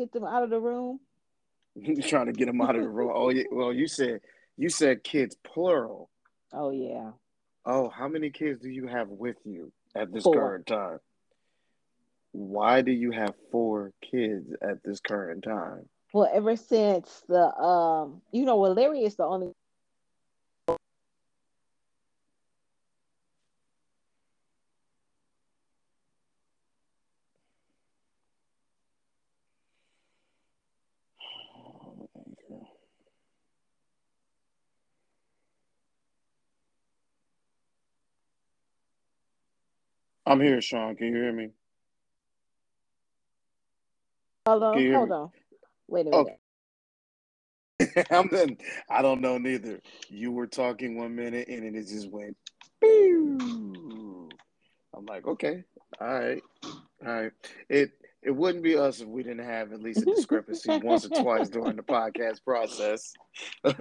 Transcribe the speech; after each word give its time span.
get 0.00 0.12
them 0.12 0.24
out 0.24 0.42
of 0.42 0.50
the 0.50 0.60
room. 0.60 1.00
trying 2.08 2.26
to 2.26 2.32
get 2.32 2.46
them 2.46 2.60
out 2.60 2.74
of 2.74 2.82
the 2.82 2.88
room. 2.88 3.12
Oh, 3.14 3.30
yeah. 3.30 3.44
Well, 3.50 3.72
you 3.72 3.86
said 3.86 4.20
you 4.56 4.68
said 4.68 5.04
kids 5.04 5.36
plural. 5.44 6.10
Oh 6.52 6.70
yeah. 6.70 7.12
Oh, 7.64 7.88
how 7.88 8.08
many 8.08 8.30
kids 8.30 8.60
do 8.60 8.68
you 8.68 8.86
have 8.86 9.08
with 9.08 9.36
you 9.44 9.72
at 9.94 10.12
this 10.12 10.24
Four. 10.24 10.34
current 10.34 10.66
time? 10.66 10.98
Why 12.32 12.82
do 12.82 12.92
you 12.92 13.10
have 13.10 13.34
four 13.50 13.92
kids 14.02 14.52
at 14.62 14.82
this 14.84 15.00
current 15.00 15.44
time? 15.44 15.88
Well, 16.12 16.28
ever 16.32 16.56
since 16.56 17.22
the 17.28 17.54
um, 17.56 18.22
you 18.32 18.44
know, 18.44 18.56
well, 18.56 18.74
Larry 18.74 19.04
is 19.04 19.16
the 19.16 19.24
only. 19.24 19.52
I'm 40.30 40.40
here, 40.40 40.60
Sean. 40.60 40.94
Can 40.94 41.08
you 41.08 41.14
hear 41.14 41.32
me? 41.32 41.48
Hold 44.46 44.62
on, 44.62 44.74
Can 44.74 44.82
you 44.82 44.88
hear 44.90 44.98
hold 44.98 45.08
me? 45.08 45.14
on. 45.16 45.30
Wait 45.88 46.06
a 46.06 46.10
minute. 46.10 46.38
Okay. 47.82 48.04
I'm 48.12 48.28
in, 48.32 48.56
I 48.88 49.02
don't 49.02 49.20
know 49.22 49.38
neither. 49.38 49.80
You 50.08 50.30
were 50.30 50.46
talking 50.46 50.96
one 50.96 51.16
minute 51.16 51.48
and 51.48 51.64
then 51.64 51.74
it 51.74 51.88
just 51.88 52.08
went. 52.12 52.36
Pew. 52.80 54.28
I'm 54.94 55.04
like, 55.04 55.26
okay, 55.26 55.64
all 56.00 56.06
right, 56.06 56.42
all 56.64 56.72
right. 57.02 57.32
It 57.68 57.90
it 58.22 58.30
wouldn't 58.30 58.62
be 58.62 58.76
us 58.76 59.00
if 59.00 59.08
we 59.08 59.24
didn't 59.24 59.44
have 59.44 59.72
at 59.72 59.82
least 59.82 60.02
a 60.02 60.04
discrepancy 60.04 60.78
once 60.78 61.06
or 61.06 61.08
twice 61.08 61.48
during 61.48 61.74
the 61.74 61.82
podcast 61.82 62.44
process. 62.44 63.12
but 63.64 63.74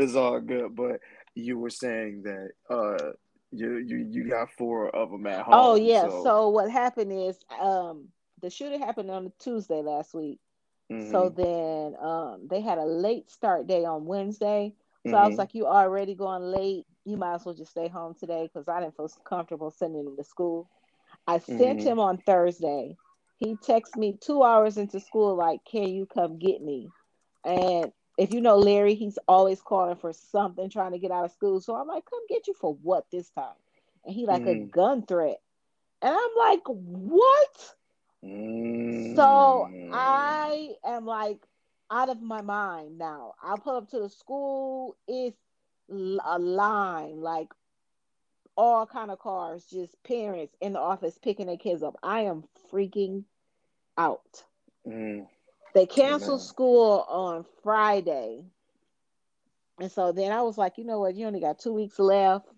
it's 0.00 0.14
all 0.14 0.40
good. 0.40 0.76
But 0.76 1.00
you 1.34 1.58
were 1.58 1.70
saying 1.70 2.22
that 2.22 2.50
uh 2.70 3.12
you 3.52 3.76
you 3.78 3.98
you 4.10 4.28
got 4.28 4.50
four 4.50 4.88
of 4.94 5.10
them 5.10 5.26
at 5.26 5.44
home. 5.44 5.52
Oh 5.52 5.74
yeah. 5.76 6.08
So, 6.08 6.08
So 6.08 6.48
what 6.48 6.70
happened 6.70 7.12
is 7.12 7.38
um, 7.60 8.08
the 8.40 8.50
shooting 8.50 8.80
happened 8.80 9.10
on 9.10 9.26
a 9.26 9.30
Tuesday 9.38 9.82
last 9.82 10.14
week. 10.14 10.40
So 10.98 11.28
mhm, 11.28 11.36
then 11.36 11.94
um, 12.00 12.46
they 12.50 12.60
had 12.60 12.78
a 12.78 12.84
late 12.84 13.30
start 13.30 13.66
day 13.66 13.84
on 13.84 14.06
Wednesday. 14.06 14.74
So 15.04 15.16
I 15.16 15.26
was 15.26 15.36
mhm, 15.36 15.38
like, 15.38 15.54
you 15.54 15.66
already 15.66 16.14
going 16.14 16.42
late. 16.42 16.86
You 17.04 17.16
might 17.16 17.34
as 17.34 17.44
well 17.44 17.54
just 17.54 17.72
stay 17.72 17.88
home 17.88 18.14
today 18.14 18.48
because 18.52 18.68
I 18.68 18.80
didn't 18.80 18.96
feel 18.96 19.08
comfortable 19.24 19.70
sending 19.70 20.06
him 20.06 20.16
to 20.16 20.24
school. 20.24 20.68
I 21.26 21.38
sent 21.38 21.82
mhm. 21.82 21.84
him 21.84 21.98
on 21.98 22.18
Thursday. 22.18 22.96
He 23.36 23.56
texted 23.56 23.96
me 23.96 24.16
two 24.20 24.42
hours 24.42 24.76
into 24.78 25.00
school, 25.00 25.34
like, 25.36 25.64
can 25.64 25.88
you 25.88 26.06
come 26.06 26.38
get 26.38 26.62
me? 26.62 26.92
And 27.44 27.92
if 28.22 28.32
you 28.32 28.40
know 28.40 28.56
Larry, 28.58 28.94
he's 28.94 29.18
always 29.28 29.60
calling 29.62 29.96
for 29.96 30.12
something, 30.12 30.70
trying 30.70 30.92
to 30.92 30.98
get 30.98 31.10
out 31.10 31.24
of 31.24 31.32
school. 31.32 31.60
So 31.60 31.74
I'm 31.76 31.88
like, 31.88 32.04
come 32.06 32.20
get 32.28 32.46
you 32.48 32.54
for 32.54 32.74
what 32.74 33.10
this 33.10 33.30
time? 33.30 33.56
And 34.04 34.14
he 34.14 34.26
like 34.26 34.46
a 34.46 34.54
Mhm. 34.54 34.70
gun 34.70 35.02
threat. 35.06 35.40
And 36.02 36.14
I'm 36.14 36.30
like, 36.38 36.62
what? 36.66 37.74
Mm. 38.22 39.02
So 39.14 39.68
I 39.90 40.74
am 40.84 41.06
like 41.06 41.46
out 41.90 42.08
of 42.10 42.22
my 42.22 42.42
mind 42.42 42.98
now. 42.98 43.34
I 43.42 43.56
pull 43.56 43.76
up 43.76 43.88
to 43.90 44.00
the 44.00 44.08
school, 44.08 44.96
it's 45.08 45.38
a 45.90 46.38
line, 46.38 47.20
like 47.20 47.52
all 48.56 48.86
kind 48.86 49.10
of 49.10 49.18
cars, 49.18 49.66
just 49.66 50.02
parents 50.04 50.56
in 50.60 50.72
the 50.74 50.80
office 50.80 51.18
picking 51.18 51.46
their 51.46 51.56
kids 51.56 51.82
up. 51.82 51.96
I 52.02 52.22
am 52.22 52.44
freaking 52.70 53.24
out. 53.96 54.44
Mm. 54.86 55.26
They 55.74 55.86
canceled 55.86 56.40
Amen. 56.40 56.48
school 56.48 57.04
on 57.08 57.44
Friday. 57.62 58.44
And 59.80 59.90
so 59.90 60.12
then 60.12 60.32
I 60.32 60.42
was 60.42 60.58
like, 60.58 60.78
you 60.78 60.84
know 60.84 61.00
what? 61.00 61.14
You 61.14 61.26
only 61.26 61.40
got 61.40 61.58
two 61.58 61.72
weeks 61.72 61.98
left. 61.98 62.48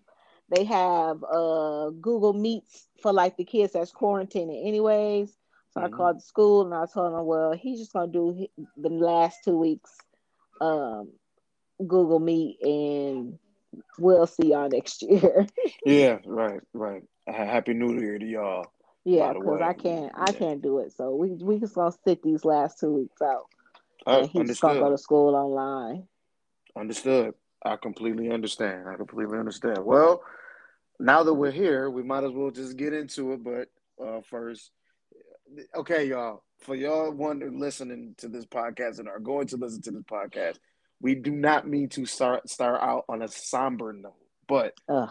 They 0.49 0.63
have 0.65 1.23
uh 1.23 1.89
Google 2.01 2.33
Meets 2.33 2.87
for 3.01 3.11
like 3.13 3.37
the 3.37 3.45
kids 3.45 3.73
that's 3.73 3.91
quarantining 3.91 4.65
anyways. 4.67 5.35
So 5.71 5.81
I 5.81 5.87
Mhm. 5.87 5.89
called 5.89 6.17
the 6.17 6.21
school 6.21 6.65
and 6.65 6.73
I 6.73 6.85
told 6.85 7.13
them, 7.13 7.25
well, 7.25 7.53
he's 7.53 7.79
just 7.79 7.93
gonna 7.93 8.11
do 8.11 8.47
the 8.77 8.89
last 8.89 9.39
two 9.43 9.57
weeks 9.57 9.97
um 10.61 11.11
Google 11.79 12.19
Meet 12.19 12.61
and 12.63 13.37
we'll 13.97 14.27
see 14.27 14.49
y'all 14.51 14.69
next 14.69 15.01
year. 15.01 15.47
Yeah, 15.85 16.19
right, 16.25 16.61
right. 16.73 17.03
Happy 17.27 17.73
New 17.73 17.99
Year 17.99 18.17
to 18.19 18.25
y'all. 18.25 18.71
Yeah, 19.05 19.33
because 19.33 19.61
I 19.61 19.73
can't 19.73 20.11
I 20.15 20.31
yeah. 20.31 20.37
can't 20.37 20.61
do 20.61 20.79
it. 20.79 20.91
So 20.91 21.15
we 21.15 21.29
we 21.29 21.59
just 21.59 21.75
gonna 21.75 21.95
sit 22.03 22.21
these 22.23 22.43
last 22.43 22.79
two 22.79 22.91
weeks 22.91 23.21
out. 23.21 23.45
I 24.05 24.17
And 24.17 24.29
he's 24.29 24.59
gonna 24.59 24.79
go 24.79 24.89
to 24.89 24.97
school 24.97 25.35
online. 25.35 26.07
Understood. 26.75 27.33
I 27.63 27.77
completely 27.77 28.31
understand. 28.31 28.87
I 28.87 28.95
completely 28.95 29.37
understand. 29.39 29.79
Well, 29.83 30.21
now 30.99 31.23
that 31.23 31.33
we're 31.33 31.51
here, 31.51 31.89
we 31.89 32.03
might 32.03 32.23
as 32.23 32.31
well 32.31 32.51
just 32.51 32.77
get 32.77 32.93
into 32.93 33.33
it. 33.33 33.43
But 33.43 33.69
uh, 34.03 34.21
first, 34.29 34.71
okay, 35.75 36.05
y'all. 36.05 36.43
For 36.59 36.73
y'all 36.73 37.11
wondering, 37.11 37.59
listening 37.59 38.15
to 38.19 38.29
this 38.29 38.45
podcast 38.45 38.99
and 38.99 39.09
are 39.09 39.19
going 39.19 39.47
to 39.47 39.57
listen 39.57 39.81
to 39.83 39.91
this 39.91 40.03
podcast, 40.03 40.57
we 41.01 41.13
do 41.13 41.31
not 41.31 41.67
mean 41.67 41.89
to 41.89 42.05
start 42.05 42.49
start 42.49 42.81
out 42.81 43.05
on 43.09 43.21
a 43.21 43.27
somber 43.27 43.93
note, 43.93 44.15
but 44.47 44.73
Ugh. 44.87 45.09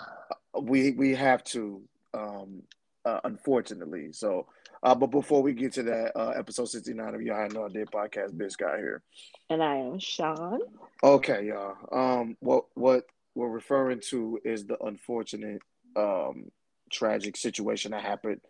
we 0.62 0.92
we 0.92 1.14
have 1.14 1.44
to, 1.44 1.82
um, 2.14 2.62
uh, 3.04 3.20
unfortunately. 3.24 4.12
So, 4.12 4.46
uh, 4.82 4.94
but 4.94 5.08
before 5.08 5.42
we 5.42 5.52
get 5.52 5.72
to 5.74 5.82
that, 5.84 6.12
uh, 6.16 6.30
episode 6.30 6.66
sixty 6.66 6.94
nine 6.94 7.14
of 7.14 7.22
Y'all 7.22 7.36
I 7.40 7.48
Know 7.48 7.66
I 7.66 7.68
Did 7.68 7.90
podcast, 7.90 8.32
Bitch 8.32 8.56
got 8.56 8.78
here. 8.78 9.02
And 9.50 9.62
I 9.62 9.76
am 9.76 9.98
Sean. 9.98 10.60
Okay, 11.02 11.46
y'all. 11.46 11.76
Um, 11.92 12.36
what 12.40 12.64
what 12.74 13.04
we're 13.34 13.48
referring 13.48 14.00
to 14.10 14.38
is 14.44 14.66
the 14.66 14.78
unfortunate, 14.82 15.60
um, 15.96 16.50
tragic 16.90 17.36
situation 17.36 17.90
that 17.90 18.02
happened 18.02 18.40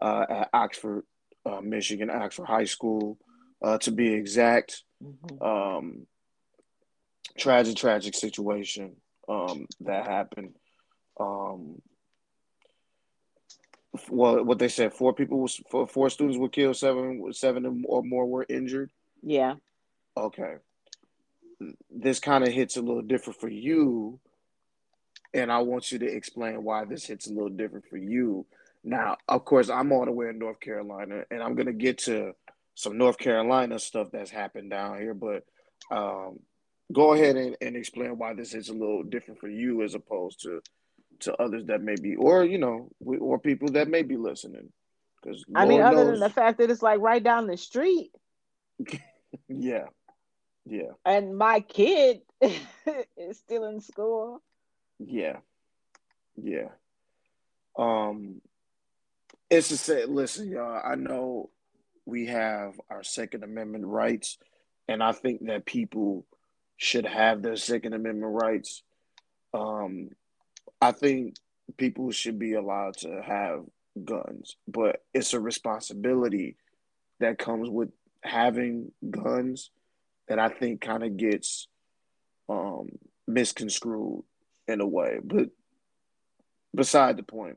uh, 0.00 0.24
at 0.28 0.50
Oxford, 0.52 1.04
uh, 1.46 1.60
Michigan, 1.60 2.10
Oxford 2.10 2.46
High 2.46 2.64
School, 2.64 3.18
uh, 3.62 3.78
to 3.78 3.90
be 3.90 4.12
exact. 4.12 4.82
Mhm. 5.02 5.42
Um, 5.42 6.06
tragic, 7.36 7.76
tragic 7.76 8.14
situation 8.14 8.96
um, 9.28 9.66
that 9.80 10.06
happened. 10.06 10.56
Um, 11.18 11.82
well, 14.08 14.44
what 14.44 14.58
they 14.58 14.68
said, 14.68 14.92
four 14.92 15.12
people, 15.14 15.40
was, 15.40 15.60
four, 15.70 15.86
four 15.86 16.10
students 16.10 16.38
were 16.38 16.48
killed, 16.48 16.76
seven, 16.76 17.32
seven 17.32 17.84
or 17.86 18.02
more 18.02 18.26
were 18.26 18.46
injured. 18.48 18.90
Yeah. 19.22 19.54
Okay. 20.16 20.54
This 21.90 22.20
kind 22.20 22.44
of 22.44 22.52
hits 22.52 22.76
a 22.76 22.82
little 22.82 23.02
different 23.02 23.40
for 23.40 23.48
you, 23.48 24.18
and 25.32 25.50
I 25.50 25.58
want 25.58 25.92
you 25.92 25.98
to 26.00 26.06
explain 26.06 26.64
why 26.64 26.84
this 26.84 27.06
hits 27.06 27.26
a 27.28 27.32
little 27.32 27.48
different 27.48 27.86
for 27.88 27.96
you. 27.96 28.46
Now, 28.82 29.16
of 29.28 29.44
course, 29.44 29.70
I'm 29.70 29.92
all 29.92 30.04
the 30.04 30.12
way 30.12 30.28
in 30.28 30.38
North 30.38 30.60
Carolina, 30.60 31.24
and 31.30 31.42
I'm 31.42 31.54
gonna 31.54 31.72
get 31.72 31.98
to 31.98 32.34
some 32.74 32.98
North 32.98 33.18
Carolina 33.18 33.78
stuff 33.78 34.08
that's 34.12 34.30
happened 34.30 34.70
down 34.70 35.00
here, 35.00 35.14
but 35.14 35.44
um, 35.90 36.40
go 36.92 37.14
ahead 37.14 37.36
and, 37.36 37.56
and 37.60 37.76
explain 37.76 38.18
why 38.18 38.34
this 38.34 38.54
is 38.54 38.68
a 38.68 38.72
little 38.74 39.02
different 39.02 39.40
for 39.40 39.48
you 39.48 39.82
as 39.82 39.94
opposed 39.94 40.42
to 40.42 40.60
to 41.20 41.34
others 41.40 41.66
that 41.66 41.82
may 41.82 41.96
be, 41.96 42.16
or 42.16 42.44
you 42.44 42.58
know, 42.58 42.90
we- 43.00 43.18
or 43.18 43.38
people 43.38 43.68
that 43.72 43.88
may 43.88 44.02
be 44.02 44.16
listening. 44.16 44.72
Because 45.22 45.44
I 45.54 45.64
mean, 45.64 45.80
other 45.80 45.96
knows, 45.96 46.10
than 46.12 46.20
the 46.20 46.30
fact 46.30 46.58
that 46.58 46.70
it's 46.70 46.82
like 46.82 47.00
right 47.00 47.22
down 47.22 47.46
the 47.46 47.56
street, 47.56 48.10
yeah, 49.48 49.86
yeah, 50.66 50.92
and 51.04 51.36
my 51.36 51.60
kid 51.60 52.20
is 52.40 53.38
still 53.38 53.64
in 53.66 53.80
school. 53.80 54.42
yeah, 54.98 55.38
yeah. 56.36 56.68
Um, 57.78 58.40
it's 59.50 59.68
to 59.68 59.76
say, 59.76 60.04
listen, 60.04 60.50
y'all. 60.50 60.80
I 60.84 60.94
know 60.94 61.50
we 62.06 62.26
have 62.26 62.74
our 62.90 63.02
Second 63.02 63.44
Amendment 63.44 63.86
rights, 63.86 64.38
and 64.88 65.02
I 65.02 65.12
think 65.12 65.46
that 65.46 65.64
people 65.64 66.26
should 66.76 67.06
have 67.06 67.40
their 67.42 67.56
Second 67.56 67.94
Amendment 67.94 68.32
rights. 68.34 68.82
Um, 69.52 70.10
I 70.84 70.92
think 70.92 71.36
people 71.78 72.10
should 72.10 72.38
be 72.38 72.52
allowed 72.52 72.98
to 72.98 73.22
have 73.22 73.64
guns, 74.04 74.56
but 74.68 75.02
it's 75.14 75.32
a 75.32 75.40
responsibility 75.40 76.56
that 77.20 77.38
comes 77.38 77.70
with 77.70 77.88
having 78.22 78.92
guns 79.08 79.70
that 80.28 80.38
I 80.38 80.50
think 80.50 80.82
kind 80.82 81.02
of 81.02 81.16
gets 81.16 81.68
um, 82.50 82.90
misconstrued 83.26 84.24
in 84.68 84.82
a 84.82 84.86
way. 84.86 85.20
But 85.24 85.48
beside 86.74 87.16
the 87.16 87.22
point, 87.22 87.56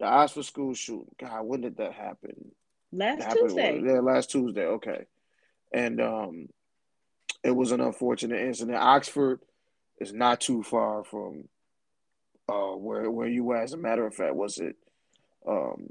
the 0.00 0.06
Oxford 0.06 0.44
school 0.44 0.74
shooting, 0.74 1.14
God, 1.20 1.42
when 1.44 1.60
did 1.60 1.76
that 1.76 1.92
happen? 1.92 2.50
Last 2.90 3.22
happened 3.22 3.50
Tuesday. 3.50 3.82
yeah 3.84 4.00
last 4.00 4.32
Tuesday. 4.32 4.64
Okay, 4.64 5.04
and 5.72 6.00
um, 6.00 6.48
it 7.44 7.52
was 7.52 7.70
an 7.70 7.80
unfortunate 7.80 8.40
incident. 8.40 8.78
Oxford 8.78 9.38
is 10.00 10.12
not 10.12 10.40
too 10.40 10.64
far 10.64 11.04
from 11.04 11.44
uh 12.48 12.76
where 12.76 13.10
where 13.10 13.28
you 13.28 13.44
were. 13.44 13.56
As 13.56 13.72
a 13.72 13.78
matter 13.78 14.06
of 14.06 14.14
fact, 14.14 14.34
was 14.34 14.58
it 14.58 14.76
Um, 15.48 15.88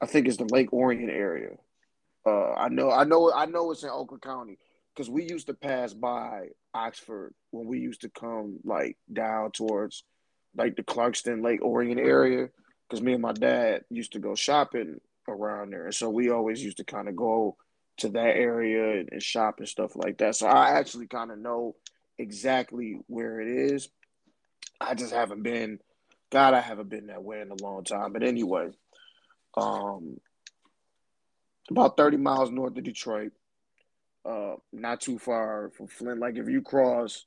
I 0.00 0.06
think 0.06 0.28
it's 0.28 0.36
the 0.36 0.44
Lake 0.44 0.72
Orion 0.72 1.10
area. 1.10 1.56
Uh, 2.26 2.52
I 2.52 2.68
know, 2.68 2.90
I 2.90 3.04
know, 3.04 3.32
I 3.32 3.46
know 3.46 3.70
it's 3.70 3.84
in 3.84 3.90
Oakland 3.90 4.22
County 4.22 4.58
because 4.94 5.08
we 5.08 5.24
used 5.24 5.46
to 5.46 5.54
pass 5.54 5.94
by 5.94 6.48
Oxford 6.74 7.34
when 7.50 7.66
we 7.66 7.78
used 7.78 8.02
to 8.02 8.10
come 8.10 8.58
like 8.64 8.98
down 9.12 9.52
towards 9.52 10.04
like 10.56 10.76
the 10.76 10.82
Clarkston 10.82 11.42
Lake 11.44 11.62
Orion 11.62 11.98
area 11.98 12.48
because 12.88 13.02
me 13.02 13.14
and 13.14 13.22
my 13.22 13.32
dad 13.32 13.84
used 13.90 14.12
to 14.12 14.18
go 14.18 14.34
shopping 14.34 15.00
around 15.28 15.72
there, 15.72 15.86
and 15.86 15.94
so 15.94 16.10
we 16.10 16.30
always 16.30 16.62
used 16.62 16.78
to 16.78 16.84
kind 16.84 17.08
of 17.08 17.16
go 17.16 17.56
to 17.98 18.08
that 18.10 18.36
area 18.36 19.00
and, 19.00 19.08
and 19.12 19.22
shop 19.22 19.56
and 19.58 19.68
stuff 19.68 19.96
like 19.96 20.18
that. 20.18 20.36
So 20.36 20.46
I 20.46 20.78
actually 20.78 21.06
kind 21.06 21.30
of 21.30 21.38
know 21.38 21.76
exactly 22.18 23.00
where 23.06 23.40
it 23.40 23.48
is. 23.72 23.88
I 24.80 24.94
just 24.94 25.12
haven't 25.12 25.42
been. 25.42 25.80
God, 26.30 26.54
I 26.54 26.60
haven't 26.60 26.88
been 26.88 27.06
that 27.06 27.22
way 27.22 27.40
in 27.40 27.50
a 27.50 27.62
long 27.62 27.84
time. 27.84 28.12
But 28.12 28.22
anyway, 28.22 28.70
um, 29.56 30.18
about 31.70 31.96
thirty 31.96 32.16
miles 32.16 32.50
north 32.50 32.76
of 32.76 32.84
Detroit, 32.84 33.32
uh, 34.24 34.54
not 34.72 35.00
too 35.00 35.18
far 35.18 35.70
from 35.76 35.86
Flint. 35.86 36.20
Like 36.20 36.36
if 36.36 36.48
you 36.48 36.62
cross, 36.62 37.24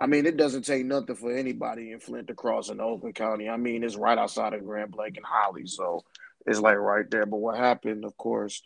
I 0.00 0.06
mean, 0.06 0.26
it 0.26 0.36
doesn't 0.36 0.64
take 0.64 0.84
nothing 0.84 1.16
for 1.16 1.34
anybody 1.34 1.90
in 1.90 2.00
Flint 2.00 2.28
to 2.28 2.34
cross 2.34 2.68
in 2.68 2.80
Oakland 2.80 3.14
County. 3.14 3.48
I 3.48 3.56
mean, 3.56 3.82
it's 3.82 3.96
right 3.96 4.18
outside 4.18 4.52
of 4.52 4.64
Grand 4.64 4.90
Blanc 4.92 5.16
and 5.16 5.26
Holly, 5.26 5.66
so 5.66 6.04
it's 6.46 6.60
like 6.60 6.76
right 6.76 7.10
there. 7.10 7.26
But 7.26 7.38
what 7.38 7.56
happened, 7.56 8.04
of 8.04 8.16
course, 8.16 8.62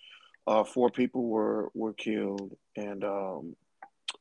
uh, 0.47 0.65
four 0.65 0.91
people 0.91 1.23
were 1.25 1.71
were 1.75 1.95
killed, 1.95 2.57
and 2.77 3.05
um, 3.05 3.57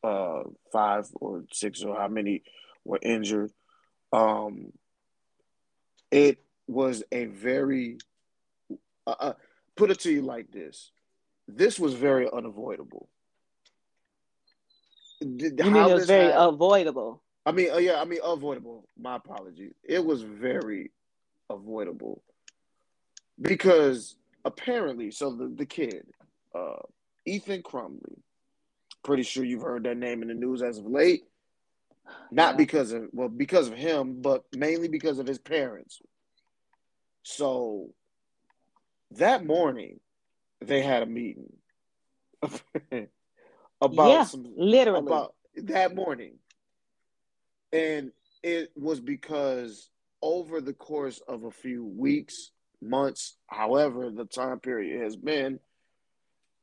uh, 0.04 0.44
five 0.72 1.08
or 1.16 1.44
six 1.52 1.84
or 1.84 1.98
how 1.98 2.08
many 2.08 2.44
were 2.86 3.00
injured. 3.02 3.52
Um, 4.12 4.74
it 6.12 6.40
was 6.68 7.04
a 7.12 7.26
very 7.26 7.98
uh, 9.08 9.16
uh 9.20 9.34
put 9.76 9.92
it 9.92 10.00
to 10.02 10.12
you 10.12 10.22
like 10.22 10.52
this: 10.52 10.92
this 11.48 11.80
was 11.80 11.94
very 11.94 12.30
unavoidable. 12.32 13.10
You 15.22 15.52
mean 15.60 15.76
it 15.76 15.94
was 15.94 16.08
very 16.08 16.32
had, 16.32 16.36
avoidable? 16.36 17.22
I 17.46 17.52
mean, 17.52 17.72
uh, 17.72 17.78
yeah, 17.78 18.02
I 18.02 18.06
mean 18.06 18.20
avoidable. 18.24 18.88
My 19.00 19.16
apologies. 19.18 19.74
It 19.84 20.04
was 20.04 20.24
very 20.24 20.92
avoidable 21.50 22.24
because 23.40 24.16
apparently, 24.46 25.12
so 25.12 25.36
the, 25.36 25.48
the 25.48 25.66
kid, 25.66 26.06
uh, 26.56 26.82
Ethan 27.26 27.64
Crumbley, 27.64 28.20
pretty 29.04 29.24
sure 29.24 29.44
you've 29.44 29.62
heard 29.62 29.84
that 29.84 29.98
name 29.98 30.22
in 30.22 30.28
the 30.28 30.34
news 30.34 30.62
as 30.62 30.78
of 30.78 30.86
late. 30.86 31.24
Not 32.32 32.58
because 32.58 32.92
of 32.92 33.10
well, 33.12 33.30
because 33.30 33.68
of 33.68 33.74
him, 33.74 34.22
but 34.22 34.44
mainly 34.56 34.88
because 34.88 35.20
of 35.20 35.28
his 35.28 35.40
parents. 35.40 36.00
So 37.24 37.90
that 39.12 39.46
morning, 39.46 40.00
they 40.62 40.82
had 40.82 41.04
a 41.04 41.06
meeting 41.06 41.52
about 43.82 44.10
yeah, 44.10 44.24
some 44.24 44.54
literally 44.56 45.06
about 45.06 45.36
that 45.64 45.94
morning, 45.94 46.36
and 47.74 48.12
it 48.44 48.72
was 48.76 49.00
because 49.00 49.90
over 50.22 50.62
the 50.62 50.74
course 50.74 51.22
of 51.28 51.44
a 51.44 51.52
few 51.52 51.86
weeks, 51.86 52.52
months, 52.82 53.38
however 53.48 54.10
the 54.10 54.26
time 54.26 54.60
period 54.60 55.02
has 55.02 55.16
been, 55.16 55.60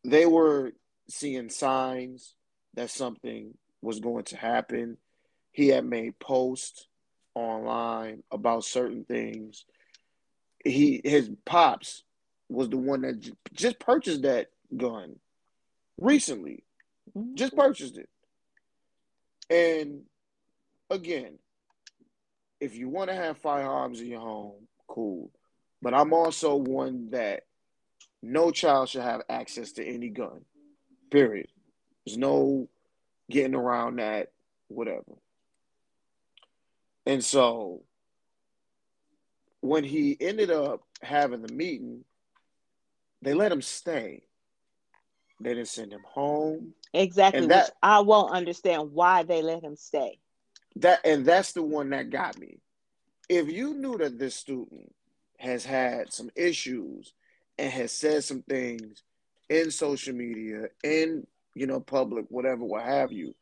they 0.05 0.27
were 0.27 0.73
seeing 1.09 1.49
signs 1.49 2.35
that 2.75 2.91
something 2.91 3.55
was 3.83 4.00
going 4.00 4.25
to 4.25 4.37
happen. 4.37 4.97
He 5.58 5.66
had 5.66 5.84
made 5.84 6.16
posts 6.20 6.87
online 7.34 8.22
about 8.31 8.62
certain 8.62 9.05
things. 9.05 9.64
He 10.64 11.00
his 11.02 11.32
pops 11.44 12.05
was 12.49 12.69
the 12.69 12.76
one 12.76 13.00
that 13.00 13.19
j- 13.19 13.32
just 13.55 13.81
purchased 13.81 14.22
that 14.22 14.52
gun 14.76 15.16
recently. 16.00 16.62
Mm-hmm. 17.12 17.34
Just 17.34 17.56
purchased 17.56 17.99
it. 17.99 18.08
And 19.50 20.02
again, 20.90 21.40
if 22.61 22.76
you 22.76 22.88
want 22.88 23.11
to 23.11 23.16
have 23.16 23.38
firearms 23.38 24.00
in 24.00 24.06
your 24.06 24.20
home, 24.20 24.69
cool. 24.87 25.32
But 25.82 25.93
I'm 25.93 26.12
also 26.12 26.54
one 26.54 27.11
that 27.11 27.43
no 28.22 28.52
child 28.52 28.90
should 28.90 29.02
have 29.02 29.22
access 29.28 29.72
to 29.72 29.84
any 29.84 30.11
gun. 30.11 30.43
Period. 31.11 31.49
There's 32.06 32.16
no 32.16 32.69
getting 33.28 33.56
around 33.56 33.99
that, 33.99 34.31
whatever. 34.69 35.16
And 37.08 37.25
so 37.25 37.82
when 39.60 39.82
he 39.82 40.16
ended 40.20 40.50
up 40.50 40.82
having 41.02 41.43
the 41.43 41.52
meeting, 41.52 42.05
they 43.22 43.32
let 43.32 43.50
him 43.50 43.62
stay. 43.62 44.22
They 45.40 45.55
didn't 45.55 45.69
send 45.69 45.93
him 45.93 46.02
home. 46.05 46.75
Exactly. 46.93 47.40
And 47.40 47.50
that, 47.50 47.70
I 47.82 48.00
won't 48.00 48.32
understand 48.32 48.93
why 48.93 49.22
they 49.22 49.43
let 49.43 49.62
him 49.62 49.75
stay. 49.75 50.19
That 50.76 51.00
and 51.05 51.25
that's 51.25 51.52
the 51.52 51.62
one 51.62 51.90
that 51.90 52.10
got 52.10 52.38
me. 52.38 52.58
If 53.28 53.49
you 53.49 53.75
knew 53.75 53.96
that 53.99 54.19
this 54.19 54.34
student 54.34 54.94
has 55.38 55.64
had 55.64 56.12
some 56.12 56.31
issues 56.37 57.14
and 57.58 57.72
has 57.72 57.90
said 57.90 58.22
some 58.22 58.43
things 58.43 59.02
in 59.49 59.70
social 59.70 60.14
media, 60.14 60.66
in 60.84 61.26
you 61.54 61.66
know, 61.66 61.81
public, 61.81 62.26
whatever, 62.28 62.64
what 62.64 62.84
have 62.84 63.12
you, 63.12 63.34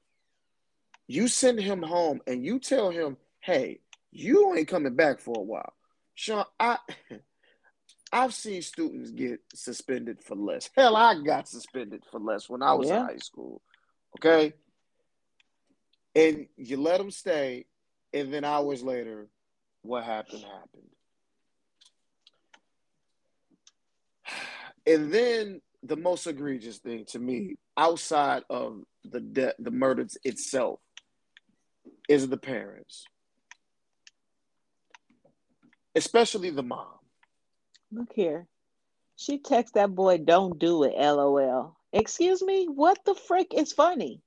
you 1.08 1.28
send 1.28 1.60
him 1.60 1.82
home 1.82 2.20
and 2.26 2.44
you 2.44 2.58
tell 2.58 2.90
him, 2.90 3.16
hey, 3.46 3.78
you 4.10 4.54
ain't 4.56 4.66
coming 4.66 4.96
back 4.96 5.20
for 5.20 5.34
a 5.38 5.42
while. 5.42 5.72
Sean, 6.14 6.44
I 6.58 6.78
I've 8.12 8.34
seen 8.34 8.60
students 8.62 9.10
get 9.10 9.40
suspended 9.54 10.22
for 10.22 10.34
less. 10.34 10.68
Hell, 10.76 10.96
I 10.96 11.20
got 11.22 11.48
suspended 11.48 12.02
for 12.10 12.18
less 12.18 12.48
when 12.50 12.62
I 12.62 12.70
oh, 12.70 12.78
was 12.78 12.88
yeah. 12.88 13.00
in 13.00 13.06
high 13.06 13.16
school. 13.18 13.62
Okay. 14.18 14.52
And 16.14 16.46
you 16.56 16.78
let 16.78 16.98
them 16.98 17.10
stay, 17.10 17.66
and 18.12 18.32
then 18.32 18.44
hours 18.44 18.82
later, 18.82 19.28
what 19.82 20.04
happened 20.04 20.42
happened. 20.42 20.90
And 24.88 25.12
then 25.12 25.60
the 25.82 25.96
most 25.96 26.28
egregious 26.28 26.78
thing 26.78 27.06
to 27.06 27.18
me, 27.18 27.56
outside 27.76 28.44
of 28.48 28.84
the 29.04 29.18
de- 29.18 29.54
the 29.58 29.72
murders 29.72 30.16
itself, 30.22 30.78
is 32.08 32.28
the 32.28 32.36
parents, 32.36 33.04
especially 35.96 36.50
the 36.50 36.62
mom. 36.62 36.86
Look 37.90 38.12
here, 38.14 38.46
she 39.16 39.38
texts 39.38 39.74
that 39.74 39.94
boy, 39.94 40.18
"Don't 40.18 40.58
do 40.58 40.84
it." 40.84 40.94
LOL. 40.96 41.76
Excuse 41.92 42.42
me, 42.42 42.66
what 42.66 43.04
the 43.04 43.14
frick 43.14 43.54
is 43.54 43.72
funny? 43.72 44.20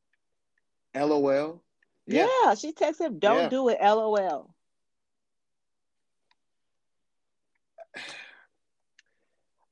LOL. 0.96 1.62
Yeah, 2.08 2.28
yeah 2.44 2.56
she 2.56 2.74
texts 2.74 3.02
him, 3.02 3.20
"Don't 3.20 3.44
yeah. 3.44 3.50
do 3.50 3.70
it." 3.70 3.78
LOL. 3.82 4.54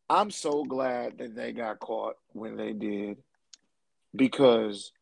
I'm 0.10 0.32
so 0.32 0.64
glad 0.64 1.18
that 1.18 1.36
they 1.36 1.52
got 1.52 1.80
caught 1.80 2.16
when 2.32 2.56
they 2.56 2.72
did 2.72 3.18
because 4.16 4.94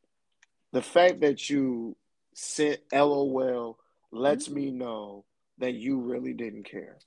the 0.72 0.82
fact 0.82 1.22
that 1.22 1.48
you 1.50 1.96
sent 2.34 2.80
LOL 2.92 3.78
lets 4.12 4.46
mm-hmm. 4.46 4.56
me 4.56 4.72
know 4.72 5.26
that 5.60 5.74
you 5.74 6.00
really 6.00 6.34
didn't 6.34 6.64
care. 6.64 6.98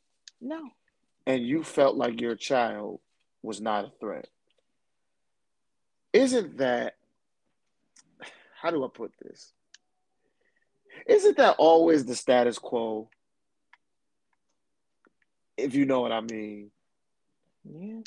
No. 0.40 0.70
And 1.26 1.46
you 1.46 1.62
felt 1.62 1.96
like 1.96 2.20
your 2.20 2.34
child 2.34 3.00
was 3.42 3.60
not 3.60 3.84
a 3.84 3.92
threat. 4.00 4.28
Isn't 6.12 6.58
that, 6.58 6.94
how 8.60 8.70
do 8.70 8.84
I 8.84 8.88
put 8.92 9.12
this? 9.22 9.52
Isn't 11.06 11.36
that 11.36 11.56
always 11.58 12.04
the 12.04 12.16
status 12.16 12.58
quo? 12.58 13.08
If 15.56 15.74
you 15.74 15.84
know 15.84 16.00
what 16.00 16.12
I 16.12 16.20
mean. 16.20 16.70
Yeah. 17.64 18.00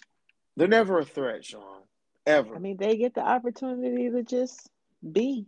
They're 0.57 0.67
never 0.67 1.00
a 1.00 1.05
threat, 1.05 1.45
Sean. 1.45 1.81
Ever. 2.25 2.55
I 2.55 2.60
mean, 2.60 2.77
they 2.77 2.98
get 2.98 3.13
the 3.13 3.21
opportunity 3.21 4.10
to 4.10 4.24
just 4.24 4.69
be. 5.12 5.48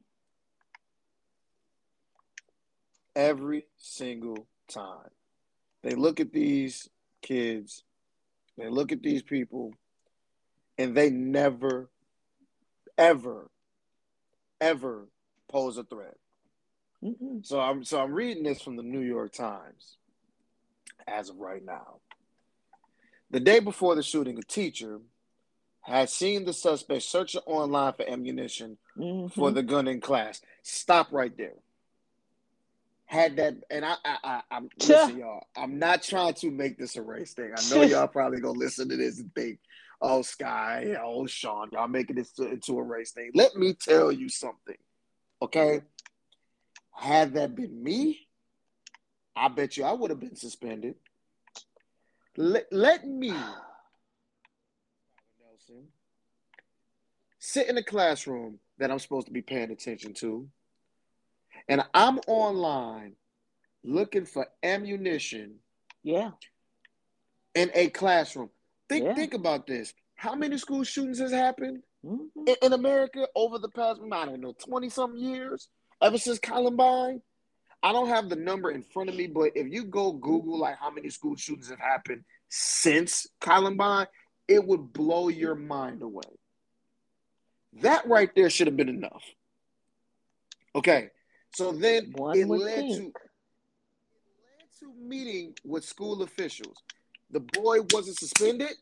Every 3.15 3.65
single 3.77 4.47
time. 4.73 5.09
They 5.83 5.95
look 5.95 6.19
at 6.19 6.31
these 6.31 6.89
kids, 7.21 7.83
they 8.57 8.69
look 8.69 8.91
at 8.91 9.01
these 9.01 9.21
people, 9.21 9.73
and 10.77 10.95
they 10.95 11.09
never, 11.09 11.89
ever, 12.97 13.49
ever 14.61 15.07
pose 15.49 15.77
a 15.77 15.83
threat. 15.83 16.17
Mm-hmm. 17.03 17.39
So 17.43 17.59
I'm 17.59 17.83
so 17.83 18.01
I'm 18.01 18.13
reading 18.13 18.43
this 18.43 18.61
from 18.61 18.77
the 18.77 18.83
New 18.83 19.01
York 19.01 19.33
Times 19.33 19.97
as 21.05 21.29
of 21.29 21.37
right 21.37 21.63
now. 21.63 21.99
The 23.29 23.39
day 23.39 23.59
before 23.59 23.95
the 23.95 24.03
shooting, 24.03 24.37
a 24.37 24.41
teacher 24.41 24.99
had 25.81 26.09
seen 26.09 26.45
the 26.45 26.53
suspect 26.53 27.03
searching 27.03 27.41
online 27.45 27.93
for 27.93 28.09
ammunition 28.09 28.77
mm-hmm. 28.97 29.27
for 29.27 29.51
the 29.51 29.63
gun 29.63 29.87
in 29.87 29.99
class. 29.99 30.41
Stop 30.61 31.11
right 31.11 31.35
there. 31.35 31.55
Had 33.13 33.37
that, 33.37 33.53
and 33.69 33.85
I, 33.85 33.95
I, 34.03 34.17
I 34.23 34.41
I'm 34.51 34.69
listen, 34.79 35.19
y'all. 35.19 35.45
I'm 35.55 35.77
not 35.77 36.01
trying 36.01 36.33
to 36.35 36.49
make 36.49 36.79
this 36.79 36.95
a 36.95 37.01
race 37.01 37.33
thing. 37.33 37.53
I 37.55 37.69
know 37.69 37.83
y'all 37.83 38.07
probably 38.07 38.41
gonna 38.41 38.57
listen 38.57 38.89
to 38.89 38.97
this 38.97 39.19
and 39.19 39.33
think, 39.35 39.59
"Oh, 40.01 40.23
Sky, 40.23 40.95
oh, 41.01 41.27
Sean, 41.27 41.69
y'all 41.71 41.87
making 41.87 42.15
this 42.15 42.31
to, 42.33 42.49
into 42.49 42.79
a 42.79 42.83
race 42.83 43.11
thing." 43.11 43.29
Let 43.35 43.55
me 43.55 43.75
tell 43.75 44.11
you 44.11 44.29
something, 44.29 44.77
okay? 45.43 45.81
Had 46.91 47.35
that 47.35 47.55
been 47.55 47.83
me, 47.83 48.27
I 49.35 49.47
bet 49.47 49.77
you 49.77 49.83
I 49.83 49.93
would 49.93 50.09
have 50.09 50.19
been 50.19 50.35
suspended. 50.35 50.95
Let, 52.35 52.65
let 52.71 53.07
me, 53.07 53.29
Nelson, 53.29 53.59
sit 57.37 57.69
in 57.69 57.77
a 57.77 57.83
classroom 57.83 58.57
that 58.79 58.89
I'm 58.89 58.97
supposed 58.97 59.27
to 59.27 59.33
be 59.33 59.43
paying 59.43 59.69
attention 59.69 60.15
to 60.15 60.49
and 61.67 61.83
I'm 61.93 62.19
online 62.27 63.15
looking 63.83 64.25
for 64.25 64.47
ammunition. 64.61 65.55
Yeah. 66.03 66.31
In 67.55 67.71
a 67.73 67.89
classroom. 67.89 68.49
Think 68.89 69.05
yeah. 69.05 69.15
think 69.15 69.33
about 69.33 69.67
this. 69.67 69.93
How 70.15 70.35
many 70.35 70.57
school 70.57 70.83
shootings 70.83 71.19
has 71.19 71.31
happened 71.31 71.83
mm-hmm. 72.05 72.47
in, 72.47 72.55
in, 72.61 72.73
America 72.73 73.27
over 73.35 73.59
the 73.59 73.69
past, 73.69 74.01
I 74.11 74.25
don't 74.25 74.41
know, 74.41 74.53
20 74.65 74.89
something 74.89 75.19
years? 75.19 75.69
Ever 76.01 76.17
since 76.17 76.39
Columbine? 76.39 77.21
I 77.81 77.91
don't 77.91 78.07
have 78.07 78.29
the 78.29 78.35
number 78.35 78.71
in 78.71 78.81
front 78.81 79.09
of 79.09 79.15
me, 79.15 79.27
but 79.27 79.51
if 79.55 79.67
you 79.67 79.85
go 79.85 80.13
Google 80.13 80.59
like 80.59 80.77
how 80.77 80.89
many 80.89 81.09
school 81.09 81.35
shootings 81.35 81.69
have 81.69 81.79
happened 81.79 82.23
since 82.49 83.27
Columbine, 83.41 84.07
it 84.47 84.65
would 84.65 84.93
blow 84.93 85.27
your 85.27 85.55
mind 85.55 86.01
away. 86.01 86.23
That 87.81 88.07
right 88.07 88.29
there 88.35 88.49
should 88.49 88.67
have 88.67 88.77
been 88.77 88.89
enough. 88.89 89.23
Okay. 90.75 91.09
So 91.53 91.71
then 91.71 92.11
One 92.15 92.37
it 92.37 92.47
led 92.47 92.75
think. 92.75 92.97
to 92.97 93.03
it 93.05 93.11
led 94.57 94.79
to 94.79 94.93
meeting 95.07 95.53
with 95.63 95.85
school 95.85 96.23
officials. 96.23 96.77
The 97.29 97.39
boy 97.39 97.79
wasn't 97.91 98.17
suspended. 98.17 98.73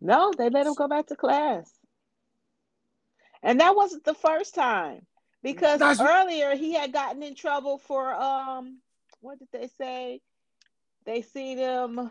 No, 0.00 0.32
they 0.36 0.50
let 0.50 0.66
him 0.66 0.74
go 0.74 0.88
back 0.88 1.06
to 1.08 1.16
class. 1.16 1.70
And 3.42 3.60
that 3.60 3.74
wasn't 3.74 4.04
the 4.04 4.14
first 4.14 4.54
time. 4.54 5.06
Because 5.42 5.80
That's 5.80 6.00
earlier 6.00 6.54
he 6.54 6.74
had 6.74 6.92
gotten 6.92 7.22
in 7.24 7.34
trouble 7.34 7.78
for 7.78 8.14
um 8.14 8.78
what 9.20 9.38
did 9.38 9.48
they 9.52 9.68
say? 9.78 10.20
They 11.04 11.22
seen 11.22 11.58
him 11.58 12.10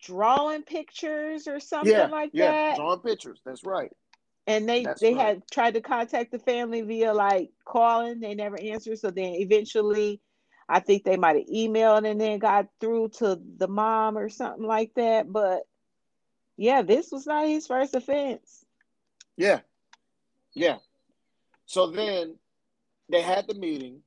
drawing 0.00 0.62
pictures 0.62 1.48
or 1.48 1.58
something 1.58 1.92
yeah, 1.92 2.06
like 2.06 2.30
yeah, 2.32 2.50
that. 2.50 2.76
Drawing 2.76 3.00
pictures. 3.00 3.40
That's 3.44 3.64
right 3.64 3.92
and 4.46 4.68
they 4.68 4.84
That's 4.84 5.00
they 5.00 5.14
right. 5.14 5.26
had 5.26 5.42
tried 5.50 5.74
to 5.74 5.80
contact 5.80 6.32
the 6.32 6.38
family 6.38 6.82
via 6.82 7.12
like 7.12 7.50
calling. 7.64 8.20
They 8.20 8.34
never 8.34 8.60
answered. 8.60 8.98
So 8.98 9.10
then 9.10 9.34
eventually 9.34 10.20
i 10.68 10.78
think 10.78 11.02
they 11.02 11.16
might 11.16 11.36
have 11.36 11.46
emailed 11.52 12.08
and 12.08 12.20
then 12.20 12.38
got 12.38 12.68
through 12.80 13.08
to 13.08 13.38
the 13.56 13.66
mom 13.68 14.16
or 14.16 14.28
something 14.28 14.64
like 14.64 14.92
that. 14.94 15.30
But 15.30 15.62
yeah 16.56 16.82
this 16.82 17.10
was 17.10 17.26
not 17.26 17.46
his 17.48 17.66
first 17.66 17.94
offense. 17.94 18.64
Yeah. 19.36 19.60
Yeah. 20.54 20.76
So 21.66 21.86
then 21.88 22.36
they 23.08 23.22
had 23.22 23.48
the 23.48 23.54
meeting. 23.54 24.02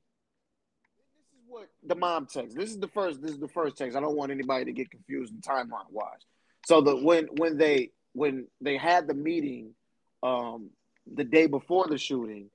This 0.96 1.32
is 1.32 1.44
what 1.46 1.68
the 1.84 1.96
mom 1.96 2.26
text. 2.26 2.56
This 2.56 2.70
is 2.70 2.78
the 2.78 2.88
first 2.88 3.20
this 3.20 3.32
is 3.32 3.38
the 3.38 3.48
first 3.48 3.76
text. 3.76 3.96
I 3.96 4.00
don't 4.00 4.16
want 4.16 4.32
anybody 4.32 4.64
to 4.66 4.72
get 4.72 4.90
confused 4.90 5.34
in 5.34 5.40
timeline 5.40 5.90
wise 5.90 6.24
so 6.66 6.80
the 6.80 6.96
when 6.96 7.26
when 7.36 7.56
they 7.56 7.92
when 8.12 8.46
they 8.60 8.76
had 8.76 9.06
the 9.06 9.14
meeting 9.14 9.72
um, 10.22 10.70
the 11.12 11.24
day 11.24 11.46
before 11.46 11.86
the 11.88 11.98
shooting, 11.98 12.50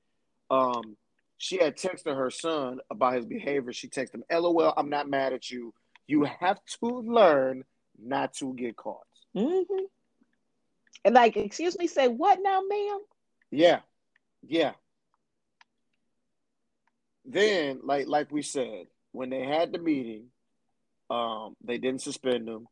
um, 0.49 0.97
she 1.37 1.57
had 1.57 1.77
texted 1.77 2.15
her 2.15 2.29
son 2.29 2.79
about 2.89 3.15
his 3.15 3.25
behavior. 3.25 3.73
She 3.73 3.87
texted 3.87 4.15
him, 4.15 4.23
"LOL, 4.31 4.73
I'm 4.75 4.89
not 4.89 5.09
mad 5.09 5.33
at 5.33 5.49
you. 5.49 5.73
You 6.07 6.23
have 6.23 6.59
to 6.79 7.01
learn 7.01 7.63
not 7.97 8.33
to 8.35 8.53
get 8.53 8.75
caught." 8.75 9.07
Mm-hmm. 9.35 9.85
And 11.05 11.15
like, 11.15 11.37
excuse 11.37 11.77
me, 11.77 11.87
say 11.87 12.07
what 12.07 12.39
now, 12.41 12.61
ma'am? 12.67 12.99
Yeah, 13.49 13.79
yeah. 14.45 14.73
Then, 17.25 17.79
like, 17.83 18.07
like 18.07 18.31
we 18.31 18.41
said, 18.41 18.87
when 19.11 19.29
they 19.29 19.43
had 19.43 19.71
the 19.71 19.79
meeting, 19.79 20.25
um, 21.09 21.55
they 21.63 21.77
didn't 21.77 22.01
suspend 22.01 22.47
him. 22.47 22.67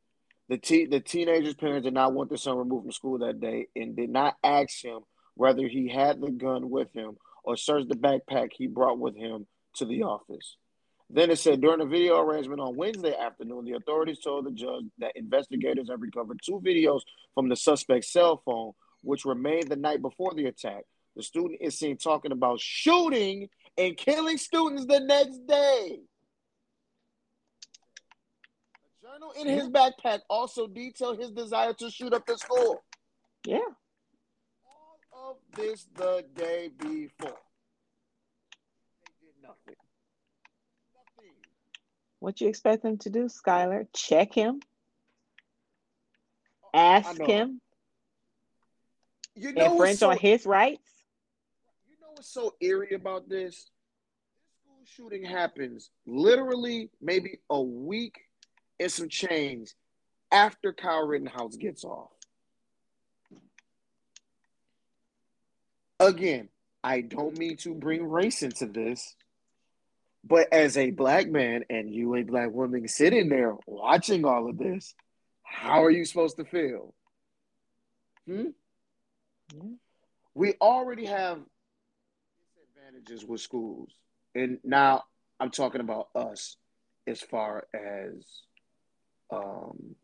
The 0.50 0.58
te- 0.58 0.88
the 0.88 1.00
teenager's 1.00 1.54
parents 1.54 1.86
did 1.86 1.94
not 1.94 2.14
want 2.14 2.30
their 2.30 2.38
son 2.38 2.58
removed 2.58 2.86
from 2.86 2.92
school 2.92 3.20
that 3.20 3.40
day 3.40 3.68
and 3.76 3.96
did 3.96 4.10
not 4.10 4.36
ask 4.44 4.84
him 4.84 5.02
whether 5.36 5.68
he 5.68 5.88
had 5.88 6.20
the 6.20 6.32
gun 6.32 6.72
with 6.72 6.92
him 6.92 7.18
or 7.44 7.56
searched 7.56 7.88
the 7.88 7.96
backpack 7.96 8.50
he 8.52 8.66
brought 8.66 8.98
with 8.98 9.16
him 9.16 9.46
to 9.76 9.86
the 9.86 10.04
office. 10.04 10.58
Then 11.12 11.30
it 11.30 11.38
said 11.38 11.62
during 11.62 11.82
a 11.82 11.86
video 11.86 12.20
arrangement 12.20 12.62
on 12.62 12.76
Wednesday 12.76 13.16
afternoon, 13.16 13.66
the 13.66 13.74
authorities 13.74 14.20
told 14.20 14.46
the 14.46 14.52
judge 14.52 14.86
that 14.98 15.16
investigators 15.16 15.90
have 15.90 16.02
recovered 16.02 16.40
two 16.44 16.60
videos 16.66 17.02
from 17.36 17.48
the 17.48 17.56
suspect's 17.56 18.12
cell 18.12 18.42
phone, 18.44 18.74
which 19.04 19.26
made 19.26 19.70
the 19.70 19.76
night 19.76 20.02
before 20.02 20.34
the 20.34 20.46
attack. 20.46 20.84
The 21.16 21.24
student 21.24 21.62
is 21.62 21.78
seen 21.78 21.98
talking 21.98 22.32
about 22.32 22.60
shooting 22.60 23.50
and 23.78 23.96
killing 23.96 24.38
students 24.38 24.86
the 24.86 25.00
next 25.00 25.46
day 25.48 26.00
journal 29.20 29.34
in 29.40 29.48
his 29.48 29.70
backpack 29.70 30.20
also 30.30 30.68
detailed 30.68 31.20
his 31.20 31.32
desire 31.32 31.74
to 31.74 31.90
shoot 31.90 32.14
up 32.14 32.26
the 32.26 32.38
school. 32.38 32.84
Yeah. 33.46 33.60
All 35.14 35.32
of 35.32 35.38
this 35.56 35.88
the 35.96 36.26
day 36.36 36.70
before. 36.78 37.38
They 39.02 39.14
did 39.22 39.36
nothing. 39.42 39.76
Nothing. 40.94 41.34
What 42.20 42.42
you 42.42 42.48
expect 42.48 42.84
them 42.84 42.98
to 43.00 43.10
do, 43.10 43.26
Skylar? 43.26 43.88
Check 43.94 44.34
him. 44.34 44.60
Oh, 46.64 46.70
Ask 46.74 47.20
him. 47.22 47.62
You 49.36 49.54
know 49.54 49.74
infringe 49.74 50.00
so, 50.00 50.12
on 50.12 50.18
his 50.18 50.46
rights. 50.46 50.92
You 51.88 51.96
know 52.02 52.12
what's 52.14 52.32
so 52.32 52.56
eerie 52.60 52.94
about 52.94 53.30
this? 53.30 53.56
This 53.56 53.72
school 54.62 54.84
shooting 54.86 55.24
happens 55.24 55.92
literally 56.06 56.90
maybe 57.02 57.40
a 57.50 57.62
week 57.62 58.29
and 58.80 58.92
some 58.92 59.10
change 59.10 59.74
after 60.32 60.74
Kyle 60.74 61.06
Rittenhouse 61.06 61.56
gets 61.56 61.84
off. 61.84 62.12
Again, 66.00 66.50
I 66.84 67.02
don't 67.02 67.38
mean 67.38 67.58
to 67.58 67.74
bring 67.74 68.08
race 68.08 68.42
into 68.42 68.66
this, 68.66 69.16
but 70.24 70.48
as 70.54 70.78
a 70.78 70.92
black 70.92 71.28
man 71.30 71.66
and 71.70 71.94
you 71.94 72.16
a 72.16 72.24
black 72.24 72.52
woman 72.52 72.88
sitting 72.88 73.28
there 73.28 73.56
watching 73.68 74.24
all 74.24 74.50
of 74.50 74.58
this, 74.58 74.96
how 75.44 75.84
are 75.84 75.92
you 75.92 76.06
supposed 76.06 76.38
to 76.38 76.46
feel? 76.46 76.94
Hmm? 78.26 78.48
Yeah. 79.54 79.64
We 80.36 80.54
already 80.62 81.06
have 81.08 81.40
disadvantages 82.56 83.26
with 83.26 83.42
schools. 83.42 83.92
And 84.36 84.60
now 84.64 85.04
I'm 85.40 85.50
talking 85.50 85.82
about 85.82 86.10
us 86.16 86.56
as 87.08 87.22
far 87.22 87.66
as 87.74 88.24
um, 89.32 89.96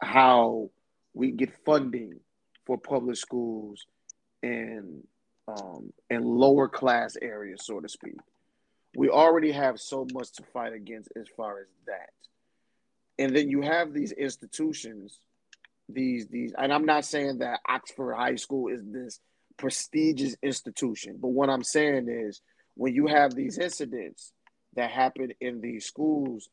how 0.00 0.70
we 1.14 1.30
get 1.30 1.52
funding 1.64 2.20
for 2.66 2.78
public 2.78 3.16
schools 3.16 3.86
in 4.42 5.02
um, 5.48 5.92
in 6.10 6.22
lower 6.22 6.68
class 6.68 7.16
areas, 7.20 7.64
so 7.64 7.80
to 7.80 7.88
speak. 7.88 8.16
We 8.94 9.08
already 9.08 9.52
have 9.52 9.80
so 9.80 10.06
much 10.12 10.32
to 10.32 10.42
fight 10.42 10.72
against 10.72 11.10
as 11.16 11.26
far 11.36 11.60
as 11.60 11.66
that, 11.86 12.10
and 13.18 13.34
then 13.34 13.48
you 13.48 13.62
have 13.62 13.92
these 13.92 14.12
institutions, 14.12 15.20
these 15.88 16.26
these, 16.28 16.52
and 16.56 16.72
I'm 16.72 16.86
not 16.86 17.04
saying 17.04 17.38
that 17.38 17.60
Oxford 17.68 18.14
High 18.14 18.36
School 18.36 18.68
is 18.68 18.82
this 18.84 19.20
prestigious 19.56 20.36
institution, 20.42 21.18
but 21.20 21.28
what 21.28 21.50
I'm 21.50 21.64
saying 21.64 22.08
is 22.08 22.40
when 22.74 22.94
you 22.94 23.08
have 23.08 23.34
these 23.34 23.58
incidents 23.58 24.32
that 24.74 24.90
happen 24.90 25.32
in 25.40 25.60
these 25.60 25.84
schools 25.84 26.48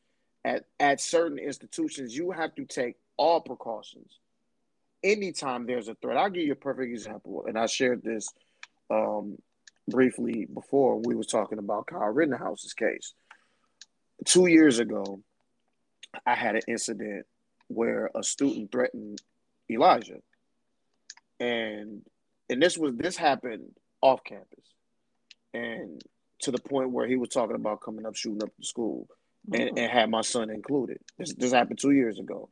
at, 0.46 0.64
at 0.78 1.00
certain 1.00 1.38
institutions, 1.38 2.16
you 2.16 2.30
have 2.30 2.54
to 2.54 2.64
take 2.64 2.94
all 3.16 3.40
precautions 3.40 4.20
anytime 5.02 5.66
there's 5.66 5.88
a 5.88 5.96
threat. 5.96 6.16
I'll 6.16 6.30
give 6.30 6.44
you 6.44 6.52
a 6.52 6.56
perfect 6.56 6.92
example, 6.92 7.44
and 7.46 7.58
I 7.58 7.66
shared 7.66 8.02
this 8.02 8.28
um, 8.88 9.38
briefly 9.88 10.46
before 10.52 11.00
we 11.04 11.16
were 11.16 11.24
talking 11.24 11.58
about 11.58 11.86
Kyle 11.86 12.12
Rittenhouse's 12.12 12.74
case. 12.74 13.12
Two 14.24 14.46
years 14.46 14.78
ago, 14.78 15.20
I 16.24 16.34
had 16.34 16.54
an 16.54 16.62
incident 16.68 17.26
where 17.66 18.10
a 18.14 18.22
student 18.22 18.70
threatened 18.70 19.20
Elijah, 19.68 20.20
and 21.40 22.02
and 22.48 22.62
this 22.62 22.78
was 22.78 22.94
this 22.94 23.16
happened 23.16 23.72
off 24.00 24.22
campus, 24.22 24.64
and 25.52 26.00
to 26.40 26.52
the 26.52 26.58
point 26.58 26.90
where 26.90 27.08
he 27.08 27.16
was 27.16 27.30
talking 27.30 27.56
about 27.56 27.80
coming 27.80 28.06
up 28.06 28.14
shooting 28.14 28.44
up 28.44 28.50
the 28.56 28.64
school 28.64 29.08
and, 29.52 29.78
and 29.78 29.90
had 29.90 30.10
my 30.10 30.22
son 30.22 30.50
included. 30.50 30.98
This 31.18 31.34
this 31.34 31.52
happened 31.52 31.78
two 31.78 31.92
years 31.92 32.18
ago, 32.18 32.48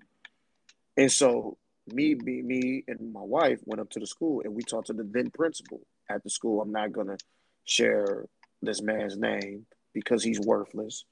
and 0.96 1.10
so 1.10 1.58
me, 1.92 2.14
me, 2.14 2.42
me, 2.42 2.84
and 2.88 3.12
my 3.12 3.20
wife 3.22 3.60
went 3.64 3.80
up 3.80 3.90
to 3.90 4.00
the 4.00 4.06
school 4.06 4.40
and 4.44 4.54
we 4.54 4.62
talked 4.62 4.86
to 4.86 4.92
the 4.92 5.04
then 5.04 5.30
principal 5.30 5.80
at 6.08 6.22
the 6.22 6.30
school. 6.30 6.62
I'm 6.62 6.72
not 6.72 6.92
gonna 6.92 7.18
share 7.64 8.26
this 8.62 8.80
man's 8.80 9.16
name 9.16 9.66
because 9.92 10.22
he's 10.22 10.40
worthless. 10.40 11.04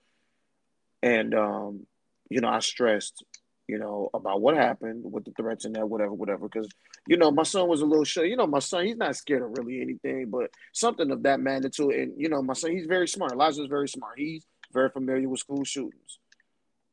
And 1.03 1.35
um, 1.35 1.87
you 2.31 2.41
know, 2.41 2.49
I 2.49 2.61
stressed, 2.61 3.25
you 3.69 3.79
know, 3.79 4.09
about 4.15 4.41
what 4.41 4.57
happened 4.57 5.05
with 5.05 5.25
the 5.25 5.33
threats 5.33 5.65
and 5.65 5.75
that, 5.77 5.89
whatever, 5.89 6.13
whatever. 6.13 6.49
Because 6.49 6.69
you 7.07 7.17
know, 7.17 7.31
my 7.31 7.43
son 7.43 7.69
was 7.69 7.83
a 7.83 7.87
little 7.87 8.05
shy. 8.05 8.23
You 8.23 8.37
know, 8.37 8.47
my 8.47 8.61
son, 8.61 8.87
he's 8.87 8.97
not 8.97 9.17
scared 9.17 9.43
of 9.43 9.59
really 9.59 9.81
anything, 9.83 10.31
but 10.31 10.51
something 10.73 11.11
of 11.11 11.25
that 11.25 11.41
magnitude. 11.41 11.91
And 11.91 12.13
you 12.17 12.29
know, 12.29 12.43
my 12.43 12.55
son, 12.55 12.71
he's 12.71 12.87
very 12.87 13.09
smart. 13.09 13.33
Elijah's 13.33 13.67
very 13.69 13.89
smart. 13.89 14.19
He's 14.19 14.47
very 14.73 14.91
familiar 14.91 15.29
with 15.29 15.41
school 15.41 15.65
shootings, 15.65 16.19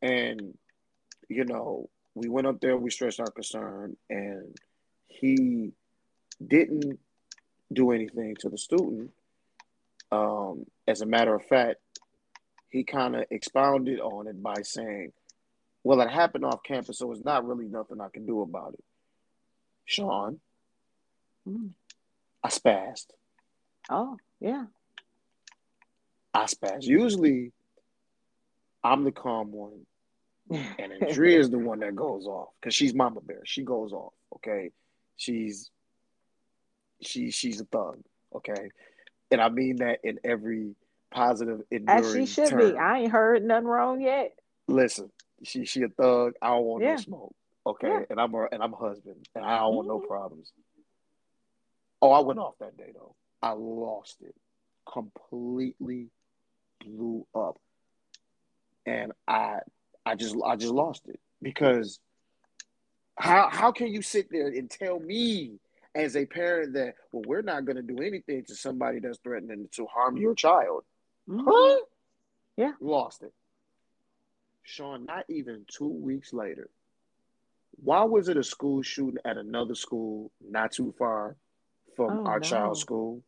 and 0.02 0.58
you 1.30 1.46
know, 1.46 1.90
we 2.16 2.28
went 2.28 2.48
up 2.48 2.60
there, 2.60 2.76
we 2.76 2.90
stressed 2.90 3.20
our 3.20 3.32
concern, 3.32 3.96
and 4.10 4.58
he 5.08 5.72
didn't 6.46 7.00
do 7.72 7.92
anything 7.92 8.36
to 8.40 8.50
the 8.50 8.58
student. 8.58 9.12
Um, 10.12 10.66
as 10.88 11.02
a 11.02 11.06
matter 11.06 11.36
of 11.36 11.46
fact, 11.46 11.78
he 12.70 12.84
kind 12.84 13.16
of 13.16 13.26
expounded 13.30 14.00
on 14.00 14.28
it 14.28 14.42
by 14.42 14.62
saying, 14.64 15.12
Well, 15.84 16.02
it 16.02 16.10
happened 16.10 16.46
off 16.46 16.64
campus, 16.64 17.00
so 17.00 17.12
it's 17.12 17.24
not 17.24 17.46
really 17.46 17.68
nothing 17.68 18.02
I 18.02 18.10
can 18.10 18.26
do 18.26 18.42
about 18.42 18.74
it. 18.74 18.84
Sean, 19.86 20.40
mm. 21.48 21.70
I 22.44 22.50
spazzed. 22.50 23.08
Oh, 23.90 24.18
yeah. 24.40 24.66
I 26.34 26.46
spazzed. 26.46 26.84
Usually, 26.84 27.52
I'm 28.84 29.04
the 29.04 29.12
calm 29.12 29.52
one, 29.52 29.86
and 30.50 30.94
Andrea 31.02 31.40
is 31.40 31.50
the 31.50 31.60
one 31.60 31.80
that 31.80 31.96
goes 31.96 32.26
off 32.26 32.50
because 32.60 32.74
she's 32.74 32.94
Mama 32.94 33.22
Bear. 33.22 33.42
She 33.46 33.64
goes 33.64 33.94
off. 33.94 34.14
Okay, 34.36 34.72
she's 35.16 35.70
she 37.02 37.32
she's 37.32 37.62
a 37.62 37.66
thug. 37.66 38.00
Okay, 38.36 38.70
and 39.32 39.42
I 39.42 39.50
mean 39.50 39.78
that 39.78 40.00
in 40.04 40.20
every 40.24 40.76
positive, 41.12 41.62
as 41.88 42.14
she 42.14 42.26
should 42.26 42.50
term. 42.50 42.72
be. 42.72 42.78
I 42.78 43.00
ain't 43.00 43.12
heard 43.12 43.44
nothing 43.44 43.68
wrong 43.68 44.02
yet. 44.02 44.34
Listen, 44.68 45.12
she 45.44 45.66
she 45.66 45.84
a 45.84 45.90
thug. 45.90 46.34
I 46.42 46.50
don't 46.50 46.66
want 46.66 46.84
yeah. 46.84 46.92
no 46.92 46.98
smoke. 46.98 47.36
Okay, 47.66 47.88
yeah. 47.88 48.04
and 48.10 48.20
I'm 48.20 48.34
a 48.34 48.48
and 48.52 48.64
I'm 48.64 48.74
a 48.74 48.78
husband, 48.78 49.28
and 49.36 49.46
I 49.46 49.58
don't 49.60 49.76
want 49.76 49.88
mm-hmm. 49.88 50.02
no 50.02 50.08
problems. 50.08 50.52
Oh, 52.02 52.12
I 52.12 52.22
went 52.22 52.40
off 52.40 52.56
that 52.60 52.78
day 52.78 52.92
though. 52.94 53.16
I 53.42 53.52
lost 53.52 54.18
it 54.22 54.36
completely, 54.92 56.08
blew 56.84 57.26
up, 57.36 57.58
and 58.90 59.12
I 59.28 59.60
I 60.06 60.16
just 60.16 60.36
I 60.46 60.56
just 60.56 60.74
lost 60.74 61.04
it 61.08 61.20
because 61.42 62.00
how 63.16 63.50
how 63.52 63.72
can 63.72 63.88
you 63.88 64.02
sit 64.02 64.30
there 64.32 64.48
and 64.48 64.70
tell 64.70 65.00
me 65.00 65.60
as 65.94 66.16
a 66.16 66.26
parent 66.26 66.74
that 66.74 66.96
well 67.12 67.24
we're 67.28 67.42
not 67.42 67.66
going 67.66 67.76
to 67.76 67.84
do 67.84 68.02
anything 68.02 68.44
to 68.46 68.56
somebody 68.56 69.00
that's 69.00 69.20
threatening 69.20 69.68
to 69.74 69.86
harm 69.86 70.18
your 70.18 70.34
child? 70.34 70.84
Mm-hmm. 71.30 71.48
huh? 71.48 71.80
Yeah. 72.58 72.72
Lost 72.82 73.24
it. 73.24 73.34
Sean 74.64 75.06
not 75.06 75.26
even 75.30 75.66
two 75.68 75.88
weeks 75.88 76.34
later 76.34 76.70
why 77.82 78.04
was 78.04 78.28
it 78.28 78.38
a 78.38 78.44
school 78.44 78.82
shooting 78.82 79.20
at 79.24 79.38
another 79.38 79.76
school 79.76 80.32
not 80.42 80.72
too 80.72 80.94
far 80.98 81.36
from 81.96 82.20
oh, 82.20 82.26
our 82.26 82.40
no. 82.40 82.48
child's 82.48 82.82
school 82.82 83.24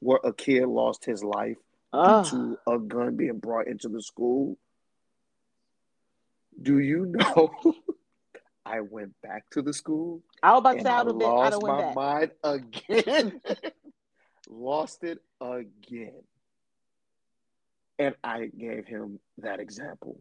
where 0.00 0.20
a 0.22 0.32
kid 0.32 0.66
lost 0.66 1.04
his 1.04 1.24
life 1.24 1.56
due 1.92 2.24
to 2.30 2.58
a 2.66 2.78
gun 2.78 3.16
being 3.16 3.38
brought 3.38 3.66
into 3.66 3.88
the 3.88 4.02
school 4.02 4.56
do 6.60 6.78
you 6.78 7.06
know 7.06 7.50
I 8.66 8.80
went 8.80 9.14
back 9.22 9.48
to 9.50 9.62
the 9.62 9.72
school. 9.72 10.22
I 10.42 10.52
was 10.52 10.58
about 10.60 10.72
to 10.78 10.82
say 10.82 10.90
I, 10.90 11.04
been, 11.04 11.18
lost 11.18 11.62
my 11.62 11.94
mind 11.94 12.30
again. 12.42 13.40
lost 14.50 15.04
it 15.04 15.18
again. 15.40 16.22
And 17.98 18.16
I 18.24 18.46
gave 18.46 18.86
him 18.86 19.20
that 19.38 19.60
example. 19.60 20.20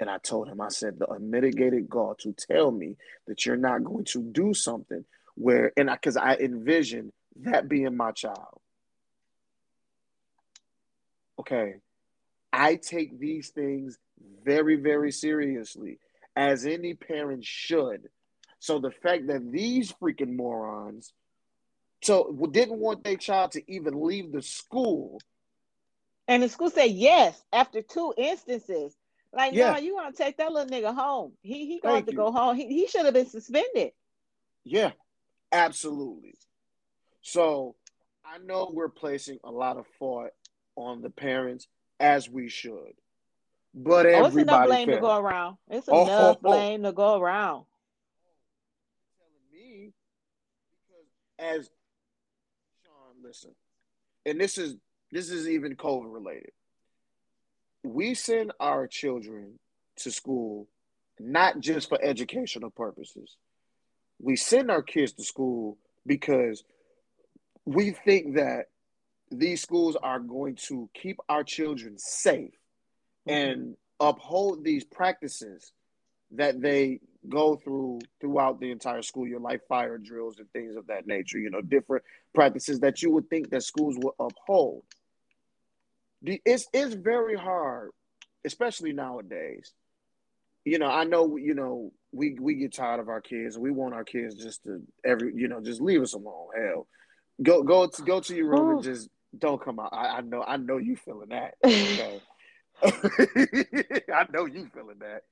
And 0.00 0.08
I 0.08 0.16
told 0.18 0.48
him, 0.48 0.62
I 0.62 0.68
said, 0.68 0.98
the 0.98 1.10
unmitigated 1.10 1.88
God 1.88 2.18
to 2.20 2.32
tell 2.32 2.70
me 2.70 2.96
that 3.26 3.44
you're 3.44 3.56
not 3.56 3.84
going 3.84 4.04
to 4.06 4.22
do 4.22 4.54
something 4.54 5.04
where, 5.34 5.72
and 5.76 5.90
I 5.90 5.94
because 5.94 6.16
I, 6.16 6.32
I 6.32 6.36
envisioned 6.36 7.12
that 7.42 7.68
being 7.68 7.96
my 7.96 8.12
child. 8.12 8.60
Okay. 11.38 11.74
I 12.52 12.76
take 12.76 13.18
these 13.18 13.50
things 13.50 13.98
very, 14.44 14.76
very 14.76 15.12
seriously 15.12 15.98
as 16.36 16.66
any 16.66 16.94
parent 16.94 17.44
should. 17.44 18.08
So 18.58 18.78
the 18.78 18.90
fact 18.90 19.26
that 19.28 19.52
these 19.52 19.92
freaking 19.92 20.36
morons 20.36 21.12
so 22.04 22.48
didn't 22.50 22.78
want 22.78 23.02
their 23.02 23.16
child 23.16 23.52
to 23.52 23.62
even 23.72 24.04
leave 24.04 24.30
the 24.30 24.42
school. 24.42 25.18
And 26.28 26.42
the 26.42 26.50
school 26.50 26.68
said 26.68 26.90
yes 26.90 27.42
after 27.50 27.80
two 27.80 28.12
instances. 28.18 28.94
Like, 29.32 29.54
yeah. 29.54 29.72
no, 29.72 29.78
you 29.78 29.94
want 29.94 30.14
to 30.14 30.22
take 30.22 30.36
that 30.36 30.52
little 30.52 30.68
nigga 30.68 30.94
home. 30.94 31.32
He 31.42 31.66
he 31.66 31.80
going 31.80 32.04
to 32.04 32.12
go 32.12 32.30
home. 32.30 32.56
He, 32.56 32.66
he 32.66 32.86
should 32.88 33.06
have 33.06 33.14
been 33.14 33.26
suspended. 33.26 33.92
Yeah, 34.64 34.92
absolutely. 35.50 36.34
So 37.22 37.74
I 38.24 38.38
know 38.38 38.70
we're 38.72 38.88
placing 38.90 39.38
a 39.42 39.50
lot 39.50 39.78
of 39.78 39.86
fault 39.98 40.30
on 40.76 41.00
the 41.00 41.10
parents 41.10 41.66
as 41.98 42.28
we 42.28 42.48
should. 42.48 42.92
But 43.74 44.06
oh, 44.06 44.26
it's 44.26 44.36
enough 44.36 44.66
blame 44.66 44.88
to 44.88 45.00
go 45.00 45.18
around. 45.18 45.56
It's 45.68 45.88
oh, 45.90 46.04
enough 46.04 46.20
oh, 46.20 46.30
oh, 46.30 46.38
blame 46.40 46.84
to 46.84 46.92
go 46.92 47.20
around. 47.20 47.64
Telling 49.18 49.52
me 49.52 49.92
because 50.70 51.58
as 51.58 51.70
Sean, 52.84 53.22
listen, 53.24 53.50
and 54.24 54.40
this 54.40 54.58
is 54.58 54.76
this 55.10 55.28
is 55.30 55.48
even 55.48 55.74
COVID 55.74 56.12
related. 56.12 56.52
We 57.82 58.14
send 58.14 58.52
our 58.60 58.86
children 58.86 59.58
to 59.96 60.10
school 60.10 60.68
not 61.18 61.58
just 61.58 61.88
for 61.88 61.98
educational 62.00 62.70
purposes. 62.70 63.36
We 64.20 64.36
send 64.36 64.70
our 64.70 64.82
kids 64.82 65.12
to 65.14 65.24
school 65.24 65.78
because 66.06 66.62
we 67.64 67.90
think 67.90 68.36
that 68.36 68.66
these 69.30 69.62
schools 69.62 69.96
are 70.00 70.20
going 70.20 70.56
to 70.68 70.88
keep 70.94 71.18
our 71.28 71.42
children 71.42 71.98
safe 71.98 72.54
Mm-hmm. 73.26 73.50
and 73.50 73.76
uphold 74.00 74.64
these 74.64 74.84
practices 74.84 75.72
that 76.32 76.60
they 76.60 77.00
go 77.28 77.56
through 77.56 78.00
throughout 78.20 78.60
the 78.60 78.70
entire 78.70 79.02
school 79.02 79.26
year, 79.26 79.38
like 79.38 79.66
fire 79.66 79.98
drills 79.98 80.38
and 80.38 80.50
things 80.50 80.76
of 80.76 80.86
that 80.88 81.06
nature, 81.06 81.38
you 81.38 81.50
know, 81.50 81.62
different 81.62 82.04
practices 82.34 82.80
that 82.80 83.02
you 83.02 83.10
would 83.10 83.30
think 83.30 83.50
that 83.50 83.62
schools 83.62 83.96
would 83.98 84.14
uphold. 84.18 84.82
It's, 86.22 86.66
it's 86.72 86.94
very 86.94 87.36
hard, 87.36 87.90
especially 88.44 88.92
nowadays. 88.92 89.72
You 90.64 90.78
know, 90.78 90.86
I 90.86 91.04
know, 91.04 91.36
you 91.36 91.54
know, 91.54 91.92
we, 92.12 92.36
we 92.40 92.54
get 92.54 92.74
tired 92.74 93.00
of 93.00 93.08
our 93.08 93.20
kids 93.20 93.56
and 93.56 93.62
we 93.62 93.70
want 93.70 93.94
our 93.94 94.04
kids 94.04 94.34
just 94.34 94.64
to 94.64 94.82
every, 95.04 95.32
you 95.34 95.48
know, 95.48 95.60
just 95.60 95.80
leave 95.80 96.02
us 96.02 96.14
alone. 96.14 96.48
Hell, 96.56 96.86
go, 97.42 97.62
go 97.62 97.86
to, 97.86 98.02
go 98.02 98.20
to 98.20 98.34
your 98.34 98.48
room 98.48 98.70
and 98.70 98.78
oh. 98.78 98.82
just 98.82 99.08
don't 99.38 99.62
come 99.62 99.78
out. 99.78 99.90
I, 99.92 100.18
I 100.18 100.20
know, 100.22 100.42
I 100.42 100.56
know 100.56 100.78
you 100.78 100.96
feeling 100.96 101.30
that. 101.30 101.54
Okay. 101.64 102.20
I 104.14 104.26
know 104.32 104.46
you 104.46 104.68
feeling 104.74 104.98
that. 105.00 105.22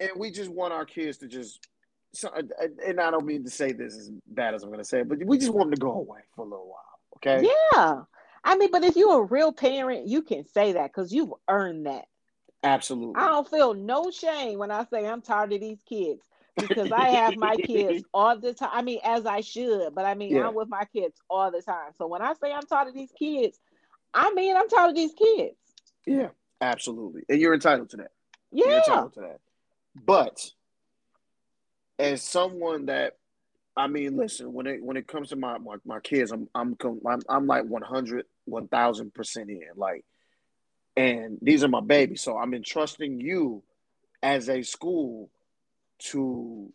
And 0.00 0.10
we 0.16 0.30
just 0.30 0.50
want 0.50 0.72
our 0.72 0.84
kids 0.84 1.18
to 1.18 1.28
just, 1.28 1.66
so, 2.12 2.28
uh, 2.28 2.42
and 2.86 3.00
I 3.00 3.10
don't 3.10 3.26
mean 3.26 3.44
to 3.44 3.50
say 3.50 3.72
this 3.72 3.96
as 3.96 4.10
bad 4.26 4.54
as 4.54 4.62
I'm 4.62 4.70
going 4.70 4.80
to 4.80 4.84
say, 4.84 5.00
it, 5.00 5.08
but 5.08 5.22
we 5.24 5.38
just 5.38 5.52
want 5.52 5.70
them 5.70 5.76
to 5.76 5.80
go 5.80 5.92
away 5.92 6.20
for 6.34 6.42
a 6.42 6.48
little 6.48 6.68
while. 6.68 6.80
Okay. 7.16 7.48
Yeah. 7.72 8.02
I 8.42 8.56
mean, 8.56 8.70
but 8.70 8.84
if 8.84 8.96
you're 8.96 9.20
a 9.20 9.24
real 9.24 9.52
parent, 9.52 10.08
you 10.08 10.22
can 10.22 10.46
say 10.46 10.72
that 10.72 10.88
because 10.88 11.12
you've 11.12 11.32
earned 11.48 11.86
that. 11.86 12.06
Absolutely. 12.62 13.14
I 13.16 13.26
don't 13.26 13.48
feel 13.48 13.74
no 13.74 14.10
shame 14.10 14.58
when 14.58 14.70
I 14.70 14.84
say 14.84 15.06
I'm 15.06 15.22
tired 15.22 15.52
of 15.52 15.60
these 15.60 15.82
kids 15.88 16.22
because 16.56 16.92
I 16.92 17.08
have 17.08 17.36
my 17.36 17.56
kids 17.56 18.04
all 18.14 18.38
the 18.38 18.52
time. 18.52 18.70
I 18.72 18.82
mean, 18.82 19.00
as 19.04 19.26
I 19.26 19.40
should, 19.40 19.94
but 19.94 20.04
I 20.04 20.14
mean, 20.14 20.34
yeah. 20.34 20.48
I'm 20.48 20.54
with 20.54 20.68
my 20.68 20.84
kids 20.94 21.16
all 21.28 21.50
the 21.50 21.62
time. 21.62 21.92
So 21.96 22.06
when 22.06 22.22
I 22.22 22.34
say 22.34 22.52
I'm 22.52 22.62
tired 22.62 22.88
of 22.88 22.94
these 22.94 23.12
kids, 23.18 23.58
I 24.12 24.32
mean, 24.34 24.56
I'm 24.56 24.68
tired 24.68 24.90
of 24.90 24.96
these 24.96 25.14
kids. 25.14 25.56
Yeah, 26.06 26.28
absolutely. 26.60 27.22
And 27.28 27.40
you're 27.40 27.54
entitled 27.54 27.90
to 27.90 27.98
that. 27.98 28.12
Yeah. 28.50 28.66
You're 28.66 28.78
entitled 28.78 29.14
to 29.14 29.20
that. 29.20 29.40
But 29.94 30.50
as 31.98 32.22
someone 32.22 32.86
that 32.86 33.16
I 33.76 33.86
mean, 33.86 34.16
listen, 34.16 34.52
when 34.52 34.66
it 34.66 34.82
when 34.82 34.96
it 34.96 35.06
comes 35.06 35.30
to 35.30 35.36
my 35.36 35.58
my, 35.58 35.76
my 35.84 36.00
kids, 36.00 36.32
I'm 36.32 36.48
I'm 36.54 36.76
I'm, 37.06 37.20
I'm 37.28 37.46
like 37.46 37.64
100 37.64 38.26
1000 38.44 39.14
percent 39.14 39.50
in 39.50 39.62
like 39.76 40.04
and 40.96 41.38
these 41.40 41.64
are 41.64 41.68
my 41.68 41.80
babies. 41.80 42.20
So 42.20 42.36
I'm 42.36 42.54
entrusting 42.54 43.20
you 43.20 43.62
as 44.22 44.48
a 44.48 44.62
school 44.62 45.30
to 46.10 46.72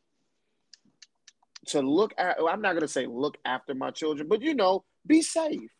to 1.67 1.81
look 1.81 2.13
at 2.17 2.37
I'm 2.49 2.61
not 2.61 2.73
gonna 2.73 2.87
say 2.87 3.05
look 3.07 3.37
after 3.45 3.73
my 3.73 3.91
children, 3.91 4.27
but 4.27 4.41
you 4.41 4.55
know, 4.55 4.83
be 5.05 5.21
safe. 5.21 5.71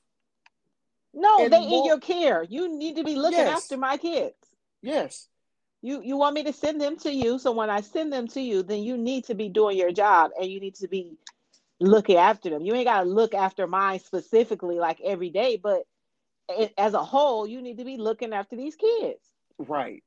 No, 1.16 1.48
they 1.48 1.62
more, 1.62 1.80
in 1.80 1.86
your 1.86 2.00
care. 2.00 2.44
You 2.44 2.78
need 2.78 2.98
to 2.98 3.04
be 3.04 3.16
looking 3.16 3.40
yes. 3.40 3.64
after 3.64 3.78
my 3.78 3.98
kids. 3.98 4.36
Yes. 4.82 5.28
You 5.82 6.02
you 6.04 6.18
want 6.18 6.36
me 6.36 6.44
to 6.44 6.54
send 6.54 6.82
them 6.82 6.98
to 6.98 7.12
you. 7.12 7.40
So 7.40 7.52
when 7.52 7.70
I 7.70 7.82
send 7.82 8.12
them 8.12 8.28
to 8.30 8.42
you, 8.42 8.64
then 8.64 8.84
you 8.84 8.98
need 8.98 9.26
to 9.26 9.36
be 9.36 9.50
doing 9.50 9.78
your 9.78 9.92
job 9.92 10.32
and 10.40 10.50
you 10.50 10.60
need 10.60 10.76
to 10.76 10.88
be 10.88 11.18
looking 11.80 12.18
after 12.18 12.50
them. 12.50 12.66
You 12.66 12.76
ain't 12.76 12.86
gotta 12.86 13.08
look 13.08 13.34
after 13.34 13.66
mine 13.66 14.00
specifically 14.00 14.78
like 14.78 15.00
every 15.02 15.30
day, 15.30 15.58
but 15.62 15.84
as 16.78 16.94
a 16.94 17.04
whole, 17.04 17.48
you 17.48 17.62
need 17.62 17.78
to 17.78 17.86
be 17.86 17.98
looking 17.98 18.34
after 18.34 18.56
these 18.56 18.76
kids. 18.76 19.20
Right. 19.58 20.04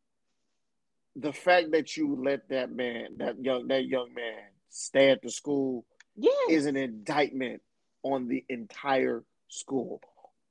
The 1.16 1.32
fact 1.32 1.72
that 1.72 1.96
you 1.96 2.22
let 2.22 2.48
that 2.50 2.70
man, 2.70 3.16
that 3.18 3.42
young, 3.42 3.68
that 3.68 3.86
young 3.86 4.14
man, 4.14 4.42
stay 4.68 5.10
at 5.10 5.22
the 5.22 5.30
school, 5.30 5.84
yes. 6.16 6.50
is 6.50 6.66
an 6.66 6.76
indictment 6.76 7.62
on 8.02 8.28
the 8.28 8.44
entire 8.48 9.24
school. 9.48 10.00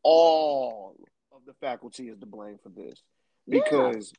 All 0.04 0.96
of 1.34 1.42
the 1.46 1.54
faculty 1.54 2.10
is 2.10 2.20
to 2.20 2.26
blame 2.26 2.58
for 2.62 2.70
this 2.70 3.02
because, 3.48 4.14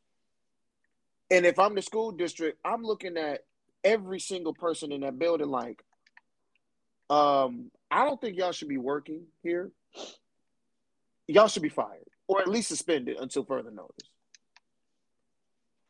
yeah. 1.31 1.39
and 1.39 1.47
if 1.47 1.59
I'm 1.59 1.75
the 1.75 1.83
school 1.83 2.13
district, 2.13 2.59
I'm 2.65 2.83
looking 2.83 3.17
at 3.17 3.45
every 3.85 4.21
single 4.21 4.55
person 4.55 4.93
in 4.93 5.01
that 5.03 5.19
building 5.19 5.49
like, 5.49 5.83
um, 7.11 7.71
I 7.91 8.05
don't 8.05 8.21
think 8.21 8.37
y'all 8.37 8.53
should 8.53 8.69
be 8.69 8.77
working 8.77 9.23
here 9.43 9.71
y'all 11.29 11.47
should 11.47 11.63
be 11.63 11.69
fired 11.69 12.09
or 12.27 12.41
at 12.41 12.49
least 12.49 12.69
suspended 12.69 13.17
until 13.21 13.45
further 13.45 13.71
notice. 13.71 14.11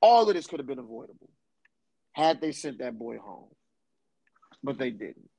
All 0.00 0.28
of 0.28 0.34
this 0.34 0.46
could 0.46 0.60
have 0.60 0.66
been 0.66 0.78
avoidable 0.78 1.30
had 2.12 2.40
they 2.40 2.52
sent 2.52 2.78
that 2.78 2.98
boy 2.98 3.18
home, 3.18 3.48
but 4.62 4.78
they 4.78 4.90
didn't. 4.90 5.30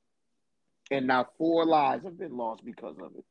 And 0.90 1.06
now 1.06 1.28
four 1.38 1.64
lives 1.64 2.04
have 2.04 2.18
been 2.18 2.36
lost 2.36 2.64
because 2.64 2.96
of 2.98 3.12
it. 3.16 3.24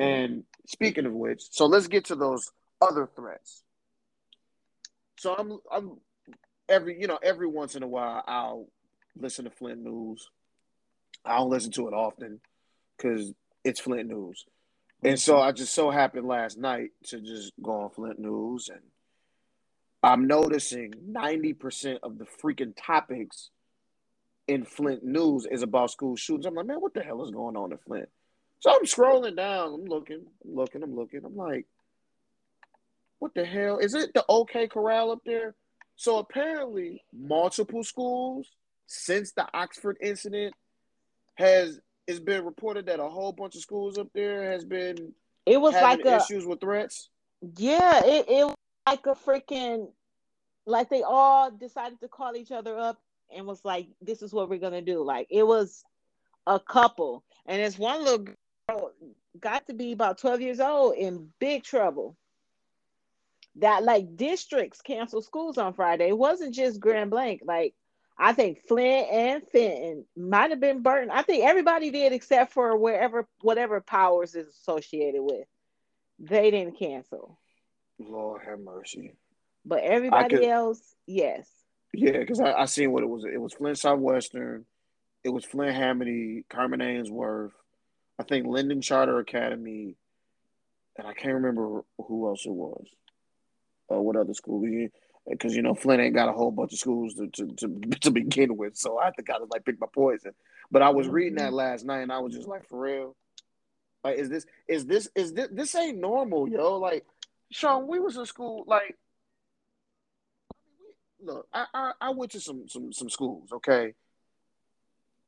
Mm-hmm. 0.00 0.24
And 0.24 0.44
speaking 0.66 1.06
of 1.06 1.12
which, 1.12 1.42
so 1.50 1.66
let's 1.66 1.88
get 1.88 2.06
to 2.06 2.16
those 2.16 2.50
other 2.80 3.08
threats. 3.14 3.62
So 5.18 5.34
I'm 5.34 5.58
I'm 5.72 5.98
every 6.68 7.00
you 7.00 7.06
know 7.06 7.18
every 7.22 7.46
once 7.46 7.74
in 7.74 7.82
a 7.82 7.88
while 7.88 8.22
I'll 8.26 8.68
listen 9.16 9.44
to 9.44 9.50
Flint 9.50 9.82
News. 9.82 10.28
I 11.24 11.38
don't 11.38 11.50
listen 11.50 11.72
to 11.72 11.88
it 11.88 11.94
often 11.94 12.40
because 12.96 13.32
it's 13.64 13.80
Flint 13.80 14.08
News. 14.08 14.44
And 15.02 15.18
so 15.18 15.38
I 15.38 15.52
just 15.52 15.74
so 15.74 15.90
happened 15.90 16.26
last 16.26 16.58
night 16.58 16.90
to 17.06 17.20
just 17.20 17.52
go 17.62 17.82
on 17.82 17.90
Flint 17.90 18.18
News 18.18 18.68
and 18.68 18.80
I'm 20.02 20.26
noticing 20.26 20.92
90% 21.10 21.98
of 22.02 22.18
the 22.18 22.26
freaking 22.26 22.74
topics 22.76 23.50
in 24.46 24.64
Flint 24.64 25.04
News 25.04 25.46
is 25.50 25.62
about 25.62 25.90
school 25.90 26.16
shootings. 26.16 26.46
I'm 26.46 26.54
like, 26.54 26.66
man, 26.66 26.80
what 26.80 26.94
the 26.94 27.02
hell 27.02 27.24
is 27.24 27.30
going 27.30 27.56
on 27.56 27.72
in 27.72 27.78
Flint? 27.78 28.08
So 28.60 28.72
I'm 28.72 28.84
scrolling 28.84 29.36
down, 29.36 29.74
I'm 29.74 29.84
looking, 29.84 30.26
I'm 30.44 30.54
looking, 30.54 30.82
I'm 30.82 30.96
looking. 30.96 31.24
I'm 31.24 31.36
like, 31.36 31.66
what 33.18 33.34
the 33.34 33.44
hell? 33.44 33.78
Is 33.78 33.94
it 33.94 34.12
the 34.14 34.24
OK 34.28 34.68
Corral 34.68 35.12
up 35.12 35.20
there? 35.24 35.54
So 35.96 36.18
apparently, 36.18 37.02
multiple 37.12 37.84
schools 37.84 38.48
since 38.86 39.32
the 39.32 39.46
Oxford 39.54 39.96
incident 40.00 40.54
has 41.34 41.80
it's 42.06 42.20
been 42.20 42.44
reported 42.44 42.86
that 42.86 43.00
a 43.00 43.08
whole 43.08 43.32
bunch 43.32 43.56
of 43.56 43.62
schools 43.62 43.98
up 43.98 44.08
there 44.14 44.50
has 44.52 44.64
been 44.64 45.12
it 45.44 45.60
was 45.60 45.74
like 45.74 46.04
a, 46.04 46.16
issues 46.16 46.46
with 46.46 46.60
threats. 46.60 47.10
Yeah, 47.56 48.04
it, 48.04 48.26
it 48.28 48.44
was 48.46 48.54
like 48.86 49.06
a 49.06 49.14
freaking 49.14 49.88
like 50.66 50.88
they 50.88 51.02
all 51.02 51.50
decided 51.50 52.00
to 52.00 52.08
call 52.08 52.36
each 52.36 52.52
other 52.52 52.76
up 52.76 53.00
and 53.34 53.46
was 53.46 53.64
like, 53.64 53.88
"This 54.00 54.22
is 54.22 54.32
what 54.32 54.48
we're 54.48 54.58
gonna 54.58 54.82
do." 54.82 55.02
Like 55.04 55.28
it 55.30 55.46
was 55.46 55.84
a 56.46 56.58
couple, 56.58 57.24
and 57.46 57.60
it's 57.60 57.78
one 57.78 58.04
little 58.04 58.18
girl 58.18 58.34
got 59.40 59.66
to 59.66 59.74
be 59.74 59.92
about 59.92 60.18
twelve 60.18 60.40
years 60.40 60.60
old 60.60 60.96
in 60.96 61.28
big 61.38 61.62
trouble. 61.62 62.16
That 63.56 63.84
like 63.84 64.16
districts 64.16 64.82
canceled 64.82 65.24
schools 65.24 65.56
on 65.58 65.72
Friday. 65.72 66.08
It 66.08 66.18
wasn't 66.18 66.54
just 66.54 66.80
Grand 66.80 67.10
Blanc. 67.10 67.42
Like 67.44 67.74
I 68.18 68.32
think 68.32 68.60
Flint 68.66 69.08
and 69.10 69.42
Fenton 69.48 70.04
might 70.16 70.50
have 70.50 70.60
been 70.60 70.82
Burton. 70.82 71.10
I 71.10 71.22
think 71.22 71.44
everybody 71.44 71.90
did 71.90 72.12
except 72.12 72.52
for 72.52 72.76
wherever 72.76 73.26
whatever 73.40 73.80
powers 73.80 74.34
is 74.34 74.48
associated 74.48 75.22
with. 75.22 75.46
They 76.18 76.50
didn't 76.50 76.78
cancel. 76.78 77.38
Lord 77.98 78.42
have 78.46 78.60
mercy. 78.60 79.14
But 79.64 79.82
everybody 79.82 80.36
could, 80.36 80.44
else, 80.44 80.80
yes. 81.06 81.48
Yeah, 81.92 82.18
because 82.18 82.40
I, 82.40 82.52
I 82.52 82.64
seen 82.66 82.92
what 82.92 83.02
it 83.02 83.08
was. 83.08 83.24
It 83.24 83.40
was 83.40 83.52
Flint 83.52 83.78
Southwestern, 83.78 84.64
it 85.24 85.30
was 85.30 85.44
Flint 85.44 85.76
Hamady, 85.76 86.44
Carman 86.48 86.80
Ainsworth, 86.80 87.52
I 88.18 88.22
think 88.22 88.46
Linden 88.46 88.80
Charter 88.80 89.18
Academy, 89.18 89.96
and 90.96 91.06
I 91.06 91.12
can't 91.12 91.34
remember 91.34 91.82
who 91.98 92.28
else 92.28 92.46
it 92.46 92.52
was. 92.52 92.86
Or 93.88 94.02
what 94.02 94.16
other 94.16 94.34
school 94.34 94.60
because 95.28 95.54
you 95.54 95.62
know 95.62 95.74
Flint 95.74 96.00
ain't 96.00 96.14
got 96.14 96.28
a 96.28 96.32
whole 96.32 96.50
bunch 96.50 96.72
of 96.72 96.78
schools 96.78 97.14
to 97.14 97.28
to, 97.28 97.46
to, 97.54 97.68
to 98.00 98.10
begin 98.10 98.56
with, 98.56 98.76
so 98.76 98.98
I 98.98 99.06
had 99.06 99.16
to 99.16 99.22
kind 99.22 99.42
of 99.42 99.50
like 99.50 99.64
pick 99.64 99.80
my 99.80 99.86
poison. 99.92 100.32
But 100.70 100.82
I 100.82 100.90
was 100.90 101.08
reading 101.08 101.36
that 101.36 101.46
mm-hmm. 101.46 101.54
last 101.54 101.84
night, 101.84 102.00
and 102.00 102.12
I 102.12 102.18
was 102.18 102.34
just 102.34 102.48
like, 102.48 102.66
for 102.68 102.80
real, 102.80 103.16
like, 104.04 104.18
is 104.18 104.28
this 104.28 104.46
is 104.68 104.86
this 104.86 105.08
is 105.14 105.32
this 105.32 105.48
this 105.52 105.74
ain't 105.74 105.98
normal, 105.98 106.48
yo? 106.48 106.78
Like, 106.78 107.04
Sean, 107.50 107.86
we 107.86 107.98
was 107.98 108.16
in 108.16 108.26
school, 108.26 108.64
like, 108.66 108.96
look, 111.22 111.46
I 111.52 111.66
I, 111.74 111.92
I 112.00 112.10
went 112.10 112.32
to 112.32 112.40
some 112.40 112.68
some 112.68 112.92
some 112.92 113.10
schools, 113.10 113.50
okay. 113.52 113.94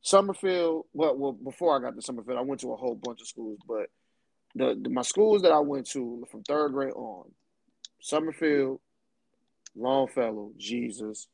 Summerfield, 0.09 0.87
well, 0.94 1.16
well, 1.16 1.33
before 1.33 1.77
I 1.77 1.83
got 1.83 1.94
to 1.94 2.01
Summerfield, 2.01 2.38
I 2.38 2.42
went 2.42 2.62
to 2.62 2.73
a 2.73 2.77
whole 2.77 2.94
bunch 2.94 3.21
of 3.21 3.29
schools, 3.29 3.59
but 3.68 3.90
the, 4.55 4.79
the 4.81 4.88
my 4.88 5.03
schools 5.03 5.42
that 5.42 5.53
I 5.53 5.59
went 5.59 5.87
to 5.90 6.27
from 6.31 6.42
third 6.44 6.73
grade 6.73 6.94
on, 6.94 7.31
Summerfield, 8.01 8.81
Longfellow, 9.77 10.53
Jesus, 10.57 11.29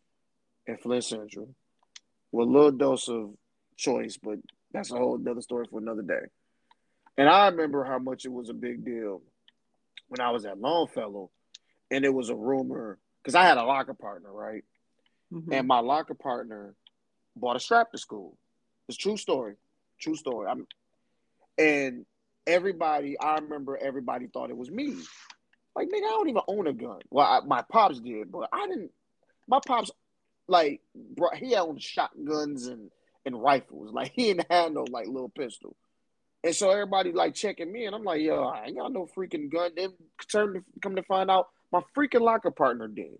and 0.67 0.81
Flint 0.81 1.05
Central 1.05 1.55
with 2.33 2.49
a 2.49 2.51
little 2.51 2.73
dose 2.73 3.09
of 3.09 3.31
choice, 3.77 4.19
but 4.21 4.39
that's 4.73 4.91
a 4.91 4.97
whole 4.97 5.21
other 5.29 5.41
story 5.41 5.67
for 5.71 5.79
another 5.79 6.03
day. 6.03 6.27
And 7.17 7.29
I 7.29 7.47
remember 7.47 7.85
how 7.85 8.01
much 8.01 8.25
it 8.25 8.33
was 8.33 8.49
a 8.49 8.55
big 8.55 8.85
deal 8.85 9.23
when 10.09 10.21
I 10.21 10.33
was 10.33 10.45
at 10.47 10.59
Longfellow, 10.59 11.31
and 11.93 12.05
it 12.05 12.13
was 12.13 12.29
a 12.29 12.35
rumor 12.35 12.99
because 13.23 13.37
I 13.37 13.45
had 13.45 13.57
a 13.57 13.63
locker 13.63 13.95
partner, 13.95 14.33
right? 14.33 14.65
Mm-hmm. 15.33 15.53
And 15.53 15.69
my 15.69 15.79
locker 15.79 16.15
partner 16.15 16.75
bought 17.37 17.55
a 17.55 17.61
strap 17.61 17.93
to 17.93 17.99
school. 17.99 18.37
It's 18.89 18.99
true 18.99 19.17
story, 19.17 19.55
true 19.99 20.17
story. 20.17 20.49
I'm, 20.49 20.67
and 21.59 22.05
everybody, 22.47 23.19
I 23.19 23.37
remember 23.37 23.77
everybody 23.77 24.27
thought 24.27 24.51
it 24.51 24.57
was 24.57 24.71
me. 24.71 24.95
Like, 25.75 25.89
nigga, 25.89 26.05
I 26.05 26.11
don't 26.11 26.29
even 26.29 26.43
own 26.47 26.67
a 26.67 26.73
gun. 26.73 27.01
Well, 27.11 27.27
I, 27.27 27.41
my 27.47 27.63
pops 27.63 28.01
did, 28.01 28.31
but 28.31 28.49
I 28.53 28.67
didn't. 28.69 28.91
My 29.49 29.59
pops, 29.67 29.91
like, 30.47 30.81
bro, 30.95 31.31
he 31.35 31.55
owned 31.57 31.83
shotguns 31.83 32.67
and 32.67 32.91
and 33.27 33.41
rifles. 33.41 33.91
Like, 33.93 34.13
he 34.15 34.25
didn't 34.25 34.47
have 34.51 34.73
no 34.73 34.85
like 34.91 35.07
little 35.07 35.31
pistol. 35.31 35.77
And 36.45 36.55
so 36.55 36.71
everybody 36.71 37.13
like 37.13 37.35
checking 37.35 37.73
me, 37.73 37.87
and 37.87 37.95
I'm 37.95 38.05
like, 38.05 38.21
yo, 38.21 38.45
I 38.45 38.67
ain't 38.67 38.77
got 38.77 38.93
no 38.93 39.09
freaking 39.17 39.51
gun. 39.51 39.71
Then 39.75 39.95
turn 40.31 40.55
to 40.55 40.65
come 40.83 40.97
to 40.97 41.03
find 41.03 41.31
out, 41.31 41.49
my 41.73 41.81
freaking 41.97 42.21
locker 42.21 42.51
partner 42.51 42.87
did. 42.87 43.19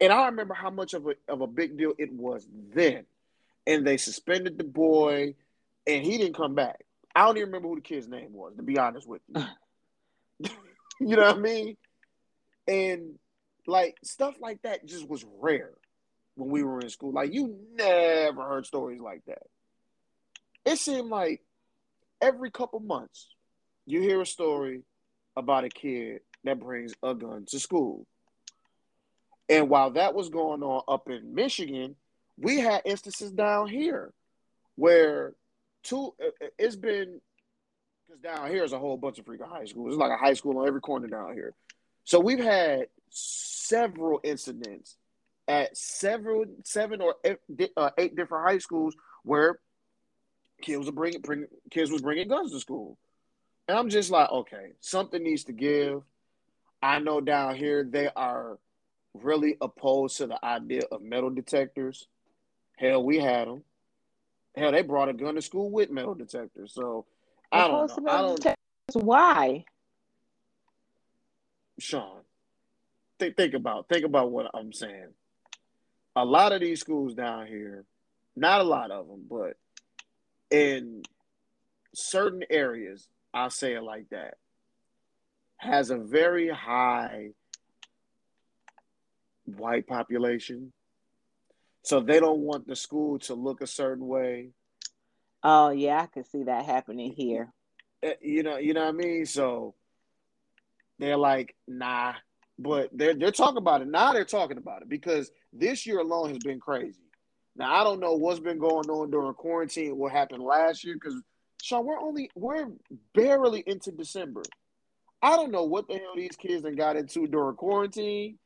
And 0.00 0.12
I 0.12 0.26
remember 0.26 0.54
how 0.54 0.70
much 0.70 0.94
of 0.94 1.06
a 1.06 1.14
of 1.28 1.40
a 1.40 1.46
big 1.46 1.76
deal 1.76 1.94
it 1.98 2.12
was 2.12 2.46
then. 2.74 3.06
And 3.66 3.86
they 3.86 3.96
suspended 3.96 4.58
the 4.58 4.64
boy, 4.64 5.34
and 5.86 6.04
he 6.04 6.18
didn't 6.18 6.36
come 6.36 6.54
back. 6.54 6.84
I 7.14 7.24
don't 7.24 7.36
even 7.36 7.48
remember 7.48 7.68
who 7.68 7.76
the 7.76 7.80
kid's 7.80 8.08
name 8.08 8.32
was, 8.32 8.54
to 8.56 8.62
be 8.62 8.78
honest 8.78 9.08
with 9.08 9.22
you. 9.34 9.44
you 11.00 11.16
know 11.16 11.26
what 11.26 11.36
I 11.36 11.38
mean? 11.38 11.76
And 12.66 13.18
like 13.66 13.96
stuff 14.02 14.34
like 14.40 14.60
that 14.62 14.86
just 14.86 15.08
was 15.08 15.24
rare 15.40 15.72
when 16.34 16.50
we 16.50 16.62
were 16.62 16.80
in 16.80 16.90
school. 16.90 17.12
Like 17.12 17.32
you 17.32 17.56
never 17.74 18.42
heard 18.42 18.66
stories 18.66 19.00
like 19.00 19.22
that. 19.26 19.42
It 20.64 20.78
seemed 20.78 21.08
like 21.08 21.42
every 22.20 22.50
couple 22.50 22.80
months 22.80 23.28
you 23.86 24.00
hear 24.00 24.20
a 24.20 24.26
story 24.26 24.82
about 25.36 25.64
a 25.64 25.68
kid 25.68 26.20
that 26.44 26.60
brings 26.60 26.94
a 27.02 27.14
gun 27.14 27.44
to 27.48 27.58
school. 27.58 28.06
And 29.48 29.68
while 29.68 29.90
that 29.92 30.14
was 30.14 30.30
going 30.30 30.62
on 30.62 30.82
up 30.88 31.10
in 31.10 31.34
Michigan, 31.34 31.96
we 32.38 32.58
had 32.58 32.82
instances 32.84 33.30
down 33.30 33.68
here 33.68 34.12
where 34.76 35.34
two 35.82 36.14
it's 36.58 36.76
been 36.76 37.20
because 38.06 38.20
down 38.20 38.50
here 38.50 38.64
is 38.64 38.72
a 38.72 38.78
whole 38.78 38.96
bunch 38.96 39.18
of 39.18 39.24
freaking 39.24 39.48
high 39.48 39.64
schools. 39.64 39.94
It's 39.94 40.00
like 40.00 40.10
a 40.10 40.16
high 40.16 40.34
school 40.34 40.58
on 40.58 40.66
every 40.66 40.80
corner 40.80 41.06
down 41.06 41.34
here. 41.34 41.54
So 42.04 42.20
we've 42.20 42.42
had 42.42 42.88
several 43.10 44.20
incidents 44.22 44.96
at 45.48 45.76
several 45.76 46.44
seven 46.64 47.00
or 47.00 47.16
eight, 47.24 47.38
uh, 47.76 47.90
different 48.14 48.46
high 48.46 48.58
schools 48.58 48.94
where 49.22 49.58
kids 50.60 50.86
were 50.86 50.92
bringing 50.92 51.20
bring, 51.20 51.46
kids 51.70 51.90
was 51.90 52.02
bringing 52.02 52.28
guns 52.28 52.52
to 52.52 52.60
school, 52.60 52.98
and 53.68 53.78
I'm 53.78 53.88
just 53.88 54.10
like, 54.10 54.30
okay, 54.30 54.72
something 54.80 55.22
needs 55.22 55.44
to 55.44 55.52
give. 55.52 56.02
I 56.82 56.98
know 56.98 57.20
down 57.20 57.54
here 57.54 57.84
they 57.84 58.08
are 58.14 58.58
really 59.14 59.56
opposed 59.60 60.18
to 60.18 60.26
the 60.26 60.44
idea 60.44 60.82
of 60.90 61.02
metal 61.02 61.30
detectors. 61.30 62.06
Hell, 62.76 63.04
we 63.04 63.18
had 63.18 63.48
them. 63.48 63.62
Hell, 64.56 64.72
they 64.72 64.82
brought 64.82 65.08
a 65.08 65.12
gun 65.12 65.34
to 65.34 65.42
school 65.42 65.70
with 65.70 65.90
metal 65.90 66.14
detectors. 66.14 66.72
So 66.74 67.06
I 67.50 67.68
don't 67.68 68.04
know. 68.04 68.10
I 68.10 68.22
don't. 68.22 68.46
Why? 69.04 69.64
Sean, 71.78 72.20
think 73.18 73.36
think 73.36 73.54
about 73.54 73.88
think 73.88 74.04
about 74.04 74.30
what 74.30 74.50
I'm 74.54 74.72
saying. 74.72 75.08
A 76.14 76.24
lot 76.24 76.52
of 76.52 76.60
these 76.60 76.80
schools 76.80 77.14
down 77.14 77.46
here, 77.46 77.84
not 78.36 78.60
a 78.60 78.64
lot 78.64 78.92
of 78.92 79.08
them, 79.08 79.24
but 79.28 79.56
in 80.50 81.02
certain 81.92 82.44
areas, 82.48 83.08
I'll 83.32 83.50
say 83.50 83.74
it 83.74 83.82
like 83.82 84.10
that. 84.10 84.36
has 85.56 85.90
a 85.90 85.96
very 85.96 86.48
high 86.48 87.30
white 89.44 89.86
population. 89.86 90.72
So 91.84 92.00
they 92.00 92.18
don't 92.18 92.40
want 92.40 92.66
the 92.66 92.76
school 92.76 93.18
to 93.20 93.34
look 93.34 93.60
a 93.60 93.66
certain 93.66 94.06
way. 94.06 94.50
Oh 95.42 95.68
yeah, 95.70 96.00
I 96.00 96.06
can 96.06 96.24
see 96.24 96.44
that 96.44 96.64
happening 96.64 97.12
here. 97.12 97.52
Eh, 98.02 98.14
you 98.22 98.42
know, 98.42 98.56
you 98.56 98.72
know 98.72 98.80
what 98.80 98.88
I 98.88 98.92
mean? 98.92 99.26
So 99.26 99.74
they're 100.98 101.18
like, 101.18 101.54
nah. 101.68 102.14
But 102.58 102.88
they're 102.92 103.14
they're 103.14 103.32
talking 103.32 103.58
about 103.58 103.82
it. 103.82 103.88
Now 103.88 104.12
they're 104.12 104.24
talking 104.24 104.56
about 104.56 104.82
it 104.82 104.88
because 104.88 105.30
this 105.52 105.86
year 105.86 105.98
alone 105.98 106.30
has 106.30 106.38
been 106.38 106.58
crazy. 106.58 107.02
Now 107.54 107.74
I 107.74 107.84
don't 107.84 108.00
know 108.00 108.14
what's 108.14 108.40
been 108.40 108.58
going 108.58 108.88
on 108.88 109.10
during 109.10 109.34
quarantine, 109.34 109.96
what 109.98 110.12
happened 110.12 110.42
last 110.42 110.84
year, 110.84 110.94
because 110.94 111.20
Sean, 111.62 111.84
we're 111.84 112.00
only 112.00 112.30
we're 112.34 112.68
barely 113.14 113.62
into 113.66 113.90
December. 113.90 114.42
I 115.20 115.36
don't 115.36 115.50
know 115.50 115.64
what 115.64 115.88
the 115.88 115.94
hell 115.94 116.14
these 116.16 116.36
kids 116.36 116.62
then 116.62 116.76
got 116.76 116.96
into 116.96 117.26
during 117.26 117.56
quarantine, 117.56 118.38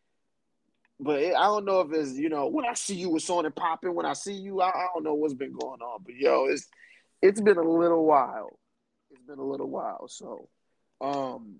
but 1.00 1.20
it, 1.20 1.34
I 1.34 1.44
don't 1.44 1.64
know 1.64 1.80
if 1.80 1.92
it's 1.92 2.18
you 2.18 2.28
know 2.28 2.48
when 2.48 2.64
I 2.64 2.74
see 2.74 2.94
you 2.94 3.11
with 3.11 3.24
Sony 3.24 3.54
popping, 3.54 3.94
when 3.94 4.06
I 4.06 4.14
see 4.14 4.34
you, 4.34 4.61
I, 4.61 4.68
I, 4.68 4.87
don't 4.94 5.04
know 5.04 5.14
what's 5.14 5.34
been 5.34 5.52
going 5.52 5.80
on, 5.80 6.02
but 6.04 6.14
yo, 6.14 6.46
it's 6.46 6.66
it's 7.22 7.40
been 7.40 7.56
a 7.56 7.62
little 7.62 8.04
while. 8.04 8.58
It's 9.11 9.22
been 9.22 9.38
a 9.38 9.44
little 9.44 9.68
while, 9.68 10.08
so 10.08 10.48
um, 11.00 11.56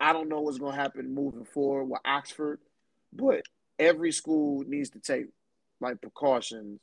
I 0.00 0.12
don't 0.12 0.28
know 0.28 0.40
what's 0.40 0.58
gonna 0.58 0.76
happen 0.76 1.14
moving 1.14 1.44
forward 1.44 1.84
with 1.84 2.00
Oxford, 2.04 2.60
but 3.12 3.42
every 3.78 4.12
school 4.12 4.64
needs 4.66 4.90
to 4.90 5.00
take 5.00 5.26
like 5.80 6.00
precautions 6.00 6.80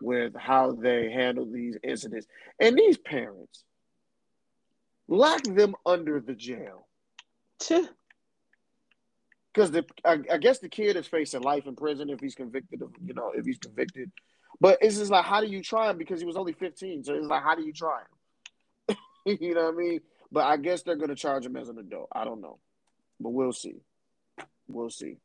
with 0.00 0.34
how 0.36 0.72
they 0.72 1.10
handle 1.10 1.46
these 1.50 1.78
incidents. 1.82 2.26
And 2.58 2.76
these 2.76 2.98
parents, 2.98 3.64
lock 5.08 5.42
them 5.44 5.74
under 5.86 6.20
the 6.20 6.34
jail. 6.34 6.86
Because 9.54 9.70
the 9.70 9.84
I, 10.04 10.18
I, 10.32 10.38
guess 10.38 10.58
the 10.58 10.68
kid 10.68 10.96
is 10.96 11.06
facing 11.06 11.42
life 11.42 11.66
in 11.66 11.76
prison 11.76 12.10
if 12.10 12.18
he's 12.18 12.34
convicted 12.34 12.82
of 12.82 12.90
you 13.04 13.14
know 13.14 13.32
if 13.34 13.46
he's 13.46 13.58
convicted, 13.58 14.10
but 14.60 14.78
it's 14.80 14.98
just 14.98 15.12
like 15.12 15.24
how 15.24 15.40
do 15.40 15.46
you 15.46 15.62
try 15.62 15.88
him 15.88 15.96
because 15.96 16.18
he 16.20 16.26
was 16.26 16.36
only 16.36 16.52
fifteen? 16.52 17.04
So 17.04 17.14
it's 17.14 17.26
like 17.26 17.42
how 17.42 17.54
do 17.54 17.62
you 17.62 17.72
try 17.72 18.00
him? 18.88 18.96
you 19.40 19.54
know 19.54 19.66
what 19.66 19.74
I 19.74 19.76
mean? 19.76 20.00
But 20.32 20.44
I 20.46 20.56
guess 20.56 20.82
they're 20.82 20.96
gonna 20.96 21.14
charge 21.14 21.46
him 21.46 21.56
as 21.56 21.68
an 21.68 21.78
adult. 21.78 22.08
I 22.12 22.24
don't 22.24 22.40
know, 22.40 22.58
but 23.20 23.30
we'll 23.30 23.52
see. 23.52 23.76
We'll 24.66 24.90
see. 24.90 25.18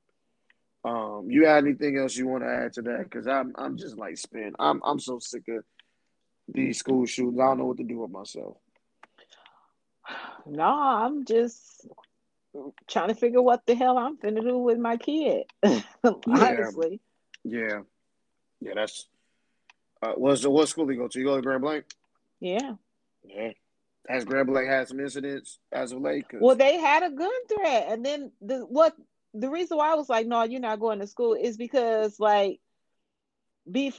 Um, 0.85 1.27
you 1.29 1.43
got 1.43 1.57
anything 1.57 1.97
else 1.97 2.15
you 2.15 2.27
want 2.27 2.43
to 2.43 2.49
add 2.49 2.73
to 2.73 2.83
that? 2.83 3.03
Because 3.03 3.27
I'm 3.27 3.53
I'm 3.55 3.77
just 3.77 3.97
like 3.97 4.17
spin. 4.17 4.53
I'm 4.59 4.79
I'm 4.85 4.99
so 4.99 5.17
sick 5.17 5.47
of 5.47 5.63
these 6.47 6.77
school 6.77 7.05
shootings. 7.07 7.39
I 7.39 7.45
don't 7.47 7.57
know 7.57 7.65
what 7.65 7.77
to 7.77 7.83
do 7.83 7.99
with 7.99 8.11
myself. 8.11 8.57
No, 10.45 10.63
I'm 10.63 11.25
just 11.25 11.85
trying 12.87 13.09
to 13.09 13.15
figure 13.15 13.41
what 13.41 13.65
the 13.65 13.75
hell 13.75 13.97
I'm 13.97 14.17
finna 14.17 14.41
do 14.41 14.57
with 14.57 14.77
my 14.77 14.97
kid. 14.97 15.43
Honestly. 16.27 16.99
Yeah. 17.43 17.81
Yeah, 18.61 18.73
that's 18.75 19.07
uh 20.01 20.13
what's 20.13 20.45
what 20.45 20.67
school 20.67 20.85
do 20.85 20.93
you 20.93 20.99
go 20.99 21.07
to? 21.07 21.19
You 21.19 21.25
go 21.25 21.35
to 21.35 21.41
Grand 21.41 21.61
Blanc? 21.61 21.85
Yeah. 22.39 22.73
Yeah. 23.23 23.51
Has 24.07 24.25
Grand 24.25 24.47
Blanc 24.47 24.67
had 24.67 24.87
some 24.87 24.99
incidents 24.99 25.59
as 25.71 25.91
of 25.91 26.01
late? 26.01 26.25
Well, 26.33 26.55
they 26.55 26.77
had 26.77 27.03
a 27.03 27.11
gun 27.11 27.31
threat, 27.47 27.87
and 27.89 28.03
then 28.03 28.31
the 28.41 28.59
what 28.65 28.95
the 29.33 29.49
reason 29.49 29.77
why 29.77 29.91
I 29.91 29.95
was 29.95 30.09
like, 30.09 30.25
no, 30.25 30.43
you're 30.43 30.59
not 30.59 30.79
going 30.79 30.99
to 30.99 31.07
school 31.07 31.35
is 31.35 31.57
because 31.57 32.19
like 32.19 32.59
be, 33.71 33.93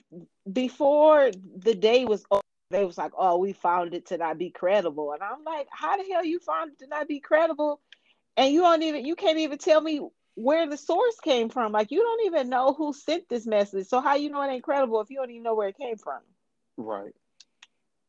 before 0.51 1.31
the 1.59 1.75
day 1.75 2.05
was 2.05 2.25
over, 2.31 2.42
they 2.70 2.85
was 2.85 2.99
like, 2.99 3.12
oh, 3.16 3.37
we 3.37 3.53
found 3.53 3.94
it 3.94 4.07
to 4.07 4.16
not 4.16 4.38
be 4.38 4.51
credible. 4.51 5.12
And 5.12 5.23
I'm 5.23 5.44
like, 5.44 5.68
how 5.70 5.96
the 5.96 6.05
hell 6.11 6.25
you 6.25 6.38
found 6.38 6.73
it 6.73 6.79
to 6.81 6.87
not 6.87 7.09
be 7.09 7.20
credible? 7.20 7.81
And 8.37 8.53
you 8.53 8.61
don't 8.61 8.83
even 8.83 9.05
you 9.05 9.16
can't 9.16 9.38
even 9.38 9.59
tell 9.59 9.81
me 9.81 10.01
where 10.35 10.69
the 10.69 10.77
source 10.77 11.16
came 11.23 11.49
from. 11.49 11.73
Like 11.73 11.90
you 11.90 12.01
don't 12.01 12.27
even 12.27 12.49
know 12.49 12.73
who 12.73 12.93
sent 12.93 13.29
this 13.29 13.47
message. 13.47 13.88
So 13.88 14.01
how 14.01 14.14
you 14.14 14.31
know 14.31 14.43
it 14.43 14.49
ain't 14.51 14.62
credible 14.62 15.01
if 15.01 15.11
you 15.11 15.19
don't 15.19 15.31
even 15.31 15.43
know 15.43 15.55
where 15.55 15.69
it 15.69 15.77
came 15.77 15.97
from? 15.97 16.21
Right. 16.77 17.12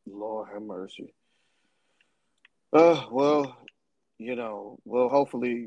Lord 0.06 0.48
have 0.52 0.62
mercy. 0.62 1.14
Uh 2.72 3.04
well, 3.10 3.56
you 4.18 4.36
know, 4.36 4.78
well 4.84 5.08
hopefully 5.08 5.66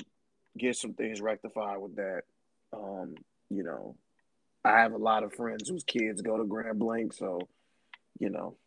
get 0.57 0.75
some 0.75 0.93
things 0.93 1.21
rectified 1.21 1.77
with 1.79 1.97
that. 1.97 2.21
Um, 2.73 3.15
you 3.49 3.63
know, 3.63 3.95
I 4.63 4.79
have 4.79 4.93
a 4.93 4.97
lot 4.97 5.23
of 5.23 5.33
friends 5.33 5.69
whose 5.69 5.83
kids 5.83 6.21
go 6.21 6.37
to 6.37 6.45
Grand 6.45 6.79
Blanc, 6.79 7.13
so 7.13 7.47
you 8.19 8.29
know, 8.29 8.57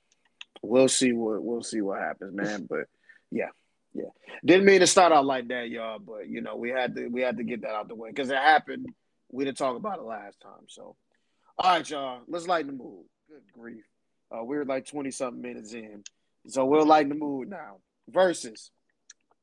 we'll 0.62 0.88
see 0.88 1.12
what 1.12 1.42
we'll 1.42 1.62
see 1.62 1.81
what 1.81 1.98
happens, 1.98 2.35
man. 2.35 2.66
But 2.68 2.87
yeah, 3.31 3.48
yeah, 3.94 4.11
didn't 4.44 4.66
mean 4.66 4.81
to 4.81 4.87
start 4.87 5.12
out 5.12 5.24
like 5.24 5.48
that, 5.48 5.70
y'all. 5.70 5.98
But 5.98 6.29
you 6.29 6.40
know, 6.40 6.57
we 6.57 6.70
had 6.70 6.94
to 6.96 7.09
we 7.09 7.22
had 7.22 7.38
to 7.38 7.44
get 7.44 7.62
that 7.62 7.70
out 7.70 7.88
the 7.88 7.94
way 7.94 8.11
because 8.11 8.31
it 8.31 8.37
happened. 8.37 8.87
We 9.31 9.44
didn't 9.44 9.59
talk 9.59 9.77
about 9.77 9.98
it 9.98 10.05
last 10.05 10.40
time, 10.40 10.66
so 10.68 10.96
all 11.59 11.72
right, 11.72 11.88
y'all. 11.88 12.20
Let's 12.29 12.46
lighten 12.46 12.68
the 12.68 12.77
mood. 12.77 13.05
Good 13.29 13.42
grief, 13.53 13.85
uh, 14.31 14.44
we're 14.44 14.64
like 14.64 14.87
twenty 14.87 15.11
something 15.11 15.40
minutes 15.40 15.72
in, 15.72 16.05
so 16.46 16.64
we'll 16.64 16.87
lighten 16.87 17.11
the 17.11 17.14
mood 17.14 17.48
now. 17.48 17.79
Versus 18.09 18.70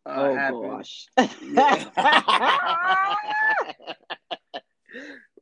uh, 0.05 0.13
oh 0.15 0.35
happened. 0.35 0.71
gosh. 0.71 1.07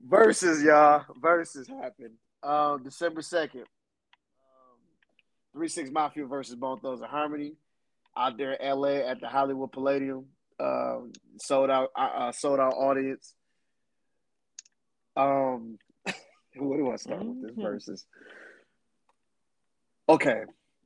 Versus 0.01 0.63
y'all. 0.63 1.05
Versus 1.21 1.67
happened. 1.67 2.15
Um, 2.41 2.83
December 2.83 3.21
second. 3.21 3.61
Um, 3.61 4.79
Three 5.53 5.69
Six 5.69 5.91
Mafia 5.91 6.25
versus 6.25 6.55
Bone 6.55 6.79
Thugs-n-Harmony 6.79 7.53
out 8.15 8.37
there 8.37 8.53
in 8.53 8.79
LA 8.79 9.09
at 9.09 9.21
the 9.21 9.27
Hollywood 9.27 9.71
Palladium. 9.71 10.25
Um, 10.59 11.11
sold 11.39 11.69
out. 11.69 11.89
Uh, 11.97 12.09
uh, 12.15 12.31
sold 12.31 12.59
out 12.59 12.73
audience. 12.73 13.33
Um, 15.15 15.77
what 16.55 16.77
do 16.77 16.91
I 16.91 16.95
start 16.95 17.23
with 17.23 17.41
this 17.41 17.51
mm-hmm. 17.51 17.61
versus? 17.61 18.05
Okay, 20.09 20.41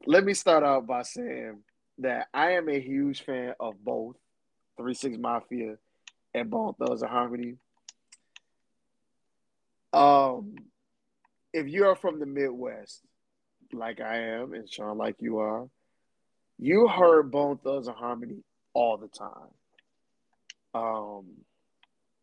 let 0.06 0.24
me 0.24 0.34
start 0.34 0.64
out 0.64 0.86
by 0.86 1.02
saying 1.02 1.60
that 2.00 2.28
I 2.34 2.52
am 2.52 2.70
a 2.70 2.80
huge 2.80 3.24
fan 3.24 3.54
of 3.60 3.84
both 3.84 4.16
Three 4.78 4.94
Six 4.94 5.18
Mafia 5.18 5.76
and 6.34 6.50
Bone 6.50 6.74
Thugs-n-Harmony. 6.76 7.56
Um, 9.94 10.56
if 11.54 11.68
you 11.68 11.86
are 11.86 11.96
from 11.96 12.20
the 12.20 12.26
Midwest, 12.26 13.02
like 13.74 14.00
I 14.00 14.18
am, 14.18 14.54
and 14.54 14.70
Sean, 14.70 14.98
like 14.98 15.16
you 15.20 15.40
are, 15.40 15.68
you 16.60 16.88
heard 16.88 17.32
Bone 17.32 17.58
Thugs 17.58 17.88
and 17.88 17.96
Harmony 17.96 18.44
all 18.74 18.98
the 18.98 19.08
time. 19.08 19.52
Um, 20.74 21.26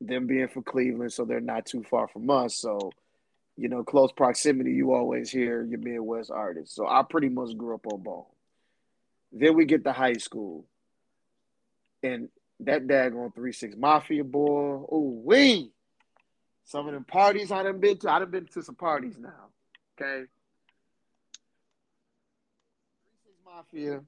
them 0.01 0.27
being 0.27 0.49
from 0.49 0.65
Cleveland, 0.65 1.13
so 1.13 1.25
they're 1.25 1.41
not 1.41 1.67
too 1.67 1.85
far 1.89 2.09
from 2.09 2.29
us. 2.31 2.57
So, 2.57 2.93
you 3.57 3.69
know, 3.69 3.85
close 3.85 4.13
proximity, 4.13 4.73
you 4.73 4.93
always 4.93 5.31
hear 5.31 5.65
your 5.65 5.79
Midwest 5.79 6.31
artists. 6.31 6.75
So 6.75 6.87
I 6.87 7.03
pretty 7.09 7.29
much 7.29 7.57
grew 7.57 7.75
up 7.75 7.87
on 7.87 8.03
Bone. 8.03 8.25
Then 9.33 9.57
we 9.57 9.65
get 9.65 9.85
to 9.85 9.93
high 9.93 10.15
school. 10.15 10.65
And 12.03 12.29
that 12.61 12.87
daggone 12.87 13.35
3 13.35 13.53
6 13.53 13.77
Mafia 13.77 14.25
boy, 14.25 14.85
oh, 14.91 15.23
we. 15.25 15.71
Some 16.65 16.87
of 16.87 16.95
them 16.95 17.05
parties 17.05 17.51
I 17.51 17.63
done 17.63 17.79
been 17.79 17.99
to, 17.99 18.11
I 18.11 18.19
done 18.19 18.31
been 18.31 18.47
to 18.47 18.63
some 18.63 18.75
parties 18.75 19.17
now. 19.19 19.49
Okay. 20.01 20.27
3 20.27 20.27
6 23.25 23.37
Mafia 23.45 24.01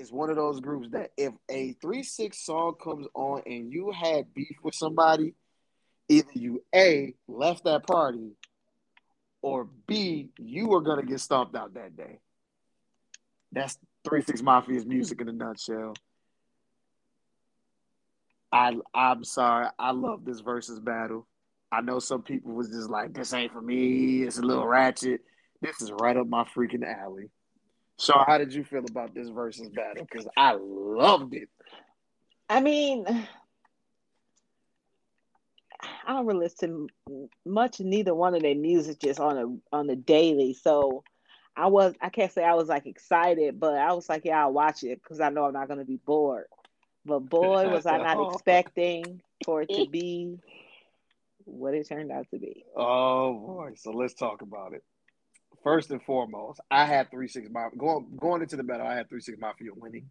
is 0.00 0.10
one 0.10 0.30
of 0.30 0.36
those 0.36 0.60
groups 0.60 0.88
that 0.92 1.10
if 1.16 1.32
a 1.50 1.74
3 1.74 2.02
6 2.02 2.38
song 2.44 2.74
comes 2.82 3.06
on 3.14 3.42
and 3.44 3.70
you 3.70 3.92
had 3.92 4.32
beef 4.34 4.56
with 4.62 4.74
somebody, 4.74 5.34
either 6.08 6.30
you 6.32 6.64
A, 6.74 7.14
left 7.28 7.64
that 7.64 7.86
party, 7.86 8.32
or 9.42 9.68
B, 9.86 10.30
you 10.38 10.68
were 10.68 10.82
to 10.82 11.06
get 11.06 11.20
stomped 11.20 11.54
out 11.54 11.74
that 11.74 11.96
day. 11.96 12.18
That's 13.52 13.78
Three 14.04 14.22
Six 14.22 14.40
Mafia's 14.40 14.86
music 14.86 15.20
in 15.20 15.28
a 15.28 15.32
nutshell. 15.32 15.94
I 18.52 18.74
I'm 18.94 19.22
sorry, 19.24 19.68
I 19.78 19.92
love 19.92 20.24
this 20.24 20.40
versus 20.40 20.80
battle. 20.80 21.26
I 21.70 21.82
know 21.82 21.98
some 22.00 22.22
people 22.22 22.52
was 22.52 22.68
just 22.68 22.90
like, 22.90 23.14
this 23.14 23.32
ain't 23.32 23.52
for 23.52 23.62
me. 23.62 24.22
It's 24.22 24.38
a 24.38 24.42
little 24.42 24.66
ratchet. 24.66 25.20
This 25.62 25.80
is 25.80 25.92
right 25.92 26.16
up 26.16 26.26
my 26.26 26.44
freaking 26.44 26.84
alley. 26.84 27.30
So, 28.00 28.14
how 28.26 28.38
did 28.38 28.54
you 28.54 28.64
feel 28.64 28.82
about 28.88 29.14
this 29.14 29.28
versus 29.28 29.68
battle? 29.68 30.06
Because 30.10 30.26
I 30.34 30.56
loved 30.58 31.34
it. 31.34 31.50
I 32.48 32.62
mean, 32.62 33.04
I 36.06 36.14
don't 36.14 36.24
really 36.24 36.44
listen 36.44 36.86
much 37.44 37.78
neither 37.78 38.14
one 38.14 38.34
of 38.34 38.40
their 38.40 38.54
music 38.54 39.00
just 39.00 39.20
on 39.20 39.36
a 39.36 39.76
on 39.76 39.90
a 39.90 39.96
daily. 39.96 40.54
So 40.54 41.04
I 41.54 41.66
was 41.66 41.92
I 42.00 42.08
can't 42.08 42.32
say 42.32 42.42
I 42.42 42.54
was 42.54 42.68
like 42.68 42.86
excited, 42.86 43.60
but 43.60 43.74
I 43.74 43.92
was 43.92 44.08
like, 44.08 44.24
yeah, 44.24 44.40
I'll 44.44 44.52
watch 44.54 44.82
it 44.82 45.02
because 45.02 45.20
I 45.20 45.28
know 45.28 45.44
I'm 45.44 45.52
not 45.52 45.68
gonna 45.68 45.84
be 45.84 46.00
bored. 46.02 46.46
But 47.04 47.20
boy, 47.20 47.68
was 47.68 47.84
I 47.84 47.98
not 47.98 48.16
oh. 48.16 48.30
expecting 48.30 49.20
for 49.44 49.60
it 49.60 49.68
to 49.74 49.86
be 49.90 50.38
what 51.44 51.74
it 51.74 51.86
turned 51.86 52.12
out 52.12 52.30
to 52.30 52.38
be. 52.38 52.64
Oh 52.74 53.34
boy. 53.34 53.72
So 53.76 53.90
let's 53.90 54.14
talk 54.14 54.40
about 54.40 54.72
it. 54.72 54.82
First 55.62 55.90
and 55.90 56.02
foremost, 56.02 56.60
I 56.70 56.84
had 56.86 57.10
three 57.10 57.28
six 57.28 57.48
going 57.76 58.06
going 58.18 58.42
into 58.42 58.56
the 58.56 58.62
battle, 58.62 58.86
I 58.86 58.94
had 58.96 59.08
three 59.08 59.20
six 59.20 59.38
mafia 59.38 59.70
winning. 59.74 60.10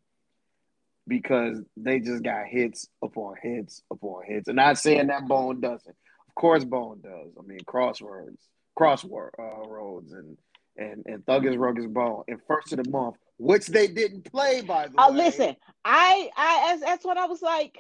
because 1.07 1.59
they 1.75 1.99
just 1.99 2.23
got 2.23 2.45
hits 2.47 2.88
upon 3.03 3.35
hits 3.41 3.81
upon 3.91 4.23
hits. 4.25 4.47
And 4.47 4.55
not 4.57 4.77
saying 4.77 5.07
that 5.07 5.27
Bone 5.27 5.59
doesn't. 5.59 5.95
Of 6.27 6.35
course, 6.35 6.63
Bone 6.63 7.01
does. 7.03 7.33
I 7.38 7.41
mean, 7.45 7.59
crosswords, 7.62 8.38
crossword 8.79 9.31
uh, 9.39 9.67
roads, 9.67 10.13
and 10.13 10.38
and 10.77 11.03
and 11.05 11.25
Thuggish 11.25 11.57
Ruggish 11.57 11.91
Bone 11.91 12.23
and 12.27 12.39
first 12.47 12.71
of 12.71 12.83
the 12.83 12.89
month, 12.89 13.15
which 13.38 13.67
they 13.67 13.88
didn't 13.88 14.31
play 14.31 14.62
by 14.62 14.88
the 14.88 14.93
oh, 14.97 15.12
way. 15.12 15.17
listen, 15.17 15.55
I 15.83 16.29
I 16.38 16.79
that's 16.81 17.03
what 17.05 17.17
I 17.17 17.25
was 17.25 17.41
like. 17.41 17.77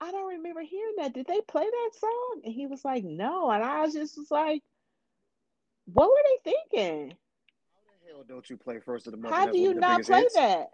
I 0.00 0.12
don't 0.12 0.28
remember 0.28 0.62
hearing 0.62 0.94
that. 0.98 1.12
Did 1.12 1.26
they 1.26 1.40
play 1.46 1.64
that 1.64 1.90
song? 1.98 2.40
And 2.44 2.54
he 2.54 2.66
was 2.66 2.84
like, 2.84 3.04
no. 3.04 3.50
And 3.50 3.62
I 3.62 3.82
was 3.82 3.92
just 3.92 4.16
was 4.16 4.30
like, 4.30 4.62
what 5.86 6.08
were 6.08 6.22
they 6.24 6.52
thinking? 6.52 7.10
How 7.10 8.06
the 8.06 8.12
hell 8.12 8.24
don't 8.28 8.48
you 8.48 8.56
play 8.56 8.78
first 8.80 9.06
of 9.06 9.12
the 9.12 9.18
month? 9.18 9.34
How 9.34 9.46
do 9.50 9.58
you 9.58 9.74
not 9.74 10.02
play 10.02 10.22
hits? 10.22 10.34
that? 10.34 10.70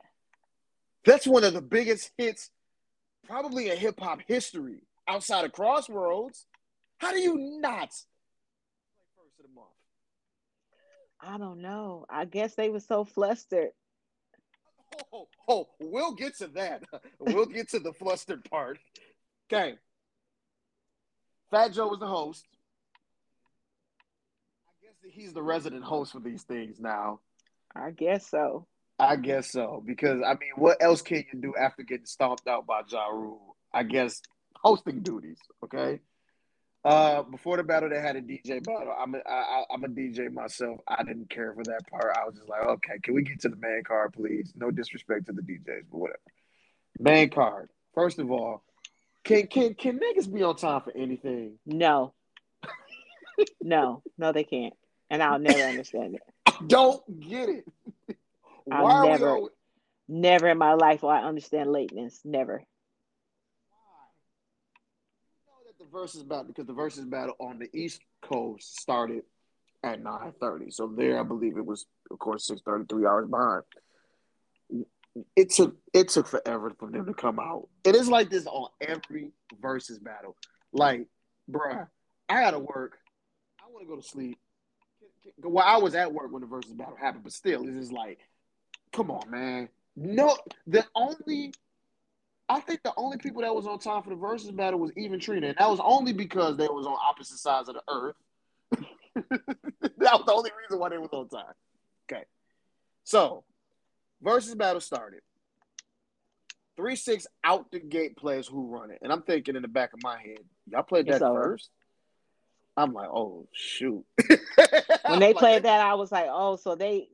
That's 1.05 1.27
one 1.27 1.45
of 1.45 1.55
the 1.55 1.63
biggest 1.63 2.11
hits, 2.19 2.51
probably 3.27 3.71
in 3.71 3.77
hip 3.77 4.01
hop 4.01 4.21
history, 4.27 4.83
outside 5.07 5.45
of 5.45 5.53
Crossroads. 5.53 6.47
How 6.99 7.13
do 7.13 7.21
you 7.21 7.37
not 7.61 7.91
play 7.91 9.07
first 9.17 9.39
of 9.39 9.47
the 9.47 9.55
month? 9.55 9.69
I 11.21 11.39
don't 11.39 11.61
know. 11.61 12.07
I 12.11 12.25
guess 12.25 12.55
they 12.55 12.71
were 12.71 12.81
so 12.81 13.05
flustered. 13.05 13.71
Oh, 14.95 15.05
oh, 15.13 15.29
oh 15.49 15.69
we'll 15.81 16.15
get 16.15 16.37
to 16.39 16.49
that. 16.49 16.83
We'll 17.21 17.47
get 17.47 17.71
to 17.71 17.81
the 17.81 17.93
flustered 17.93 18.45
part. 18.51 18.79
Okay. 19.53 19.75
Fat 21.51 21.73
Joe 21.73 21.89
was 21.89 21.99
the 21.99 22.07
host. 22.07 22.47
I 25.17 25.23
guess 25.23 25.23
that 25.23 25.23
he's 25.23 25.33
the 25.33 25.43
resident 25.43 25.85
host 25.85 26.13
for 26.13 26.21
these 26.21 26.43
things 26.43 26.81
now. 26.81 27.21
I 27.75 27.91
guess 27.91 28.29
so. 28.31 28.67
I 28.99 29.17
guess 29.17 29.51
so. 29.51 29.83
Because 29.87 30.21
I 30.23 30.35
mean, 30.35 30.53
what 30.57 30.77
else 30.81 31.03
can 31.03 31.25
you 31.33 31.41
do 31.41 31.55
after 31.59 31.83
getting 31.83 32.07
stomped 32.07 32.47
out 32.47 32.67
by 32.67 32.83
Ja 32.89 33.09
Rule? 33.09 33.57
I 33.73 33.83
guess 33.83 34.23
hosting 34.55 35.03
duties. 35.03 35.39
Okay. 35.65 36.01
Uh, 36.85 37.23
before 37.23 37.57
the 37.57 37.65
battle, 37.65 37.89
they 37.89 38.01
had 38.01 38.15
a 38.15 38.23
DJ 38.23 38.63
battle. 38.63 38.95
I'm 38.97 39.15
a, 39.15 39.19
I, 39.29 39.65
I'm 39.73 39.83
a 39.83 39.89
DJ 39.89 40.33
myself. 40.33 40.81
I 40.87 41.03
didn't 41.03 41.29
care 41.29 41.53
for 41.53 41.65
that 41.65 41.89
part. 41.91 42.17
I 42.17 42.25
was 42.25 42.37
just 42.37 42.49
like, 42.49 42.65
okay, 42.65 42.99
can 43.03 43.15
we 43.15 43.23
get 43.23 43.41
to 43.41 43.49
the 43.49 43.57
main 43.57 43.83
card, 43.85 44.13
please? 44.13 44.53
No 44.55 44.71
disrespect 44.71 45.27
to 45.27 45.33
the 45.33 45.43
DJs, 45.43 45.87
but 45.91 45.99
whatever. 45.99 46.21
Main 47.01 47.31
card. 47.31 47.71
First 47.95 48.19
of 48.21 48.31
all, 48.31 48.63
can 49.25 49.49
can 49.49 49.75
can 49.75 49.99
niggas 49.99 50.33
be 50.33 50.45
on 50.45 50.57
time 50.57 50.83
for 50.83 50.97
anything? 50.97 51.59
No. 51.67 52.15
no, 53.61 54.03
no, 54.17 54.33
they 54.33 54.45
can't. 54.45 54.75
And 55.11 55.23
I'll 55.23 55.39
never 55.39 55.61
understand 55.61 56.17
it. 56.17 56.23
Don't 56.67 57.21
get 57.21 57.49
it. 57.49 57.65
Why 58.65 58.79
I'll 58.79 58.87
are 58.87 59.07
never, 59.07 59.27
we 59.27 59.31
always, 59.31 59.53
never 60.09 60.49
in 60.49 60.59
my 60.59 60.75
life 60.75 61.03
will 61.03 61.11
I 61.11 61.21
understand 61.21 61.71
lateness. 61.71 62.21
Never. 62.25 62.65
You 65.33 65.47
know 65.47 65.55
that 65.67 65.79
the 65.79 65.91
versus 65.91 66.23
battle 66.25 66.45
because 66.45 66.67
the 66.67 66.73
versus 66.73 67.05
battle 67.05 67.35
on 67.39 67.59
the 67.59 67.69
East 67.73 68.01
Coast 68.23 68.81
started 68.81 69.23
at 69.85 70.03
nine 70.03 70.33
thirty. 70.41 70.71
So 70.71 70.89
there, 70.89 71.21
I 71.21 71.23
believe 71.23 71.57
it 71.57 71.65
was, 71.65 71.87
of 72.11 72.19
course, 72.19 72.47
six 72.47 72.61
thirty, 72.63 72.85
three 72.89 73.07
hours 73.07 73.29
behind. 73.29 73.63
It 75.35 75.51
took 75.51 75.77
it 75.95 76.09
took 76.09 76.27
forever 76.27 76.73
for 76.79 76.91
them 76.91 77.07
to 77.07 77.15
come 77.15 77.39
out. 77.39 77.69
It 77.85 77.95
is 77.95 78.09
like 78.09 78.31
this 78.31 78.47
on 78.47 78.69
every 78.81 79.31
versus 79.61 79.99
battle. 79.99 80.37
Like, 80.73 81.07
bruh, 81.51 81.87
I 82.29 82.41
gotta 82.41 82.59
work. 82.59 82.99
I 83.61 83.71
want 83.71 83.85
to 83.85 83.89
go 83.89 83.97
to 83.97 84.07
sleep. 84.07 84.39
Well, 85.43 85.65
I 85.67 85.77
was 85.79 85.95
at 85.95 86.13
work 86.13 86.33
when 86.33 86.41
the 86.41 86.47
versus 86.49 86.73
battle 86.73 86.97
happened, 86.97 87.25
but 87.25 87.33
still, 87.33 87.67
it's 87.67 87.77
just 87.77 87.93
like, 87.93 88.19
come 88.93 89.11
on, 89.11 89.31
man. 89.31 89.69
No, 89.95 90.37
the 90.67 90.85
only 90.95 91.53
I 92.49 92.61
think 92.61 92.83
the 92.83 92.93
only 92.97 93.19
people 93.19 93.43
that 93.43 93.55
was 93.55 93.67
on 93.67 93.79
time 93.79 94.03
for 94.03 94.11
the 94.11 94.17
versus 94.17 94.51
battle 94.51 94.79
was 94.79 94.93
even 94.97 95.19
Trina, 95.19 95.49
and 95.49 95.57
that 95.59 95.69
was 95.69 95.81
only 95.83 96.13
because 96.13 96.57
they 96.57 96.69
was 96.69 96.87
on 96.87 96.97
opposite 97.05 97.39
sides 97.39 97.69
of 97.69 97.75
the 97.75 97.83
earth. 97.89 98.15
that 99.31 100.13
was 100.13 100.23
the 100.27 100.33
only 100.33 100.51
reason 100.63 100.79
why 100.79 100.89
they 100.91 100.99
was 100.99 101.11
on 101.13 101.29
time. 101.29 101.55
Okay, 102.11 102.25
so 103.05 103.45
versus 104.23 104.55
battle 104.55 104.81
started. 104.81 105.21
Three 106.77 106.95
six 106.95 107.27
out 107.43 107.71
the 107.71 107.81
gate 107.81 108.17
players 108.17 108.47
who 108.47 108.69
run 108.69 108.91
it, 108.91 108.99
and 109.03 109.11
I'm 109.11 109.23
thinking 109.23 109.57
in 109.57 109.63
the 109.63 109.69
back 109.69 109.93
of 109.95 110.03
my 110.03 110.21
head, 110.21 110.41
y'all 110.71 110.83
played 110.83 111.09
It's 111.09 111.19
that 111.19 111.25
over. 111.27 111.43
first. 111.43 111.71
I'm 112.77 112.93
like, 112.93 113.09
oh 113.09 113.49
shoot. 113.53 114.05
When 115.07 115.21
they 115.21 115.35
played 115.35 115.65
that, 115.65 115.81
I 115.81 115.95
was 115.95 116.11
like, 116.13 116.27
oh, 116.29 116.57
so 116.57 116.75
they 116.75 117.09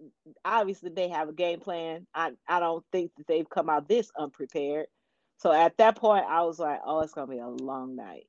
obviously 0.44 0.90
they 0.90 1.08
have 1.08 1.28
a 1.28 1.32
game 1.32 1.60
plan. 1.60 2.06
I, 2.14 2.32
I 2.48 2.60
don't 2.60 2.84
think 2.92 3.12
that 3.16 3.26
they've 3.26 3.48
come 3.48 3.68
out 3.68 3.88
this 3.88 4.10
unprepared. 4.18 4.86
So 5.38 5.52
at 5.52 5.76
that 5.78 5.96
point, 5.96 6.24
I 6.28 6.42
was 6.42 6.58
like, 6.58 6.80
oh, 6.84 7.00
it's 7.00 7.12
gonna 7.12 7.26
be 7.30 7.38
a 7.38 7.48
long 7.48 7.96
night 7.96 8.26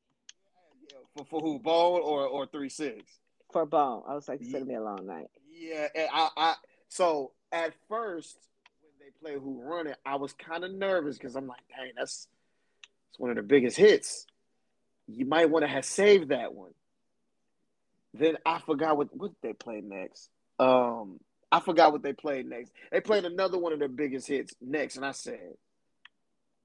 for, 1.16 1.26
for 1.26 1.40
who 1.42 1.60
bone 1.60 2.02
or 2.02 2.26
or 2.26 2.46
three 2.46 2.70
six. 2.70 3.20
for 3.52 3.66
Bone. 3.66 4.04
I 4.08 4.16
was 4.16 4.28
like, 4.28 4.42
it's 4.42 4.52
gonna 4.52 4.66
be 4.66 4.74
a 4.74 4.84
long 4.84 5.06
night. 5.06 5.28
Yeah, 5.52 5.88
and 5.96 6.10
I, 6.12 6.30
I 6.36 6.56
so 6.90 7.32
at 7.52 7.74
first 7.88 8.38
when 8.82 8.92
they 9.00 9.12
play 9.22 9.40
Who 9.40 9.62
Run 9.62 9.88
It, 9.88 9.98
I 10.06 10.16
was 10.16 10.34
kind 10.34 10.64
of 10.64 10.72
nervous 10.72 11.18
because 11.18 11.36
I'm 11.36 11.48
like, 11.48 11.62
dang, 11.70 11.92
that's 11.96 12.28
it's 13.10 13.20
one 13.20 13.30
of 13.30 13.36
the 13.36 13.44
biggest 13.44 13.78
hits. 13.78 14.26
You 15.08 15.26
might 15.26 15.50
want 15.50 15.64
to 15.64 15.70
have 15.70 15.86
saved 15.86 16.30
that 16.30 16.54
one. 16.54 16.72
Then 18.13 18.38
I 18.45 18.60
forgot 18.60 18.97
what 18.97 19.15
what 19.15 19.32
they 19.41 19.54
played 19.54 19.84
next. 19.86 20.30
Um, 20.60 21.19
I 21.52 21.60
forgot 21.60 21.91
what 21.91 22.04
they 22.04 22.13
played 22.13 22.47
next. 22.47 22.71
They 22.91 23.02
played 23.02 23.26
another 23.26 23.58
one 23.58 23.73
of 23.73 23.80
their 23.80 23.88
biggest 23.88 24.28
hits 24.28 24.54
next, 24.62 24.97
and 24.97 25.06
I 25.06 25.12
said, 25.12 25.54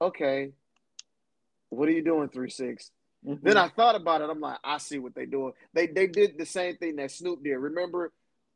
okay, 0.01 0.51
what 1.69 1.89
are 1.89 1.91
you 1.91 2.03
doing, 2.03 2.29
three 2.29 2.49
six? 2.49 2.91
Mhm. 3.25 3.41
Then 3.41 3.57
I 3.57 3.67
thought 3.69 3.95
about 3.95 4.21
it. 4.21 4.29
I'm 4.29 4.39
like, 4.39 4.59
I 4.63 4.77
see 4.77 4.97
what 4.99 5.13
they're 5.13 5.25
doing. 5.25 5.53
They 5.73 5.87
they 5.87 6.07
did 6.07 6.37
the 6.37 6.45
same 6.45 6.77
thing 6.77 6.95
that 6.97 7.11
Snoop 7.11 7.43
did. 7.43 7.55
Remember 7.57 8.11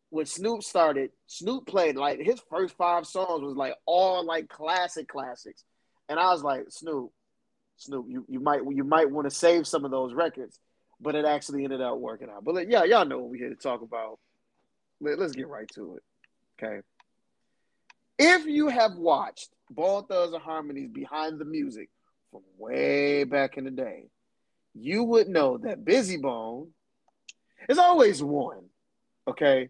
when 0.09 0.25
Snoop 0.25 0.63
started? 0.63 1.11
Snoop 1.27 1.65
played 1.65 1.95
like 1.95 2.19
his 2.19 2.39
first 2.49 2.77
five 2.77 3.05
songs 3.05 3.41
was 3.41 3.55
like 3.57 3.73
all 3.85 4.25
like 4.25 4.47
classic 4.49 5.07
classics, 5.07 5.63
and 6.07 6.19
I 6.19 6.31
was 6.31 6.43
like, 6.43 6.65
Snoop, 6.69 7.11
Snoop, 7.77 8.05
you 8.07 8.25
you 8.29 8.39
might 8.39 8.61
you 8.69 8.83
might 8.83 9.11
want 9.11 9.29
to 9.29 9.35
save 9.35 9.67
some 9.67 9.83
of 9.83 9.91
those 9.91 10.13
records, 10.13 10.57
but 11.03 11.15
it 11.15 11.25
actually 11.25 11.63
ended 11.63 11.81
up 11.81 11.97
working 11.97 12.29
out. 12.29 12.43
But 12.43 12.69
yeah, 12.69 12.85
y'all 12.85 13.05
know 13.05 13.19
what 13.19 13.29
we're 13.29 13.37
here 13.37 13.49
to 13.49 13.55
talk 13.55 13.81
about. 13.81 14.19
Let, 15.01 15.19
let's 15.19 15.33
get 15.33 15.47
right 15.47 15.69
to 15.75 15.97
it. 15.97 16.03
Okay. 16.63 16.81
If 18.17 18.45
you 18.45 18.69
have 18.69 18.95
watched 18.95 19.49
Bone 19.69 20.05
Thugs-n-Harmony 20.05 20.87
behind 20.87 21.39
the 21.39 21.45
music 21.45 21.89
from 22.31 22.41
way 22.57 23.25
back 23.25 23.57
in 23.57 23.65
the 23.65 23.71
day, 23.71 24.05
you 24.73 25.03
would 25.03 25.27
know 25.27 25.57
that 25.57 25.83
Bizzy 25.83 26.21
Bone 26.21 26.69
is 27.67 27.77
always 27.77 28.23
one. 28.23 28.69
Okay. 29.27 29.69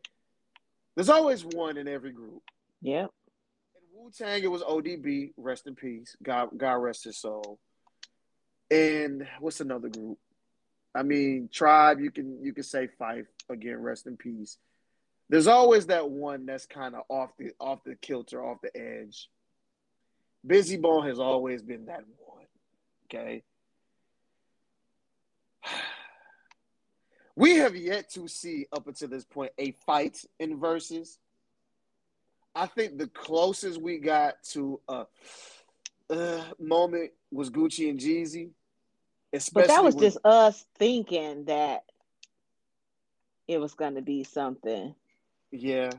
There's 0.96 1.10
always 1.10 1.44
one 1.44 1.78
in 1.78 1.88
every 1.88 2.12
group. 2.12 2.44
Yeah. 2.82 3.06
In 3.06 3.82
Wu 3.96 4.12
Tang, 4.16 4.44
it 4.44 4.52
was 4.52 4.62
ODB, 4.62 5.34
rest 5.38 5.66
in 5.66 5.76
peace. 5.76 6.16
God, 6.22 6.50
God 6.56 6.76
rest 6.76 7.06
his 7.06 7.18
soul. 7.18 7.60
And 8.70 9.28
what's 9.40 9.62
another 9.62 9.90
group? 9.90 10.18
I 10.96 11.04
mean, 11.04 11.50
Tribe. 11.52 12.00
You 12.00 12.12
can 12.12 12.44
you 12.44 12.54
can 12.54 12.64
say 12.64 12.88
Phife 13.00 13.26
again, 13.50 13.78
rest 13.78 14.08
in 14.08 14.18
peace. 14.18 14.58
There's 15.30 15.48
always 15.48 15.88
that 15.88 16.10
one 16.10 16.46
that's 16.46 16.66
kind 16.66 16.96
of 16.96 17.04
off 17.10 17.32
the 17.38 17.52
off 17.60 17.84
the 17.84 17.96
kilter, 17.96 18.44
off 18.44 18.62
the 18.62 18.76
edge. 18.76 19.30
Bizzy 20.46 20.80
Bone 20.80 21.08
has 21.08 21.20
always 21.20 21.62
been 21.62 21.86
that 21.86 22.04
one. 22.26 22.46
Okay. 23.06 23.44
We 27.36 27.56
have 27.56 27.76
yet 27.76 28.12
to 28.12 28.28
see 28.28 28.68
up 28.72 28.86
until 28.86 29.08
this 29.08 29.26
point 29.26 29.54
a 29.58 29.72
fight 29.88 30.24
in 30.40 30.60
verses. 30.60 31.18
I 32.54 32.68
think 32.68 33.00
the 33.00 33.08
closest 33.08 33.82
we 33.82 33.98
got 33.98 34.36
to 34.52 34.80
a 34.88 35.08
uh, 36.12 36.44
moment 36.60 37.10
was 37.32 37.50
Gucci 37.50 37.90
and 37.90 38.00
Jeezy. 38.00 38.52
Especially 39.34 39.68
But 39.68 39.74
that 39.76 39.84
was 39.84 39.96
when- 39.96 40.04
just 40.04 40.18
us 40.24 40.66
thinking 40.76 41.46
that 41.46 41.84
it 43.48 43.58
was 43.60 43.74
gonna 43.74 44.02
be 44.02 44.24
something. 44.24 44.96
yeah. 45.52 45.92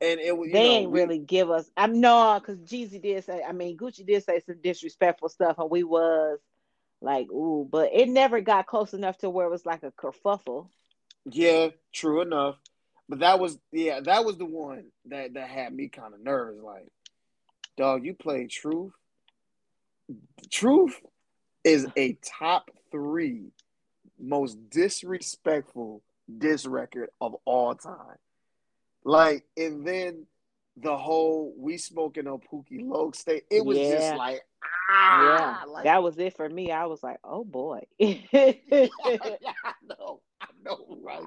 And 0.00 0.20
it 0.20 0.36
was 0.36 0.50
they 0.52 0.64
know, 0.68 0.74
ain't 0.74 0.90
we- 0.90 1.00
really 1.00 1.18
give 1.18 1.50
us. 1.50 1.70
I'm 1.76 2.00
no, 2.00 2.38
because 2.38 2.58
Jeezy 2.58 3.00
did 3.00 3.24
say. 3.24 3.42
I 3.42 3.52
mean, 3.52 3.76
Gucci 3.78 4.04
did 4.04 4.22
say 4.24 4.40
some 4.40 4.60
disrespectful 4.60 5.28
stuff, 5.30 5.58
and 5.58 5.70
we 5.70 5.82
was 5.82 6.40
like, 7.00 7.30
ooh, 7.30 7.66
but 7.70 7.90
it 7.92 8.08
never 8.08 8.40
got 8.40 8.66
close 8.66 8.92
enough 8.92 9.16
to 9.18 9.30
where 9.30 9.46
it 9.46 9.50
was 9.50 9.64
like 9.64 9.82
a 9.82 9.92
kerfuffle. 9.92 10.68
Yeah, 11.24 11.68
true 11.92 12.20
enough. 12.20 12.58
But 13.08 13.20
that 13.20 13.38
was 13.38 13.58
yeah, 13.72 14.00
that 14.00 14.24
was 14.24 14.36
the 14.36 14.44
one 14.46 14.90
that 15.06 15.34
that 15.34 15.48
had 15.48 15.72
me 15.74 15.88
kind 15.88 16.12
of 16.12 16.20
nervous. 16.20 16.60
Like, 16.62 16.86
dog, 17.76 18.04
you 18.04 18.14
played 18.14 18.50
Truth. 18.50 18.92
Truth 20.50 21.00
is 21.64 21.86
a 21.96 22.18
top 22.22 22.70
three 22.90 23.52
most 24.18 24.58
disrespectful 24.70 26.02
diss 26.38 26.66
record 26.66 27.10
of 27.20 27.36
all 27.44 27.74
time. 27.74 28.16
Like, 29.04 29.44
and 29.56 29.86
then 29.86 30.26
the 30.76 30.96
whole 30.96 31.52
we 31.56 31.78
smoking 31.78 32.26
on 32.26 32.38
Pookie 32.38 32.80
Loc 32.82 33.14
state. 33.14 33.44
It 33.50 33.64
was 33.64 33.78
Yeah. 33.78 33.90
just 33.90 34.16
like 34.16 34.40
ah, 34.90 35.22
yeah, 35.22 35.64
like, 35.66 35.84
that 35.84 36.02
was 36.02 36.18
it 36.18 36.36
for 36.36 36.48
me. 36.48 36.70
I 36.70 36.86
was 36.86 37.02
like, 37.02 37.18
oh 37.24 37.44
boy. 37.44 37.80
yeah, 37.98 38.22
I 38.32 39.72
know, 39.88 40.20
I 40.40 40.46
know, 40.64 40.98
right? 41.02 41.24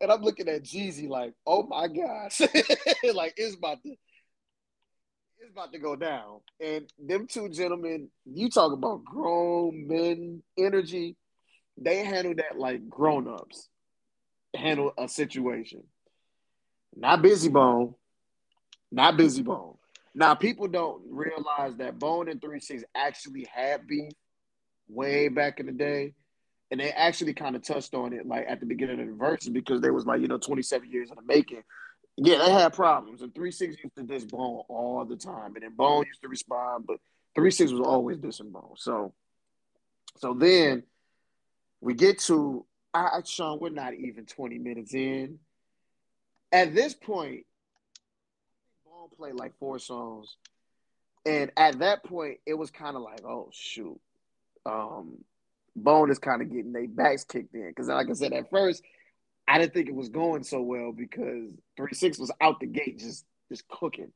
And 0.00 0.10
I'm 0.10 0.22
looking 0.22 0.48
at 0.48 0.62
Jeezy 0.62 1.08
like, 1.08 1.34
oh 1.46 1.64
my 1.64 1.88
gosh, 1.88 2.40
like 3.14 3.34
it's 3.36 3.54
about 3.54 3.82
to, 3.84 3.94
it's 5.40 5.50
about 5.52 5.72
to 5.72 5.78
go 5.78 5.96
down. 5.96 6.40
And 6.60 6.92
them 6.98 7.26
two 7.26 7.48
gentlemen, 7.48 8.08
you 8.24 8.50
talk 8.50 8.72
about 8.72 9.04
grown 9.04 9.86
men 9.88 10.42
energy, 10.58 11.16
they 11.76 12.04
handle 12.04 12.34
that 12.34 12.58
like 12.58 12.88
grown 12.88 13.26
ups 13.26 13.68
handle 14.54 14.92
a 14.98 15.08
situation. 15.08 15.82
Not 16.94 17.22
Bizzy 17.22 17.52
Bone, 17.52 17.94
not 18.90 19.14
Bizzy 19.14 19.44
Bone. 19.44 19.76
Now 20.14 20.34
people 20.34 20.66
don't 20.66 21.02
realize 21.08 21.76
that 21.76 21.98
Bone 21.98 22.28
and 22.28 22.40
Three 22.40 22.60
Six 22.60 22.82
actually 22.94 23.46
had 23.52 23.86
beef 23.86 24.12
way 24.88 25.28
back 25.28 25.60
in 25.60 25.66
the 25.66 25.72
day 25.72 26.14
and 26.70 26.80
they 26.80 26.90
actually 26.90 27.32
kind 27.32 27.54
of 27.54 27.62
touched 27.62 27.94
on 27.94 28.12
it 28.12 28.26
like 28.26 28.44
at 28.48 28.58
the 28.58 28.66
beginning 28.66 29.00
of 29.00 29.06
the 29.06 29.14
verses 29.14 29.50
because 29.50 29.80
they 29.80 29.90
was 29.90 30.04
like 30.04 30.20
you 30.20 30.26
know 30.26 30.36
27 30.36 30.90
years 30.90 31.10
in 31.10 31.16
the 31.16 31.22
making 31.22 31.62
yeah 32.22 32.38
they 32.44 32.52
had 32.52 32.72
problems 32.72 33.22
and 33.22 33.32
3-6 33.34 33.60
used 33.60 33.80
to 33.96 34.02
diss 34.02 34.24
bone 34.24 34.62
all 34.68 35.04
the 35.08 35.16
time 35.16 35.54
and 35.54 35.62
then 35.62 35.74
bone 35.74 36.04
used 36.06 36.20
to 36.22 36.28
respond 36.28 36.84
but 36.86 36.98
3-6 37.36 37.72
was 37.72 37.80
always 37.80 38.18
dissing 38.18 38.52
bone 38.52 38.74
so 38.76 39.12
so 40.18 40.34
then 40.34 40.82
we 41.80 41.94
get 41.94 42.18
to 42.18 42.64
I, 42.92 43.20
Sean 43.24 43.58
we're 43.60 43.70
not 43.70 43.94
even 43.94 44.26
20 44.26 44.58
minutes 44.58 44.94
in 44.94 45.38
at 46.52 46.74
this 46.74 46.94
point 46.94 47.46
bone 48.84 49.08
played 49.16 49.34
like 49.34 49.56
four 49.58 49.78
songs 49.78 50.36
and 51.24 51.50
at 51.56 51.78
that 51.78 52.04
point 52.04 52.38
it 52.44 52.54
was 52.54 52.70
kind 52.70 52.96
of 52.96 53.02
like 53.02 53.24
oh 53.24 53.48
shoot 53.52 53.98
um 54.66 55.18
Bone 55.76 56.10
is 56.10 56.18
kind 56.18 56.42
of 56.42 56.50
getting 56.50 56.72
their 56.72 56.88
backs 56.88 57.24
kicked 57.24 57.54
in. 57.54 57.68
Because, 57.68 57.88
like 57.88 58.10
I 58.10 58.12
said, 58.12 58.32
at 58.32 58.50
first, 58.50 58.82
I 59.50 59.58
didn't 59.58 59.74
think 59.74 59.88
it 59.88 59.94
was 59.94 60.08
going 60.08 60.44
so 60.44 60.62
well 60.62 60.92
because 60.92 61.50
3 61.76 61.92
6 61.92 62.18
was 62.20 62.30
out 62.40 62.60
the 62.60 62.66
gate 62.66 63.00
just, 63.00 63.24
just 63.48 63.66
cooking. 63.66 64.12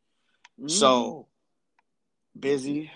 Mhm. 0.61 0.71
So, 0.71 1.27
Bizzy. 2.39 2.89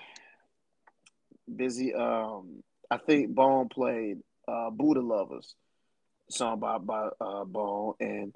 Bizzy. 1.50 1.98
Um, 1.98 2.62
I 2.88 2.98
think 2.98 3.34
Bone 3.34 3.68
played 3.68 4.18
uh, 4.46 4.70
Buddha 4.70 5.00
Lovers 5.00 5.56
song 6.30 6.60
by, 6.60 6.78
by 6.78 7.08
uh, 7.20 7.44
Bone. 7.44 7.94
And 7.98 8.34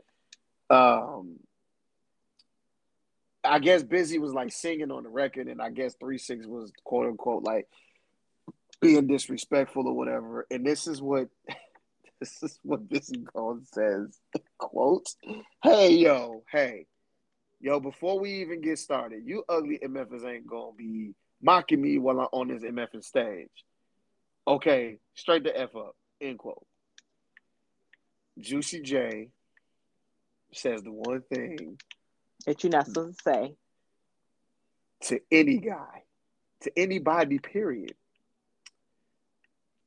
um, 0.68 1.36
I 3.44 3.61
guess 3.61 3.84
Bizzy 3.84 4.18
was 4.18 4.32
like 4.32 4.50
singing 4.50 4.90
on 4.90 5.05
the 5.05 5.11
record, 5.11 5.46
and 5.46 5.62
I 5.62 5.70
guess 5.70 5.94
3 6.00 6.18
6 6.18 6.46
was 6.46 6.72
quote 6.82 7.07
unquote 7.07 7.44
like 7.44 7.68
being 8.80 9.07
disrespectful 9.07 9.86
or 9.86 9.94
whatever. 9.94 10.44
And 10.50 10.66
this 10.66 10.88
is 10.88 11.00
what 11.00 11.28
this 12.22 12.42
is 12.42 12.60
what 12.62 12.88
this 12.88 13.12
Bone 13.34 13.64
says. 13.72 14.18
Quote, 14.58 15.08
hey 15.62 15.92
yo, 15.96 16.44
hey. 16.50 16.86
Yo, 17.60 17.80
before 17.80 18.18
we 18.20 18.42
even 18.42 18.60
get 18.60 18.78
started, 18.78 19.22
you 19.26 19.44
ugly 19.48 19.78
MFs 19.84 20.24
ain't 20.24 20.46
gonna 20.46 20.72
be 20.76 21.14
mocking 21.42 21.80
me 21.80 21.98
while 21.98 22.20
I'm 22.20 22.28
on 22.32 22.48
this 22.48 22.62
MFing 22.62 23.04
stage. 23.04 23.50
Okay, 24.46 24.98
straight 25.14 25.44
the 25.44 25.58
F 25.58 25.76
up. 25.76 25.96
End 26.20 26.38
quote. 26.38 26.64
Juicy 28.38 28.82
J 28.82 29.28
says 30.52 30.82
the 30.82 30.92
one 30.92 31.22
thing 31.22 31.78
that 32.46 32.62
you're 32.62 32.72
not 32.72 32.86
supposed 32.86 33.18
to 33.18 33.24
say. 33.24 33.56
to 35.02 35.20
any 35.30 35.58
guy, 35.58 36.04
to 36.62 36.72
anybody, 36.78 37.38
period. 37.38 37.94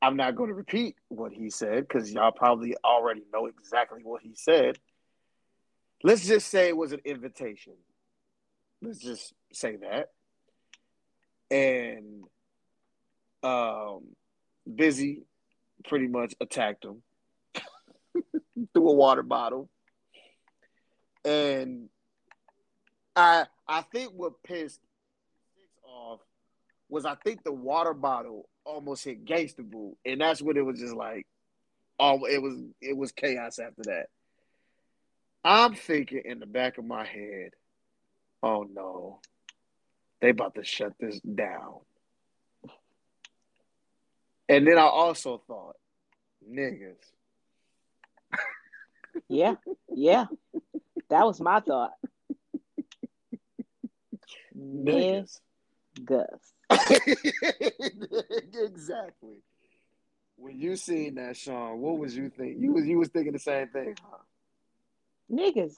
I'm 0.05 0.17
not 0.17 0.35
going 0.35 0.49
to 0.49 0.53
repeat 0.53 0.95
what 1.07 1.33
he 1.33 1.49
said 1.49 1.87
because 1.87 2.13
y'all 2.13 2.31
probably 2.31 2.75
already 2.85 3.23
know 3.33 3.47
exactly 3.47 4.01
what 4.03 4.21
he 4.21 4.35
said. 4.35 4.77
Let's 6.03 6.27
just 6.27 6.47
say 6.51 6.67
it 6.67 6.77
was 6.77 6.91
an 6.91 6.99
invitation. 7.05 7.73
Let's 8.83 8.99
just 8.99 9.33
say 9.51 9.77
that. 9.77 10.11
And 11.49 12.23
um, 13.41 14.03
Bizzy 14.69 15.23
pretty 15.87 16.07
much 16.07 16.35
attacked 16.39 16.85
him 16.85 17.01
through 18.75 18.89
a 18.89 18.93
water 18.93 19.23
bottle. 19.23 19.71
And 21.23 21.89
I 23.15 23.45
I 23.67 23.81
think 23.81 24.11
what 24.13 24.43
pissed 24.43 24.81
off 25.83 26.19
was 26.89 27.05
I 27.05 27.15
think 27.15 27.43
the 27.43 27.51
water 27.51 27.93
bottle 27.93 28.47
almost 28.63 29.03
hit 29.03 29.25
Gangsta 29.25 29.63
Boo, 29.63 29.95
and 30.05 30.21
that's 30.21 30.41
when 30.41 30.57
it 30.57 30.65
was 30.65 30.79
just 30.79 30.95
like, 30.95 31.25
oh, 31.99 32.25
it 32.25 32.41
was 32.41 32.59
it 32.81 32.95
was 32.95 33.11
chaos 33.11 33.59
after 33.59 33.83
that. 33.83 34.07
I'm 35.43 35.75
thinking 35.75 36.23
in 36.25 36.39
the 36.39 36.45
back 36.45 36.77
of 36.77 36.85
my 36.85 37.05
head, 37.05 37.51
oh 38.41 38.65
no, 38.71 39.19
they 40.21 40.29
about 40.29 40.55
to 40.55 40.63
shut 40.63 40.93
this 40.99 41.19
down. 41.19 41.79
And 44.47 44.67
then 44.67 44.77
I 44.77 44.83
also 44.83 45.41
thought, 45.47 45.75
niggas, 46.47 46.97
Yeah, 49.27 49.55
yeah. 49.93 50.25
That 51.09 51.25
was 51.25 51.39
my 51.41 51.59
thought. 51.59 51.93
niggas. 54.57 55.39
Niggas. 55.99 56.53
exactly. 58.53 59.37
When 60.37 60.59
you 60.59 60.75
seen 60.75 61.15
that, 61.15 61.37
Sean, 61.37 61.79
what 61.79 61.97
was 61.97 62.15
you 62.15 62.29
think? 62.29 62.57
You 62.59 62.73
was 62.73 62.85
you 62.85 62.99
was 62.99 63.09
thinking 63.09 63.33
the 63.33 63.39
same 63.39 63.67
thing, 63.69 63.95
huh? 64.01 64.17
Niggas. 65.31 65.75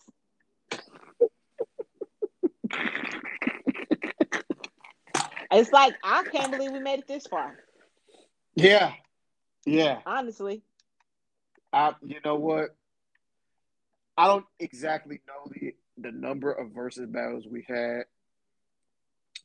It's 5.51 5.71
like 5.71 5.95
I 6.03 6.23
can't 6.23 6.51
believe 6.51 6.71
we 6.71 6.79
made 6.79 6.99
it 6.99 7.07
this 7.07 7.27
far. 7.27 7.55
Yeah, 8.55 8.91
yeah. 9.65 9.99
Honestly. 10.05 10.61
I, 11.71 11.93
you 12.05 12.17
know 12.23 12.35
what? 12.35 12.75
I 14.17 14.27
don't 14.27 14.45
exactly 14.59 15.21
know 15.27 15.51
the 15.51 15.75
the 15.97 16.11
number 16.11 16.51
of 16.51 16.71
versus 16.71 17.07
battles 17.07 17.45
we 17.47 17.65
had. 17.67 18.03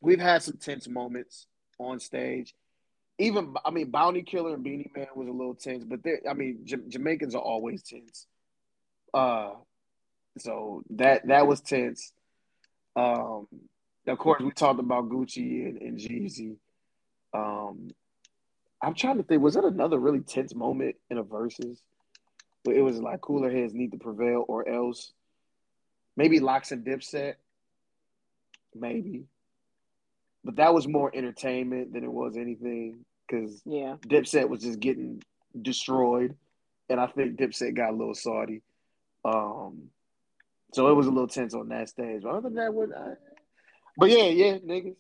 We've 0.03 0.21
had 0.21 0.43
some 0.43 0.57
tense 0.57 0.89
moments 0.89 1.47
on 1.79 2.01
stage. 2.01 2.55
Even 3.19 3.55
I 3.65 3.71
mean, 3.71 3.91
Bounty 3.91 4.23
Killer 4.23 4.55
and 4.55 4.65
Beenie 4.65 4.91
Man 4.95 5.07
was 5.15 5.29
a 5.29 5.33
little 5.33 5.55
tense, 5.55 5.85
but 5.85 6.03
they 6.03 6.19
I 6.29 6.35
mean, 6.35 6.61
J- 6.65 6.89
Jamaicans 6.89 7.35
are 7.35 7.43
always 7.43 7.83
tense. 7.83 8.27
Uh, 9.15 9.53
so 10.39 10.83
that 10.91 11.27
that 11.29 11.47
was 11.47 11.61
tense. 11.61 12.13
Um, 12.97 13.47
of 14.07 14.19
course, 14.19 14.43
we 14.43 14.51
talked 14.51 14.81
about 14.81 15.09
Gucci 15.09 15.67
and, 15.67 15.81
and 15.81 15.99
Jeezy. 15.99 16.57
Um, 17.33 17.91
I'm 18.83 18.95
trying 18.95 19.19
to 19.19 19.23
think. 19.23 19.41
Was 19.41 19.55
that 19.55 19.65
another 19.65 19.99
really 19.99 20.21
tense 20.21 20.55
moment 20.55 20.97
in 21.11 21.19
a 21.19 21.23
versus? 21.23 21.81
But 22.65 22.75
it 22.75 22.83
was 22.83 22.99
like 23.01 23.21
cooler 23.21 23.51
heads 23.51 23.75
need 23.75 23.93
to 23.93 23.99
prevail, 23.99 24.45
or 24.49 24.69
else 24.69 25.13
maybe 26.17 26.41
LOX 26.41 26.73
and 26.73 26.85
dipset, 26.85 27.35
maybe. 28.75 29.25
But 30.45 30.57
that 30.57 30.75
was 30.75 30.89
more 30.89 31.11
entertainment 31.15 31.93
than 31.93 32.05
it 32.05 32.13
was 32.13 32.37
anything 32.37 33.05
because 33.27 33.63
Yeah. 33.65 33.97
Dipset 34.07 34.49
was 34.49 34.63
just 34.63 34.81
getting 34.81 35.23
destroyed, 35.61 36.37
and 36.89 37.01
I 37.01 37.07
think 37.07 37.37
Dipset 37.39 37.75
got 37.75 37.91
a 37.91 37.97
little 37.97 38.15
salty. 38.15 38.63
Um, 39.25 39.91
so 40.73 40.89
it 40.89 40.95
was 40.95 41.07
a 41.07 41.11
little 41.11 41.29
tense 41.29 41.55
on 41.55 41.69
that 41.69 41.89
stage. 41.89 42.23
But 42.23 42.31
other 42.31 42.41
than 42.43 42.55
that, 42.55 42.75
what? 42.75 42.97
I, 42.97 43.15
but 43.97 44.11
yeah, 44.11 44.25
yeah, 44.25 44.59
niggas. 44.59 44.97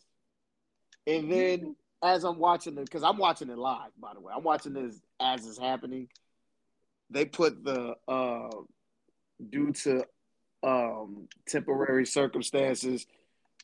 And 1.07 1.32
then 1.32 1.76
as 2.03 2.24
I'm 2.24 2.38
watching 2.38 2.76
it, 2.78 2.84
because 2.84 3.03
I'm 3.03 3.18
watching 3.18 3.49
it 3.49 3.59
live, 3.59 3.90
by 3.99 4.14
the 4.14 4.20
way, 4.20 4.32
I'm 4.36 4.45
watching 4.45 4.74
this 4.74 5.01
as 5.20 5.47
it's 5.47 5.59
happening. 5.59 6.09
They 7.11 7.24
put 7.24 7.64
the 7.64 7.95
uh, 8.07 8.51
due 9.51 9.72
to 9.72 10.05
um, 10.62 11.28
temporary 11.47 12.07
circumstances. 12.07 13.07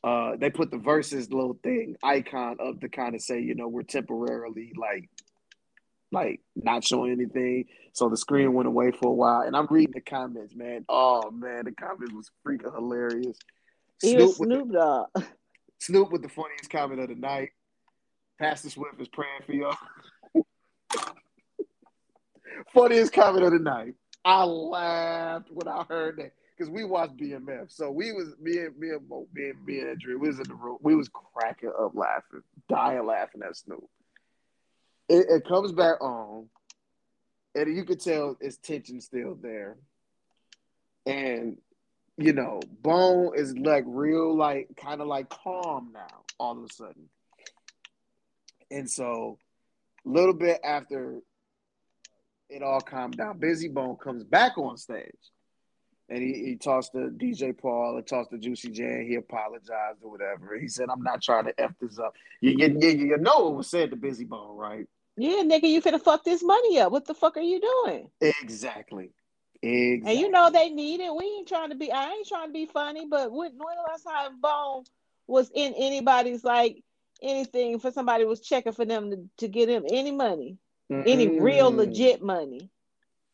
Uh, 0.03 0.37
they 0.37 0.49
put 0.49 0.71
the 0.71 0.77
verses 0.77 1.31
little 1.31 1.57
thing 1.61 1.95
icon 2.03 2.57
up 2.65 2.79
to 2.79 2.89
kind 2.89 3.15
of 3.15 3.21
say, 3.21 3.41
you 3.41 3.53
know, 3.53 3.67
we're 3.67 3.83
temporarily 3.83 4.71
like, 4.77 5.09
like 6.11 6.41
not 6.55 6.83
showing 6.83 7.11
anything. 7.11 7.65
So 7.93 8.07
the 8.07 8.17
screen 8.17 8.53
went 8.53 8.67
away 8.67 8.91
for 8.91 9.09
a 9.09 9.13
while, 9.13 9.41
and 9.41 9.55
I'm 9.55 9.67
reading 9.69 9.93
the 9.93 10.01
comments, 10.01 10.55
man. 10.55 10.85
Oh 10.87 11.29
man, 11.31 11.65
the 11.65 11.73
comments 11.73 12.13
was 12.13 12.31
freaking 12.45 12.73
hilarious. 12.73 13.37
Even 14.03 14.27
the- 14.27 14.33
Snoop 14.33 14.71
Dogg. 14.71 15.07
Snoop 15.79 16.11
with 16.11 16.21
the 16.21 16.29
funniest 16.29 16.69
comment 16.69 16.99
of 17.01 17.09
the 17.09 17.15
night. 17.15 17.49
Pastor 18.39 18.69
Swift 18.69 19.01
is 19.01 19.07
praying 19.09 19.41
for 19.45 19.53
y'all. 19.53 19.75
funniest 22.73 23.13
comment 23.13 23.43
of 23.43 23.51
the 23.51 23.59
night. 23.59 23.95
I 24.23 24.43
laughed 24.43 25.49
when 25.51 25.67
I 25.67 25.83
heard 25.87 26.17
that 26.17 26.33
because 26.59 26.69
we 26.69 26.83
watched 26.83 27.15
BMF. 27.15 27.71
So 27.71 27.89
we 27.89 28.11
was 28.11 28.33
me 28.39 28.57
and 28.57 28.77
me 28.77 28.89
and 28.89 29.07
Mo, 29.07 29.27
me 29.33 29.49
and 29.51 29.65
me 29.65 29.79
and 29.79 30.01
we 30.05 30.15
was 30.15 30.39
in 30.39 30.47
the 30.47 30.55
room. 30.55 30.77
We 30.81 30.93
was 30.93 31.09
cracking 31.09 31.71
up 31.79 31.91
laughing, 31.95 32.41
dying 32.67 33.05
laughing 33.05 33.41
at 33.47 33.55
Snoop. 33.55 33.87
It, 35.07 35.25
it 35.29 35.47
comes 35.47 35.71
back 35.71 36.01
on, 36.01 36.49
and 37.55 37.75
you 37.75 37.85
could 37.85 38.01
tell 38.01 38.35
it's 38.41 38.57
tension 38.57 38.99
still 38.99 39.35
there. 39.41 39.77
And 41.05 41.57
you 42.17 42.33
know, 42.33 42.59
Bone 42.81 43.31
is 43.35 43.57
like 43.57 43.85
real, 43.87 44.35
like 44.35 44.67
kind 44.75 44.99
of 44.99 45.07
like 45.07 45.29
calm 45.29 45.91
now, 45.93 46.23
all 46.37 46.57
of 46.57 46.63
a 46.69 46.73
sudden. 46.73 47.07
And 48.69 48.91
so, 48.91 49.37
a 50.05 50.09
little 50.09 50.33
bit 50.33 50.59
after 50.63 51.21
it 52.49 52.61
all 52.61 52.81
calmed 52.81 53.15
down, 53.15 53.39
Bizzy 53.39 53.73
Bone 53.73 53.95
comes 53.95 54.25
back 54.25 54.57
on 54.57 54.75
stage 54.75 55.15
and 56.09 56.21
he, 56.21 56.33
he 56.45 56.55
talks 56.55 56.89
to 56.89 57.09
DJ 57.09 57.57
Paul 57.57 57.97
and 57.97 58.07
talks 58.07 58.29
to 58.29 58.37
Juicy 58.37 58.69
J 58.69 58.83
and 58.83 59.07
he 59.07 59.15
apologized 59.15 59.99
or 60.01 60.11
whatever. 60.11 60.57
He 60.57 60.67
said, 60.67 60.87
I'm 60.91 61.03
not 61.03 61.21
trying 61.21 61.45
to 61.45 61.59
F 61.59 61.71
this 61.79 61.99
up. 61.99 62.15
You, 62.41 62.55
you, 62.57 62.77
you, 62.79 62.89
you 62.89 63.17
know 63.17 63.45
what 63.45 63.55
was 63.55 63.69
said 63.69 63.91
to 63.91 63.97
Bizzy 63.97 64.27
Bone, 64.27 64.57
right? 64.57 64.87
Yeah, 65.17 65.43
nigga, 65.43 65.69
you 65.69 65.81
finna 65.81 66.01
fuck 66.01 66.23
this 66.23 66.43
money 66.43 66.79
up. 66.79 66.91
What 66.91 67.05
the 67.05 67.13
fuck 67.13 67.37
are 67.37 67.41
you 67.41 67.59
doing? 67.59 68.09
Exactly. 68.21 69.11
Exactly. 69.61 70.11
And 70.11 70.19
you 70.19 70.31
know 70.31 70.49
they 70.49 70.69
need 70.69 71.01
it. 71.01 71.13
We 71.13 71.25
ain't 71.25 71.47
trying 71.47 71.69
to 71.69 71.75
be. 71.75 71.91
I 71.91 72.11
ain't 72.11 72.27
trying 72.27 72.47
to 72.47 72.53
be 72.53 72.65
funny, 72.65 73.05
but 73.09 73.31
when, 73.31 73.51
when 73.57 73.75
the 73.75 73.91
last 73.91 74.03
time 74.03 74.39
Bone 74.39 74.85
was 75.27 75.51
in 75.53 75.73
anybody's 75.73 76.43
like 76.43 76.81
anything 77.21 77.79
for 77.79 77.91
somebody 77.91 78.23
was 78.23 78.39
checking 78.39 78.71
for 78.71 78.85
them 78.85 79.11
to, 79.11 79.29
to 79.37 79.47
get 79.49 79.67
him 79.67 79.83
any 79.91 80.11
money, 80.11 80.57
mm-hmm. 80.89 81.07
any 81.07 81.39
real 81.39 81.71
legit 81.71 82.21
money. 82.21 82.69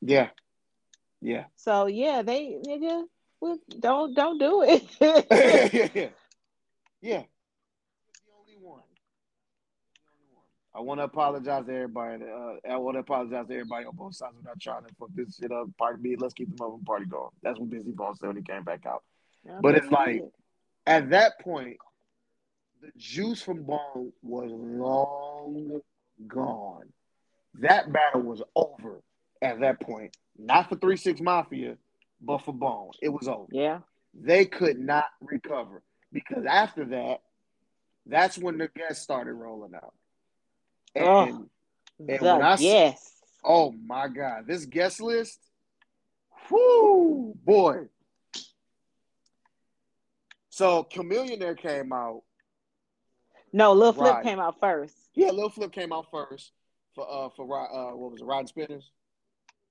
Yeah, 0.02 0.30
yeah. 1.26 1.46
So 1.56 1.88
yeah, 1.88 2.22
they 2.22 2.58
nigga, 2.66 3.04
don't 3.80 4.14
don't 4.14 4.38
do 4.38 4.64
it. 4.64 4.84
yeah, 5.74 5.90
yeah, 5.94 6.10
yeah. 7.02 7.24
I 10.76 10.82
want 10.82 11.00
to 11.00 11.06
apologize 11.06 11.66
to 11.66 11.74
everybody. 11.74 12.26
Uh, 12.26 12.56
I 12.70 12.76
want 12.76 12.96
to 12.96 13.00
apologize 13.00 13.48
to 13.48 13.54
everybody 13.54 13.86
on 13.86 13.96
both 13.96 14.14
sides. 14.14 14.34
We're 14.36 14.50
not 14.50 14.60
trying 14.60 14.84
to 14.84 14.94
fuck 15.00 15.08
this 15.16 15.38
shit 15.38 15.50
up. 15.50 15.68
Party 15.78 16.00
B, 16.02 16.16
let's 16.18 16.34
keep 16.34 16.50
the 16.50 16.62
mother 16.62 16.76
party 16.86 17.06
going. 17.06 17.30
That's 17.42 17.58
what 17.58 17.70
Bizzy 17.70 17.96
Bone 17.96 18.14
said 18.18 18.28
when 18.28 18.36
he 18.36 18.44
came 18.44 18.64
back 18.64 18.86
out. 18.86 19.02
Yeah, 19.46 19.60
but 19.62 19.76
it's 19.76 19.90
like 19.90 20.22
at 20.86 21.12
that 21.12 21.40
point, 21.40 21.78
the 22.82 22.92
juice 22.98 23.42
from 23.42 23.64
Bone 23.64 24.12
was 24.22 24.52
long 24.52 25.80
gone. 26.28 26.90
That 27.56 27.94
battle 27.94 28.22
was 28.22 28.44
over 28.56 29.02
at 29.42 29.62
that 29.62 29.80
point. 29.80 30.16
Not 30.38 30.70
for 30.70 30.76
Three 30.76 30.98
Six 30.98 31.22
Mafia, 31.22 31.78
but 32.22 32.40
for 32.40 32.54
Bone. 32.54 32.92
It 33.02 33.10
was 33.10 33.28
over. 33.28 33.48
Yeah. 33.52 33.80
They 34.14 34.46
could 34.46 34.80
not 34.80 35.06
recover 35.22 35.82
because 36.12 36.46
after 36.46 36.86
that, 36.86 37.22
that's 38.06 38.38
when 38.38 38.58
the 38.58 38.70
guests 38.70 39.04
started 39.04 39.34
rolling 39.34 39.76
out. 39.76 39.94
And, 40.96 41.06
oh, 41.06 41.46
and 42.08 42.22
when 42.22 42.42
I 42.42 42.56
yes. 42.58 43.12
oh 43.44 43.72
my 43.72 44.08
God, 44.08 44.46
this 44.48 44.66
guest 44.66 45.02
list, 45.02 45.40
whoo, 46.50 47.36
boy. 47.44 47.88
So 50.50 50.88
Chamillionaire 50.90 51.58
came 51.58 51.92
out. 51.92 52.22
No, 53.52 53.74
Lil 53.74 53.94
Flip 53.94 54.24
came 54.24 54.40
out 54.40 54.60
first. 54.60 54.96
Yeah, 55.14 55.32
Lil 55.32 55.50
Flip 55.50 55.72
came 55.72 55.92
out 55.92 56.08
first 56.12 56.52
for 56.94 57.06
uh 57.10 57.30
for 57.36 57.44
uh 57.44 57.96
what 57.96 58.12
was 58.12 58.22
it, 58.22 58.26
Rod 58.26 58.48
Spinners? 58.48 58.90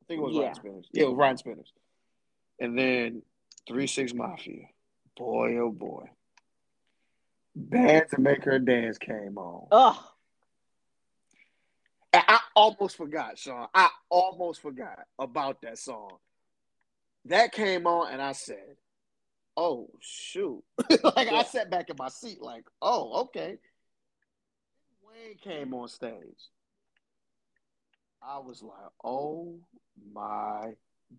I 0.05 0.07
think 0.07 0.21
it 0.21 0.25
was 0.25 0.35
yeah. 0.35 0.41
Riding 0.43 0.55
Spinners. 0.55 0.87
Yeah, 0.93 1.03
it 1.05 1.09
was 1.09 1.17
Riding 1.17 1.37
Spinners. 1.39 1.73
And 2.61 2.79
then 2.79 3.23
Three 3.67 3.87
Six 3.87 4.13
Mafia. 4.13 4.67
Boy, 5.17 5.57
oh 5.57 5.71
boy. 5.71 6.11
Bad 7.57 8.11
to 8.11 8.21
Make 8.21 8.45
Her 8.45 8.59
Dance 8.59 8.99
came 8.99 9.39
on. 9.39 9.69
Oh. 9.71 10.11
I 12.13 12.39
almost 12.55 12.97
forgot, 12.97 13.39
Sean. 13.39 13.67
I 13.75 13.89
almost 14.09 14.61
forgot 14.61 15.01
about 15.19 15.63
that 15.63 15.79
song. 15.79 16.11
That 17.25 17.53
came 17.53 17.87
on, 17.87 18.13
and 18.13 18.23
I 18.23 18.33
said, 18.33 18.77
"Oh 19.57 19.89
shoot!" 20.01 20.63
like 21.03 21.31
yeah. 21.31 21.39
I 21.39 21.43
sat 21.43 21.71
back 21.71 21.91
in 21.91 21.97
my 21.99 22.09
seat, 22.09 22.41
like, 22.41 22.65
"Oh, 22.81 23.23
okay." 23.23 23.59
Wayne 25.03 25.39
came 25.43 25.75
on 25.75 25.89
stage. 25.89 26.13
I 28.27 28.39
was 28.39 28.63
like, 28.63 28.91
"Oh 29.05 29.59
my 30.13 30.73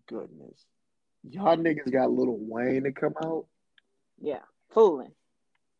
goodness, 0.06 0.64
y'all 1.22 1.56
niggas 1.56 1.90
got 1.90 2.10
little 2.10 2.38
Wayne 2.38 2.84
to 2.84 2.92
come 2.92 3.14
out." 3.22 3.46
Yeah, 4.20 4.42
fooling, 4.70 5.12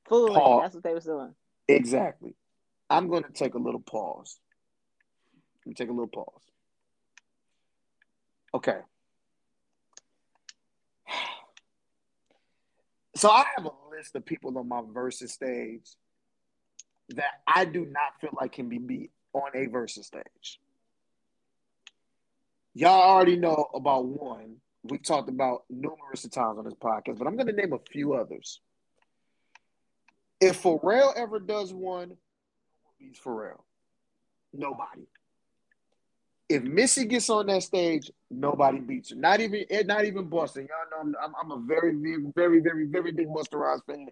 fooling. 0.09 0.35
Pause. 0.35 0.63
That's 0.63 0.75
what 0.75 0.85
they 0.85 0.95
was 0.95 1.05
doing. 1.05 1.35
Exactly. 1.69 2.35
I'm 2.89 3.09
going 3.09 3.25
to 3.25 3.33
take 3.33 3.55
a 3.55 3.59
little 3.59 3.81
pause 3.81 4.39
take 5.75 5.89
a 5.89 5.93
little 5.93 6.07
pause. 6.07 6.43
Okay. 8.55 8.79
So 13.15 13.31
I 13.31 13.45
have 13.57 13.65
a 13.65 13.71
list 13.91 14.15
of 14.15 14.27
people 14.27 14.59
on 14.59 14.69
my 14.69 14.83
versus 14.93 15.33
stage 15.33 15.89
that 17.15 17.41
I 17.47 17.65
do 17.65 17.87
not 17.87 18.21
feel 18.21 18.37
like 18.39 18.53
can 18.53 18.69
be 18.69 18.77
beat 18.77 19.11
on 19.33 19.53
a 19.55 19.65
versus 19.69 20.09
stage. 20.09 20.61
Y'all 22.77 23.01
already 23.01 23.37
know 23.37 23.69
about 23.75 24.05
one. 24.05 24.57
We 24.85 24.99
talked 24.99 25.29
about 25.29 25.65
numerous 25.71 26.23
times 26.29 26.59
on 26.59 26.65
this 26.65 26.75
podcast, 26.75 27.19
but 27.19 27.27
I'm 27.27 27.35
going 27.35 27.47
to 27.47 27.53
name 27.53 27.73
a 27.73 27.79
few 27.91 28.15
others. 28.15 28.61
If 30.41 30.63
Pharrell 30.63 31.13
ever 31.17 31.41
does 31.41 31.73
one, 31.73 32.17
beats 32.99 33.19
Pharrell. 33.19 33.63
Nobody 34.53 35.07
if 36.49 36.63
Missy 36.63 37.07
gets 37.07 37.29
on 37.29 37.47
that 37.47 37.63
stage, 37.63 38.11
nobody 38.31 38.79
beats 38.79 39.11
her. 39.11 39.17
Not 39.17 39.41
even 39.41 39.65
eh, 39.69 39.83
not 39.85 40.05
even 40.05 40.29
Busta. 40.29 40.57
Y'all 40.57 41.05
know 41.05 41.19
I'm, 41.23 41.33
I'm, 41.41 41.51
a 41.51 41.61
very, 41.67 41.93
very, 41.95 42.23
very, 42.35 42.61
very, 42.61 42.87
very 42.87 43.13
big 43.13 43.29
Busta 43.29 43.55
Rhymes 43.55 43.83
fan. 43.87 44.07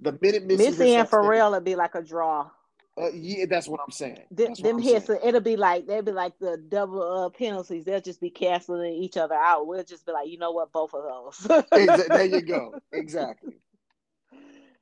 The 0.00 0.16
minute 0.20 0.44
Missy, 0.44 0.70
Missy 0.70 0.94
and 0.94 1.08
Pharrell 1.08 1.52
would 1.52 1.64
be 1.64 1.74
like 1.74 1.94
a 1.94 2.02
draw. 2.02 2.50
Uh, 2.98 3.10
yeah, 3.12 3.44
that's 3.48 3.68
what 3.68 3.80
I'm 3.84 3.92
saying. 3.92 4.22
That's 4.30 4.60
them 4.60 4.78
hits, 4.78 5.06
so 5.06 5.18
it'll 5.22 5.40
be 5.40 5.56
like 5.56 5.86
they'll 5.86 6.02
be 6.02 6.12
like 6.12 6.38
the 6.40 6.56
double 6.56 7.02
uh, 7.02 7.28
penalties. 7.28 7.84
They'll 7.84 8.00
just 8.00 8.20
be 8.20 8.30
canceling 8.30 8.94
each 8.94 9.16
other 9.16 9.34
out. 9.34 9.66
We'll 9.66 9.84
just 9.84 10.04
be 10.04 10.12
like, 10.12 10.28
you 10.28 10.38
know 10.38 10.50
what, 10.50 10.72
both 10.72 10.94
of 10.94 11.04
those. 11.04 11.62
there 11.70 12.24
you 12.24 12.40
go. 12.40 12.74
Exactly. 12.92 13.60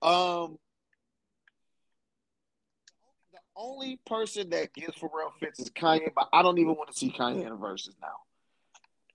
Um, 0.01 0.59
the 3.33 3.39
only 3.57 3.99
person 4.07 4.51
that 4.51 4.73
gives 4.73 4.97
Pharrell 4.97 5.33
fits 5.39 5.59
is 5.59 5.71
Kanye, 5.71 6.13
but 6.15 6.29
I 6.33 6.43
don't 6.43 6.59
even 6.59 6.75
want 6.75 6.91
to 6.91 6.97
see 6.97 7.11
Kanye 7.11 7.45
in 7.45 7.53
a 7.53 7.57
verses 7.57 7.95
now. 8.01 8.09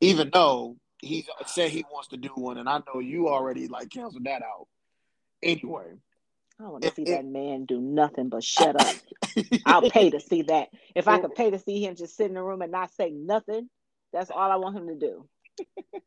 Even 0.02 0.30
though 0.32 0.78
he 1.02 1.26
said 1.48 1.72
he 1.72 1.86
wants 1.92 2.10
to 2.10 2.18
do 2.18 2.30
one, 2.36 2.58
and 2.58 2.70
I 2.70 2.80
know 2.80 3.00
you 3.00 3.30
already 3.30 3.68
like 3.68 3.90
canceled 3.90 4.26
that 4.26 4.44
out. 4.44 4.68
Anyway. 5.42 5.94
I 6.64 6.70
want 6.70 6.84
to 6.84 6.94
see 6.94 7.06
that 7.06 7.26
man 7.26 7.66
do 7.66 7.82
nothing 7.82 8.30
but 8.30 8.44
shut 8.44 8.76
up. 8.76 8.94
I'll 9.66 9.90
pay 9.90 10.10
to 10.10 10.20
see 10.20 10.44
that. 10.44 10.70
If 10.96 11.08
I 11.08 11.20
could 11.20 11.34
pay 11.34 11.50
to 11.50 11.60
see 11.60 11.84
him 11.84 11.96
just 11.96 12.16
sit 12.16 12.28
in 12.28 12.36
the 12.36 12.44
room 12.44 12.62
and 12.62 12.72
not 12.72 12.94
say 12.94 13.10
nothing, 13.10 13.70
that's 14.14 14.30
all 14.30 14.52
I 14.52 14.58
want 14.58 14.78
him 14.78 14.88
to 14.88 14.96
do. 14.96 15.28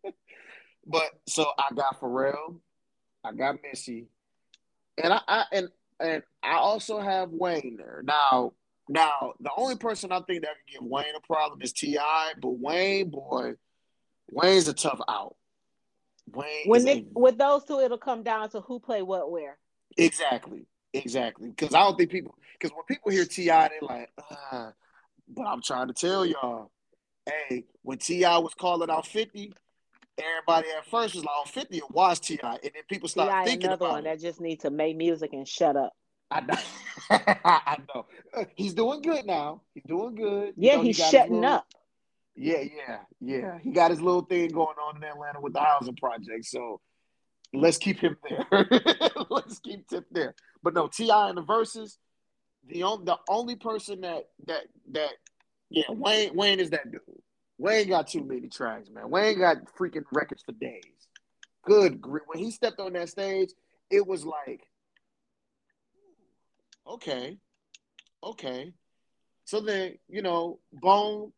but 0.86 1.10
so 1.26 1.46
I 1.58 1.74
got 1.74 2.00
Pharrell, 2.00 2.60
I 3.24 3.32
got 3.32 3.56
Missy, 3.62 4.06
and 5.02 5.12
I, 5.12 5.20
I 5.26 5.44
and 5.52 5.68
and 6.00 6.22
I 6.42 6.56
also 6.56 7.00
have 7.00 7.30
Wayne 7.30 7.76
there. 7.78 8.02
Now, 8.04 8.52
now 8.88 9.34
the 9.40 9.50
only 9.56 9.76
person 9.76 10.12
I 10.12 10.20
think 10.20 10.42
that 10.42 10.54
can 10.66 10.80
give 10.80 10.90
Wayne 10.90 11.14
a 11.16 11.26
problem 11.26 11.62
is 11.62 11.72
T.I., 11.72 12.32
but 12.40 12.58
Wayne, 12.58 13.10
boy, 13.10 13.54
Wayne's 14.30 14.68
a 14.68 14.74
tough 14.74 15.00
out. 15.08 15.36
Wayne 16.32 16.66
when 16.66 16.84
they, 16.84 16.98
a, 16.98 17.04
with 17.14 17.38
those 17.38 17.64
two, 17.64 17.80
it'll 17.80 17.98
come 17.98 18.22
down 18.22 18.50
to 18.50 18.60
who 18.60 18.78
play 18.80 19.02
what 19.02 19.30
where. 19.30 19.58
Exactly, 19.96 20.66
exactly. 20.92 21.48
Because 21.48 21.74
I 21.74 21.80
don't 21.80 21.96
think 21.96 22.10
people 22.10 22.34
because 22.58 22.74
when 22.74 22.84
people 22.86 23.12
hear 23.12 23.24
T.I., 23.24 23.68
they're 23.68 23.78
like, 23.82 24.10
uh, 24.52 24.70
but 25.28 25.46
I'm 25.46 25.62
trying 25.62 25.88
to 25.88 25.94
tell 25.94 26.24
y'all, 26.24 26.70
hey, 27.26 27.64
when 27.82 27.98
T.I. 27.98 28.38
was 28.38 28.54
calling 28.54 28.90
out 28.90 29.06
fifty, 29.06 29.52
everybody 30.18 30.68
at 30.76 30.86
first 30.86 31.14
was 31.14 31.24
like, 31.24 31.34
"Oh, 31.36 31.44
50 31.46 31.78
and 31.78 31.90
watch 31.90 32.20
T.I." 32.20 32.52
and 32.52 32.60
then 32.62 32.82
people 32.88 33.08
start 33.08 33.30
T.I. 33.30 33.44
thinking 33.44 33.66
another 33.66 33.84
about 33.86 33.94
one 33.94 34.06
it. 34.06 34.10
that 34.10 34.20
just 34.20 34.40
needs 34.40 34.62
to 34.62 34.70
make 34.70 34.96
music 34.96 35.32
and 35.32 35.46
shut 35.46 35.76
up. 35.76 35.92
I 36.30 36.40
know. 36.40 36.56
I 37.44 37.76
know. 37.94 38.06
He's 38.56 38.74
doing 38.74 39.02
good 39.02 39.26
now. 39.26 39.62
He's 39.74 39.84
doing 39.84 40.14
good. 40.14 40.54
Yeah, 40.56 40.72
you 40.72 40.78
know, 40.78 40.84
he's 40.84 40.96
he 40.96 41.02
shutting 41.02 41.40
little, 41.40 41.50
up. 41.50 41.66
Yeah, 42.34 42.60
yeah, 42.60 42.98
yeah. 43.20 43.58
He 43.62 43.70
got 43.70 43.90
his 43.90 44.00
little 44.00 44.22
thing 44.22 44.48
going 44.48 44.76
on 44.76 44.96
in 44.96 45.04
Atlanta 45.04 45.40
with 45.40 45.52
the 45.52 45.60
housing 45.60 45.94
project. 45.96 46.46
So 46.46 46.80
let's 47.54 47.78
keep 47.78 48.00
him 48.00 48.16
there. 48.28 48.46
let's 49.30 49.58
keep 49.58 49.88
Tip 49.88 50.06
there. 50.10 50.34
But 50.62 50.74
no, 50.74 50.88
T.I. 50.88 51.30
in 51.30 51.36
the 51.36 51.42
verses, 51.42 51.98
the 52.66 52.82
only 52.82 53.04
the 53.04 53.18
only 53.28 53.56
person 53.56 54.00
that 54.02 54.28
that 54.46 54.64
that 54.92 55.10
yeah, 55.70 55.84
Wayne 55.90 56.34
Wayne 56.34 56.60
is 56.60 56.70
that 56.70 56.90
dude. 56.90 57.00
Wayne 57.58 57.88
got 57.88 58.08
too 58.08 58.24
many 58.24 58.48
tracks, 58.48 58.90
man. 58.90 59.10
Wayne 59.10 59.38
got 59.38 59.58
freaking 59.78 60.04
records 60.12 60.42
for 60.42 60.52
days. 60.52 60.82
good 61.64 62.04
when 62.26 62.38
he 62.38 62.50
stepped 62.50 62.80
on 62.80 62.92
that 62.94 63.08
stage, 63.08 63.50
it 63.90 64.06
was 64.06 64.24
like, 64.24 64.68
okay, 66.86 67.38
okay. 68.22 68.72
So 69.44 69.60
then, 69.60 69.98
you 70.08 70.22
know, 70.22 70.58
Bone, 70.72 71.32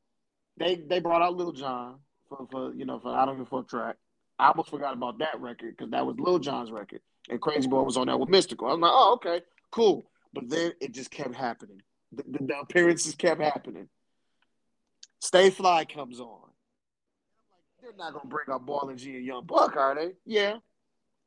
they 0.57 0.77
they 0.77 1.01
brought 1.01 1.23
out 1.23 1.37
Lil 1.37 1.53
Jon 1.53 1.99
for, 2.29 2.47
for 2.51 2.75
you 2.75 2.85
know, 2.85 2.99
for 2.99 3.15
I 3.15 3.27
don't 3.27 3.37
give 3.37 3.47
a 3.47 3.51
fuck 3.51 3.69
track. 3.69 3.97
I 4.39 4.49
almost 4.49 4.71
forgot 4.71 4.95
about 4.95 5.19
that 5.19 5.41
record 5.41 5.77
because 5.77 5.91
that 5.91 6.07
was 6.07 6.17
Lil 6.19 6.39
Jon's 6.39 6.71
record. 6.71 7.01
And 7.29 7.41
Krayzie 7.41 7.71
Bone 7.71 7.85
was 7.85 7.97
on 7.97 8.07
that 8.07 8.21
with 8.21 8.29
Mystikal. 8.29 8.73
I'm 8.73 8.81
like, 8.81 8.93
oh, 8.95 9.15
okay, 9.15 9.41
cool. 9.71 10.11
But 10.33 10.49
then 10.49 10.73
it 10.81 10.93
just 10.93 11.11
kept 11.11 11.35
happening. 11.35 11.83
The, 12.13 12.25
the, 12.29 12.45
the 12.45 12.59
appearances 12.61 13.15
kept 13.15 13.41
happening. 13.41 13.89
Stay 15.21 15.51
Fly 15.51 15.85
comes 15.87 16.21
on. 16.21 16.51
They're 17.81 17.93
not 17.97 18.13
gonna 18.13 18.29
bring 18.29 18.51
up 18.51 18.67
Ball 18.67 18.89
and 18.91 18.99
G 18.99 19.17
and 19.17 19.25
Young 19.25 19.45
Buck, 19.45 19.77
are 19.77 19.95
they? 19.95 20.13
Yeah. 20.25 20.59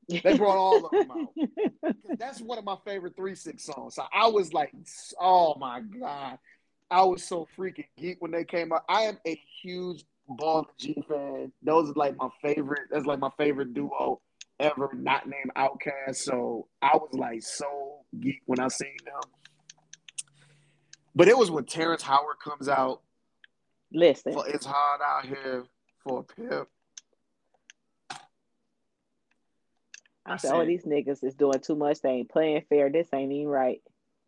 They 0.09 0.37
brought 0.37 0.57
all 0.57 0.85
of 0.85 0.91
them 0.91 1.11
out. 1.11 1.95
That's 2.17 2.41
one 2.41 2.57
of 2.57 2.65
my 2.65 2.77
favorite 2.85 3.15
three 3.15 3.35
six 3.35 3.63
songs. 3.63 3.95
So 3.95 4.03
I 4.13 4.27
was 4.27 4.53
like, 4.53 4.73
oh 5.19 5.55
my 5.55 5.81
god, 5.81 6.39
I 6.89 7.03
was 7.03 7.23
so 7.23 7.47
freaking 7.57 7.85
geek 7.97 8.17
when 8.19 8.31
they 8.31 8.43
came 8.43 8.73
out. 8.73 8.83
I 8.89 9.03
am 9.03 9.17
a 9.25 9.39
huge 9.61 10.03
Ball 10.29 10.67
G 10.77 11.03
fan. 11.07 11.51
Those 11.63 11.89
are 11.89 11.93
like 11.95 12.15
my 12.17 12.29
favorite. 12.41 12.89
That's 12.91 13.05
like 13.05 13.19
my 13.19 13.31
favorite 13.37 13.73
duo 13.73 14.21
ever, 14.59 14.89
not 14.93 15.27
named 15.27 15.51
OutKast. 15.57 16.17
So 16.17 16.67
I 16.81 16.95
was 16.95 17.09
like 17.13 17.41
so 17.41 18.01
geek 18.19 18.41
when 18.45 18.59
I 18.59 18.67
seen 18.67 18.95
them. 19.05 19.31
But 21.15 21.27
it 21.27 21.37
was 21.37 21.49
when 21.49 21.65
Terrence 21.65 22.03
Howard 22.03 22.37
comes 22.43 22.69
out. 22.69 23.01
Listen, 23.91 24.33
for 24.33 24.47
it's 24.47 24.65
hard 24.65 25.01
out 25.03 25.25
here 25.25 25.65
for 26.03 26.19
a 26.19 26.23
pimp. 26.23 26.69
I, 30.25 30.37
said, 30.37 30.51
oh, 30.53 30.63
these 30.63 30.83
niggas 30.83 31.23
is 31.23 31.33
doing 31.33 31.59
too 31.59 31.75
much. 31.75 32.01
They 32.01 32.09
ain't 32.09 32.29
playing 32.29 32.61
fair. 32.69 32.91
This 32.91 33.07
ain't 33.11 33.31
even 33.31 33.47
right. 33.47 33.81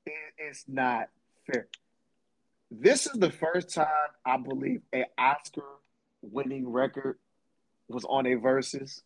It, 0.07 0.13
it's 0.39 0.65
not 0.67 1.09
fair. 1.45 1.67
This 2.71 3.05
is 3.05 3.19
the 3.19 3.29
first 3.29 3.71
time 3.71 3.85
I 4.25 4.37
believe 4.37 4.81
a 4.95 5.05
Oscar 5.19 5.61
winning 6.21 6.69
record 6.69 7.17
was 7.87 8.05
on 8.05 8.25
a 8.25 8.35
versus. 8.35 9.01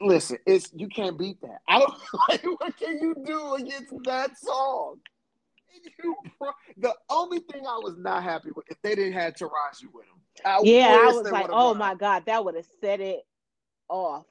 Listen, 0.00 0.38
it's 0.46 0.70
you 0.72 0.88
can't 0.88 1.18
beat 1.18 1.40
that. 1.40 1.58
I 1.66 1.80
don't 1.80 1.94
like 2.28 2.44
what 2.60 2.76
can 2.76 2.98
you 3.00 3.14
do 3.24 3.54
against 3.54 3.92
that 4.04 4.38
song? 4.38 5.00
You, 6.02 6.16
the 6.76 6.94
only 7.08 7.38
thing 7.38 7.66
I 7.66 7.78
was 7.78 7.96
not 7.96 8.22
happy 8.22 8.50
with 8.54 8.66
if 8.68 8.80
they 8.82 8.94
didn't 8.94 9.14
have 9.14 9.34
Taraji 9.34 9.86
with 9.92 10.06
them. 10.06 10.20
I 10.44 10.60
yeah, 10.62 10.98
I 11.02 11.12
was 11.12 11.30
like, 11.30 11.48
oh 11.50 11.74
my 11.74 11.94
god, 11.94 12.26
that 12.26 12.44
would 12.44 12.54
have 12.54 12.66
set 12.80 13.00
it 13.00 13.20
off. 13.88 14.26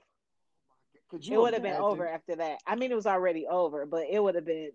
it 1.14 1.38
would 1.38 1.54
have 1.54 1.64
been 1.64 1.76
over 1.76 2.08
after 2.08 2.36
that. 2.38 2.60
I 2.66 2.76
mean, 2.76 2.92
it 2.92 2.96
was 2.96 3.06
already 3.06 3.48
over, 3.48 3.86
but 3.86 4.06
it 4.10 4.22
would 4.22 4.36
have 4.36 4.46
been 4.46 4.72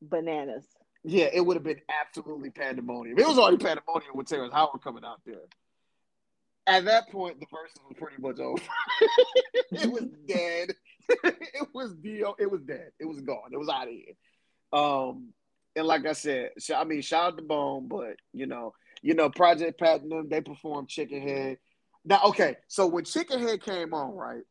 bananas. 0.00 0.66
Yeah, 1.04 1.28
it 1.32 1.40
would 1.40 1.56
have 1.56 1.64
been 1.64 1.80
absolutely 2.00 2.50
pandemonium. 2.50 3.18
It 3.18 3.26
was 3.26 3.38
already 3.38 3.56
pandemonium 3.56 4.14
with 4.14 4.28
Terrence 4.28 4.52
Howard 4.52 4.82
coming 4.82 5.04
out 5.04 5.20
there. 5.26 5.40
At 6.66 6.84
that 6.84 7.10
point, 7.10 7.40
the 7.40 7.46
verses 7.50 7.76
was 7.88 7.96
pretty 7.98 8.22
much 8.22 8.38
over. 8.38 8.62
it 9.72 9.90
was 9.90 10.04
dead. 10.28 10.74
it 11.08 11.68
was 11.74 11.92
deal. 11.94 12.36
It 12.38 12.48
was 12.48 12.60
dead. 12.60 12.90
It 13.00 13.06
was 13.06 13.20
gone. 13.20 13.50
It 13.52 13.58
was 13.58 13.68
out 13.68 13.88
of 13.88 13.94
here. 13.94 14.14
Um, 14.72 15.32
and 15.74 15.86
like 15.86 16.06
I 16.06 16.12
said, 16.12 16.50
I 16.74 16.84
mean, 16.84 17.02
shout 17.02 17.32
out 17.32 17.36
to 17.38 17.42
Bone, 17.42 17.88
but 17.88 18.16
you 18.32 18.46
know, 18.46 18.74
you 19.02 19.14
know, 19.14 19.28
Project 19.28 19.80
them, 19.80 20.28
they 20.28 20.40
performed 20.40 20.88
Chickenhead. 20.88 21.56
Now, 22.04 22.20
okay, 22.26 22.56
so 22.68 22.86
when 22.86 23.04
Chickenhead 23.04 23.62
came 23.62 23.94
on, 23.94 24.14
right? 24.14 24.42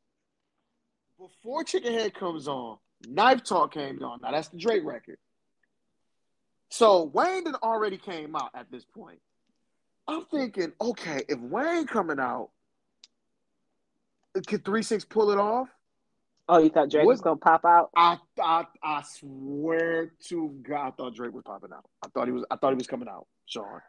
Before 1.18 1.64
Chickenhead 1.64 2.14
comes 2.14 2.48
on, 2.48 2.78
Knife 3.08 3.44
Talk 3.44 3.74
came 3.74 4.04
on. 4.04 4.20
Now 4.22 4.32
that's 4.32 4.50
the 4.50 4.58
Drake 4.58 4.84
record. 4.84 5.18
So 6.72 7.04
Wayne 7.14 7.46
had 7.46 7.56
already 7.56 7.98
came 7.98 8.36
out 8.36 8.52
at 8.56 8.72
this 8.72 8.86
point. 8.86 9.20
I'm 10.08 10.26
thinking, 10.26 10.72
okay, 10.80 11.22
if 11.28 11.38
Wayne 11.40 11.86
coming 11.86 12.20
out, 12.20 12.50
could 14.48 14.64
Three 14.64 14.82
Six 14.82 15.04
pull 15.04 15.32
it 15.32 15.38
off? 15.38 15.68
Oh, 16.48 16.60
you 16.60 16.70
thought 16.70 16.90
Drake 16.90 17.06
what? 17.06 17.12
was 17.12 17.22
gonna 17.22 17.36
pop 17.36 17.66
out? 17.66 17.90
I, 17.96 18.18
I 18.42 18.66
I 18.82 19.04
swear 19.04 20.14
to 20.30 20.50
God, 20.64 20.88
I 20.88 20.92
thought 20.92 21.16
Drake 21.16 21.34
was 21.34 21.44
popping 21.46 21.72
out. 21.74 21.86
I 22.04 22.08
thought 22.08 22.28
he 22.28 22.32
was. 22.32 22.46
I 22.50 22.56
thought 22.56 22.72
he 22.72 22.78
was 22.78 22.88
coming 22.88 23.10
out, 23.10 23.28
Sean. 23.46 23.82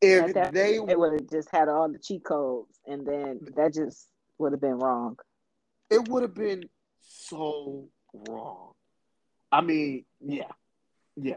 If 0.00 0.34
that, 0.34 0.52
they, 0.52 0.76
it 0.76 0.96
would 0.96 1.14
have 1.14 1.28
just 1.28 1.50
had 1.50 1.68
all 1.68 1.90
the 1.90 1.98
cheat 1.98 2.24
codes, 2.24 2.78
and 2.86 3.04
then 3.04 3.40
that 3.56 3.74
just 3.74 4.06
would 4.38 4.52
have 4.52 4.60
been 4.60 4.78
wrong. 4.78 5.18
It 5.90 6.08
would 6.08 6.22
have 6.22 6.34
been 6.34 6.68
so 7.00 7.88
wrong. 8.12 8.74
I 9.50 9.60
mean, 9.60 10.04
yeah, 10.20 10.52
yeah. 11.16 11.34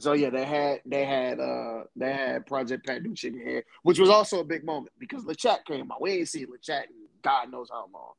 So 0.00 0.12
yeah, 0.12 0.30
they 0.30 0.44
had 0.44 0.80
they 0.84 1.04
had 1.04 1.38
uh 1.38 1.84
they 1.94 2.12
had 2.12 2.46
Project 2.46 2.86
Pat 2.86 3.02
Chicken 3.14 3.40
Head, 3.40 3.64
which 3.82 3.98
was 3.98 4.10
also 4.10 4.40
a 4.40 4.44
big 4.44 4.64
moment 4.64 4.92
because 4.98 5.24
La 5.24 5.34
Chat 5.34 5.64
came 5.64 5.90
out. 5.92 6.00
We 6.00 6.12
ain't 6.12 6.28
seen 6.28 6.46
La 6.50 6.56
Chat 6.60 6.86
in 6.90 7.04
God 7.24 7.50
knows 7.50 7.70
how 7.70 7.88
long. 7.92 8.14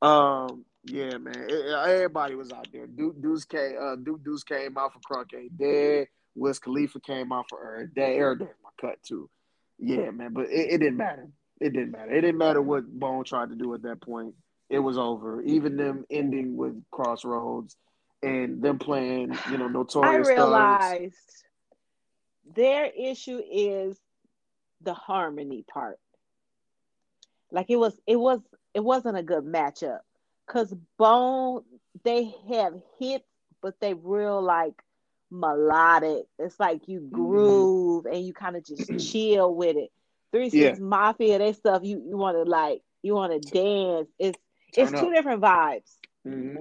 Um, 0.00 0.64
yeah, 0.84 1.18
man, 1.18 1.46
it, 1.48 1.72
everybody 1.72 2.34
was 2.34 2.50
out 2.50 2.66
there. 2.72 2.86
Duke 2.86 3.20
Deuce 3.20 3.44
came, 3.44 3.76
uh, 3.80 3.96
Duke 3.96 4.24
Deuce 4.24 4.42
came 4.42 4.76
out 4.78 4.92
for 4.92 5.00
Crunk 5.00 5.38
Ain't 5.38 5.56
Dead. 5.56 6.08
Wiz 6.34 6.58
Khalifa 6.58 7.00
came 7.00 7.32
out 7.32 7.46
for 7.48 7.74
Every 7.74 7.88
Day. 7.88 8.18
Every 8.18 8.38
Day 8.38 8.52
my 8.62 8.70
cut 8.80 9.02
too. 9.02 9.28
Yeah, 9.78 10.10
man, 10.10 10.32
but 10.32 10.46
it, 10.46 10.72
it, 10.72 10.78
didn't 10.78 10.96
matter. 10.96 11.28
It 11.60 11.72
didn't 11.72 11.92
matter. 11.92 12.10
It 12.10 12.20
didn't 12.22 12.38
matter 12.38 12.62
what 12.62 12.86
Bone 12.88 13.24
tried 13.24 13.50
to 13.50 13.56
do 13.56 13.74
at 13.74 13.82
that 13.82 14.00
point. 14.00 14.34
It 14.70 14.78
was 14.78 14.98
over. 14.98 15.42
Even 15.42 15.76
them 15.76 16.04
ending 16.10 16.56
with 16.56 16.82
Crossroads 16.90 17.76
and 18.22 18.62
them 18.62 18.78
playing, 18.78 19.36
you 19.50 19.58
know, 19.58 19.68
notorious. 19.68 20.28
I 20.28 20.30
realized 20.30 21.14
thugs. 21.14 21.44
their 22.54 22.86
issue 22.86 23.40
is 23.50 23.98
the 24.82 24.94
harmony 24.94 25.64
part. 25.68 25.98
Like 27.50 27.70
it 27.70 27.76
was, 27.76 27.98
it 28.06 28.16
was, 28.16 28.40
it 28.74 28.80
wasn't 28.80 29.16
a 29.16 29.22
good 29.22 29.44
matchup 29.44 30.00
because 30.46 30.74
Bone 30.98 31.62
they 32.04 32.32
have 32.50 32.74
hits, 32.98 33.24
but 33.62 33.78
they 33.80 33.94
real 33.94 34.42
like 34.42 34.74
melodic. 35.30 36.24
It's 36.38 36.58
like 36.58 36.88
you 36.88 37.00
mm-hmm. 37.00 37.14
groove 37.14 38.04
mm-hmm. 38.04 38.14
and 38.14 38.26
you 38.26 38.32
kind 38.32 38.56
of 38.56 38.64
just 38.64 38.98
chill 39.12 39.54
with 39.54 39.76
it. 39.76 39.90
Three 40.32 40.50
Six 40.50 40.78
yeah. 40.78 40.84
Mafia, 40.84 41.38
they 41.38 41.52
stuff 41.52 41.82
you 41.84 42.02
you 42.06 42.16
want 42.16 42.36
to 42.36 42.42
like 42.42 42.82
you 43.02 43.14
want 43.14 43.32
to 43.32 43.50
dance. 43.50 44.08
It's 44.18 44.38
Turn 44.74 44.84
it's 44.84 44.94
up. 44.94 45.00
two 45.00 45.12
different 45.14 45.40
vibes. 45.40 45.90
Mm-hmm. 46.26 46.60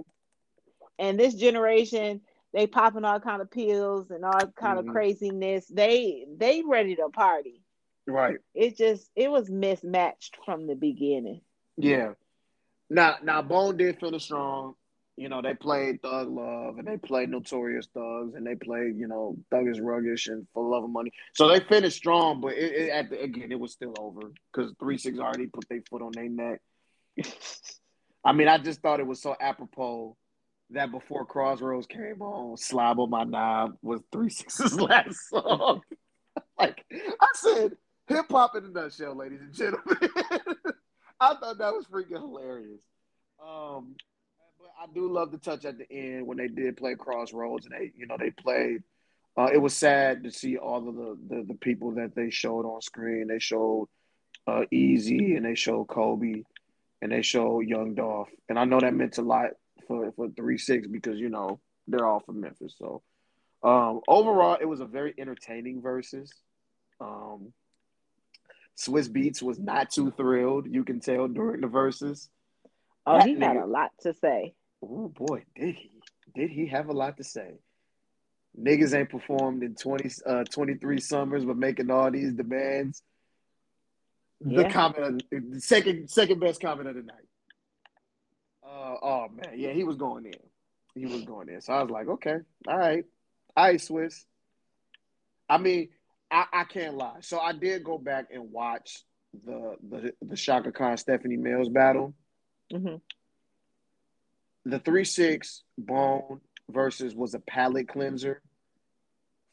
And 1.00 1.20
this 1.20 1.34
generation, 1.36 2.22
they 2.54 2.68
popping 2.68 3.06
all 3.06 3.20
kind 3.20 3.41
of 3.41 3.52
pills 3.52 4.10
and 4.12 4.24
all 4.26 4.32
kind 4.34 4.80
mm-hmm. 4.80 4.89
of 4.89 4.93
craziness. 4.93 5.68
They 5.68 6.26
they 6.38 6.64
ready 6.66 6.95
to 6.95 7.10
party. 7.10 7.62
Right. 8.08 8.38
It 8.56 8.78
just 8.78 9.10
it 9.16 9.30
was 9.30 9.50
mismatched 9.50 10.38
from 10.45 10.68
the 10.68 10.76
beginning. 10.76 11.41
Yeah. 11.76 12.14
Now 12.89 13.18
now 13.22 13.41
Bone 13.41 13.78
did 13.78 14.00
finish 14.00 14.24
strong. 14.26 14.76
You 15.18 15.30
know, 15.30 15.41
they 15.41 15.56
played 15.56 16.04
Thug 16.04 16.30
Love 16.30 16.78
and 16.78 16.88
they 16.88 16.95
played 16.95 17.30
Notorious 17.30 17.88
Thugs 17.91 18.36
and 18.36 18.45
they 18.45 18.54
played, 18.54 18.98
you 18.98 19.08
know, 19.08 19.36
Thuggish 19.52 19.82
Ruggish 19.82 20.28
and 20.28 20.45
For 20.54 20.64
Love 20.64 20.84
of 20.84 20.91
Money. 20.91 21.12
So 21.34 21.48
they 21.48 21.60
finished 21.60 21.98
strong, 21.98 22.39
but 22.39 22.54
it, 22.54 22.72
it, 22.72 22.89
at 22.91 23.10
the, 23.10 23.24
again, 23.24 23.52
it 23.52 23.60
was 23.60 23.72
still 23.72 23.95
over 23.98 24.32
because 24.54 24.74
3 24.80 24.95
6 24.95 25.18
already 25.18 25.48
put 25.48 25.68
their 25.70 25.82
foot 25.89 26.04
on 26.04 26.12
their 26.12 26.30
neck. 26.30 26.62
I 28.24 28.32
mean, 28.32 28.48
I 28.48 28.60
just 28.60 28.82
thought 28.82 29.00
it 29.00 29.08
was 29.08 29.20
so 29.20 29.36
apropos 29.41 30.16
that 30.72 30.91
before 30.91 31.26
Crossroads 31.26 31.88
came 31.88 32.22
on, 32.22 32.57
Slob 32.57 32.99
on 32.99 33.09
My 33.09 33.24
Knob 33.24 33.78
was 33.82 34.01
Three 34.11 34.30
Six's 34.30 34.80
last 34.80 35.30
song. 35.30 35.82
like 36.59 36.84
I 36.91 37.28
said, 37.34 37.78
hip 38.07 38.26
hop 38.30 38.55
in 38.55 38.65
a 38.65 38.70
nutshell, 38.70 39.15
ladies 39.15 39.41
and 39.41 39.53
gentlemen. 39.53 39.97
I 41.20 41.34
thought 41.36 41.57
that 41.57 41.74
was 41.74 41.86
freaking 41.91 42.20
hilarious. 42.20 42.82
Um, 43.41 43.95
but 44.59 44.70
I 44.80 44.86
do 44.93 45.11
love 45.11 45.32
the 45.32 45.38
touch 45.38 45.65
at 45.65 45.78
the 45.78 45.91
end 45.91 46.28
when 46.28 46.38
they 46.38 46.47
did 46.47 46.78
play 46.78 46.95
Crossroads 46.95 47.65
and 47.65 47.74
they, 47.74 47.91
you 47.95 48.05
know, 48.05 48.18
they 48.20 48.32
played. 48.32 48.84
Uh, 49.38 49.49
it 49.53 49.57
was 49.57 49.76
sad 49.76 50.24
to 50.24 50.32
see 50.32 50.57
all 50.57 50.88
of 50.88 50.95
the, 50.95 51.18
the, 51.30 51.43
the 51.43 51.53
people 51.53 51.91
that 51.91 52.15
they 52.15 52.30
showed 52.30 52.65
on 52.65 52.82
screen. 52.82 53.28
They 53.28 53.39
showed 53.39 53.88
uh, 54.47 54.63
Eazy 54.74 55.38
and 55.38 55.45
they 55.45 55.55
showed 55.55 55.86
Kobe 55.86 56.43
and 57.01 57.11
they 57.11 57.22
showed 57.22 57.61
Young 57.61 57.93
Dolph, 57.93 58.30
and 58.49 58.57
I 58.57 58.65
know 58.65 58.80
that 58.80 58.93
meant 58.93 59.18
a 59.18 59.22
lot 59.22 59.51
for 59.88 60.12
for 60.14 60.30
three 60.30 60.58
six 60.58 60.88
because 60.88 61.20
you 61.20 61.30
know 61.30 61.60
they're 61.88 62.06
all 62.06 62.20
from 62.20 62.42
Memphis. 62.42 62.76
So 62.78 63.02
um, 63.64 64.02
overall, 64.08 64.58
it 64.60 64.66
was 64.66 64.80
a 64.80 64.86
very 64.86 65.14
entertaining 65.18 65.82
versus. 65.82 66.32
Um, 67.00 67.54
Swizz 68.78 69.10
Beatz 69.10 69.42
was 69.42 69.58
not 69.58 69.90
too 69.90 70.12
thrilled. 70.12 70.68
You 70.70 70.84
can 70.84 71.00
tell 71.00 71.28
during 71.28 71.62
the 71.62 71.68
verses. 71.68 72.30
Oh, 73.06 73.20
he 73.24 73.36
nigga, 73.36 73.48
had 73.48 73.58
a 73.58 73.66
lot 73.66 73.92
to 74.02 74.14
say. 74.14 74.54
Oh 74.84 75.08
boy, 75.08 75.44
did 75.56 75.76
he? 75.76 75.92
Did 76.36 76.52
he 76.52 76.68
have 76.68 76.90
a 76.90 76.94
lot 76.94 77.18
to 77.18 77.24
say? 77.24 77.54
Niggas 78.60 78.96
ain't 78.96 79.10
performed 79.10 79.64
in 79.64 79.76
20, 79.76 80.10
uh, 80.26 80.44
23 80.44 81.00
summers, 81.00 81.46
but 81.46 81.58
making 81.58 81.92
all 81.92 82.10
these 82.12 82.34
demands. 82.34 83.04
The 84.42 84.70
comment, 84.70 85.24
of, 85.32 85.52
the 85.52 85.60
second 85.60 86.10
second 86.10 86.40
best 86.40 86.62
comment 86.62 86.88
of 86.88 86.96
the 86.96 87.02
night. 87.02 87.26
Uh, 88.68 88.95
oh 89.01 89.28
man, 89.34 89.53
yeah, 89.55 89.72
he 89.72 89.84
was 89.84 89.95
going 89.95 90.26
in. 90.26 90.34
He 90.93 91.05
was 91.05 91.24
going 91.24 91.47
in. 91.47 91.61
So 91.61 91.74
I 91.74 91.82
was 91.82 91.91
like, 91.91 92.07
okay, 92.07 92.38
all 92.68 92.78
right, 92.78 93.05
all 93.55 93.65
right, 93.65 93.80
Swizz. 93.80 94.26
I 95.47 95.57
mean, 95.57 95.89
I, 96.30 96.45
I 96.51 96.63
can't 96.65 96.95
lie. 96.97 97.20
So 97.22 97.39
I 97.39 97.53
did 97.53 97.84
go 97.84 97.97
back 97.97 98.26
and 98.34 98.51
watch 98.51 99.03
the 99.45 99.76
the 99.88 100.13
the 100.22 100.36
Chaka 100.36 100.72
Khan 100.72 100.97
Stephanie 100.97 101.38
Mills 101.38 101.70
battle. 101.70 102.13
Mhm. 102.74 103.01
The 104.65 104.80
three 104.80 105.05
six 105.05 105.63
bone 105.78 106.41
versus 106.70 107.15
was 107.15 107.34
a 107.34 107.39
palate 107.39 107.88
cleanser 107.88 108.41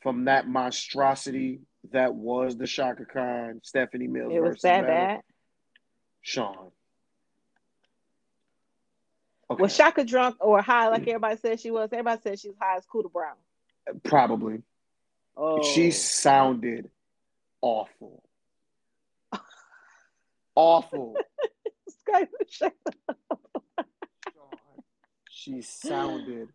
from 0.03 0.25
that 0.25 0.49
monstrosity 0.49 1.61
that 1.93 2.15
was 2.15 2.57
the 2.57 2.67
Chaka 2.67 3.05
Khan 3.05 3.61
Stephanie 3.63 4.09
Mills 4.09 4.33
It 4.35 4.41
was 4.43 4.61
that 4.63 4.83
battle. 4.83 4.97
bad. 5.07 5.23
Sean. 6.23 6.71
Okay. 9.51 9.63
Was 9.63 9.77
Chaka 9.77 10.05
drunk 10.05 10.37
or 10.41 10.63
high 10.63 10.89
like 10.89 11.03
mm. 11.03 11.09
everybody 11.09 11.37
said 11.37 11.61
she 11.61 11.71
was? 11.71 11.91
Everybody 11.93 12.21
said 12.23 12.41
she 12.41 12.49
was 12.49 12.57
high 12.61 12.77
as 12.77 12.87
Cooter 12.87 13.13
Brown. 13.13 13.35
Probably. 14.03 14.63
Oh, 15.37 15.63
She 15.63 15.91
sounded 15.91 16.91
awful. 17.61 18.23
awful. 20.55 21.17
This 21.87 21.97
guy 22.07 22.21
was 22.21 22.49
Chaka. 22.49 22.75
She 25.31 25.61
sounded 25.61 26.49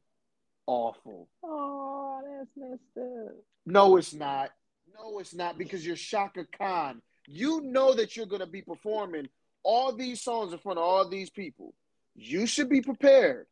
awful. 0.66 1.30
Oh, 1.44 2.22
that's 2.26 2.50
messed 2.58 2.82
up. 2.98 3.36
No, 3.68 3.98
it's 3.98 4.16
not. 4.16 4.50
No, 4.96 5.20
it's 5.20 5.36
not 5.36 5.60
because 5.60 5.86
you're 5.86 5.96
Chaka 5.96 6.48
Khan. 6.58 7.04
You 7.28 7.62
know 7.62 7.94
that 7.94 8.18
you're 8.18 8.26
going 8.26 8.40
to 8.40 8.48
be 8.48 8.64
performing 8.64 9.30
all 9.62 9.96
these 9.96 10.24
songs 10.24 10.54
in 10.54 10.60
front 10.60 10.80
of 10.80 10.86
all 10.86 11.08
these 11.08 11.30
people. 11.30 11.76
You 12.22 12.46
should 12.46 12.68
be 12.70 12.82
prepared. 12.82 13.48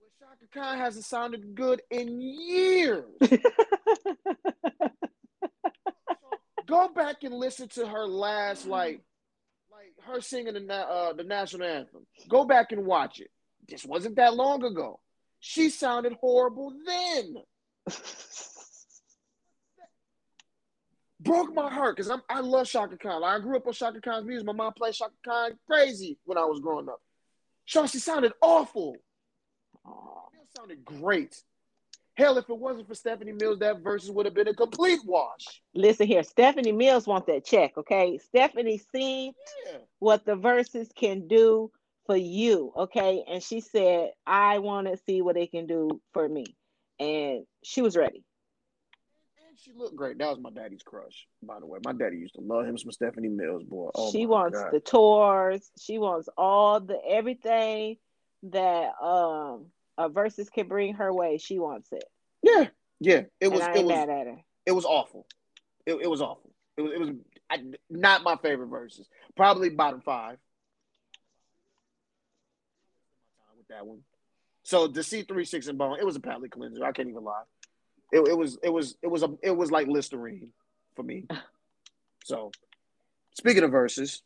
But 0.00 0.08
Chaka 0.18 0.46
Khan 0.52 0.78
hasn't 0.78 1.04
sounded 1.04 1.54
good 1.54 1.82
in 1.90 2.20
years. 2.20 3.04
Go 6.66 6.88
back 6.88 7.22
and 7.22 7.34
listen 7.34 7.68
to 7.70 7.86
her 7.86 8.06
last, 8.06 8.66
like, 8.66 9.02
like 9.70 9.92
her 10.06 10.22
singing 10.22 10.54
the 10.54 10.74
uh, 10.74 11.12
the 11.12 11.24
national 11.24 11.66
anthem. 11.66 12.06
Go 12.28 12.44
back 12.44 12.72
and 12.72 12.86
watch 12.86 13.20
it. 13.20 13.30
This 13.68 13.84
wasn't 13.84 14.16
that 14.16 14.34
long 14.34 14.64
ago. 14.64 15.00
She 15.40 15.68
sounded 15.68 16.14
horrible 16.14 16.72
then. 16.86 17.34
broke 21.20 21.54
my 21.54 21.70
heart 21.70 21.96
because 21.96 22.10
I'm 22.10 22.22
I 22.30 22.40
love 22.40 22.66
Chaka 22.66 22.96
Khan. 22.96 23.22
I 23.22 23.38
grew 23.38 23.56
up 23.56 23.66
on 23.66 23.72
Chaka 23.74 24.00
Khan's 24.00 24.24
music. 24.24 24.46
My 24.46 24.52
mom 24.52 24.72
played 24.72 24.94
Chaka 24.94 25.12
Khan 25.24 25.58
crazy 25.66 26.18
when 26.24 26.38
I 26.38 26.44
was 26.44 26.60
growing 26.60 26.88
up. 26.88 27.00
She 27.70 27.98
sounded 27.98 28.32
awful. 28.42 28.96
Oh, 29.86 30.24
It 30.34 30.48
sounded 30.56 30.84
great. 30.84 31.40
Hell, 32.14 32.36
if 32.36 32.50
it 32.50 32.58
wasn't 32.58 32.88
for 32.88 32.94
Stephanie 32.94 33.32
Mills, 33.32 33.60
that 33.60 33.80
versus 33.80 34.10
would 34.10 34.26
have 34.26 34.34
been 34.34 34.48
a 34.48 34.54
complete 34.54 35.00
wash. 35.06 35.62
Listen 35.74 36.06
here, 36.06 36.24
Stephanie 36.24 36.72
Mills 36.72 37.06
wants 37.06 37.28
that 37.28 37.44
check, 37.44 37.78
okay? 37.78 38.18
Stephanie 38.18 38.82
seen 38.92 39.32
Yeah. 39.66 39.78
what 40.00 40.24
the 40.24 40.34
verses 40.34 40.90
can 40.94 41.28
do 41.28 41.70
for 42.06 42.16
you, 42.16 42.72
okay? 42.76 43.24
And 43.28 43.42
she 43.42 43.60
said, 43.60 44.10
I 44.26 44.58
want 44.58 44.88
to 44.88 44.96
see 45.06 45.22
what 45.22 45.36
they 45.36 45.46
can 45.46 45.66
do 45.66 46.00
for 46.12 46.28
me. 46.28 46.56
And 46.98 47.46
she 47.62 47.82
was 47.82 47.96
ready. 47.96 48.24
She 49.62 49.72
looked 49.74 49.94
great. 49.94 50.18
That 50.18 50.28
was 50.28 50.38
my 50.40 50.50
daddy's 50.50 50.82
crush, 50.82 51.26
by 51.42 51.60
the 51.60 51.66
way. 51.66 51.78
My 51.84 51.92
daddy 51.92 52.16
used 52.16 52.34
to 52.34 52.40
love 52.40 52.64
him 52.64 52.78
some 52.78 52.92
Stephanie 52.92 53.28
Mills, 53.28 53.62
boy. 53.62 53.90
Oh 53.94 54.10
she 54.10 54.24
wants 54.24 54.58
God. 54.58 54.72
the 54.72 54.80
tours. 54.80 55.70
She 55.78 55.98
wants 55.98 56.28
all 56.38 56.80
the 56.80 56.98
everything 57.06 57.98
that 58.44 58.92
um 59.02 59.66
a 59.98 60.08
versus 60.08 60.48
can 60.48 60.66
bring 60.66 60.94
her 60.94 61.12
way. 61.12 61.36
She 61.36 61.58
wants 61.58 61.92
it. 61.92 62.04
Yeah, 62.42 62.68
yeah. 63.00 63.22
It 63.38 63.48
was 63.48 63.60
it 63.60 63.84
was 63.84 63.94
mad 63.94 64.08
at 64.08 64.26
her. 64.26 64.38
it 64.64 64.72
was 64.72 64.86
awful. 64.86 65.26
It, 65.84 65.94
it 65.94 66.10
was 66.10 66.22
awful. 66.22 66.50
It 66.78 66.82
was 66.82 66.92
it 66.92 67.00
was 67.00 67.10
I, 67.50 67.58
not 67.90 68.22
my 68.22 68.36
favorite 68.36 68.68
verses. 68.68 69.06
Probably 69.36 69.68
bottom 69.68 70.00
five. 70.00 70.38
With 73.58 73.68
that 73.68 73.84
one. 73.84 74.00
So 74.62 74.86
the 74.86 75.02
C 75.02 75.22
three 75.22 75.44
six 75.44 75.66
and 75.66 75.76
bone, 75.76 75.98
it 75.98 76.06
was 76.06 76.16
a 76.16 76.20
palate 76.20 76.50
cleanser. 76.50 76.82
I 76.82 76.92
can't 76.92 77.08
even 77.08 77.24
lie. 77.24 77.42
It, 78.12 78.26
it 78.28 78.36
was 78.36 78.58
it 78.62 78.70
was 78.70 78.96
it 79.02 79.06
was 79.06 79.22
a 79.22 79.30
it 79.42 79.56
was 79.56 79.70
like 79.70 79.86
Listerine 79.86 80.48
for 80.94 81.02
me. 81.02 81.26
So 82.22 82.52
speaking 83.34 83.64
of 83.64 83.70
verses, 83.70 84.22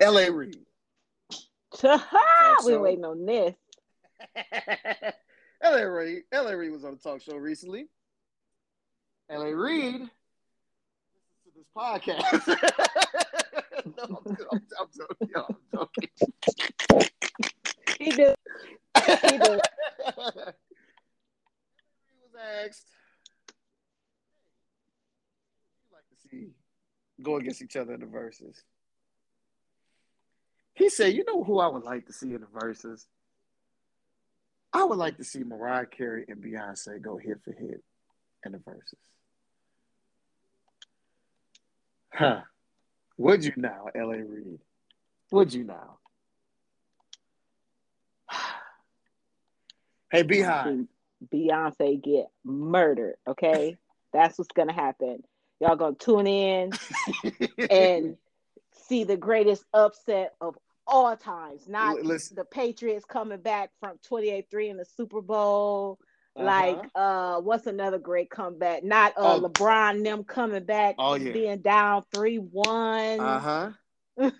L.A. 0.00 0.32
Reid. 0.32 0.56
we 1.82 1.88
so. 2.60 2.80
waiting 2.80 3.04
on 3.04 3.24
this. 3.24 3.54
L.A. 5.62 5.88
Reid. 5.88 6.22
L.A. 6.32 6.56
Reid 6.56 6.72
was 6.72 6.84
on 6.84 6.94
a 6.94 6.96
talk 6.96 7.20
show 7.20 7.36
recently. 7.36 7.86
L.A. 9.30 9.54
Reid 9.54 9.94
listens 10.00 10.10
to 11.44 11.50
this 11.54 11.66
podcast. 11.76 12.48
no, 13.96 14.22
I'm, 14.26 14.36
I'm, 14.50 14.62
I'm 14.80 14.88
joking. 14.96 15.28
Yo, 15.34 15.44
I'm 15.48 15.56
joking. 15.72 16.08
He 17.98 18.10
did. 18.10 18.36
He 19.30 19.38
did. 19.38 19.60
He 22.42 22.48
was 22.48 22.66
asked, 22.68 22.86
"Who 25.48 25.90
would 25.90 25.90
you 25.90 25.96
like 25.96 26.08
to 26.08 26.28
see 26.28 26.54
go 27.22 27.36
against 27.36 27.62
each 27.62 27.76
other 27.76 27.94
in 27.94 28.00
the 28.00 28.06
verses?" 28.06 28.64
He 30.74 30.88
said, 30.88 31.14
"You 31.14 31.24
know 31.24 31.44
who 31.44 31.58
I 31.58 31.68
would 31.68 31.84
like 31.84 32.06
to 32.06 32.12
see 32.12 32.34
in 32.34 32.40
the 32.40 32.46
verses? 32.46 33.06
I 34.72 34.84
would 34.84 34.98
like 34.98 35.18
to 35.18 35.24
see 35.24 35.44
Mariah 35.44 35.86
Carey 35.86 36.24
and 36.28 36.42
Beyonce 36.42 37.00
go 37.00 37.16
hit 37.16 37.42
for 37.44 37.52
hit 37.52 37.84
in 38.44 38.52
the 38.52 38.58
verses." 38.58 38.98
Huh? 42.12 42.42
Would 43.18 43.44
you 43.44 43.52
now, 43.56 43.88
L.A. 43.94 44.22
Reid? 44.22 44.60
Would 45.30 45.52
you 45.52 45.64
now? 45.64 45.98
Hey, 50.10 50.24
BeyHive. 50.24 50.88
Beyonce 51.32 52.02
get 52.02 52.26
murdered. 52.44 53.16
Okay, 53.28 53.76
that's 54.12 54.38
what's 54.38 54.52
gonna 54.52 54.72
happen. 54.72 55.22
Y'all 55.60 55.76
gonna 55.76 55.94
tune 55.94 56.26
in 56.26 56.72
and 57.70 58.16
see 58.88 59.04
the 59.04 59.16
greatest 59.16 59.64
upset 59.72 60.34
of 60.40 60.56
all 60.86 61.16
times. 61.16 61.68
Not 61.68 62.02
listen. 62.02 62.34
the 62.36 62.44
Patriots 62.44 63.04
coming 63.04 63.40
back 63.40 63.70
from 63.78 63.98
28-3 64.10 64.70
in 64.70 64.76
the 64.76 64.84
Super 64.84 65.20
Bowl. 65.20 65.98
Uh-huh. 66.34 66.44
Like 66.44 66.90
uh 66.94 67.40
what's 67.40 67.66
another 67.66 67.98
great 67.98 68.30
comeback? 68.30 68.82
Not 68.82 69.12
uh 69.16 69.34
Oh. 69.36 69.40
LeBron 69.40 70.02
them 70.02 70.24
coming 70.24 70.64
back 70.64 70.96
Oh, 70.98 71.14
yeah. 71.14 71.32
being 71.32 71.58
down 71.58 72.02
3-1. 72.12 73.20
Uh 73.20 73.38
huh. 73.38 73.70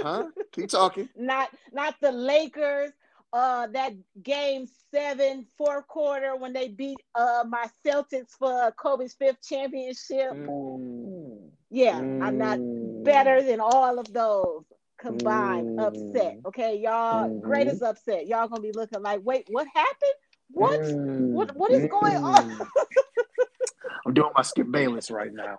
Uh 0.00 0.02
huh. 0.02 0.24
Keep 0.52 0.68
talking. 0.68 1.08
not 1.16 1.48
not 1.72 1.96
the 2.00 2.12
Lakers. 2.12 2.92
Uh, 3.32 3.66
that 3.66 3.92
game 4.22 4.66
seven, 4.90 5.44
fourth 5.58 5.86
quarter 5.86 6.34
when 6.36 6.52
they 6.54 6.68
beat 6.68 6.98
uh 7.14 7.44
my 7.46 7.66
Celtics 7.84 8.30
for 8.38 8.72
Kobe's 8.72 9.12
fifth 9.14 9.42
championship. 9.46 10.32
Mm. 10.32 11.50
Yeah, 11.70 11.98
I'm 12.22 12.38
not 12.38 12.58
Mm. 12.58 13.04
better 13.04 13.42
than 13.42 13.60
all 13.60 13.98
of 13.98 14.10
those 14.14 14.64
combined. 14.98 15.68
Mm. 15.78 15.86
Upset, 15.86 16.38
okay, 16.46 16.76
y'all. 16.78 17.28
Mhm. 17.28 17.42
Greatest 17.42 17.82
upset. 17.82 18.26
Y'all 18.26 18.48
gonna 18.48 18.62
be 18.62 18.72
looking 18.72 19.02
like, 19.02 19.20
wait, 19.22 19.46
what 19.50 19.66
happened? 19.74 20.14
What? 20.50 20.80
Mm. 20.80 21.32
What? 21.32 21.54
What 21.54 21.70
is 21.70 21.86
going 21.90 22.16
on? 22.16 22.44
Mm. 22.58 22.70
I'm 24.06 24.14
doing 24.14 24.32
my 24.34 24.42
Skip 24.42 24.70
Bayless 24.70 25.10
right 25.10 25.32
now. 25.32 25.58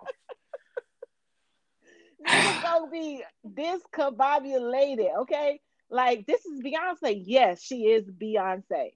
Niggas 2.28 2.60
gonna 2.60 2.90
be 2.90 3.22
discombobulated, 3.48 5.16
okay? 5.20 5.60
Like 5.90 6.26
this 6.26 6.44
is 6.46 6.60
Beyonce. 6.60 7.22
Yes, 7.26 7.62
she 7.62 7.86
is 7.86 8.04
Beyonce. 8.04 8.92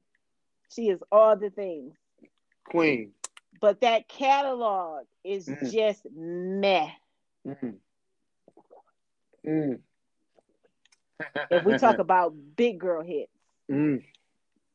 She 0.75 0.89
is 0.89 1.03
all 1.11 1.37
the 1.37 1.51
things. 1.51 1.95
Queen. 2.65 3.13
But 3.61 3.81
that 3.81 4.09
catalog 4.09 5.05
is 5.25 5.47
Mm. 5.49 5.73
just 5.73 6.07
meh. 6.15 6.91
Mm. 7.47 7.75
Mm. 9.47 9.81
If 11.51 11.65
we 11.65 11.79
talk 11.79 11.99
about 11.99 12.35
big 12.57 12.79
girl 12.79 13.03
hits. 13.03 13.33
Mm. 13.71 14.05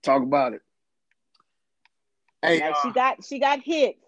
Talk 0.02 0.24
about 0.24 0.54
it. 0.54 0.62
Hey, 2.42 2.60
Like 2.60 2.76
uh, 2.76 2.82
she 2.84 2.92
got 2.94 3.26
she 3.26 3.40
got 3.40 3.60
hits, 3.62 4.06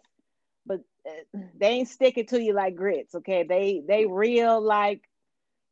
but 0.66 0.82
uh, 1.06 1.40
they 1.58 1.68
ain't 1.68 1.90
sticking 1.90 2.26
to 2.28 2.42
you 2.42 2.54
like 2.54 2.76
grits. 2.76 3.16
Okay, 3.16 3.44
they 3.44 3.82
they 3.86 4.06
real 4.06 4.62
like 4.62 5.02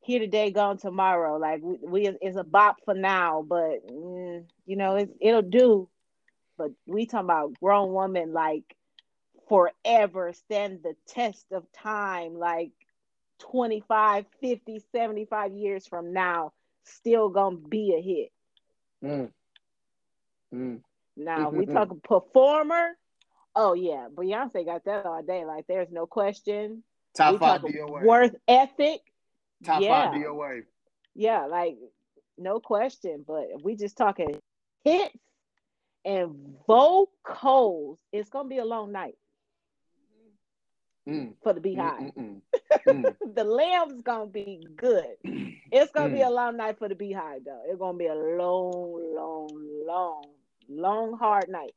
here 0.02 0.20
today, 0.20 0.52
gone 0.52 0.78
tomorrow. 0.78 1.38
Like 1.38 1.62
we, 1.62 1.78
we 1.82 2.08
it's 2.22 2.38
a 2.38 2.44
bop 2.44 2.78
for 2.86 2.94
now, 2.94 3.46
but 3.48 3.88
mm, 3.88 4.46
you 4.66 4.76
know 4.76 4.96
it's 4.96 5.14
it'll 5.20 5.42
do. 5.42 5.90
But 6.58 6.72
we 6.86 7.06
talking 7.06 7.26
about 7.26 7.60
grown 7.60 7.94
woman 7.94 8.34
like 8.34 8.76
forever 9.48 10.34
stand 10.34 10.80
the 10.84 10.96
test 11.08 11.46
of 11.52 11.72
time. 11.72 12.34
Like 12.34 12.72
25, 13.40 14.26
50, 14.42 14.84
75 14.92 15.54
years 15.54 15.88
from 15.88 16.14
now 16.14 16.54
still 16.84 17.30
gonna 17.30 17.58
be 17.58 17.96
a 17.96 18.02
hit. 18.02 18.32
Mm. 19.04 19.32
Mm. 20.54 20.82
Now 21.16 21.50
we 21.50 21.66
talk 21.66 21.90
performer. 22.04 22.98
Oh 23.56 23.74
yeah, 23.74 24.08
Beyonce 24.14 24.66
got 24.66 24.86
that 24.86 25.06
all 25.06 25.22
day. 25.22 25.46
Like 25.46 25.66
there's 25.68 25.92
no 25.92 26.06
question. 26.06 26.84
Top 27.16 27.34
We 27.34 27.38
five 27.38 27.64
Worth 27.64 28.36
ethic. 28.48 29.02
Top 29.64 29.82
yeah. 29.82 30.12
five 30.12 30.22
DOA. 30.22 30.62
Yeah, 31.16 31.46
like 31.46 31.78
no 32.38 32.60
question. 32.60 33.24
But 33.28 33.64
we 33.64 33.76
just 33.76 33.98
talking 33.98 34.40
hits 34.84 35.16
and 36.06 36.56
vocals, 36.66 38.00
it's 38.12 38.30
gonna 38.30 38.50
be 38.50 38.58
a 38.60 38.66
long 38.66 38.92
night 38.92 39.16
Mm. 41.08 41.34
for 41.42 41.54
the 41.54 41.60
BeyHive. 41.62 42.14
Mm, 42.14 42.14
mm, 42.14 42.42
mm. 42.88 43.16
the 43.36 43.44
lamb's 43.44 44.02
gonna 44.04 44.28
be 44.28 44.62
good. 44.76 45.16
It's 45.72 45.92
gonna 45.92 46.14
be 46.14 46.20
Mm. 46.20 46.28
a 46.28 46.30
long 46.30 46.58
night 46.58 46.78
for 46.78 46.88
the 46.88 46.94
BeyHive, 46.96 47.46
though. 47.46 47.64
It's 47.66 47.80
gonna 47.80 47.98
be 47.98 48.06
a 48.08 48.14
long, 48.14 49.16
long, 49.16 49.50
long, 49.88 50.26
long, 50.68 51.18
hard 51.18 51.50
night. 51.50 51.74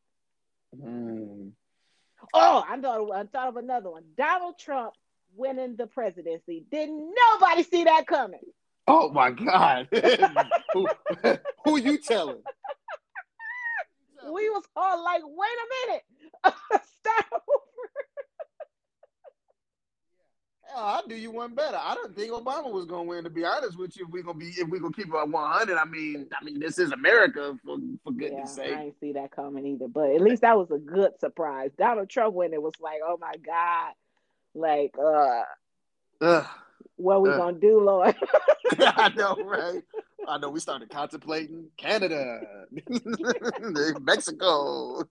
Mm. 0.77 1.53
Oh, 2.35 2.65
I 2.69 2.79
thought 2.81 3.11
I 3.13 3.25
thought 3.25 3.49
of 3.49 3.57
another 3.57 3.91
one. 3.91 4.05
Donald 4.17 4.59
Trump 4.59 4.95
winning 5.37 5.77
the 5.77 5.87
presidency. 5.87 6.65
Didn't 6.71 7.15
nobody 7.31 7.63
see 7.63 7.85
that 7.85 8.07
coming? 8.07 8.41
Oh 8.89 9.11
my 9.11 9.31
God. 9.31 9.89
who, 10.73 10.89
who 11.65 11.77
you 11.79 11.99
telling? 11.99 12.43
We 14.33 14.49
was 14.51 14.65
all 14.77 15.03
like, 15.05 15.23
wait 15.25 15.49
a 15.49 15.89
minute. 15.89 16.03
Start 17.01 17.25
over. 17.33 17.63
Hell, 20.69 20.85
I'll 20.85 21.07
do 21.07 21.15
you 21.17 21.31
one 21.31 21.55
better. 21.55 21.77
I 21.79 21.95
don't 21.95 22.15
think 22.17 22.31
Obama 22.33 22.73
was 22.73 22.87
gonna 22.87 23.03
win. 23.03 23.25
To 23.25 23.31
be 23.31 23.45
honest 23.45 23.77
with 23.79 23.97
you, 23.97 24.07
if 24.07 24.11
we're 24.11 24.23
gonna 24.23 24.39
be 24.39 24.47
if 24.47 24.69
we're 24.69 24.81
gonna 24.81 24.93
keep 24.95 25.09
it 25.09 25.15
at 25.15 25.29
one 25.29 25.51
hundred, 25.53 25.77
I 25.77 25.85
mean, 25.85 26.29
I 26.41 26.45
mean, 26.45 26.61
this 26.61 26.79
is 26.79 26.93
America 26.93 27.59
for 27.65 27.77
for 28.05 28.13
Yeah, 28.13 28.19
goodness 28.31 28.53
I 28.59 28.63
sake. 28.65 28.77
ain't 28.79 29.01
see 29.01 29.13
that 29.13 29.33
coming 29.33 29.67
either. 29.67 29.89
But 29.89 30.11
at 30.11 30.21
least 30.21 30.43
that 30.43 30.57
was 30.57 30.71
a 30.71 30.79
good 30.79 31.19
surprise. 31.21 31.71
Donald 31.77 32.09
Trump 32.09 32.35
winning 32.35 32.55
it 32.55 32.63
was 32.63 32.75
like, 32.81 33.01
oh 33.05 33.19
my 33.21 33.35
God. 33.45 33.93
Like, 34.55 34.95
uh, 34.99 35.43
Ugh. 36.21 36.47
what 36.97 37.23
we 37.23 37.31
Uh. 37.31 37.37
gonna 37.37 37.59
do, 37.59 37.81
Lord? 37.81 38.15
I 38.79 39.11
know, 39.17 39.37
right? 39.45 39.83
I 40.29 40.39
know. 40.39 40.51
We 40.51 40.61
started 40.61 40.91
contemplating 40.91 41.67
Canada, 41.77 42.67
Mexico. 44.01 45.03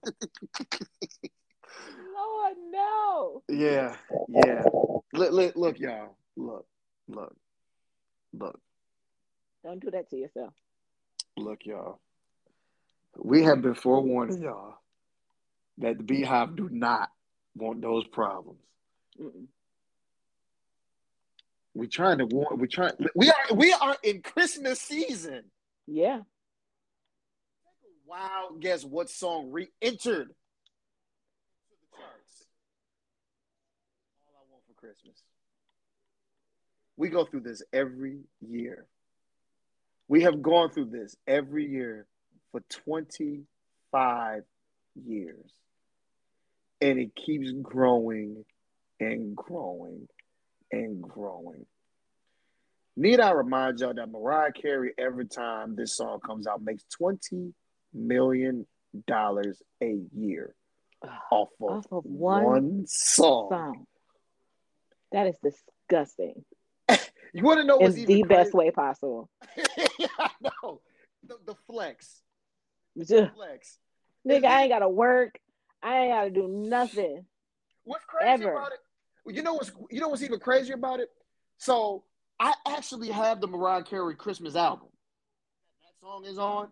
Lord, 2.14 2.56
no. 2.70 3.42
Yeah, 3.48 3.96
yeah. 4.28 4.62
Look, 5.12 5.32
look, 5.32 5.56
look, 5.56 5.78
y'all. 5.78 6.16
Look, 6.36 6.66
look, 7.08 7.36
look, 8.32 8.60
Don't 9.64 9.80
do 9.80 9.90
that 9.90 10.08
to 10.10 10.16
yourself. 10.16 10.54
look, 11.36 11.66
y'all. 11.66 12.00
We 13.18 13.42
have 13.42 13.60
been 13.60 13.74
forewarning 13.74 14.40
y'all 14.40 14.76
that 15.78 15.98
the 15.98 16.04
BeyHive 16.04 16.56
do 16.56 16.68
not 16.70 17.10
want 17.54 17.82
those 17.82 18.06
problems. 18.08 18.58
Mm-mm. 19.22 19.46
We're 21.74 21.88
trying 21.88 22.18
to 22.18 22.26
warn. 22.26 22.58
We're 22.58 22.66
trying. 22.66 22.92
We 23.14 23.30
are. 23.30 23.54
We 23.54 23.72
are 23.72 23.96
in 24.02 24.20
Christmas 24.22 24.80
season. 24.80 25.44
Yeah. 25.86 26.20
Wow. 28.06 28.50
Guess 28.60 28.84
what 28.84 29.08
song 29.08 29.50
re-entered 29.50 30.28
to 30.28 30.34
the 31.70 31.96
charts? 31.96 32.46
All 34.26 34.34
I 34.36 34.44
want 34.50 34.64
for 34.66 34.74
Christmas. 34.74 35.22
We 36.98 37.08
go 37.08 37.24
through 37.24 37.40
this 37.40 37.62
every 37.72 38.18
year. 38.46 38.86
We 40.08 40.22
have 40.22 40.42
gone 40.42 40.70
through 40.70 40.90
this 40.90 41.16
every 41.26 41.66
year 41.66 42.06
for 42.50 42.60
25 42.84 44.42
years. 45.06 45.52
And 46.82 46.98
it 46.98 47.14
keeps 47.16 47.50
growing 47.62 48.44
and 49.00 49.36
growing 49.36 50.08
and 50.70 51.02
growing. 51.02 51.66
Need 52.96 53.20
I 53.20 53.30
remind 53.30 53.80
y'all 53.80 53.94
that 53.94 54.10
Mariah 54.10 54.52
Carey, 54.52 54.92
every 54.98 55.26
time 55.26 55.76
this 55.76 55.96
song 55.96 56.20
comes 56.20 56.46
out, 56.46 56.62
makes 56.62 56.84
$20 57.00 57.52
million 57.94 58.66
a 59.10 59.96
year 60.14 60.54
off 61.30 61.48
of, 61.60 61.70
Off 61.70 61.86
of 61.90 62.04
one, 62.04 62.44
one 62.44 62.84
song. 62.86 63.48
Song. 63.50 63.86
That 65.12 65.26
is 65.26 65.36
disgusting. 65.42 66.44
You 67.34 67.44
want 67.44 67.60
to 67.60 67.64
know 67.64 67.78
what's 67.78 67.94
the 67.94 68.24
best 68.24 68.52
way 68.52 68.70
possible. 68.70 69.30
I 70.18 70.28
know. 70.42 70.82
The, 71.26 71.38
the 71.46 71.54
flex. 71.66 72.20
Just, 72.98 73.32
Flex. 73.32 73.78
nigga, 74.28 74.44
I 74.44 74.62
ain't 74.62 74.70
gotta 74.70 74.88
work. 74.90 75.38
I 75.82 76.00
ain't 76.00 76.12
gotta 76.12 76.30
do 76.30 76.46
nothing. 76.46 77.24
What's 77.84 78.04
crazy 78.04 78.44
Ever. 78.44 78.52
about 78.52 78.72
it? 78.72 79.34
You 79.34 79.42
know 79.42 79.54
what's 79.54 79.70
you 79.90 80.00
know 80.00 80.08
what's 80.08 80.22
even 80.22 80.40
crazier 80.40 80.74
about 80.74 81.00
it? 81.00 81.08
So 81.58 82.04
I 82.40 82.54
actually 82.66 83.10
have 83.10 83.40
the 83.40 83.46
Mariah 83.46 83.84
Carey 83.84 84.16
Christmas 84.16 84.56
album. 84.56 84.88
That 85.82 86.00
song 86.00 86.24
is 86.24 86.38
on. 86.38 86.68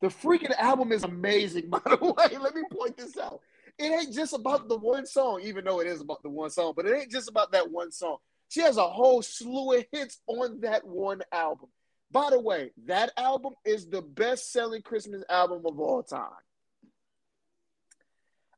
The 0.00 0.08
freaking 0.08 0.56
album 0.58 0.92
is 0.92 1.04
amazing, 1.04 1.70
by 1.70 1.80
the 1.84 1.96
way. 1.96 2.36
Let 2.38 2.54
me 2.54 2.62
point 2.70 2.96
this 2.96 3.16
out. 3.16 3.40
It 3.78 3.92
ain't 3.92 4.12
just 4.12 4.32
about 4.32 4.68
the 4.68 4.76
one 4.76 5.06
song, 5.06 5.40
even 5.42 5.64
though 5.64 5.80
it 5.80 5.86
is 5.86 6.00
about 6.00 6.22
the 6.22 6.30
one 6.30 6.50
song, 6.50 6.72
but 6.74 6.86
it 6.86 6.96
ain't 6.96 7.12
just 7.12 7.28
about 7.28 7.52
that 7.52 7.70
one 7.70 7.92
song. 7.92 8.16
She 8.48 8.60
has 8.60 8.76
a 8.76 8.88
whole 8.88 9.22
slew 9.22 9.74
of 9.74 9.84
hits 9.92 10.18
on 10.26 10.60
that 10.62 10.84
one 10.84 11.22
album. 11.30 11.68
By 12.10 12.30
the 12.30 12.40
way, 12.40 12.72
that 12.86 13.12
album 13.16 13.54
is 13.64 13.88
the 13.88 14.02
best 14.02 14.52
selling 14.52 14.82
Christmas 14.82 15.22
album 15.28 15.62
of 15.66 15.78
all 15.78 16.02
time. 16.02 16.30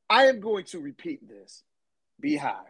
I 0.09 0.27
am 0.27 0.41
going 0.41 0.65
to 0.67 0.81
repeat 0.81 1.29
this. 1.29 1.63
BeyHive. 2.21 2.65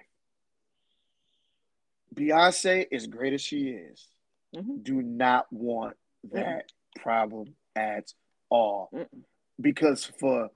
Beyonce, 2.15 2.87
as 2.93 3.07
great 3.07 3.33
as 3.33 3.41
she 3.41 3.69
is, 3.69 4.09
Mhm. 4.55 4.83
do 4.83 5.01
not 5.03 5.53
want 5.53 5.97
that 6.25 6.73
problem 6.97 7.57
at 7.77 8.13
all. 8.49 8.91
Mm-mm. 8.93 9.25
Because 9.61 10.05
for 10.05 10.51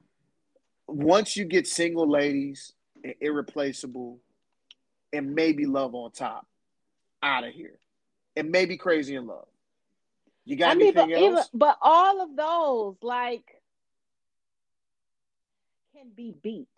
once 0.88 1.36
you 1.36 1.44
get 1.44 1.66
single 1.66 2.08
ladies 2.08 2.72
and 3.02 3.14
irreplaceable 3.20 4.20
and 5.12 5.34
maybe 5.34 5.64
love 5.64 5.94
on 5.94 6.10
top, 6.10 6.46
out 7.22 7.44
of 7.44 7.54
here. 7.54 7.78
And 8.36 8.50
maybe 8.50 8.76
crazy 8.76 9.14
in 9.14 9.26
love. 9.26 9.48
You 10.44 10.56
got 10.56 10.72
I 10.72 10.74
mean, 10.74 10.88
anything 10.88 11.10
but 11.10 11.18
even 11.18 11.36
else? 11.36 11.50
but 11.54 11.78
all 11.80 12.20
of 12.20 12.36
those 12.36 12.96
like 13.02 13.62
can 15.94 16.10
be 16.10 16.32
beat. 16.42 16.68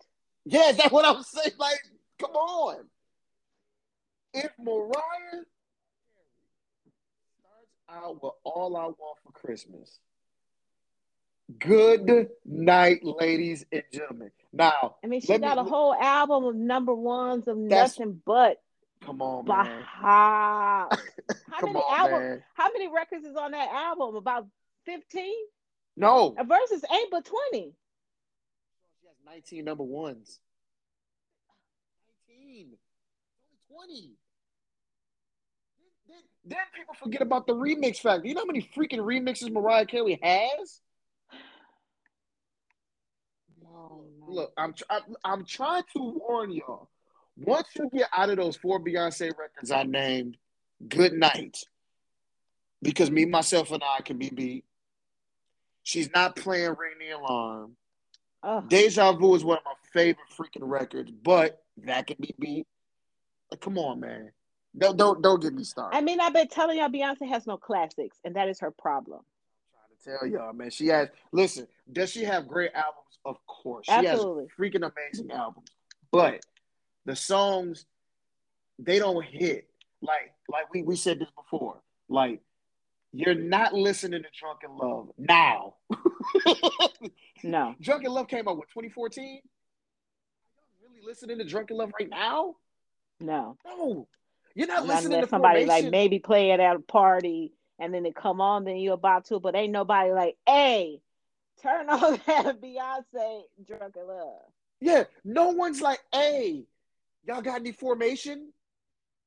Yeah, 0.45 0.71
that's 0.71 0.91
what 0.91 1.03
I'm 1.03 1.23
saying. 1.23 1.55
Like, 1.57 1.79
come 2.19 2.31
on. 2.31 2.75
If 4.33 4.51
Mariah 4.59 4.91
starts 7.39 7.73
out 7.89 8.21
with 8.21 8.33
all 8.43 8.75
I 8.75 8.85
want 8.85 9.17
for 9.23 9.31
Christmas, 9.31 9.99
good 11.59 12.29
night, 12.45 12.99
ladies 13.03 13.65
and 13.71 13.83
gentlemen. 13.91 14.31
Now, 14.53 14.95
I 15.03 15.07
mean, 15.07 15.21
she 15.21 15.27
Let 15.29 15.41
me- 15.41 15.47
got 15.47 15.57
a 15.57 15.63
whole 15.63 15.93
album 15.93 16.43
of 16.45 16.55
number 16.55 16.93
ones 16.93 17.47
of 17.47 17.57
nothing 17.57 18.21
but 18.25 18.61
come 19.01 19.21
on, 19.21 19.45
man. 19.45 19.83
How 19.83 20.89
many 21.61 21.75
on, 21.79 21.99
albums? 21.99 22.19
man. 22.19 22.43
How 22.53 22.71
many 22.73 22.87
records 22.89 23.25
is 23.25 23.35
on 23.35 23.51
that 23.51 23.69
album? 23.69 24.15
About 24.15 24.47
fifteen. 24.85 25.35
No, 25.95 26.35
A 26.37 26.43
versus 26.43 26.83
ain't 26.91 27.09
but 27.11 27.25
twenty. 27.25 27.73
she 29.01 29.07
has 29.07 29.15
19 29.25 29.65
number 29.65 29.83
ones. 29.83 30.39
19. 32.57 32.77
Only 33.71 33.93
20. 33.93 34.11
Then, 36.07 36.17
then 36.45 36.57
people 36.75 36.95
forget 36.95 37.21
about 37.21 37.47
the 37.47 37.53
remix 37.53 37.97
factor. 37.97 38.27
You 38.27 38.33
know 38.33 38.41
how 38.41 38.45
many 38.45 38.69
freaking 38.75 38.99
remixes 38.99 39.51
Mariah 39.51 39.85
Carey 39.85 40.19
has? 40.21 40.81
Oh, 43.65 44.05
no. 44.19 44.33
Look, 44.33 44.53
I'm 44.57 44.73
tr- 44.73 44.83
I'm, 44.89 45.01
I'm 45.23 45.45
trying 45.45 45.83
to 45.95 45.99
warn 45.99 46.51
y'all. 46.51 46.89
Once 47.37 47.67
you 47.75 47.89
get 47.93 48.09
out 48.15 48.29
of 48.29 48.37
those 48.37 48.55
four 48.55 48.79
Beyonce 48.79 49.31
records 49.37 49.69
I 49.71 49.83
named, 49.83 50.37
good 50.87 51.13
night. 51.13 51.57
Because 52.81 53.11
me, 53.11 53.25
myself, 53.25 53.71
and 53.71 53.83
I 53.83 54.01
can 54.01 54.17
be 54.17 54.29
beat. 54.29 54.65
She's 55.83 56.09
not 56.13 56.35
playing 56.35 56.69
Ring 56.69 56.93
the 56.99 57.11
Alarm. 57.11 57.73
Ugh. 58.43 58.69
Deja 58.69 59.13
Vu 59.13 59.35
is 59.35 59.43
one 59.43 59.57
of 59.57 59.63
my 59.65 59.73
favorite 59.93 60.27
freaking 60.37 60.67
records, 60.67 61.11
but 61.11 61.61
that 61.85 62.07
can 62.07 62.17
be 62.19 62.33
beat. 62.39 62.67
Like, 63.51 63.61
come 63.61 63.77
on, 63.77 63.99
man. 63.99 64.31
Don't 64.77 64.97
don't 64.97 65.21
don't 65.21 65.41
get 65.41 65.53
me 65.53 65.63
started. 65.63 65.95
I 65.95 66.01
mean, 66.01 66.19
I've 66.19 66.33
been 66.33 66.47
telling 66.47 66.77
y'all 66.77 66.89
Beyonce 66.89 67.27
has 67.29 67.47
no 67.47 67.57
classics, 67.57 68.17
and 68.23 68.35
that 68.35 68.47
is 68.49 68.59
her 68.59 68.71
problem. 68.71 69.21
I'm 69.21 69.95
trying 70.05 70.19
to 70.19 70.19
tell 70.19 70.27
y'all, 70.27 70.53
man. 70.53 70.69
She 70.69 70.87
has 70.87 71.09
listen, 71.31 71.67
does 71.91 72.11
she 72.11 72.23
have 72.23 72.47
great 72.47 72.71
albums? 72.73 73.17
Of 73.25 73.37
course. 73.47 73.85
She 73.87 73.91
Absolutely. 73.91 74.43
has 74.43 74.51
freaking 74.57 74.91
amazing 74.91 75.31
albums. 75.31 75.69
But 76.11 76.45
the 77.05 77.15
songs, 77.15 77.85
they 78.77 78.99
don't 78.99 79.23
hit. 79.23 79.67
like 80.01 80.33
like 80.47 80.71
we, 80.73 80.83
we 80.83 80.95
said 80.95 81.19
this 81.19 81.29
before. 81.35 81.81
Like 82.09 82.41
you're 83.13 83.35
not 83.35 83.73
listening 83.73 84.21
to 84.21 84.29
Drunk 84.37 84.59
in 84.63 84.77
Love 84.77 85.09
now. 85.17 85.75
no. 87.43 87.73
Drunk 87.81 88.03
in 88.05 88.11
Love 88.11 88.27
came 88.27 88.47
out 88.47 88.57
with 88.57 88.69
2014. 88.69 89.41
Listening 91.07 91.37
to 91.37 91.45
Drunk 91.45 91.71
in 91.71 91.77
Love 91.77 91.93
right 91.97 92.09
now? 92.09 92.55
No. 93.21 93.55
No. 93.65 94.09
You're 94.55 94.67
not 94.67 94.85
listening 94.85 95.21
to 95.21 95.27
somebody 95.29 95.61
Formation. 95.61 95.85
like 95.85 95.91
maybe 95.91 96.19
play 96.19 96.51
it 96.51 96.59
at 96.59 96.75
a 96.75 96.79
party 96.79 97.53
and 97.79 97.93
then 97.93 98.05
it 98.05 98.13
come 98.13 98.41
on, 98.41 98.65
then 98.65 98.75
you're 98.75 98.95
about 98.95 99.23
to, 99.27 99.39
but 99.39 99.55
ain't 99.55 99.71
nobody 99.71 100.11
like, 100.11 100.35
hey, 100.45 100.99
turn 101.63 101.89
on 101.89 102.19
that 102.27 102.59
Beyonce 102.59 103.43
Drunk 103.65 103.95
in 103.95 104.05
Love. 104.05 104.41
Yeah, 104.81 105.05
no 105.23 105.51
one's 105.51 105.79
like, 105.79 106.01
hey, 106.11 106.65
y'all 107.25 107.41
got 107.41 107.61
any 107.61 107.71
formation 107.71 108.51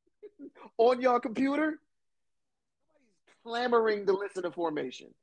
on 0.76 1.00
your 1.00 1.18
computer? 1.18 1.78
Nobody's 2.92 3.36
clamoring 3.42 4.04
to 4.04 4.12
listen 4.12 4.42
to 4.42 4.50
formation. 4.50 5.14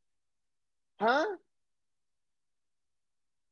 Huh? 1.00 1.24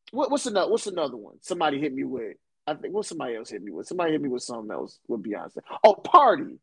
What, 0.10 0.32
what's 0.32 0.48
another 0.48 0.72
what's 0.72 0.88
another 0.88 1.18
one? 1.18 1.36
Somebody 1.42 1.80
hit 1.80 1.94
me 1.94 2.04
with. 2.04 2.38
I 2.68 2.74
think 2.74 2.94
what 2.94 3.06
somebody 3.06 3.36
else 3.36 3.50
hit 3.50 3.62
me 3.62 3.72
with. 3.72 3.88
Somebody 3.88 4.14
hit 4.14 4.22
me 4.22 4.30
with 4.30 4.44
something 4.44 4.72
else 4.72 5.00
with 5.08 5.24
Beyonce. 5.24 5.60
Oh, 5.84 5.94
party. 5.94 6.60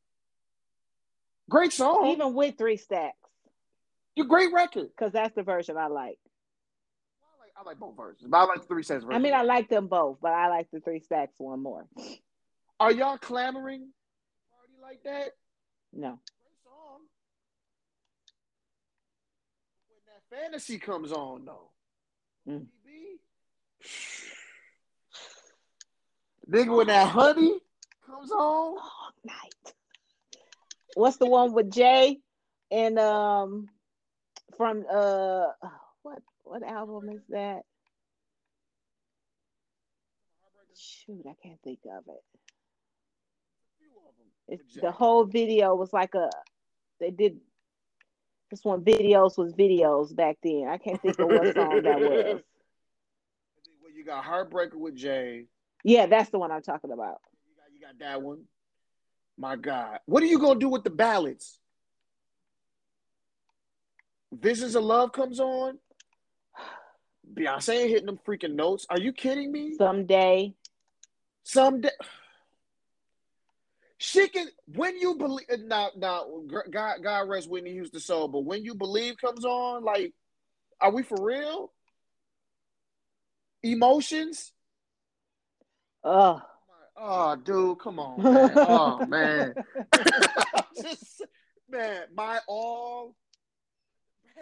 Great 1.48 1.72
song. 1.72 2.08
Even 2.08 2.34
with 2.34 2.58
three 2.58 2.76
stacks. 2.76 3.16
Your 4.16 4.26
great 4.26 4.52
record. 4.52 4.88
Because 4.88 5.12
that's 5.12 5.34
the 5.34 5.42
version 5.42 5.76
I 5.76 5.86
like. 5.86 6.18
I 7.54 7.64
like 7.64 7.78
both 7.78 7.96
versions, 7.96 8.28
but 8.28 8.38
I 8.38 8.44
like 8.44 8.62
the 8.62 8.66
three 8.66 8.82
stacks 8.82 9.04
version. 9.04 9.14
I 9.14 9.22
mean, 9.22 9.34
I 9.34 9.42
like 9.42 9.68
them 9.68 9.86
both, 9.86 10.18
but 10.20 10.32
I 10.32 10.48
like 10.48 10.68
the 10.72 10.80
three 10.80 10.98
stacks 11.00 11.34
one 11.38 11.62
more. 11.62 11.86
Are 12.80 12.90
y'all 12.90 13.18
clamoring 13.18 13.90
party 14.50 14.72
like 14.82 15.04
that? 15.04 15.32
No. 15.92 16.08
Great 16.08 16.58
song. 16.64 17.02
When 19.88 20.00
that 20.06 20.22
fantasy 20.36 20.78
comes 20.78 21.12
on, 21.12 21.44
though, 21.44 21.70
mm. 22.48 22.66
Nigga, 26.52 26.76
when 26.76 26.86
that 26.88 27.08
honey 27.08 27.58
comes 28.06 28.30
on, 28.30 28.76
night. 29.24 29.74
What's 30.94 31.16
the 31.16 31.26
one 31.26 31.52
with 31.52 31.72
Jay 31.72 32.18
and 32.70 32.98
um 32.98 33.68
from 34.56 34.84
uh 34.90 35.46
what 36.02 36.18
what 36.44 36.62
album 36.62 37.08
is 37.08 37.22
that? 37.30 37.62
Shoot, 40.76 41.24
I 41.28 41.34
can't 41.42 41.60
think 41.62 41.80
of 41.86 42.04
it. 42.08 42.22
It's, 44.48 44.74
the 44.74 44.90
whole 44.90 45.24
video 45.24 45.74
was 45.74 45.92
like 45.92 46.14
a 46.14 46.28
they 47.00 47.10
did 47.10 47.38
this 48.50 48.64
one 48.64 48.82
videos 48.82 49.38
was 49.38 49.54
videos 49.54 50.14
back 50.14 50.36
then. 50.42 50.66
I 50.68 50.76
can't 50.76 51.00
think 51.00 51.18
of 51.18 51.28
what 51.28 51.54
song 51.54 51.82
that 51.82 52.00
was. 52.00 52.42
Well, 53.80 53.92
you 53.96 54.04
got 54.04 54.24
Heartbreaker 54.24 54.74
with 54.74 54.94
Jay. 54.94 55.46
Yeah, 55.84 56.06
that's 56.06 56.30
the 56.30 56.38
one 56.38 56.50
I'm 56.50 56.62
talking 56.62 56.92
about. 56.92 57.20
You 57.46 57.54
got, 57.56 57.74
you 57.74 57.80
got 57.80 57.98
that 57.98 58.22
one. 58.22 58.42
My 59.36 59.56
God. 59.56 59.98
What 60.06 60.22
are 60.22 60.26
you 60.26 60.38
gonna 60.38 60.60
do 60.60 60.68
with 60.68 60.84
the 60.84 60.90
ballads? 60.90 61.58
Visions 64.32 64.74
of 64.74 64.84
Love 64.84 65.12
comes 65.12 65.40
on. 65.40 65.78
Beyonce 67.34 67.74
ain't 67.74 67.90
hitting 67.90 68.06
them 68.06 68.18
freaking 68.26 68.54
notes. 68.54 68.86
Are 68.90 68.98
you 68.98 69.12
kidding 69.12 69.50
me? 69.50 69.74
Someday. 69.76 70.54
Someday. 71.44 71.90
She 73.98 74.28
can 74.28 74.48
when 74.66 74.98
you 74.98 75.14
believe 75.14 75.46
uh, 75.50 75.56
now 75.64 75.90
now 75.96 76.26
God 76.70 76.96
God 77.02 77.28
rest 77.28 77.48
Whitney 77.48 77.72
Houston 77.72 78.00
soul, 78.00 78.26
but 78.26 78.44
when 78.44 78.64
you 78.64 78.74
believe 78.74 79.16
comes 79.16 79.44
on, 79.44 79.84
like, 79.84 80.12
are 80.80 80.90
we 80.90 81.04
for 81.04 81.24
real? 81.24 81.72
Emotions? 83.62 84.52
Oh. 86.04 86.42
Oh, 86.96 87.36
dude, 87.36 87.78
come 87.78 87.98
on, 87.98 88.22
man. 88.22 88.52
oh 88.56 89.06
man. 89.06 89.54
Just 90.80 91.22
man, 91.68 92.02
my 92.14 92.38
all 92.46 93.16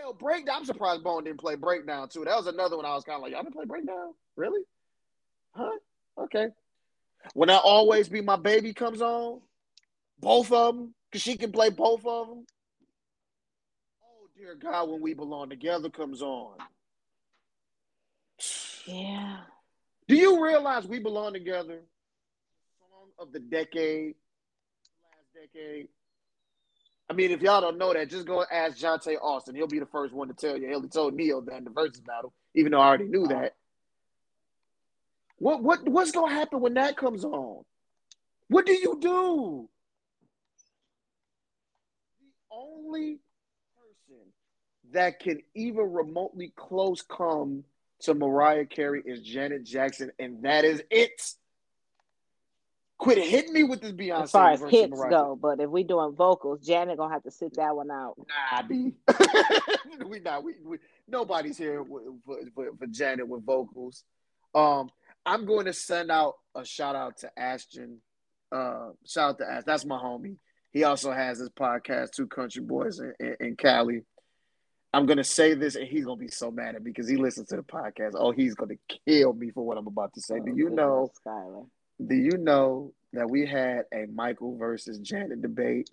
Hell, 0.01 0.13
breakdown. 0.15 0.57
I'm 0.59 0.65
surprised 0.65 1.03
Bone 1.03 1.25
didn't 1.25 1.41
play 1.41 1.57
breakdown 1.57 2.09
too. 2.09 2.25
That 2.25 2.37
was 2.37 2.47
another 2.47 2.77
one 2.77 2.87
I 2.87 2.95
was 2.95 3.05
kind 3.05 3.17
of 3.17 3.23
like, 3.23 3.33
y'all 3.33 3.43
didn't 3.43 3.55
play 3.55 3.65
breakdown, 3.67 4.15
really? 4.37 4.63
Huh? 5.53 5.73
Okay. 6.19 6.49
When 7.35 7.51
I 7.51 7.57
always 7.57 8.09
be 8.09 8.21
my 8.21 8.37
baby 8.37 8.73
comes 8.73 9.03
on, 9.03 9.41
both 10.21 10.53
of 10.53 10.75
them, 10.75 10.95
because 11.11 11.23
she 11.23 11.37
can 11.37 11.53
play 11.53 11.71
both 11.71 12.07
of 12.07 12.29
them. 12.29 12.47
Oh 14.03 14.29
dear 14.37 14.55
God, 14.55 14.89
when 14.89 15.03
we 15.03 15.13
belong 15.15 15.51
together 15.51 15.91
comes 15.91 16.23
on. 16.23 16.57
Yeah. 18.87 19.41
Do 20.11 20.17
you 20.17 20.45
realize 20.45 20.89
we 20.89 20.99
belong 20.99 21.35
together? 21.35 21.83
Song 22.81 23.11
of 23.17 23.33
the 23.33 23.39
decade, 23.39 24.17
last 25.05 25.53
decade. 25.55 25.87
I 27.09 27.13
mean, 27.13 27.31
if 27.31 27.41
y'all 27.41 27.61
don't 27.61 27.79
know 27.79 27.93
that, 27.93 28.11
just 28.11 28.27
go 28.27 28.45
ask 28.51 28.77
Johntá 28.77 29.15
Austin. 29.23 29.55
He'll 29.55 29.69
be 29.69 29.79
the 29.79 29.87
first 29.87 30.13
one 30.13 30.27
to 30.27 30.35
tell 30.35 30.59
you. 30.59 30.67
He 30.67 30.89
told 30.89 31.15
Neil 31.15 31.43
that 31.43 31.59
in 31.59 31.63
the 31.63 31.71
versus 31.71 32.01
battle, 32.01 32.33
even 32.57 32.73
though 32.73 32.81
I 32.81 32.89
already 32.89 33.05
knew 33.05 33.29
that. 33.29 33.55
What 35.39 35.63
what 35.63 35.89
what's 35.89 36.11
gonna 36.11 36.35
happen 36.35 36.59
when 36.59 36.75
that 36.75 36.97
comes 36.97 37.25
on? 37.25 37.63
What 38.49 38.67
do 38.67 38.73
you 38.73 38.99
do? 39.01 39.69
The 42.19 42.57
only 42.57 43.21
person 43.79 44.27
that 44.91 45.21
can 45.21 45.41
even 45.55 45.93
remotely 45.93 46.53
close 46.57 47.01
come 47.01 47.63
to 48.03 48.15
Mariah 48.15 48.67
Carey 48.67 49.03
is 49.05 49.21
Janet 49.21 49.65
Jackson, 49.65 50.11
and 50.19 50.43
that 50.43 50.65
is 50.65 50.83
it. 50.91 51.21
Quit 52.99 53.17
hitting 53.17 53.55
me 53.55 53.63
with 53.63 53.81
this 53.81 53.93
Beyonce. 53.93 54.25
As 54.25 54.31
far 54.31 54.51
as 54.51 54.61
hits 54.61 54.91
Mariah. 54.91 55.11
go, 55.11 55.39
but 55.41 55.59
if 55.59 55.71
we 55.71 55.85
doing 55.85 56.15
vocals, 56.15 56.61
Janet 56.61 56.99
gonna 56.99 57.13
have 57.13 57.23
to 57.23 57.31
sit 57.31 57.55
that 57.57 57.75
one 57.75 57.91
out. 57.91 58.15
Nah, 58.19 58.63
B. 58.63 58.93
we 60.07 60.21
not. 60.21 60.45
We, 60.45 60.55
we 60.63 60.79
nobody's 61.09 61.57
here 61.57 61.83
for, 61.85 62.39
for, 62.55 62.71
for 62.79 62.87
Janet 62.87 63.27
with 63.27 63.45
vocals. 63.45 64.05
Um, 64.55 64.91
I'm 65.25 65.47
going 65.47 65.67
to 65.67 65.73
send 65.73 66.11
out 66.11 66.35
a 66.55 66.65
shout 66.65 66.97
out 66.97 67.19
to 67.19 67.31
Ashton. 67.39 68.01
Uh, 68.53 68.91
shout 69.07 69.31
out 69.31 69.39
to 69.39 69.45
Ashton. 69.45 69.65
That's 69.67 69.85
my 69.85 69.97
homie. 69.97 70.37
He 70.73 70.85
also 70.85 71.13
has 71.13 71.39
his 71.39 71.51
podcast, 71.51 72.13
Two 72.13 72.27
Country 72.27 72.63
Boys 72.63 73.01
in, 73.01 73.13
in, 73.19 73.37
in 73.41 73.57
Cali. 73.57 74.03
I'm 74.93 75.07
gonna 75.07 75.25
say 75.25 75.55
this, 75.55 75.77
and 75.77 75.87
he's 75.87 76.05
gonna 76.05 76.17
be 76.17 76.29
so 76.29 76.51
mad 76.51 76.75
at 76.75 76.83
me 76.83 76.91
because 76.91 77.09
he 77.09 77.17
listens 77.17 77.49
to 77.49 77.57
the 77.57 77.63
podcast. 77.63 78.13
Oh, 78.15 78.33
he's 78.33 78.55
gonna 78.55 78.75
kill 79.07 79.33
me 79.33 79.51
for 79.51 79.65
what 79.65 79.79
I'm 79.79 79.87
about 79.87 80.15
to 80.15 80.21
say. 80.21 80.37
Oh, 80.41 80.45
Do 80.45 80.53
you 80.57 80.71
know, 80.71 81.13
Skyler? 81.25 81.67
Do 82.05 82.15
you 82.15 82.37
know 82.39 82.93
that 83.13 83.31
we 83.31 83.47
had 83.47 83.85
a 83.93 84.07
Michael 84.07 84.57
versus 84.57 84.99
Janet 84.99 85.43
debate? 85.43 85.89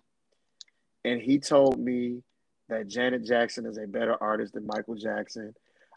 And 1.06 1.22
he 1.22 1.39
told 1.39 1.80
me 1.80 2.24
that 2.70 2.88
Janet 2.88 3.24
Jackson 3.24 3.66
is 3.66 3.78
a 3.78 3.88
better 3.88 4.16
artist 4.22 4.54
than 4.54 4.66
Michael 4.66 4.95
Jackson. 4.95 5.54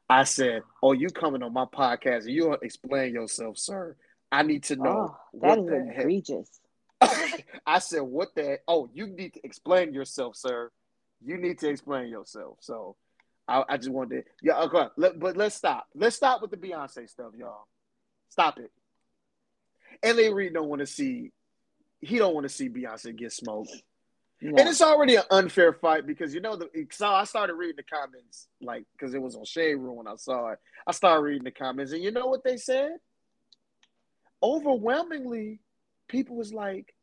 I 0.09 0.25
said, 0.25 0.63
Oh, 0.83 0.93
you 0.93 1.09
coming 1.09 1.43
on 1.43 1.53
my 1.53 1.65
podcast 1.65 2.25
and 2.25 2.31
you 2.31 2.53
explain 2.53 3.15
yourself, 3.15 3.59
sir. 3.59 3.97
I 4.33 4.43
need 4.43 4.65
to 4.65 4.77
know. 4.77 5.17
Oh, 5.17 5.41
that 5.41 5.59
is 5.59 5.99
egregious. 5.99 6.49
I 7.67 7.79
said, 7.79 8.03
What 8.03 8.35
the 8.35 8.59
oh, 8.69 8.89
you 8.93 9.07
need 9.07 9.35
to 9.35 9.41
explain 9.45 9.95
yourself, 9.95 10.37
sir. 10.37 10.71
You 11.25 11.39
need 11.39 11.59
to 11.59 11.69
explain 11.69 12.09
yourself. 12.09 12.59
So 12.61 12.97
I, 13.47 13.65
I 13.69 13.77
just 13.77 13.91
wanted 13.91 14.25
to, 14.25 14.31
yeah, 14.43 14.61
okay. 14.63 14.87
Let, 14.97 15.19
but 15.19 15.37
let's 15.37 15.55
stop. 15.55 15.87
Let's 15.95 16.17
stop 16.17 16.41
with 16.43 16.51
the 16.51 16.57
Beyonce 16.57 17.09
stuff, 17.09 17.33
y'all. 17.37 17.67
Stop 18.29 18.59
it. 18.59 18.71
L.A. 20.03 20.33
Reid 20.33 20.55
don't 20.55 20.69
want 20.69 20.81
to 20.81 20.87
see 20.87 21.33
he 22.01 22.19
don't 22.19 22.35
want 22.35 22.45
to 22.45 22.49
see 22.55 22.69
Beyonce 22.69 23.15
get 23.15 23.33
smoked. 23.33 23.71
No. 24.43 24.57
And 24.59 24.69
it's 24.69 24.81
already 24.81 25.17
an 25.17 25.25
unfair 25.31 25.75
fight 25.75 26.07
because 26.07 26.33
you 26.33 26.41
know 26.41 26.57
the 26.57 26.71
so 26.93 27.07
I 27.09 27.25
started 27.25 27.55
reading 27.55 27.77
the 27.77 27.83
comments 27.83 28.49
like 28.63 28.85
because 28.93 29.13
it 29.13 29.21
was 29.21 29.37
on 29.37 29.45
Shade 29.45 29.75
Room 29.75 29.97
when 29.97 30.09
I 30.09 30.17
saw 30.17 30.53
it. 30.53 30.59
I 30.87 30.93
started 30.93 31.23
reading 31.23 31.45
the 31.45 31.51
comments 31.51 31.93
and 31.93 32.03
you 32.03 32.11
know 32.11 32.27
what 32.27 32.43
they 32.43 32.57
said? 32.57 32.93
Overwhelmingly, 34.43 35.61
people 36.09 36.37
was 36.37 36.55
like, 36.55 36.95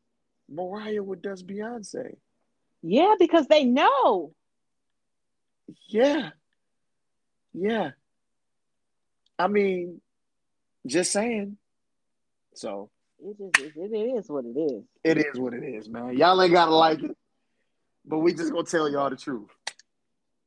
Mariah 0.48 1.02
would 1.02 1.22
does 1.22 1.44
Beyonce. 1.44 2.16
Yeah, 2.82 3.14
because 3.18 3.46
they 3.46 3.64
know. 3.64 4.32
Yeah. 5.88 6.30
Yeah. 7.52 7.90
I 9.38 9.48
mean, 9.48 10.00
just 10.86 11.12
saying. 11.12 11.56
So 12.54 12.90
it 13.20 13.36
just 13.56 13.76
it 13.76 13.94
is 13.94 14.28
what 14.28 14.44
it 14.44 14.58
is. 14.58 14.82
It 15.04 15.18
is 15.18 15.38
what 15.38 15.54
it 15.54 15.64
is, 15.64 15.88
man. 15.88 16.16
Y'all 16.16 16.40
ain't 16.42 16.52
gotta 16.52 16.74
like 16.74 17.02
it, 17.02 17.16
but 18.04 18.18
we 18.18 18.34
just 18.34 18.52
gonna 18.52 18.64
tell 18.64 18.88
y'all 18.88 19.10
the 19.10 19.16
truth. 19.16 19.48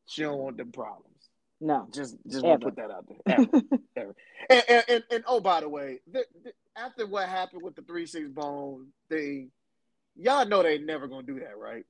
She 0.08 0.24
don't 0.24 0.40
want 0.40 0.58
them 0.58 0.72
problems. 0.72 1.08
No, 1.62 1.88
just 1.94 2.18
just 2.28 2.44
want 2.44 2.62
to 2.62 2.68
put 2.68 2.76
that 2.78 2.92
out 2.92 3.06
there. 3.08 3.38
Ever, 3.38 3.48
ever. 3.96 4.16
And, 4.50 4.64
and, 4.68 4.84
and, 4.90 5.04
and, 5.12 5.24
oh, 5.28 5.40
by 5.40 5.62
the 5.62 5.70
way, 5.70 6.00
the, 6.12 6.26
the, 6.44 6.52
after 6.76 7.06
what 7.06 7.30
happened 7.30 7.62
with 7.62 7.76
the 7.76 7.84
three 7.84 8.08
six 8.08 8.28
bone 8.30 8.88
thing, 9.10 9.52
y'all 10.16 10.46
know 10.46 10.64
they 10.64 10.80
never 10.80 11.08
gonna 11.08 11.22
do 11.24 11.40
that, 11.40 11.58
right? 11.58 11.86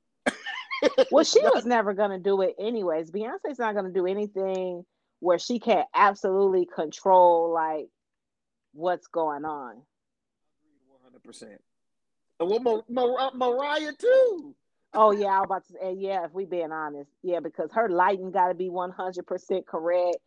Well, 1.11 1.23
she 1.23 1.39
was 1.53 1.65
never 1.65 1.93
gonna 1.93 2.19
do 2.19 2.41
it 2.41 2.55
anyways. 2.59 3.11
Beyonce's 3.11 3.59
not 3.59 3.75
gonna 3.75 3.91
do 3.91 4.05
anything 4.05 4.85
where 5.19 5.39
she 5.39 5.59
can't 5.59 5.87
absolutely 5.93 6.67
control 6.73 7.51
like 7.53 7.87
what's 8.73 9.07
going 9.07 9.45
on. 9.45 9.75
One 10.87 10.99
hundred 11.03 11.23
percent. 11.23 11.61
Well, 12.39 12.59
Mar- 12.59 12.83
Mar- 12.89 13.19
uh, 13.19 13.31
Mariah 13.35 13.93
too. 13.93 14.55
Oh 14.93 15.11
yeah, 15.11 15.27
I 15.27 15.39
was 15.39 15.45
about 15.45 15.67
to 15.67 15.73
say 15.73 15.93
yeah. 15.97 16.25
If 16.25 16.33
we 16.33 16.45
being 16.45 16.71
honest, 16.71 17.09
yeah, 17.23 17.39
because 17.39 17.71
her 17.73 17.89
lighting 17.89 18.31
got 18.31 18.47
to 18.49 18.55
be 18.55 18.69
one 18.69 18.91
hundred 18.91 19.27
percent 19.27 19.65
correct. 19.67 20.17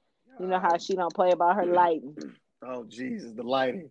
You 0.40 0.46
know 0.46 0.58
how 0.58 0.78
she 0.78 0.94
don't 0.94 1.14
play 1.14 1.30
about 1.30 1.56
her 1.56 1.66
lighting. 1.66 2.16
Oh 2.66 2.84
Jesus, 2.84 3.32
the 3.32 3.42
lighting. 3.42 3.90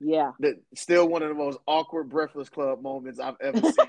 Yeah. 0.00 0.32
The, 0.38 0.60
still 0.74 1.08
one 1.08 1.22
of 1.22 1.28
the 1.28 1.34
most 1.34 1.58
awkward 1.66 2.10
Breakfast 2.10 2.52
Club 2.52 2.82
moments 2.82 3.18
I've 3.18 3.36
ever 3.40 3.60
seen 3.62 3.86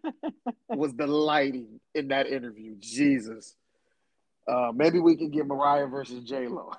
was 0.68 0.94
the 0.94 1.06
lighting 1.06 1.80
in 1.94 2.08
that 2.08 2.26
interview. 2.26 2.76
Jesus. 2.78 3.54
Uh, 4.46 4.72
maybe 4.74 4.98
we 4.98 5.16
can 5.16 5.30
get 5.30 5.46
Mariah 5.46 5.86
versus 5.86 6.22
J 6.24 6.48
Lo. 6.48 6.72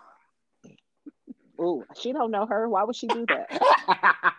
Ooh, 1.59 1.83
she 1.99 2.11
don't 2.11 2.31
know 2.31 2.45
her. 2.45 2.67
Why 2.67 2.83
would 2.83 2.95
she 2.95 3.07
do 3.07 3.25
that? 3.27 3.61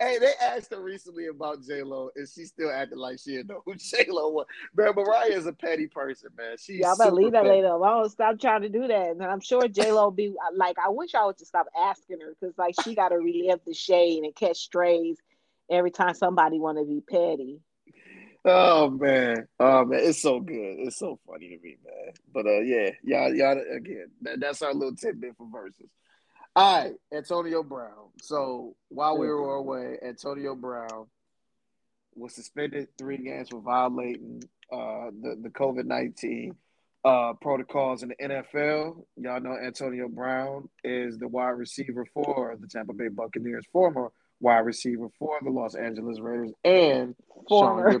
hey, 0.00 0.18
they 0.18 0.32
asked 0.42 0.72
her 0.72 0.80
recently 0.80 1.26
about 1.26 1.62
J 1.66 1.82
Lo, 1.82 2.10
and 2.14 2.28
she 2.28 2.44
still 2.44 2.70
acting 2.70 2.98
like 2.98 3.18
she 3.18 3.36
didn't 3.36 3.48
know 3.48 3.62
who 3.64 3.74
J 3.76 4.06
Lo 4.08 4.30
was. 4.30 4.46
Man, 4.76 4.92
Mariah 4.94 5.30
is 5.30 5.46
a 5.46 5.52
petty 5.52 5.86
person, 5.86 6.30
man. 6.36 6.56
She's 6.58 6.80
Y'all 6.80 6.96
better 6.96 7.12
leave 7.12 7.32
that 7.32 7.44
lady 7.44 7.66
alone. 7.66 8.08
Stop 8.08 8.38
trying 8.40 8.62
to 8.62 8.68
do 8.68 8.86
that. 8.86 9.10
And 9.10 9.22
I'm 9.22 9.40
sure 9.40 9.66
J 9.68 9.92
Lo 9.92 10.10
be 10.10 10.34
like, 10.54 10.76
I 10.78 10.88
wish 10.90 11.14
I 11.14 11.24
would 11.24 11.38
just 11.38 11.48
stop 11.48 11.66
asking 11.76 12.20
her 12.20 12.34
because 12.38 12.56
like 12.58 12.74
she 12.82 12.94
got 12.94 13.08
to 13.08 13.16
relive 13.16 13.60
the 13.66 13.74
shade 13.74 14.22
and 14.22 14.34
catch 14.34 14.58
strays 14.58 15.18
every 15.70 15.90
time 15.90 16.14
somebody 16.14 16.58
want 16.58 16.78
to 16.78 16.84
be 16.84 17.00
petty. 17.00 17.60
Oh 18.44 18.88
man, 18.88 19.46
oh 19.58 19.84
man, 19.84 20.00
it's 20.02 20.22
so 20.22 20.40
good. 20.40 20.76
It's 20.78 20.98
so 20.98 21.18
funny 21.26 21.48
to 21.48 21.58
me, 21.62 21.76
man. 21.84 22.14
But 22.32 22.46
uh, 22.46 22.60
yeah, 22.60 22.90
y'all, 23.02 23.34
y'all 23.34 23.60
again. 23.76 24.06
That, 24.22 24.40
that's 24.40 24.62
our 24.62 24.72
little 24.72 24.94
tidbit 24.94 25.36
for 25.36 25.48
verses. 25.50 25.90
All 26.58 26.82
right, 26.82 26.94
Antonio 27.12 27.62
Brown. 27.62 28.10
So 28.20 28.74
while 28.88 29.16
we 29.16 29.28
were 29.28 29.54
away, 29.54 29.96
Antonio 30.04 30.56
Brown 30.56 31.06
was 32.16 32.34
suspended 32.34 32.88
three 32.98 33.18
games 33.18 33.50
for 33.50 33.60
violating 33.60 34.42
uh, 34.72 35.12
the 35.22 35.38
the 35.40 35.50
COVID 35.50 35.84
nineteen 35.84 36.56
uh, 37.04 37.34
protocols 37.34 38.02
in 38.02 38.08
the 38.08 38.16
NFL. 38.16 39.04
Y'all 39.16 39.40
know 39.40 39.56
Antonio 39.56 40.08
Brown 40.08 40.68
is 40.82 41.16
the 41.18 41.28
wide 41.28 41.50
receiver 41.50 42.04
for 42.12 42.56
the 42.60 42.66
Tampa 42.66 42.92
Bay 42.92 43.06
Buccaneers, 43.06 43.64
former 43.72 44.08
wide 44.40 44.66
receiver 44.66 45.10
for 45.16 45.38
the 45.40 45.50
Los 45.50 45.76
Angeles 45.76 46.18
Raiders, 46.18 46.50
and 46.64 47.14
former 47.48 48.00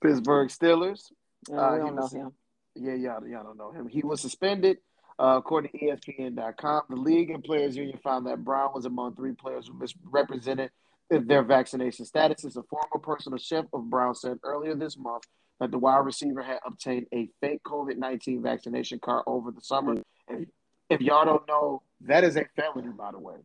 Pittsburgh 0.00 0.48
Steelers. 0.48 1.10
Uh, 1.52 1.76
don't 1.76 1.96
know 1.96 2.06
him. 2.06 2.30
Yeah, 2.78 2.94
y'all, 2.94 3.26
y'all 3.26 3.44
don't 3.44 3.58
know 3.58 3.72
him. 3.72 3.88
He 3.88 4.02
was 4.02 4.20
suspended. 4.20 4.78
Uh, 5.18 5.36
according 5.38 5.70
to 5.70 5.78
ESPN.com, 5.78 6.82
the 6.90 6.96
league 6.96 7.30
and 7.30 7.42
players 7.42 7.74
union 7.74 7.98
found 8.04 8.26
that 8.26 8.44
Brown 8.44 8.70
was 8.74 8.84
among 8.84 9.14
three 9.14 9.32
players 9.32 9.66
who 9.66 9.78
misrepresented 9.78 10.70
their 11.08 11.42
vaccination 11.42 12.04
status. 12.04 12.44
As 12.44 12.56
a 12.56 12.62
former 12.64 13.02
personal 13.02 13.38
chef 13.38 13.64
of 13.72 13.88
Brown 13.88 14.14
said 14.14 14.38
earlier 14.42 14.74
this 14.74 14.98
month 14.98 15.24
that 15.58 15.70
the 15.70 15.78
wide 15.78 16.04
receiver 16.04 16.42
had 16.42 16.58
obtained 16.66 17.06
a 17.14 17.30
fake 17.40 17.62
COVID 17.64 17.96
19 17.96 18.42
vaccination 18.42 18.98
card 18.98 19.24
over 19.26 19.50
the 19.50 19.62
summer. 19.62 19.96
If, 20.28 20.48
if 20.90 21.00
y'all 21.00 21.24
don't 21.24 21.48
know, 21.48 21.82
that 22.02 22.24
is 22.24 22.36
a 22.36 22.44
felony, 22.54 22.88
by 22.88 23.12
the 23.12 23.18
way. 23.18 23.36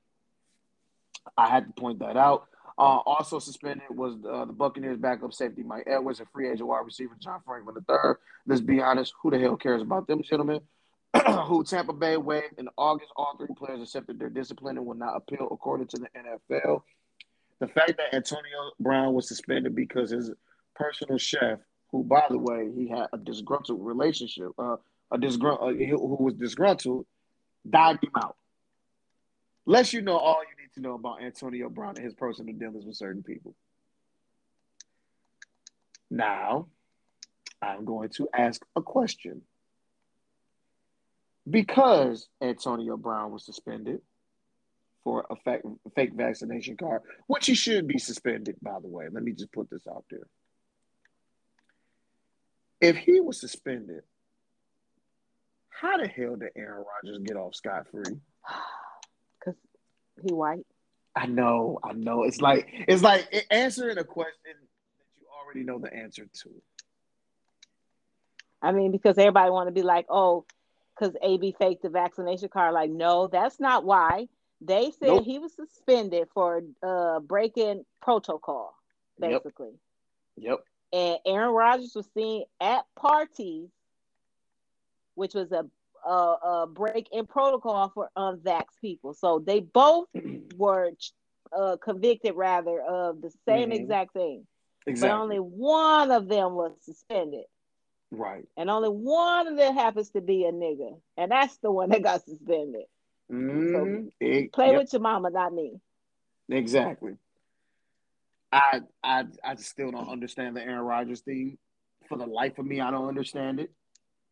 I 1.38 1.50
had 1.50 1.68
to 1.68 1.82
point 1.82 2.00
that 2.00 2.18
out. 2.18 2.48
Uh, 2.78 3.00
also 3.06 3.38
suspended 3.40 3.84
was 3.90 4.16
uh, 4.28 4.46
the 4.46 4.54
Buccaneers 4.54 4.98
backup 4.98 5.34
safety 5.34 5.62
Mike 5.62 5.84
Edwards 5.88 6.20
and 6.20 6.30
free 6.30 6.50
agent 6.50 6.68
wide 6.68 6.86
receiver 6.86 7.16
John 7.20 7.42
Franklin 7.46 7.76
III. 7.78 8.14
Let's 8.48 8.62
be 8.62 8.82
honest, 8.82 9.14
who 9.22 9.30
the 9.30 9.40
hell 9.40 9.56
cares 9.56 9.82
about 9.82 10.08
them 10.08 10.24
gentlemen? 10.24 10.62
who 11.46 11.64
Tampa 11.64 11.94
Bay 11.94 12.18
waived 12.18 12.58
in 12.58 12.70
August. 12.78 13.12
All 13.16 13.36
three 13.38 13.54
players 13.56 13.82
accepted 13.82 14.18
their 14.18 14.30
discipline 14.30 14.78
and 14.78 14.86
will 14.86 14.96
not 14.96 15.16
appeal, 15.16 15.48
according 15.52 15.88
to 15.88 15.98
the 15.98 16.08
NFL. 16.18 16.82
The 17.60 17.68
fact 17.68 17.98
that 17.98 18.16
Antonio 18.16 18.72
Brown 18.80 19.14
was 19.14 19.28
suspended 19.28 19.76
because 19.76 20.12
his 20.12 20.32
personal 20.74 21.18
chef, 21.18 21.60
who 21.92 22.04
by 22.04 22.24
the 22.30 22.38
way 22.38 22.72
he 22.74 22.88
had 22.88 23.08
a 23.14 23.18
disgruntled 23.18 23.86
relationship, 23.86 24.52
uh, 24.58 24.78
a 25.12 25.18
disgruntled 25.18 25.76
uh, 25.76 25.86
who 25.86 26.24
was 26.24 26.34
disgruntled, 26.36 27.06
died 27.70 28.00
him 28.02 28.12
out. 28.16 28.38
Lets 29.66 29.94
you 29.94 30.02
know 30.02 30.18
all 30.18 30.42
you 30.42 30.61
need 30.76 30.82
to 30.82 30.88
know 30.88 30.96
about 30.96 31.22
Antonio 31.22 31.70
Brown 31.70 31.96
and 31.96 32.06
his 32.06 32.14
personal 32.14 32.54
dealings 32.56 32.86
with 32.86 32.96
certain 32.96 33.24
people. 33.24 33.56
Now, 36.10 36.68
I'm 37.62 37.86
going 37.86 38.10
to 38.18 38.28
ask 38.34 38.62
a 38.76 38.82
question. 38.82 39.42
Because 41.50 42.28
Antonio 42.42 42.98
Brown 42.98 43.32
was 43.32 43.46
suspended 43.46 44.02
for 45.04 45.26
a 45.30 45.36
fake, 45.38 45.62
fake 45.96 46.12
vaccination 46.14 46.78
card, 46.78 47.02
which 47.28 47.48
he 47.48 47.56
should 47.56 47.88
be 47.88 47.98
suspended, 47.98 48.58
by 48.62 48.80
the 48.80 48.88
way. 48.88 49.08
Let 49.12 49.24
me 49.24 49.32
just 49.32 49.52
put 49.52 49.70
this 49.70 49.88
out 49.90 50.06
there. 50.12 50.28
If 52.80 52.98
he 52.98 53.20
was 53.20 53.40
suspended, 53.40 54.02
how 55.70 55.98
the 55.98 56.08
hell 56.08 56.36
did 56.36 56.50
Aaron 56.56 56.84
Rodgers 57.04 57.24
get 57.24 57.38
off 57.38 57.56
scot 57.56 57.88
free? 57.92 58.04
He 60.24 60.34
white. 60.34 60.66
I 61.16 61.26
know, 61.26 61.80
I 61.84 61.94
know. 61.94 62.24
It's 62.24 62.42
like 62.42 62.68
it's 62.88 63.04
like 63.04 63.46
answering 63.52 63.98
a 63.98 64.04
question 64.04 64.34
that 64.46 65.08
you 65.20 65.28
already 65.38 65.64
know 65.64 65.80
the 65.80 65.94
answer 65.94 66.26
to. 66.26 66.50
I 68.62 68.72
mean, 68.72 68.92
because 68.92 69.18
everybody 69.18 69.50
want 69.50 69.68
to 69.68 69.74
be 69.74 69.82
like, 69.82 70.06
oh, 70.10 70.46
because 70.96 71.16
AB 71.22 71.56
faked 71.58 71.82
the 71.82 71.90
vaccination 71.90 72.50
card. 72.50 72.74
Like, 72.74 72.92
no, 72.92 73.28
that's 73.28 73.60
not 73.60 73.84
why. 73.84 74.28
They 74.62 74.92
said 74.92 75.08
nope. 75.08 75.26
he 75.26 75.40
was 75.40 75.54
suspended 75.54 76.28
for 76.34 76.62
uh, 76.84 77.20
breaking 77.20 77.84
protocol, 78.02 78.76
basically. 79.20 79.72
Yep. 80.38 80.60
yep. 80.60 80.60
And 80.94 81.20
Aaron 81.26 81.54
Rodgers 81.54 81.94
was 81.96 82.08
seen 82.14 82.44
at 82.60 82.86
parties, 82.96 83.70
which 85.16 85.34
was 85.34 85.52
a 85.52 85.66
a, 86.06 86.10
a 86.10 86.68
break 86.68 87.08
in 87.12 87.26
protocol 87.26 87.92
for 87.94 88.10
unvax 88.18 88.64
people. 88.80 89.14
So 89.14 89.44
they 89.46 89.60
both 89.60 90.08
were 90.58 90.92
uh, 91.56 91.78
convicted, 91.84 92.36
rather, 92.36 92.80
of 92.82 93.22
the 93.22 93.32
same 93.48 93.70
mm-hmm. 93.70 93.84
exact 93.84 94.14
thing. 94.14 94.48
Exactly. 94.88 95.10
But 95.10 95.22
only 95.22 95.38
one 95.38 96.12
of 96.12 96.28
them 96.28 96.54
was 96.54 96.72
suspended. 96.82 97.46
Right. 98.12 98.46
And 98.58 98.70
only 98.70 98.90
one 98.90 99.48
of 99.48 99.58
them 99.58 99.74
happens 99.74 100.10
to 100.12 100.22
be 100.22 100.46
a 100.46 100.52
nigga. 100.52 101.00
And 101.18 101.32
that's 101.32 101.58
the 101.58 101.72
one 101.72 101.90
that 101.90 102.04
got 102.04 102.26
suspended. 102.26 102.84
Mm-hmm. 103.32 103.74
So 103.74 104.10
it, 104.20 104.52
play 104.52 104.72
yep. 104.72 104.78
with 104.80 104.94
your 104.94 105.02
mama, 105.02 105.30
not 105.30 105.54
me. 105.54 105.80
Exactly. 106.50 107.14
I 108.52 108.82
I 109.02 109.26
I 109.44 109.56
still 109.56 109.92
don't 109.92 110.10
understand 110.10 110.58
the 110.58 110.62
Aaron 110.62 110.82
Rodgers 110.82 111.22
thing. 111.22 111.58
For 112.10 112.18
the 112.18 112.26
life 112.26 112.60
of 112.60 112.66
me, 112.66 112.82
I 112.82 112.92
don't 112.92 113.08
understand 113.08 113.62
it. 113.62 113.72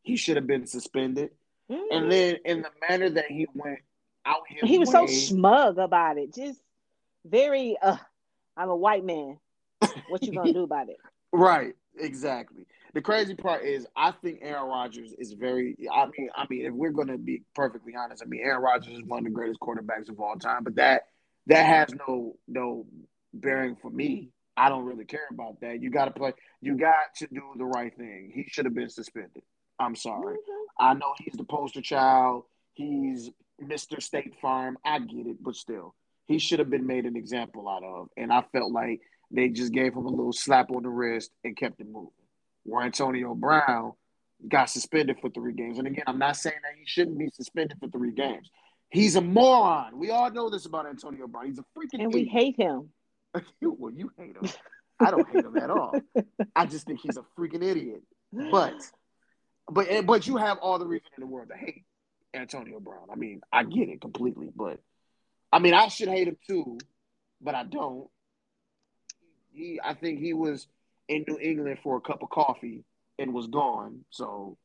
He 0.04 0.18
should 0.18 0.36
have 0.36 0.48
been 0.48 0.68
suspended. 0.68 1.30
Mm-hmm. 1.70 1.96
And 1.96 2.12
then 2.12 2.38
in 2.46 2.62
the 2.62 2.70
manner 2.88 3.10
that 3.10 3.26
he 3.26 3.48
went 3.54 3.80
out 4.26 4.41
here. 4.48 4.62
he 4.64 4.80
was 4.80 4.90
way, 4.90 4.94
so 4.94 5.08
smug 5.08 5.78
about 5.78 6.18
it. 6.18 6.34
Just 6.34 6.60
very 7.26 7.78
uh 7.82 7.98
I'm 8.58 8.70
a 8.70 8.76
white 8.76 9.06
man. 9.06 9.38
What 10.10 10.24
you 10.24 10.34
gonna 10.34 10.54
do 10.54 10.64
about 10.64 10.90
it? 10.90 10.98
Right, 11.32 11.76
exactly. 11.96 12.66
The 12.96 13.02
crazy 13.02 13.36
part 13.36 13.64
is 13.64 13.86
I 13.96 14.10
think 14.10 14.40
Aaron 14.41 14.68
Rodgers 14.68 15.14
is 15.14 15.34
very 15.34 15.78
I 15.94 16.08
mean, 16.08 16.30
I 16.36 16.48
mean, 16.50 16.66
if 16.66 16.74
we're 16.74 16.90
gonna 16.90 17.20
be 17.20 17.44
perfectly 17.54 17.94
honest, 17.96 18.24
I 18.24 18.26
mean 18.26 18.41
Aaron 18.44 18.64
Rodgers 18.64 18.96
is 18.96 19.04
one 19.04 19.20
of 19.20 19.26
the 19.26 19.30
greatest 19.30 19.60
quarterbacks 19.60 20.10
of 20.10 20.20
all 20.20 20.36
time, 20.38 20.64
but 20.64 20.76
that 20.78 21.04
that 21.46 21.68
has 21.68 21.90
no 22.08 22.36
no 22.48 22.88
bearing 23.32 23.76
for 23.80 23.91
me. 23.91 24.32
I 24.58 24.70
don't 24.70 24.86
really 24.86 25.06
care 25.06 25.28
about 25.30 25.62
that. 25.62 25.84
You 25.84 25.91
gotta 25.91 26.12
play 26.12 26.34
you 26.62 26.76
got 26.78 27.14
to 27.18 27.28
do 27.28 27.44
the 27.56 27.66
right 27.66 27.96
thing. 27.96 28.32
He 28.34 28.48
should 28.50 28.66
have 28.66 28.74
been 28.74 28.90
suspended. 28.90 29.44
I'm 29.80 29.95
sorry. 29.95 30.35
Mm-hmm. 30.35 30.85
I 30.85 30.93
know 30.93 31.14
he's 31.19 31.35
the 31.35 31.43
poster 31.43 31.81
child. 31.81 32.43
He's 32.73 33.30
Mr. 33.61 34.01
State 34.01 34.35
Farm. 34.41 34.77
I 34.85 34.99
get 34.99 35.27
it, 35.27 35.38
but 35.41 35.56
still, 35.56 35.95
he 36.27 36.39
should 36.39 36.60
have 36.60 36.69
been 36.69 36.88
made 36.88 37.06
an 37.06 37.15
example 37.15 37.68
out 37.68 37.84
of. 37.84 38.07
And 38.18 38.31
I 38.31 38.43
felt 38.53 38.72
like 38.72 39.01
they 39.31 39.49
just 39.49 39.73
gave 39.73 39.93
him 39.93 40.06
a 40.06 40.10
little 40.10 40.34
slap 40.34 40.72
on 40.72 40.84
the 40.84 40.89
wrist 40.89 41.31
and 41.43 41.57
kept 41.57 41.80
it 41.80 41.88
moving. 41.88 42.11
Where 42.64 42.84
Antonio 42.84 43.35
Brown 43.35 43.93
got 44.47 44.69
suspended 44.69 45.18
for 45.19 45.30
three 45.30 45.53
games. 45.53 45.80
And 45.80 45.88
again, 45.88 46.06
I'm 46.07 46.19
not 46.19 46.38
saying 46.38 46.57
that 46.64 46.77
he 46.77 46.85
shouldn't 46.85 47.18
be 47.18 47.30
suspended 47.30 47.77
for 47.80 47.89
three 47.89 48.11
games. 48.11 48.49
He's 48.89 49.15
a 49.15 49.22
moron. 49.22 49.99
We 49.99 50.10
all 50.10 50.31
know 50.31 50.49
this 50.49 50.65
about 50.65 50.88
Antonio 50.88 51.27
Brown. 51.27 51.47
He's 51.47 51.60
a 51.60 51.65
freaking 51.77 52.01
And 52.01 52.14
we 52.14 52.26
hate 52.26 52.56
him. 52.57 52.89
well, 53.61 53.91
you 53.91 54.11
hate 54.18 54.35
him. 54.35 54.49
I 54.99 55.11
don't 55.11 55.30
hate 55.30 55.45
him 55.45 55.57
at 55.57 55.69
all. 55.69 55.93
I 56.56 56.65
just 56.65 56.88
think 56.88 56.99
he's 57.01 57.18
a 57.18 57.23
freaking 57.38 57.64
idiot. 57.64 58.01
But 58.31 58.76
but 59.70 59.88
eh, 59.90 60.02
but 60.02 60.28
you 60.28 60.38
have 60.38 60.58
all 60.60 60.80
the 60.80 60.88
reason 60.88 61.08
in 61.18 61.22
the 61.22 61.28
world 61.28 61.50
to 61.50 61.58
hate 61.58 61.86
Antonio 62.34 62.80
Brown. 62.80 63.08
I 63.12 63.16
mean, 63.16 63.41
I 63.52 63.64
get 63.64 63.90
it 63.90 64.02
completely, 64.02 64.50
but 64.56 64.80
I 65.52 65.60
mean, 65.60 65.74
I 65.74 65.88
should 65.88 66.10
hate 66.10 66.28
him 66.28 66.38
too, 66.48 66.78
but 67.41 67.56
I 67.56 67.64
don't. 67.64 68.08
He, 69.52 69.80
I 69.84 69.94
think 69.94 70.20
he 70.20 70.34
was 70.34 70.68
in 71.08 71.26
New 71.28 71.38
England 71.40 71.80
for 71.84 71.98
a 71.98 72.02
cup 72.02 72.22
of 72.22 72.30
coffee 72.30 72.84
and 73.18 73.34
was 73.34 73.48
gone. 73.48 74.06
So 74.10 74.58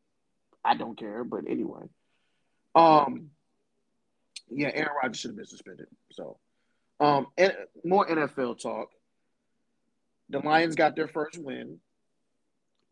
I 0.64 0.76
don't 0.76 0.98
care. 0.98 1.24
But 1.24 1.44
anyway, 1.48 1.86
um, 2.74 3.30
yeah, 4.50 4.70
Aaron 4.72 4.92
Rodgers 5.02 5.18
should 5.18 5.30
have 5.30 5.36
been 5.36 5.46
suspended. 5.46 5.86
So, 6.12 6.38
um, 7.00 7.26
and 7.36 7.54
more 7.84 8.06
NFL 8.06 8.60
talk. 8.60 8.90
The 10.30 10.38
Lions 10.38 10.74
got 10.74 10.96
their 10.96 11.08
first 11.08 11.38
win. 11.38 11.78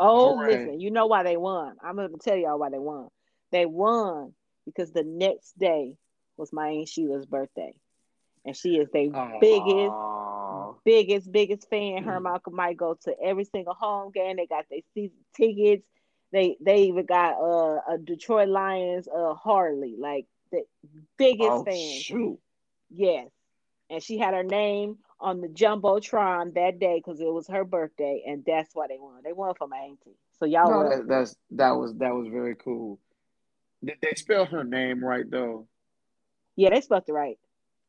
Oh, 0.02 0.36
Hooray. 0.36 0.58
listen, 0.58 0.80
you 0.80 0.90
know 0.90 1.06
why 1.06 1.22
they 1.22 1.36
won. 1.36 1.76
I'm 1.82 1.96
going 1.96 2.10
to 2.10 2.18
tell 2.18 2.36
y'all 2.36 2.58
why 2.58 2.70
they 2.70 2.78
won. 2.78 3.08
They 3.50 3.66
won 3.66 4.34
because 4.66 4.92
the 4.92 5.04
next 5.04 5.58
day 5.58 5.94
was 6.36 6.52
my 6.52 6.68
Aunt 6.68 6.88
Sheila's 6.88 7.26
birthday. 7.26 7.74
And 8.44 8.56
she 8.56 8.76
is 8.76 8.88
the 8.92 9.10
uh, 9.14 9.38
biggest, 9.40 9.94
biggest, 10.84 11.30
biggest 11.32 11.70
fan. 11.70 12.02
Her 12.02 12.18
mm. 12.18 12.52
might 12.52 12.76
go 12.76 12.98
to 13.04 13.14
every 13.22 13.44
single 13.44 13.74
home 13.74 14.10
game. 14.12 14.36
They 14.36 14.46
got 14.46 14.64
their 14.68 14.80
season 14.94 15.18
tickets. 15.36 15.86
They 16.32 16.56
they 16.60 16.84
even 16.84 17.06
got 17.06 17.34
uh, 17.34 17.80
a 17.92 17.98
Detroit 18.02 18.48
Lions 18.48 19.06
uh 19.06 19.34
Harley, 19.34 19.94
like 19.98 20.26
the 20.50 20.62
biggest 21.18 21.50
oh, 21.50 21.64
fan. 21.64 22.00
Shoot. 22.00 22.38
Yes. 22.90 23.28
And 23.90 24.02
she 24.02 24.18
had 24.18 24.34
her 24.34 24.42
name 24.42 24.96
on 25.22 25.40
the 25.40 25.48
jumbotron 25.48 26.54
that 26.54 26.78
day 26.78 27.00
because 27.02 27.20
it 27.20 27.32
was 27.32 27.46
her 27.48 27.64
birthday, 27.64 28.24
and 28.26 28.44
that's 28.44 28.74
why 28.74 28.88
they 28.88 28.98
won. 28.98 29.22
They 29.24 29.32
won 29.32 29.54
for 29.54 29.68
my 29.68 29.78
auntie. 29.78 30.18
So 30.38 30.44
y'all 30.44 30.70
no, 30.70 30.88
that, 30.88 31.08
that's 31.08 31.36
that 31.52 31.70
was 31.70 31.94
that 31.94 32.14
was 32.14 32.28
very 32.28 32.56
cool. 32.56 32.98
Did 33.84 33.96
they 34.02 34.14
spell 34.14 34.44
her 34.46 34.64
name 34.64 35.02
right 35.02 35.28
though? 35.28 35.68
Yeah, 36.56 36.70
they 36.70 36.80
spelled 36.80 37.04
it 37.06 37.12
right. 37.12 37.38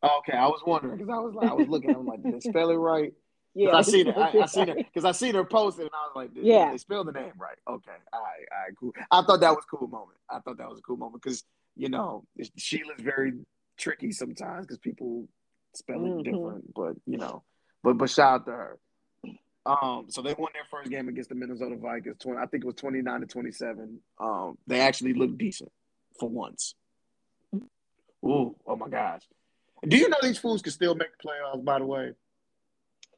Oh, 0.03 0.19
okay, 0.19 0.37
I 0.37 0.47
was 0.47 0.61
wondering 0.65 0.97
because 0.97 1.11
I 1.11 1.19
was 1.19 1.33
like, 1.33 1.49
I 1.49 1.53
was 1.53 1.67
looking, 1.67 1.89
I'm 1.89 2.05
like, 2.05 2.23
did 2.23 2.33
they 2.33 2.39
spell 2.39 2.69
it 2.69 2.75
right? 2.75 3.13
Yeah, 3.55 3.75
I 3.75 3.83
seen 3.83 4.07
it. 4.07 4.17
I, 4.17 4.39
I 4.39 4.45
seen 4.47 4.67
it 4.67 4.77
because 4.91 5.05
I 5.05 5.11
seen 5.11 5.35
her 5.35 5.43
posted, 5.43 5.83
and 5.83 5.91
I 5.93 6.07
was 6.07 6.13
like, 6.15 6.33
did, 6.33 6.43
"Yeah, 6.43 6.65
did 6.65 6.73
they 6.73 6.77
spelled 6.79 7.05
the 7.05 7.11
name 7.11 7.33
right." 7.37 7.55
Okay, 7.69 7.91
all 8.11 8.19
right, 8.19 8.47
all 8.51 8.63
right, 8.63 8.75
cool. 8.79 8.93
I 9.11 9.21
thought 9.21 9.41
that 9.41 9.51
was 9.51 9.63
a 9.71 9.77
cool 9.77 9.87
moment. 9.87 10.17
I 10.27 10.39
thought 10.39 10.57
that 10.57 10.67
was 10.67 10.79
a 10.79 10.81
cool 10.81 10.97
moment 10.97 11.21
because 11.21 11.43
you 11.75 11.87
know 11.87 12.25
Sheila's 12.57 12.99
very 12.99 13.33
tricky 13.77 14.11
sometimes 14.11 14.65
because 14.65 14.79
people 14.79 15.27
spell 15.75 16.05
it 16.05 16.09
mm-hmm. 16.09 16.21
different, 16.21 16.73
but 16.73 16.95
you 17.05 17.17
know, 17.17 17.43
but 17.83 17.97
but 17.97 18.09
shout 18.09 18.41
out 18.41 18.45
to 18.45 18.51
her. 18.51 18.79
Um, 19.65 20.07
so 20.09 20.21
they 20.21 20.35
won 20.37 20.51
their 20.53 20.65
first 20.69 20.91
game 20.91 21.07
against 21.07 21.29
the 21.29 21.35
Minnesota 21.35 21.77
Vikings. 21.77 22.17
20, 22.19 22.37
I 22.37 22.45
think 22.47 22.63
it 22.63 22.67
was 22.67 22.75
twenty 22.75 23.01
nine 23.01 23.21
to 23.21 23.27
twenty 23.27 23.51
seven. 23.51 23.99
Um, 24.19 24.57
they 24.67 24.81
actually 24.81 25.13
looked 25.13 25.37
decent 25.37 25.71
for 26.19 26.29
once. 26.29 26.75
Ooh, 28.25 28.55
oh 28.65 28.75
my 28.75 28.89
gosh! 28.89 29.21
Do 29.87 29.97
you 29.97 30.09
know 30.09 30.17
these 30.21 30.37
fools 30.37 30.61
can 30.61 30.71
still 30.71 30.95
make 30.95 31.09
the 31.17 31.27
playoffs? 31.27 31.63
By 31.63 31.79
the 31.79 31.85
way, 31.85 32.11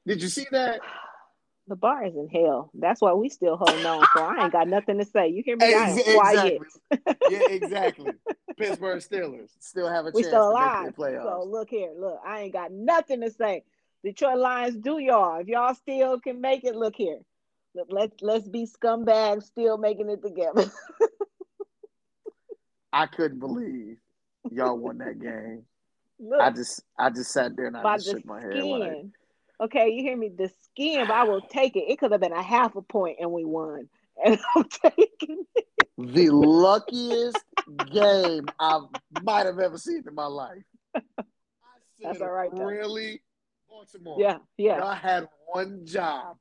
did 0.05 0.21
you 0.21 0.27
see 0.27 0.45
that? 0.51 0.81
The 1.67 1.75
bar 1.75 2.05
is 2.05 2.15
in 2.15 2.29
hell. 2.29 2.69
That's 2.75 3.01
why 3.01 3.13
we 3.13 3.29
still 3.29 3.57
holding 3.57 3.85
on. 3.85 4.05
So 4.15 4.23
I 4.23 4.43
ain't 4.43 4.51
got 4.51 4.67
nothing 4.67 4.99
to 4.99 5.05
say. 5.05 5.29
You 5.29 5.41
hear 5.43 5.57
me? 5.57 5.73
I 5.73 5.89
am 5.89 5.97
quiet. 6.13 6.61
yeah, 7.29 7.39
exactly. 7.49 8.11
Pittsburgh 8.57 8.99
Steelers 8.99 9.49
still 9.59 9.89
have 9.89 10.05
a 10.05 10.11
we 10.13 10.21
chance 10.21 10.31
still 10.31 10.51
alive. 10.51 10.93
So 10.97 11.45
look 11.47 11.69
here, 11.69 11.91
look, 11.97 12.19
I 12.25 12.41
ain't 12.41 12.53
got 12.53 12.71
nothing 12.71 13.21
to 13.21 13.31
say. 13.31 13.63
Detroit 14.03 14.37
Lions, 14.37 14.77
do 14.77 14.99
y'all. 14.99 15.41
If 15.41 15.47
y'all 15.47 15.73
still 15.73 16.19
can 16.19 16.39
make 16.39 16.63
it, 16.63 16.75
look 16.75 16.95
here. 16.95 17.19
Let, 17.73 17.91
let, 17.91 18.11
let's 18.21 18.47
be 18.47 18.67
scumbags 18.67 19.43
still 19.43 19.77
making 19.77 20.09
it 20.09 20.21
together. 20.21 20.71
I 22.93 23.07
couldn't 23.07 23.39
believe 23.39 23.97
y'all 24.51 24.77
won 24.77 24.99
that 24.99 25.19
game. 25.19 25.63
Look, 26.19 26.39
I 26.39 26.49
just 26.49 26.81
I 26.97 27.09
just 27.09 27.31
sat 27.31 27.57
there 27.57 27.67
and 27.67 27.75
I 27.75 27.97
just 27.97 28.09
shook 28.09 28.25
my 28.25 28.39
head. 28.39 28.63
Like, 28.63 29.05
okay, 29.61 29.89
you 29.89 30.03
hear 30.03 30.17
me? 30.17 30.29
The 30.29 30.51
skin, 30.63 31.09
I 31.11 31.23
will 31.23 31.41
take 31.41 31.75
it. 31.75 31.85
It 31.89 31.99
could 31.99 32.11
have 32.11 32.21
been 32.21 32.31
a 32.31 32.43
half 32.43 32.75
a 32.75 32.81
point 32.81 33.17
and 33.19 33.31
we 33.31 33.45
won. 33.45 33.89
And 34.23 34.39
I'm 34.55 34.63
taking 34.63 35.43
it. 35.55 35.67
The 35.97 36.29
luckiest 36.29 37.43
game 37.91 38.45
I 38.57 38.79
might 39.23 39.45
have 39.45 39.59
ever 39.59 39.77
seen 39.77 40.03
in 40.07 40.15
my 40.15 40.25
life. 40.25 40.63
That's 42.01 42.21
all 42.21 42.31
right. 42.31 42.49
Really, 42.53 43.21
Baltimore. 43.67 44.15
Yeah, 44.17 44.37
yeah. 44.57 44.77
Y'all 44.77 44.93
had 44.93 45.27
one 45.47 45.85
job, 45.85 46.37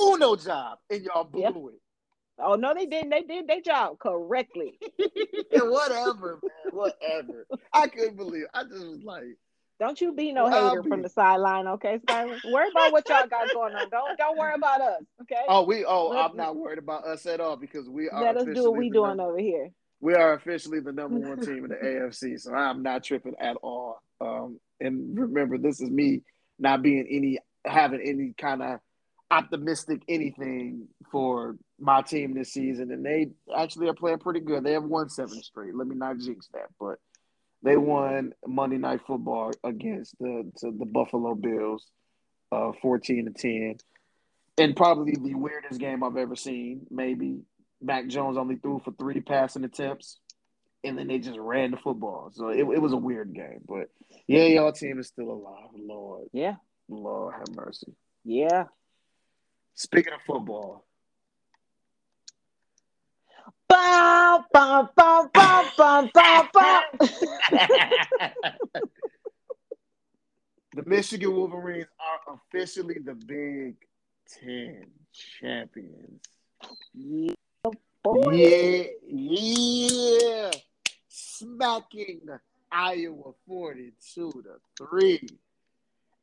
uno 0.00 0.34
job, 0.36 0.78
and 0.88 1.02
y'all 1.02 1.24
blew 1.24 1.42
yep. 1.42 1.56
it. 1.56 1.80
Oh 2.40 2.54
no, 2.54 2.72
they 2.74 2.86
didn't. 2.86 3.10
They 3.10 3.22
did 3.22 3.48
their 3.48 3.60
job 3.60 3.98
correctly. 3.98 4.78
whatever, 5.52 6.38
man. 6.42 6.72
Whatever. 6.72 7.46
I 7.72 7.88
couldn't 7.88 8.16
believe. 8.16 8.44
It. 8.44 8.50
I 8.54 8.62
just 8.64 8.86
was 8.86 9.02
like, 9.02 9.36
don't 9.78 10.00
you 10.00 10.12
be 10.12 10.32
no 10.32 10.48
hater 10.48 10.82
be. 10.82 10.88
from 10.88 11.02
the 11.02 11.08
sideline, 11.08 11.66
okay, 11.68 11.98
Skyler? 11.98 12.38
Worry 12.52 12.68
about 12.70 12.92
what 12.92 13.08
y'all 13.08 13.26
got 13.28 13.52
going 13.52 13.74
on. 13.74 13.88
Don't 13.90 14.18
don't 14.18 14.36
worry 14.36 14.54
about 14.54 14.80
us, 14.80 15.02
okay? 15.22 15.42
Oh, 15.48 15.64
we. 15.64 15.84
Oh, 15.86 16.16
I'm 16.16 16.36
not 16.36 16.56
worried 16.56 16.78
about 16.78 17.06
us 17.06 17.26
at 17.26 17.40
all 17.40 17.56
because 17.56 17.88
we 17.88 18.08
are. 18.08 18.22
Let 18.22 18.36
us 18.36 18.46
do 18.54 18.64
what 18.64 18.76
we 18.76 18.90
doing 18.90 19.16
number, 19.16 19.24
over 19.24 19.38
here. 19.38 19.70
We 20.00 20.14
are 20.14 20.34
officially 20.34 20.80
the 20.80 20.92
number 20.92 21.18
one 21.18 21.40
team 21.40 21.64
in 21.64 21.70
the 21.70 21.76
AFC, 21.84 22.40
so 22.40 22.54
I'm 22.54 22.82
not 22.82 23.04
tripping 23.04 23.34
at 23.40 23.56
all. 23.62 24.02
Um, 24.20 24.58
and 24.80 25.16
remember, 25.16 25.58
this 25.58 25.80
is 25.80 25.90
me 25.90 26.22
not 26.58 26.82
being 26.82 27.06
any 27.08 27.38
having 27.64 28.00
any 28.00 28.34
kind 28.38 28.62
of 28.62 28.80
optimistic 29.30 30.02
anything 30.08 30.88
for 31.12 31.56
my 31.78 32.02
team 32.02 32.34
this 32.34 32.52
season, 32.52 32.90
and 32.90 33.04
they 33.04 33.28
actually 33.56 33.88
are 33.88 33.94
playing 33.94 34.18
pretty 34.18 34.40
good. 34.40 34.64
They 34.64 34.72
have 34.72 34.84
won 34.84 35.08
seven 35.08 35.40
straight. 35.42 35.74
Let 35.74 35.86
me 35.86 35.94
not 35.94 36.18
jinx 36.18 36.48
that, 36.52 36.68
but 36.80 36.96
they 37.62 37.76
won 37.76 38.32
Monday 38.46 38.78
Night 38.78 39.00
Football 39.06 39.52
against 39.64 40.18
the 40.18 40.50
the 40.62 40.86
Buffalo 40.86 41.34
Bills, 41.34 41.86
uh, 42.52 42.72
fourteen 42.80 43.26
to 43.26 43.32
ten, 43.32 43.76
and 44.56 44.76
probably 44.76 45.12
the 45.12 45.34
weirdest 45.34 45.80
game 45.80 46.02
I've 46.02 46.16
ever 46.16 46.36
seen. 46.36 46.86
Maybe 46.90 47.40
Mac 47.80 48.08
Jones 48.08 48.36
only 48.36 48.56
threw 48.56 48.80
for 48.84 48.92
three 48.92 49.20
passing 49.20 49.64
attempts, 49.64 50.18
and 50.84 50.98
then 50.98 51.08
they 51.08 51.18
just 51.18 51.38
ran 51.38 51.70
the 51.72 51.76
football. 51.76 52.30
So 52.32 52.48
it, 52.48 52.60
it 52.60 52.82
was 52.82 52.92
a 52.92 52.96
weird 52.96 53.34
game, 53.34 53.60
but 53.66 53.90
yeah, 54.26 54.44
y'all 54.44 54.72
team 54.72 54.98
is 54.98 55.08
still 55.08 55.30
alive. 55.30 55.70
Lord, 55.76 56.28
yeah, 56.32 56.56
Lord 56.88 57.34
have 57.34 57.54
mercy. 57.54 57.94
Yeah. 58.24 58.64
Speaking 59.74 60.12
of 60.12 60.20
football, 60.26 60.87
Bum, 63.78 64.44
bum, 64.52 64.88
bum, 64.96 65.30
bum, 65.32 65.66
bum, 65.76 66.10
bum, 66.12 66.48
bum. 66.52 66.82
the 70.74 70.82
Michigan 70.84 71.32
Wolverines 71.32 71.86
are 72.00 72.34
officially 72.34 72.96
the 73.04 73.14
Big 73.14 73.76
Ten 74.28 74.86
champions. 75.12 76.22
Yeah, 76.92 77.34
yeah, 78.32 78.82
yeah. 79.06 80.50
Smacking 81.08 82.22
Iowa 82.72 83.32
42 83.46 84.30
to 84.30 84.86
3. 84.90 85.28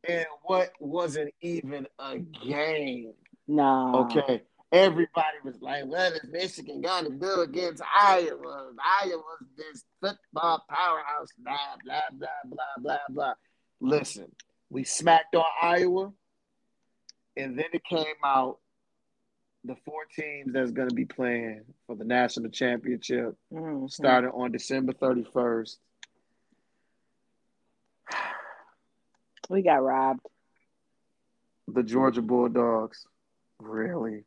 And 0.09 0.25
what 0.43 0.73
wasn't 0.81 1.33
even 1.39 1.87
a 1.99 2.17
game. 2.19 3.13
No. 3.47 4.09
Okay 4.11 4.43
everybody 4.71 5.37
was 5.43 5.61
like, 5.61 5.85
"What 5.85 6.13
is 6.13 6.29
Michigan 6.29 6.81
going 6.81 7.05
to 7.05 7.11
do 7.11 7.41
against 7.41 7.81
Iowa? 7.83 8.71
Iowa's 9.01 9.47
this 9.57 9.83
football 10.01 10.63
powerhouse." 10.69 11.29
Blah 11.37 11.55
blah 11.83 12.01
blah 12.13 12.27
blah 12.45 12.63
blah 12.79 12.97
blah. 13.09 13.33
Listen, 13.79 14.31
we 14.69 14.83
smacked 14.83 15.35
on 15.35 15.45
Iowa, 15.61 16.11
and 17.37 17.57
then 17.57 17.65
it 17.73 17.83
came 17.83 18.15
out 18.23 18.59
the 19.63 19.75
four 19.83 20.05
teams 20.15 20.53
that's 20.53 20.71
going 20.71 20.89
to 20.89 20.95
be 20.95 21.05
playing 21.05 21.63
for 21.87 21.95
the 21.95 22.05
national 22.05 22.51
championship 22.51 23.35
mm-hmm. 23.51 23.87
started 23.87 24.29
on 24.29 24.51
December 24.51 24.93
thirty 24.93 25.25
first. 25.33 25.79
We 29.49 29.61
got 29.61 29.83
robbed. 29.83 30.21
The 31.67 31.83
Georgia 31.83 32.21
Bulldogs, 32.21 33.07
really 33.59 34.23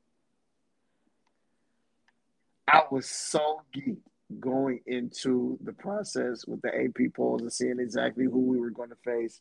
I 2.69 2.83
was 2.91 3.07
so 3.07 3.63
geeked 3.75 3.97
going 4.41 4.81
into 4.87 5.59
the 5.63 5.73
process 5.73 6.47
with 6.47 6.61
the 6.61 6.69
AP 6.69 7.15
polls 7.15 7.41
and 7.41 7.53
seeing 7.53 7.81
exactly 7.81 8.25
who 8.25 8.41
we 8.41 8.61
were 8.61 8.71
going 8.71 8.91
to 8.91 8.97
face. 8.97 9.41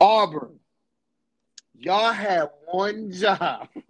Auburn, 0.00 0.58
y'all 1.74 2.12
had 2.12 2.50
one 2.66 3.12
job. 3.12 3.68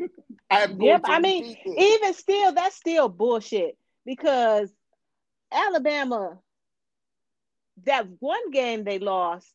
yep, 0.79 1.03
I 1.05 1.21
mean, 1.21 1.57
even 1.65 2.13
still, 2.13 2.53
that's 2.53 2.77
still 2.77 3.09
bullshit 3.09 3.79
because 4.05 4.71
Alabama, 5.51 6.39
that 7.85 8.07
one 8.19 8.51
game 8.51 8.85
they 8.85 8.99
lost 8.99 9.55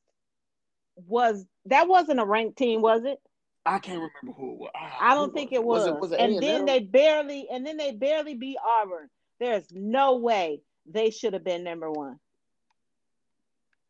was 0.95 1.45
that 1.65 1.87
wasn't 1.87 2.19
a 2.19 2.25
ranked 2.25 2.57
team, 2.57 2.81
was 2.81 3.03
it? 3.03 3.19
I 3.65 3.79
can't 3.79 3.97
remember 3.97 4.39
who 4.39 4.51
it 4.53 4.57
was. 4.59 4.71
Ah, 4.75 4.97
I 5.01 5.15
don't 5.15 5.33
think 5.33 5.51
was? 5.51 5.57
it 5.57 5.63
was. 5.63 5.79
was, 5.79 5.87
it, 5.87 6.01
was 6.01 6.11
it 6.11 6.19
and 6.19 6.43
then 6.43 6.65
they 6.65 6.79
barely, 6.79 7.47
and 7.51 7.65
then 7.65 7.77
they 7.77 7.91
barely 7.91 8.35
beat 8.35 8.57
Auburn. 8.81 9.09
There's 9.39 9.65
no 9.71 10.17
way 10.17 10.61
they 10.85 11.09
should 11.09 11.33
have 11.33 11.43
been 11.43 11.63
number 11.63 11.91
one. 11.91 12.19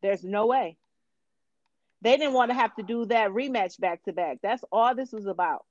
There's 0.02 0.24
no 0.24 0.46
way. 0.48 0.78
They 2.02 2.18
didn't 2.18 2.34
want 2.34 2.52
to 2.52 2.56
have 2.56 2.76
to 2.76 2.84
do 2.84 3.06
that 3.08 3.32
rematch 3.32 3.80
back 3.80 4.04
to 4.04 4.14
back. 4.14 4.38
That's 4.42 4.64
all 4.72 4.96
this 4.96 5.12
was 5.12 5.26
about. 5.26 5.66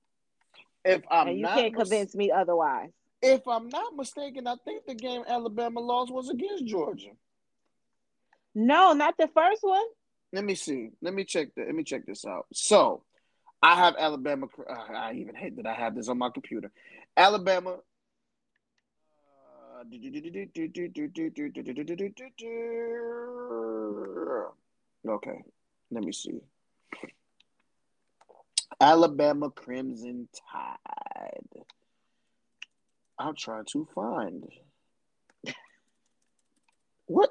If 0.84 1.02
I'm 1.10 1.28
and 1.28 1.36
you 1.38 1.44
not 1.44 1.54
can't 1.54 1.72
mis- 1.72 1.88
convince 1.88 2.14
me 2.14 2.30
otherwise. 2.30 2.90
if 3.22 3.46
I'm 3.48 3.68
not 3.68 3.96
mistaken, 3.96 4.46
I 4.46 4.56
think 4.64 4.84
the 4.86 4.94
game 4.94 5.22
Alabama 5.26 5.80
lost 5.80 6.12
was 6.12 6.28
against 6.28 6.66
Georgia. 6.66 7.10
No, 8.54 8.92
not 8.92 9.16
the 9.16 9.28
first 9.34 9.62
one. 9.62 9.84
Let 10.32 10.44
me 10.44 10.54
see. 10.56 10.90
Let 11.00 11.14
me 11.14 11.24
check. 11.24 11.48
The, 11.56 11.64
let 11.64 11.74
me 11.74 11.84
check 11.84 12.04
this 12.06 12.24
out. 12.26 12.46
So, 12.52 13.02
I 13.64 13.76
have 13.76 13.94
Alabama. 13.98 14.46
uh, 14.68 14.74
I 14.92 15.14
even 15.14 15.34
hate 15.34 15.56
that 15.56 15.64
I 15.66 15.72
have 15.72 15.94
this 15.94 16.08
on 16.10 16.18
my 16.18 16.28
computer. 16.28 16.70
Alabama. 17.16 17.78
uh, 19.80 19.84
Okay, 25.06 25.44
let 25.90 26.04
me 26.04 26.12
see. 26.12 26.40
Alabama 28.80 29.48
Crimson 29.50 30.28
Tide. 30.52 31.64
I'm 33.18 33.34
trying 33.34 33.64
to 33.72 33.88
find. 33.94 34.44
What? 37.06 37.30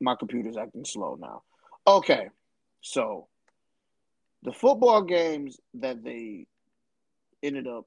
My 0.00 0.16
computer's 0.16 0.56
acting 0.56 0.84
slow 0.84 1.16
now. 1.20 1.42
Okay, 1.86 2.30
so 2.80 3.28
the 4.42 4.52
football 4.52 5.02
games 5.02 5.58
that 5.74 6.02
they 6.02 6.46
ended 7.42 7.66
up 7.66 7.86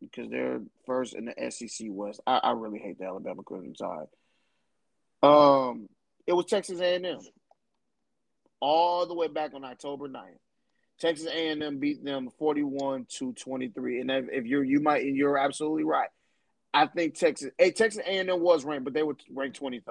because 0.00 0.30
they're 0.30 0.60
first 0.84 1.14
in 1.14 1.26
the 1.26 1.50
SEC 1.50 1.86
West. 1.90 2.20
I, 2.26 2.38
I 2.38 2.50
really 2.52 2.78
hate 2.78 2.98
the 2.98 3.06
Alabama 3.06 3.42
Crimson 3.42 3.74
Tide. 3.74 4.06
Um, 5.22 5.88
it 6.26 6.32
was 6.32 6.46
Texas 6.46 6.80
A&M 6.80 7.18
all 8.60 9.06
the 9.06 9.14
way 9.14 9.28
back 9.28 9.54
on 9.54 9.64
October 9.64 10.08
9th. 10.08 10.38
Texas 10.98 11.26
A&M 11.26 11.78
beat 11.78 12.04
them 12.04 12.30
41 12.38 13.06
to 13.18 13.32
23. 13.34 14.00
And 14.00 14.10
if, 14.10 14.46
you're 14.46 14.64
you 14.64 14.80
might 14.80 15.02
and 15.02 15.16
you're 15.16 15.36
absolutely 15.36 15.84
right. 15.84 16.08
I 16.72 16.86
think 16.86 17.14
Texas 17.14 17.50
hey, 17.58 17.70
Texas 17.70 18.02
A&M 18.06 18.40
was 18.40 18.64
ranked, 18.64 18.84
but 18.84 18.94
they 18.94 19.02
were 19.02 19.16
ranked 19.32 19.60
23rd. 19.60 19.82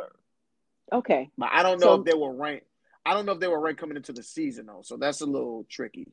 Okay. 0.92 1.30
But 1.38 1.50
I 1.52 1.64
don't 1.64 1.80
know 1.80 1.96
So- 1.96 2.00
if 2.02 2.06
they 2.06 2.14
were 2.18 2.34
ranked. 2.34 2.66
I 3.06 3.14
don't 3.14 3.26
know 3.26 3.34
if 3.34 3.40
they 3.40 3.48
were 3.48 3.60
ranked 3.60 3.80
coming 3.80 3.98
into 3.98 4.14
the 4.14 4.24
season 4.24 4.66
though. 4.66 4.82
So 4.84 4.98
that's 4.98 5.22
a 5.22 5.26
little 5.26 5.66
tricky. 5.70 6.08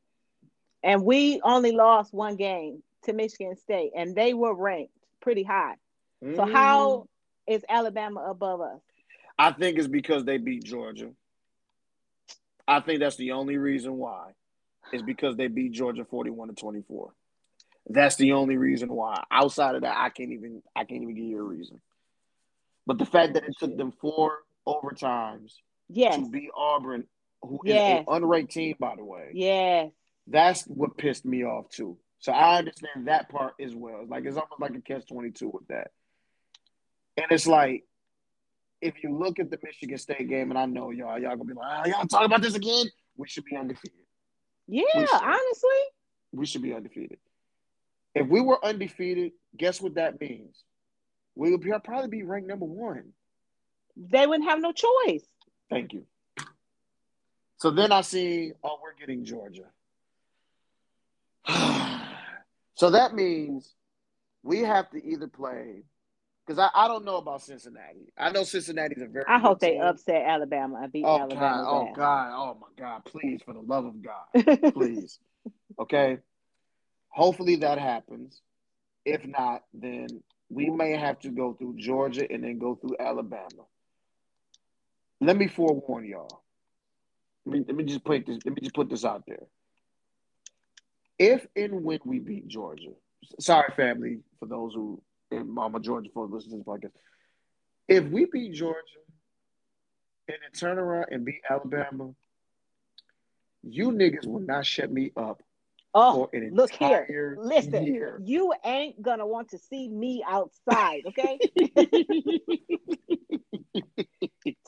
And 0.82 1.04
we 1.04 1.40
only 1.42 1.72
lost 1.72 2.12
one 2.12 2.36
game 2.36 2.82
to 3.04 3.12
Michigan 3.12 3.56
State, 3.56 3.92
and 3.96 4.14
they 4.14 4.34
were 4.34 4.54
ranked 4.54 4.92
pretty 5.20 5.42
high. 5.42 5.76
So 6.20 6.42
Mhm. 6.42 6.52
how 6.52 7.08
is 7.46 7.64
Alabama 7.68 8.20
above 8.28 8.60
us? 8.60 8.80
I 9.38 9.52
think 9.52 9.78
it's 9.78 9.88
because 9.88 10.24
they 10.24 10.38
beat 10.38 10.64
Georgia. 10.64 11.14
I 12.68 12.80
think 12.80 13.00
that's 13.00 13.16
the 13.16 13.32
only 13.32 13.56
reason 13.56 13.96
why. 13.96 14.34
Is 14.92 15.02
because 15.02 15.36
they 15.36 15.46
beat 15.46 15.72
Georgia 15.72 16.04
41 16.04 16.48
to 16.48 16.54
24. 16.54 17.14
That's 17.86 18.16
the 18.16 18.32
only 18.32 18.56
reason 18.56 18.92
why. 18.92 19.24
Outside 19.30 19.74
of 19.74 19.82
that, 19.82 19.96
I 19.96 20.10
can't 20.10 20.32
even 20.32 20.62
I 20.76 20.84
can't 20.84 21.02
even 21.02 21.14
give 21.14 21.24
you 21.24 21.40
a 21.40 21.42
reason. 21.42 21.80
But 22.86 22.98
the 22.98 23.06
fact 23.06 23.34
that 23.34 23.44
it 23.44 23.56
took 23.58 23.76
them 23.76 23.92
four 23.92 24.44
overtimes 24.66 25.54
Yes. 25.92 26.16
to 26.16 26.28
beat 26.30 26.50
Auburn, 26.56 27.06
who 27.42 27.60
is 27.64 27.74
Yes. 27.74 28.04
an 28.08 28.22
unranked 28.22 28.50
team, 28.50 28.76
by 28.78 28.94
the 28.96 29.04
way, 29.04 29.30
Yes. 29.34 29.90
that's 30.26 30.64
what 30.66 30.96
pissed 30.96 31.24
me 31.24 31.44
off 31.44 31.68
too. 31.70 31.98
So 32.18 32.32
I 32.32 32.58
understand 32.58 33.08
that 33.08 33.28
part 33.28 33.54
as 33.60 33.74
well. 33.74 34.04
Like 34.06 34.24
it's 34.24 34.36
almost 34.36 34.60
like 34.60 34.74
a 34.76 34.80
catch 34.80 35.06
twenty 35.08 35.30
two 35.32 35.48
with 35.48 35.66
that. 35.68 35.90
And 37.16 37.26
it's 37.30 37.46
like 37.46 37.84
if 38.80 39.02
you 39.04 39.16
look 39.16 39.38
at 39.38 39.50
the 39.50 39.58
Michigan 39.62 39.98
State 39.98 40.28
game, 40.28 40.50
and 40.50 40.58
I 40.58 40.66
know 40.66 40.90
y'all, 40.90 41.18
y'all 41.18 41.36
gonna 41.36 41.44
be 41.44 41.54
like, 41.54 41.86
oh, 41.86 41.88
y'all 41.88 42.06
talking 42.06 42.26
about 42.26 42.42
this 42.42 42.54
again? 42.56 42.86
We 43.16 43.28
should 43.28 43.44
be 43.44 43.56
undefeated. 43.56 43.98
Yeah, 44.66 44.82
We 44.96 45.06
honestly. 45.12 45.80
We 46.32 46.46
should 46.46 46.62
be 46.62 46.72
undefeated. 46.74 47.18
If 48.14 48.26
we 48.28 48.40
were 48.40 48.64
undefeated, 48.64 49.32
guess 49.56 49.80
what 49.80 49.94
that 49.94 50.20
means? 50.20 50.64
We 51.34 51.50
would 51.50 51.60
be- 51.60 51.72
probably 51.84 52.08
be 52.08 52.22
ranked 52.24 52.48
number 52.48 52.64
one. 52.66 53.12
They 53.96 54.26
wouldn't 54.26 54.48
have 54.48 54.60
no 54.60 54.72
choice. 54.72 55.24
Thank 55.72 55.94
you. 55.94 56.02
So 57.56 57.70
then 57.70 57.92
I 57.92 58.02
see, 58.02 58.52
oh, 58.62 58.76
we're 58.82 58.92
getting 58.92 59.24
Georgia. 59.24 59.64
so 62.74 62.90
that 62.90 63.14
means 63.14 63.74
we 64.42 64.58
have 64.58 64.90
to 64.90 65.02
either 65.02 65.28
play 65.28 65.84
because 66.46 66.58
I, 66.58 66.68
I 66.74 66.88
don't 66.88 67.06
know 67.06 67.16
about 67.16 67.40
Cincinnati. 67.40 68.12
I 68.18 68.32
know 68.32 68.44
Cincinnati's 68.44 69.00
a 69.00 69.06
very 69.06 69.24
I 69.26 69.38
hope 69.38 69.60
they 69.60 69.72
team. 69.72 69.80
upset 69.82 70.26
Alabama 70.26 70.80
and 70.82 70.92
beat 70.92 71.06
Oh 71.06 71.20
Alabama. 71.20 71.40
God, 71.40 71.64
oh 71.66 71.92
God, 71.96 72.32
oh 72.34 72.58
my 72.60 72.66
God, 72.78 73.04
please, 73.06 73.40
for 73.42 73.54
the 73.54 73.60
love 73.60 73.86
of 73.86 73.94
God, 74.02 74.72
please. 74.74 75.18
Okay. 75.80 76.18
Hopefully 77.08 77.56
that 77.56 77.78
happens. 77.78 78.42
If 79.06 79.24
not, 79.26 79.62
then 79.72 80.22
we 80.50 80.68
may 80.68 80.98
have 80.98 81.18
to 81.20 81.30
go 81.30 81.54
through 81.54 81.76
Georgia 81.78 82.30
and 82.30 82.44
then 82.44 82.58
go 82.58 82.74
through 82.74 82.96
Alabama. 83.00 83.64
Let 85.22 85.36
me 85.36 85.46
forewarn 85.46 86.04
y'all. 86.04 86.42
Let 87.46 87.52
me, 87.52 87.64
let 87.68 87.76
me 87.76 87.84
just 87.84 88.04
put 88.04 88.26
this. 88.26 88.38
Let 88.44 88.54
me 88.54 88.60
just 88.60 88.74
put 88.74 88.90
this 88.90 89.04
out 89.04 89.22
there. 89.26 89.44
If 91.16 91.46
and 91.54 91.84
when 91.84 92.00
we 92.04 92.18
beat 92.18 92.48
Georgia, 92.48 92.90
sorry 93.38 93.72
family 93.76 94.18
for 94.40 94.46
those 94.46 94.74
who 94.74 95.00
and 95.30 95.48
Mama 95.48 95.78
Georgia 95.78 96.10
for 96.12 96.26
listening 96.26 96.64
to 96.64 96.64
this 96.64 96.66
podcast. 96.66 96.92
If 97.86 98.04
we 98.10 98.26
beat 98.26 98.54
Georgia 98.54 98.78
and 100.26 100.38
then 100.42 100.52
turn 100.58 100.78
around 100.78 101.06
and 101.12 101.24
beat 101.24 101.42
Alabama, 101.48 102.10
you 103.62 103.92
niggas 103.92 104.26
will 104.26 104.40
not 104.40 104.66
shut 104.66 104.90
me 104.90 105.12
up 105.16 105.40
oh, 105.94 106.28
look 106.50 106.72
here. 106.72 107.36
Listen, 107.38 107.86
year. 107.86 108.20
you 108.24 108.52
ain't 108.64 109.00
gonna 109.00 109.26
want 109.26 109.50
to 109.50 109.58
see 109.58 109.88
me 109.88 110.24
outside, 110.26 111.02
okay? 111.06 111.38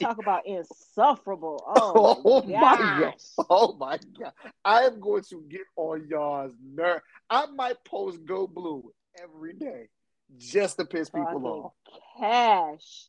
Talk 0.01 0.19
about 0.19 0.47
insufferable. 0.47 1.65
Oh, 1.77 2.23
Oh 2.25 2.43
my 2.47 2.61
my 2.61 2.77
God. 2.77 3.15
Oh 3.51 3.77
my 3.79 3.99
god! 4.19 4.33
I 4.65 4.83
am 4.83 5.01
going 5.01 5.23
to 5.31 5.43
get 5.49 5.63
on 5.77 6.07
y'all's 6.09 6.53
nerve. 6.63 7.01
I 7.31 7.47
might 7.47 7.83
post 7.85 8.25
go 8.25 8.47
blue 8.47 8.93
every 9.23 9.55
day 9.55 9.89
just 10.37 10.79
to 10.79 10.85
piss 10.85 11.11
people 11.11 11.47
off. 11.47 11.73
Cash. 12.19 13.09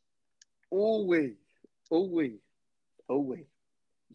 Ooh 0.73 1.05
wee, 1.07 1.33
ooh 1.93 2.09
wee, 2.11 2.39
ooh 3.11 3.19
wee. 3.19 3.45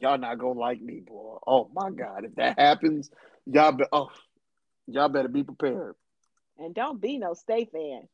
Y'all 0.00 0.18
not 0.18 0.38
gonna 0.38 0.58
like 0.58 0.80
me, 0.80 1.00
boy. 1.00 1.38
Oh 1.46 1.70
my 1.74 1.90
god! 1.90 2.24
If 2.24 2.34
that 2.36 2.58
happens, 2.58 3.10
y'all 3.46 3.72
be 3.72 3.84
oh, 3.92 4.10
y'all 4.86 5.08
better 5.08 5.28
be 5.28 5.44
prepared. 5.44 5.94
And 6.58 6.74
don't 6.74 7.00
be 7.00 7.16
no 7.18 7.32
state 7.34 7.70
fan 7.72 8.06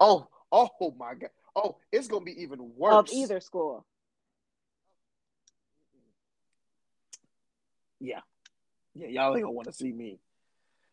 Oh, 0.00 0.28
oh 0.52 0.94
my 0.98 1.14
god! 1.14 1.30
Oh, 1.58 1.76
it's 1.90 2.06
gonna 2.06 2.24
be 2.24 2.42
even 2.42 2.70
worse. 2.76 2.94
of 2.94 3.08
either 3.12 3.40
school. 3.40 3.84
Yeah. 7.98 8.20
Yeah, 8.94 9.08
y'all 9.08 9.34
ain't 9.34 9.42
gonna 9.42 9.52
want 9.52 9.66
to 9.66 9.72
see 9.72 9.92
me. 9.92 10.18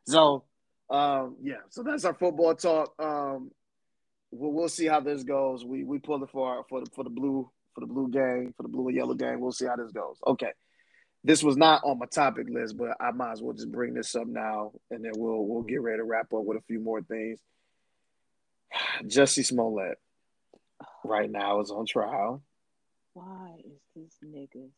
So, 0.07 0.43
um, 0.89 1.35
yeah, 1.41 1.61
so 1.69 1.83
that's 1.83 2.03
our 2.05 2.15
football 2.15 2.55
talk. 2.55 2.93
Um, 2.99 3.51
we'll, 4.31 4.53
we'll 4.53 4.69
see 4.69 4.87
how 4.87 5.01
this 5.01 5.23
goes. 5.23 5.63
We 5.63 5.83
we 5.83 5.99
pulled 5.99 6.23
it 6.23 6.29
for 6.31 6.47
our, 6.47 6.63
for 6.67 6.81
the 6.81 6.89
for 6.95 7.03
the 7.03 7.11
blue 7.11 7.49
for 7.75 7.81
the 7.81 7.87
blue 7.87 8.09
gang 8.09 8.53
for 8.57 8.63
the 8.63 8.69
blue 8.69 8.87
and 8.87 8.97
yellow 8.97 9.13
gang. 9.13 9.39
We'll 9.39 9.51
see 9.51 9.67
how 9.67 9.75
this 9.75 9.91
goes. 9.91 10.17
Okay, 10.25 10.51
this 11.23 11.43
was 11.43 11.57
not 11.57 11.83
on 11.83 11.99
my 11.99 12.07
topic 12.07 12.47
list, 12.49 12.75
but 12.75 12.97
I 12.99 13.11
might 13.11 13.33
as 13.33 13.41
well 13.41 13.53
just 13.53 13.71
bring 13.71 13.93
this 13.93 14.15
up 14.15 14.27
now, 14.27 14.71
and 14.89 15.05
then 15.05 15.13
we'll 15.15 15.45
we'll 15.45 15.63
get 15.63 15.81
ready 15.81 15.97
to 15.97 16.03
wrap 16.03 16.33
up 16.33 16.43
with 16.43 16.57
a 16.57 16.63
few 16.67 16.79
more 16.79 17.03
things. 17.03 17.39
Jussie 19.03 19.45
Smollett 19.45 19.99
right 21.03 21.29
now 21.29 21.61
is 21.61 21.71
on 21.71 21.85
trial. 21.85 22.43
Why 23.13 23.55
is 23.63 23.81
this 23.95 24.17
nigga 24.23 24.69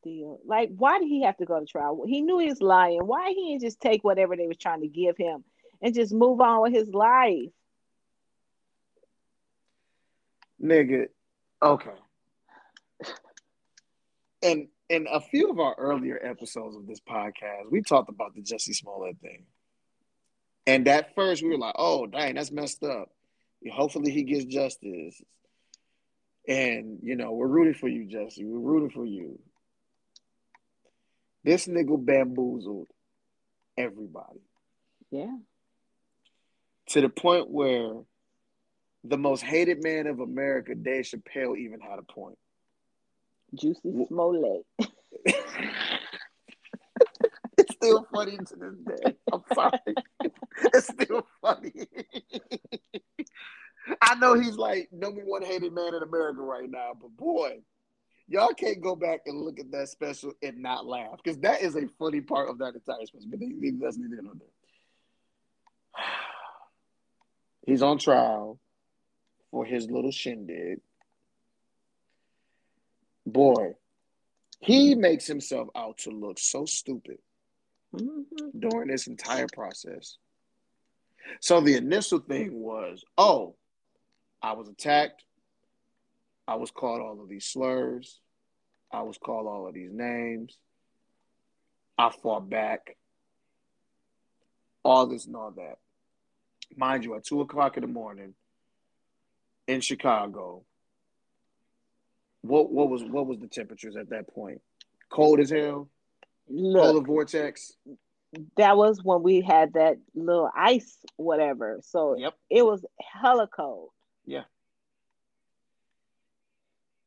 still 0.00 0.40
like? 0.46 0.70
Why 0.76 0.98
did 0.98 1.08
he 1.08 1.22
have 1.22 1.36
to 1.38 1.44
go 1.44 1.60
to 1.60 1.66
trial? 1.66 2.04
He 2.06 2.22
knew 2.22 2.38
he 2.38 2.48
was 2.48 2.62
lying. 2.62 3.00
Why 3.04 3.30
he 3.30 3.50
didn't 3.50 3.62
just 3.62 3.80
take 3.80 4.02
whatever 4.02 4.36
they 4.36 4.46
was 4.46 4.56
trying 4.56 4.80
to 4.80 4.88
give 4.88 5.16
him 5.16 5.44
and 5.80 5.94
just 5.94 6.12
move 6.12 6.40
on 6.40 6.62
with 6.62 6.72
his 6.72 6.88
life? 6.88 7.50
Nigga, 10.62 11.08
okay. 11.60 11.90
And 14.42 14.68
in 14.88 15.06
a 15.10 15.20
few 15.20 15.50
of 15.50 15.58
our 15.58 15.74
earlier 15.76 16.18
episodes 16.22 16.76
of 16.76 16.86
this 16.86 17.00
podcast, 17.00 17.70
we 17.70 17.82
talked 17.82 18.08
about 18.08 18.34
the 18.34 18.42
Jussie 18.42 18.74
Smollett 18.74 19.18
thing. 19.20 19.44
And 20.66 20.86
at 20.86 21.14
first 21.14 21.42
we 21.42 21.48
were 21.48 21.58
like, 21.58 21.74
oh 21.76 22.06
dang, 22.06 22.36
that's 22.36 22.52
messed 22.52 22.82
up. 22.84 23.08
Hopefully 23.72 24.10
he 24.12 24.22
gets 24.22 24.44
justice. 24.44 25.20
And 26.48 26.98
you 27.02 27.16
know, 27.16 27.32
we're 27.32 27.46
rooting 27.46 27.74
for 27.74 27.88
you, 27.88 28.04
Jesse. 28.06 28.44
We're 28.44 28.58
rooting 28.58 28.90
for 28.90 29.06
you. 29.06 29.38
This 31.44 31.66
nigga 31.66 32.04
bamboozled 32.04 32.88
everybody 33.76 34.40
Yeah. 35.10 35.36
to 36.88 37.00
the 37.00 37.08
point 37.08 37.50
where 37.50 37.94
the 39.04 39.18
most 39.18 39.42
hated 39.42 39.82
man 39.82 40.06
of 40.06 40.20
America, 40.20 40.74
Dave 40.76 41.04
Chappelle, 41.04 41.56
even 41.58 41.80
had 41.80 41.98
a 41.98 42.02
point. 42.02 42.38
Juicy 43.54 44.06
Smollett. 44.08 44.64
it's 47.58 47.74
still 47.74 48.06
funny 48.14 48.36
to 48.36 48.56
this 48.56 48.74
day. 48.86 49.16
I'm 49.32 49.42
sorry. 49.54 49.78
It's 50.74 50.86
still 50.86 51.26
funny. 51.40 51.72
I 54.02 54.14
know 54.16 54.38
he's 54.38 54.56
like 54.56 54.88
number 54.92 55.22
one 55.22 55.42
hated 55.42 55.72
man 55.72 55.94
in 55.94 56.02
America 56.02 56.40
right 56.40 56.70
now, 56.70 56.92
but 57.00 57.16
boy, 57.16 57.58
y'all 58.28 58.54
can't 58.54 58.80
go 58.80 58.96
back 58.96 59.20
and 59.26 59.40
look 59.40 59.58
at 59.60 59.70
that 59.72 59.88
special 59.88 60.32
and 60.42 60.58
not 60.58 60.86
laugh 60.86 61.18
because 61.22 61.38
that 61.40 61.62
is 61.62 61.76
a 61.76 61.88
funny 61.98 62.20
part 62.20 62.48
of 62.48 62.58
that 62.58 62.74
entire 62.74 63.06
special. 63.06 63.28
But 63.28 63.40
that's 63.80 63.98
neither 63.98 64.22
here 64.22 64.32
He's 67.66 67.82
on 67.82 67.98
trial 67.98 68.58
for 69.50 69.64
his 69.64 69.88
little 69.90 70.10
shindig. 70.10 70.80
Boy, 73.24 73.74
he 74.60 74.94
makes 74.94 75.26
himself 75.26 75.68
out 75.76 75.98
to 75.98 76.10
look 76.10 76.38
so 76.38 76.64
stupid 76.64 77.18
mm-hmm. 77.94 78.58
during 78.58 78.88
this 78.88 79.06
entire 79.06 79.46
process. 79.52 80.16
So 81.40 81.60
the 81.60 81.76
initial 81.76 82.18
thing 82.18 82.60
was, 82.60 83.04
oh, 83.16 83.54
I 84.42 84.52
was 84.52 84.68
attacked. 84.68 85.24
I 86.48 86.56
was 86.56 86.70
called 86.70 87.00
all 87.00 87.22
of 87.22 87.28
these 87.28 87.44
slurs. 87.44 88.20
I 88.92 89.02
was 89.02 89.16
called 89.16 89.46
all 89.46 89.68
of 89.68 89.74
these 89.74 89.92
names. 89.92 90.58
I 91.96 92.10
fought 92.10 92.50
back. 92.50 92.96
All 94.84 95.06
this 95.06 95.26
and 95.26 95.36
all 95.36 95.52
that. 95.52 95.78
Mind 96.76 97.04
you, 97.04 97.14
at 97.14 97.24
two 97.24 97.40
o'clock 97.40 97.76
in 97.76 97.82
the 97.82 97.86
morning 97.86 98.34
in 99.68 99.80
Chicago, 99.80 100.64
what 102.40 102.72
what 102.72 102.88
was 102.88 103.04
what 103.04 103.26
was 103.26 103.38
the 103.38 103.46
temperatures 103.46 103.94
at 103.96 104.10
that 104.10 104.34
point? 104.34 104.60
Cold 105.08 105.38
as 105.38 105.50
hell. 105.50 105.88
Look, 106.48 106.82
Polar 106.82 107.04
vortex. 107.04 107.76
That 108.56 108.76
was 108.76 109.00
when 109.04 109.22
we 109.22 109.42
had 109.42 109.74
that 109.74 109.98
little 110.14 110.50
ice, 110.56 110.96
whatever. 111.16 111.80
So 111.82 112.16
yep. 112.18 112.34
it 112.50 112.64
was 112.64 112.84
hella 112.98 113.46
cold. 113.46 113.90
Yeah. 114.24 114.44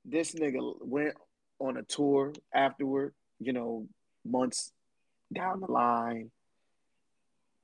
This 0.04 0.36
nigga 0.36 0.76
went 0.82 1.16
on 1.60 1.78
a 1.78 1.84
tour 1.84 2.34
afterward, 2.54 3.14
you 3.40 3.54
know, 3.54 3.88
months 4.24 4.72
down 5.34 5.62
the 5.62 5.72
line. 5.72 6.32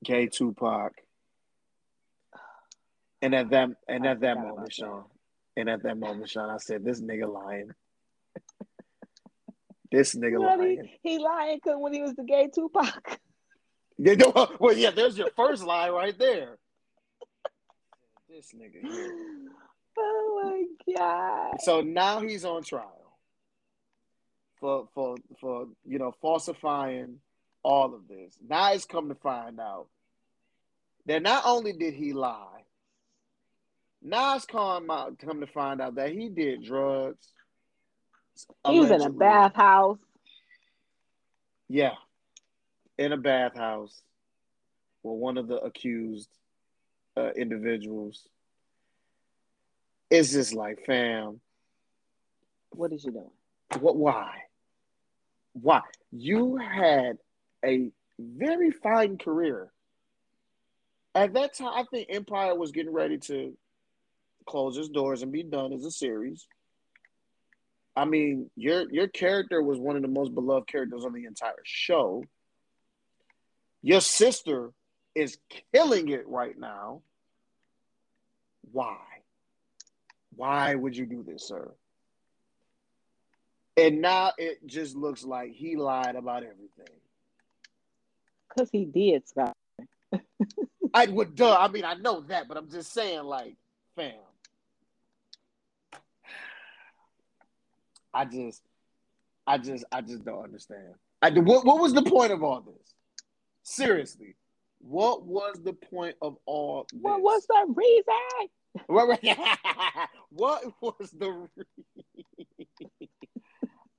Gay 0.04 0.26
Tupac. 0.26 0.92
And 3.20 3.34
at 3.36 3.50
that 3.50 3.70
and 3.86 4.04
at 4.04 4.20
that 4.20 4.36
moment, 4.36 4.72
Sean, 4.72 5.04
and 5.56 5.70
at 5.70 5.84
that 5.84 5.96
moment, 5.96 6.28
Sean, 6.28 6.50
I 6.50 6.56
said, 6.56 6.84
"This 6.84 7.00
nigga 7.00 7.32
lying. 7.32 7.70
this 9.92 10.16
nigga 10.16 10.40
lying. 10.40 10.88
He, 11.02 11.10
he 11.10 11.18
lying 11.18 11.60
because 11.62 11.78
when 11.78 11.92
he 11.92 12.02
was 12.02 12.14
the 12.14 12.24
gay 12.24 12.48
Tupac. 12.52 13.20
Yeah, 13.98 14.14
well, 14.58 14.76
yeah. 14.76 14.90
There's 14.90 15.16
your 15.16 15.30
first 15.36 15.62
lie 15.62 15.90
right 15.90 16.18
there. 16.18 16.58
This 18.42 18.54
nigga 18.54 18.86
here. 18.86 19.14
Oh 19.94 20.40
my 20.42 20.94
god! 20.96 21.56
So 21.60 21.82
now 21.82 22.20
he's 22.20 22.46
on 22.46 22.62
trial 22.62 23.18
for 24.58 24.88
for 24.94 25.16
for 25.38 25.66
you 25.84 25.98
know 25.98 26.14
falsifying 26.22 27.18
all 27.62 27.94
of 27.94 28.08
this. 28.08 28.38
Now 28.48 28.72
it's 28.72 28.86
come 28.86 29.10
to 29.10 29.14
find 29.14 29.60
out 29.60 29.88
that 31.04 31.20
not 31.20 31.42
only 31.44 31.74
did 31.74 31.92
he 31.92 32.14
lie, 32.14 32.62
Nas 34.00 34.46
come 34.46 34.90
out 34.90 35.18
come 35.18 35.40
to 35.40 35.46
find 35.46 35.82
out 35.82 35.96
that 35.96 36.12
he 36.12 36.30
did 36.30 36.64
drugs. 36.64 37.34
He 38.66 38.80
was 38.80 38.90
in 38.90 39.02
a 39.02 39.10
bathhouse. 39.10 39.98
Yeah, 41.68 41.96
in 42.96 43.12
a 43.12 43.18
bathhouse 43.18 44.00
with 45.02 45.18
one 45.18 45.36
of 45.36 45.48
the 45.48 45.56
accused 45.56 46.30
uh, 47.16 47.30
individuals. 47.36 48.26
It's 50.10 50.32
just 50.32 50.54
like, 50.54 50.84
fam. 50.86 51.40
What 52.70 52.92
is 52.92 53.04
you 53.04 53.12
doing? 53.12 53.30
What? 53.80 53.96
Why? 53.96 54.30
Why? 55.54 55.80
You 56.10 56.56
had 56.56 57.18
a 57.64 57.90
very 58.18 58.70
fine 58.70 59.18
career. 59.18 59.70
At 61.14 61.34
that 61.34 61.54
time, 61.54 61.72
I 61.74 61.84
think 61.90 62.08
Empire 62.10 62.54
was 62.54 62.72
getting 62.72 62.92
ready 62.92 63.18
to 63.18 63.56
close 64.46 64.76
its 64.76 64.88
doors 64.88 65.22
and 65.22 65.32
be 65.32 65.42
done 65.42 65.72
as 65.72 65.84
a 65.84 65.90
series. 65.90 66.46
I 67.94 68.06
mean, 68.06 68.50
your 68.56 68.90
your 68.90 69.08
character 69.08 69.62
was 69.62 69.78
one 69.78 69.96
of 69.96 70.02
the 70.02 70.08
most 70.08 70.34
beloved 70.34 70.66
characters 70.66 71.04
on 71.04 71.12
the 71.12 71.26
entire 71.26 71.52
show. 71.64 72.24
Your 73.82 74.00
sister 74.00 74.70
is 75.14 75.38
killing 75.72 76.08
it 76.08 76.26
right 76.28 76.58
now. 76.58 77.02
Why? 78.70 78.96
Why 80.34 80.74
would 80.74 80.96
you 80.96 81.06
do 81.06 81.22
this, 81.22 81.46
sir? 81.46 81.72
And 83.76 84.00
now 84.00 84.32
it 84.38 84.66
just 84.66 84.96
looks 84.96 85.24
like 85.24 85.52
he 85.52 85.76
lied 85.76 86.16
about 86.16 86.42
everything. 86.42 86.94
Cause 88.56 88.68
he 88.70 88.84
did, 88.84 89.26
Scott. 89.28 89.56
I 90.94 91.06
would 91.06 91.34
duh. 91.34 91.56
I 91.58 91.68
mean, 91.68 91.84
I 91.84 91.94
know 91.94 92.20
that, 92.22 92.48
but 92.48 92.56
I'm 92.56 92.70
just 92.70 92.92
saying, 92.92 93.24
like, 93.24 93.56
fam. 93.96 94.12
I 98.12 98.26
just, 98.26 98.62
I 99.46 99.56
just, 99.56 99.84
I 99.90 100.02
just 100.02 100.24
don't 100.24 100.44
understand. 100.44 100.94
I, 101.22 101.30
what, 101.30 101.64
what 101.64 101.80
was 101.80 101.94
the 101.94 102.02
point 102.02 102.32
of 102.32 102.42
all 102.42 102.60
this? 102.60 102.94
Seriously, 103.62 104.34
what 104.82 105.24
was 105.24 105.60
the 105.64 105.72
point 105.72 106.16
of 106.20 106.36
all 106.46 106.86
this? 106.92 107.00
What 107.00 107.22
was 107.22 107.46
the 107.46 107.74
reason? 107.74 108.48
what 110.30 110.64
was 110.82 111.10
the? 111.18 111.30
Reason? 111.30 111.48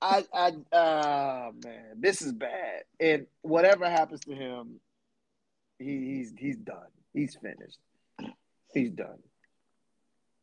I, 0.02 0.24
I, 0.34 0.76
uh, 0.76 1.52
man, 1.64 1.94
this 1.96 2.20
is 2.20 2.32
bad. 2.32 2.82
And 3.00 3.26
whatever 3.40 3.88
happens 3.88 4.20
to 4.20 4.34
him, 4.34 4.80
he, 5.78 6.16
he's 6.16 6.32
he's 6.36 6.56
done. 6.56 6.90
He's 7.14 7.36
finished. 7.36 7.78
He's 8.74 8.90
done. 8.90 9.18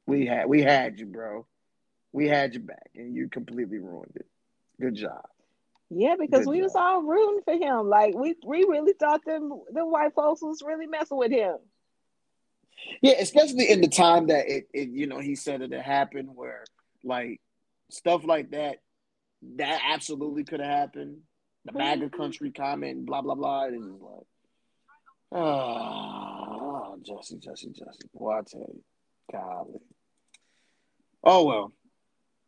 We 0.07 0.25
had 0.25 0.47
we 0.47 0.63
had 0.63 0.99
you, 0.99 1.05
bro 1.05 1.45
we 2.11 2.27
had 2.27 2.53
you 2.53 2.59
back 2.59 2.91
and 2.95 3.15
you 3.15 3.29
completely 3.29 3.79
ruined 3.79 4.13
it. 4.15 4.27
Good 4.79 4.95
job. 4.95 5.25
Yeah, 5.93 6.15
because 6.17 6.45
Good 6.45 6.51
we 6.51 6.57
job. 6.57 6.63
was 6.63 6.75
all 6.75 7.03
rooting 7.03 7.41
for 7.43 7.53
him. 7.53 7.89
Like 7.89 8.15
we 8.15 8.35
we 8.45 8.63
really 8.63 8.93
thought 8.93 9.25
them 9.25 9.51
the 9.73 9.85
white 9.85 10.15
folks 10.15 10.41
was 10.41 10.63
really 10.65 10.87
messing 10.87 11.17
with 11.17 11.31
him. 11.31 11.57
Yeah, 13.01 13.15
especially 13.19 13.69
in 13.69 13.81
the 13.81 13.89
time 13.89 14.27
that 14.27 14.49
it, 14.49 14.67
it 14.73 14.89
you 14.89 15.05
know, 15.05 15.19
he 15.19 15.35
said 15.35 15.61
it 15.61 15.73
happened 15.73 16.29
where 16.33 16.63
like 17.03 17.41
stuff 17.89 18.23
like 18.23 18.51
that 18.51 18.77
that 19.57 19.81
absolutely 19.91 20.45
could 20.45 20.61
have 20.61 20.69
happened. 20.69 21.17
The 21.65 21.73
MAGA 21.73 22.05
mm-hmm. 22.05 22.15
country 22.15 22.51
comment, 22.51 23.05
blah 23.05 23.21
blah 23.21 23.35
blah. 23.35 23.65
and 23.65 23.99
like, 23.99 24.25
oh, 25.33 26.97
Jesse, 27.05 27.37
Jesse, 27.37 27.67
Jesse. 27.67 28.09
Boy, 28.13 28.31
I 28.31 28.41
tell 28.49 28.61
you, 28.61 28.81
golly. 29.29 29.79
Oh 31.21 31.43
well. 31.43 31.73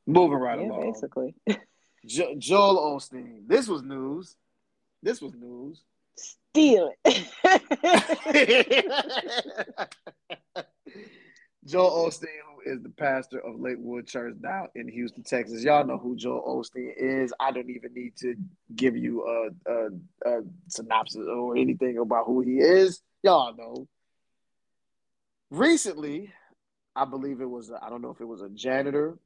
Moving 0.08 0.38
right 0.38 0.60
yeah, 0.60 0.68
along. 0.68 0.94
Basically. 0.94 1.36
Jo- 2.06 2.36
Joel 2.38 2.98
Osteen. 2.98 3.48
This 3.48 3.68
was 3.68 3.82
news. 3.84 4.36
This 5.02 5.22
was 5.22 5.34
news. 5.34 5.84
Steal 6.16 6.92
it. 7.06 7.28
Joel 11.66 12.10
Osteen, 12.10 12.28
who 12.46 12.72
is 12.72 12.82
the 12.82 12.90
pastor 12.90 13.40
of 13.40 13.60
Lakewood 13.60 14.06
Church 14.06 14.36
now 14.42 14.68
in 14.76 14.88
Houston, 14.90 15.24
Texas. 15.24 15.64
Y'all 15.64 15.86
know 15.86 15.98
who 15.98 16.16
Joel 16.16 16.44
Osteen 16.62 16.92
is. 16.98 17.34
I 17.40 17.52
don't 17.52 17.70
even 17.70 17.94
need 17.94 18.18
to 18.18 18.36
give 18.76 18.98
you 18.98 19.24
a, 19.26 19.72
a, 19.72 19.88
a 20.26 20.42
synopsis 20.68 21.26
or 21.28 21.56
anything 21.56 21.98
about 21.98 22.26
who 22.26 22.42
he 22.42 22.60
is. 22.60 23.02
Y'all 23.24 23.56
know. 23.56 23.88
Recently, 25.52 26.34
I 26.96 27.06
believe 27.06 27.40
it 27.40 27.50
was, 27.50 27.72
I 27.72 27.90
don't 27.90 28.02
know 28.02 28.10
if 28.10 28.20
it 28.20 28.28
was 28.28 28.42
a 28.42 28.50
janitor 28.50 29.18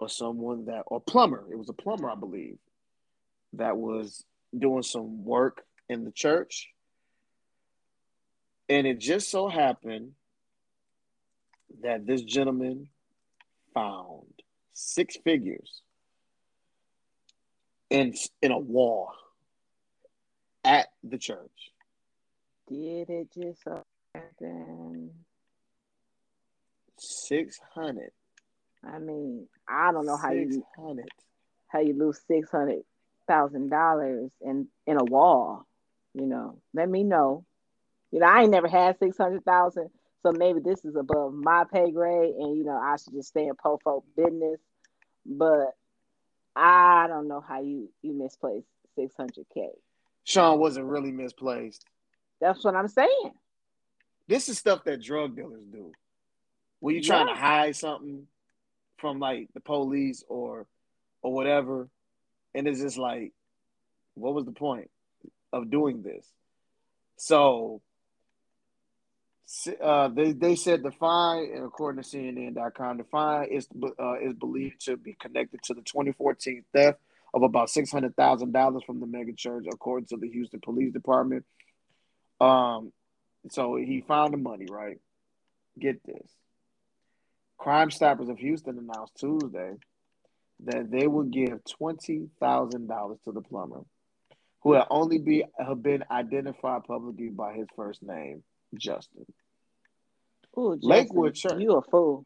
or 0.00 0.08
someone 0.08 0.64
that 0.66 0.84
or 0.86 1.00
plumber. 1.00 1.44
It 1.50 1.58
was 1.58 1.68
a 1.68 1.74
plumber, 1.74 2.10
I 2.10 2.14
believe, 2.14 2.58
that 3.52 3.76
was 3.76 4.24
doing 4.56 4.82
some 4.82 5.24
work 5.24 5.62
in 5.88 6.04
the 6.04 6.10
church. 6.10 6.68
And 8.68 8.86
it 8.86 8.98
just 8.98 9.30
so 9.30 9.48
happened 9.48 10.12
that 11.82 12.06
this 12.06 12.22
gentleman 12.22 12.88
found 13.74 14.26
six 14.72 15.16
figures 15.22 15.82
in 17.90 18.14
in 18.40 18.52
a 18.52 18.58
wall 18.58 19.12
at 20.64 20.88
the 21.02 21.18
church. 21.18 21.72
Did 22.68 23.10
it 23.10 23.28
just 23.34 23.62
happen? 24.14 25.10
Six 26.96 27.58
hundred 27.74 28.12
I 28.84 28.98
mean, 28.98 29.46
I 29.68 29.92
don't 29.92 30.06
know 30.06 30.16
how 30.16 30.32
you 30.32 30.64
how 31.68 31.80
you 31.80 31.94
lose 31.94 32.20
six 32.26 32.50
hundred 32.50 32.82
thousand 33.26 33.70
dollars 33.70 34.30
in 34.40 34.68
in 34.86 35.00
a 35.00 35.04
wall. 35.04 35.66
You 36.14 36.26
know, 36.26 36.58
let 36.74 36.88
me 36.88 37.04
know. 37.04 37.44
You 38.10 38.20
know, 38.20 38.26
I 38.26 38.42
ain't 38.42 38.50
never 38.50 38.68
had 38.68 38.98
six 38.98 39.16
hundred 39.16 39.44
thousand, 39.44 39.90
so 40.22 40.32
maybe 40.32 40.60
this 40.60 40.84
is 40.84 40.96
above 40.96 41.32
my 41.32 41.64
pay 41.70 41.90
grade, 41.90 42.34
and 42.34 42.56
you 42.56 42.64
know, 42.64 42.76
I 42.76 42.96
should 42.96 43.12
just 43.12 43.28
stay 43.28 43.46
in 43.46 43.54
po 43.54 44.04
business. 44.16 44.58
But 45.24 45.74
I 46.56 47.06
don't 47.06 47.28
know 47.28 47.40
how 47.40 47.60
you 47.60 47.90
you 48.02 48.14
misplaced 48.14 48.66
six 48.96 49.14
hundred 49.16 49.46
k. 49.54 49.68
Sean 50.24 50.58
wasn't 50.58 50.86
really 50.86 51.12
misplaced. 51.12 51.84
That's 52.40 52.64
what 52.64 52.74
I'm 52.74 52.88
saying. 52.88 53.32
This 54.26 54.48
is 54.48 54.58
stuff 54.58 54.84
that 54.84 55.02
drug 55.02 55.36
dealers 55.36 55.64
do. 55.70 55.92
When 56.80 56.94
you're 56.94 57.04
trying 57.04 57.28
yeah. 57.28 57.34
to 57.34 57.40
hide 57.40 57.76
something 57.76 58.26
from 59.00 59.18
like 59.18 59.48
the 59.54 59.60
police 59.60 60.24
or 60.28 60.66
or 61.22 61.32
whatever, 61.32 61.88
and 62.54 62.66
it's 62.66 62.80
just 62.80 62.98
like, 62.98 63.32
what 64.14 64.34
was 64.34 64.44
the 64.44 64.52
point 64.52 64.90
of 65.52 65.70
doing 65.70 66.02
this? 66.02 66.26
So 67.16 67.82
uh, 69.82 70.08
they 70.08 70.32
they 70.32 70.54
said 70.54 70.82
the 70.82 70.92
fine, 70.92 71.50
and 71.54 71.64
according 71.64 72.02
to 72.02 72.08
CNN.com, 72.08 72.98
the 72.98 73.04
fine 73.04 73.48
is 73.50 73.66
uh, 73.98 74.20
is 74.20 74.34
believed 74.34 74.84
to 74.86 74.96
be 74.96 75.14
connected 75.14 75.62
to 75.64 75.74
the 75.74 75.82
2014 75.82 76.64
theft 76.72 77.00
of 77.34 77.42
about 77.42 77.70
six 77.70 77.90
hundred 77.90 78.16
thousand 78.16 78.52
dollars 78.52 78.82
from 78.84 79.00
the 79.00 79.06
mega 79.06 79.32
church, 79.32 79.64
according 79.70 80.06
to 80.06 80.16
the 80.16 80.28
Houston 80.28 80.60
Police 80.60 80.92
Department. 80.92 81.44
Um, 82.40 82.92
so 83.50 83.76
he 83.76 84.04
found 84.06 84.32
the 84.32 84.38
money, 84.38 84.66
right? 84.70 84.98
Get 85.78 86.04
this. 86.04 86.30
Crime 87.60 87.90
Stoppers 87.90 88.30
of 88.30 88.38
Houston 88.38 88.78
announced 88.78 89.16
Tuesday 89.18 89.74
that 90.64 90.90
they 90.90 91.06
will 91.06 91.24
give 91.24 91.62
twenty 91.64 92.30
thousand 92.40 92.88
dollars 92.88 93.18
to 93.24 93.32
the 93.32 93.42
plumber, 93.42 93.82
who 94.62 94.72
had 94.72 94.86
only 94.88 95.18
be 95.18 95.44
have 95.58 95.82
been 95.82 96.02
identified 96.10 96.84
publicly 96.84 97.28
by 97.28 97.52
his 97.52 97.66
first 97.76 98.02
name, 98.02 98.42
Justin. 98.74 99.26
Ooh, 100.58 100.74
Justin, 100.76 100.88
Lakewood 100.88 101.34
Church. 101.34 101.60
You 101.60 101.76
a 101.76 101.82
fool. 101.82 102.24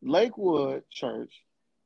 Lakewood 0.00 0.84
Church 0.90 1.34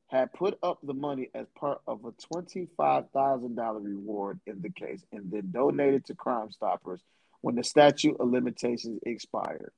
had 0.07 0.31
put 0.31 0.57
up 0.63 0.79
the 0.83 0.93
money 0.93 1.29
as 1.35 1.47
part 1.59 1.81
of 1.85 2.05
a 2.05 2.13
twenty-five 2.31 3.09
thousand 3.13 3.55
dollar 3.55 3.81
reward 3.81 4.39
in 4.47 4.61
the 4.61 4.69
case, 4.69 5.03
and 5.11 5.29
then 5.29 5.51
donated 5.51 6.05
to 6.05 6.15
Crime 6.15 6.49
Stoppers 6.49 7.01
when 7.41 7.55
the 7.55 7.63
statute 7.63 8.15
of 8.21 8.29
limitations 8.29 9.01
expired. 9.05 9.73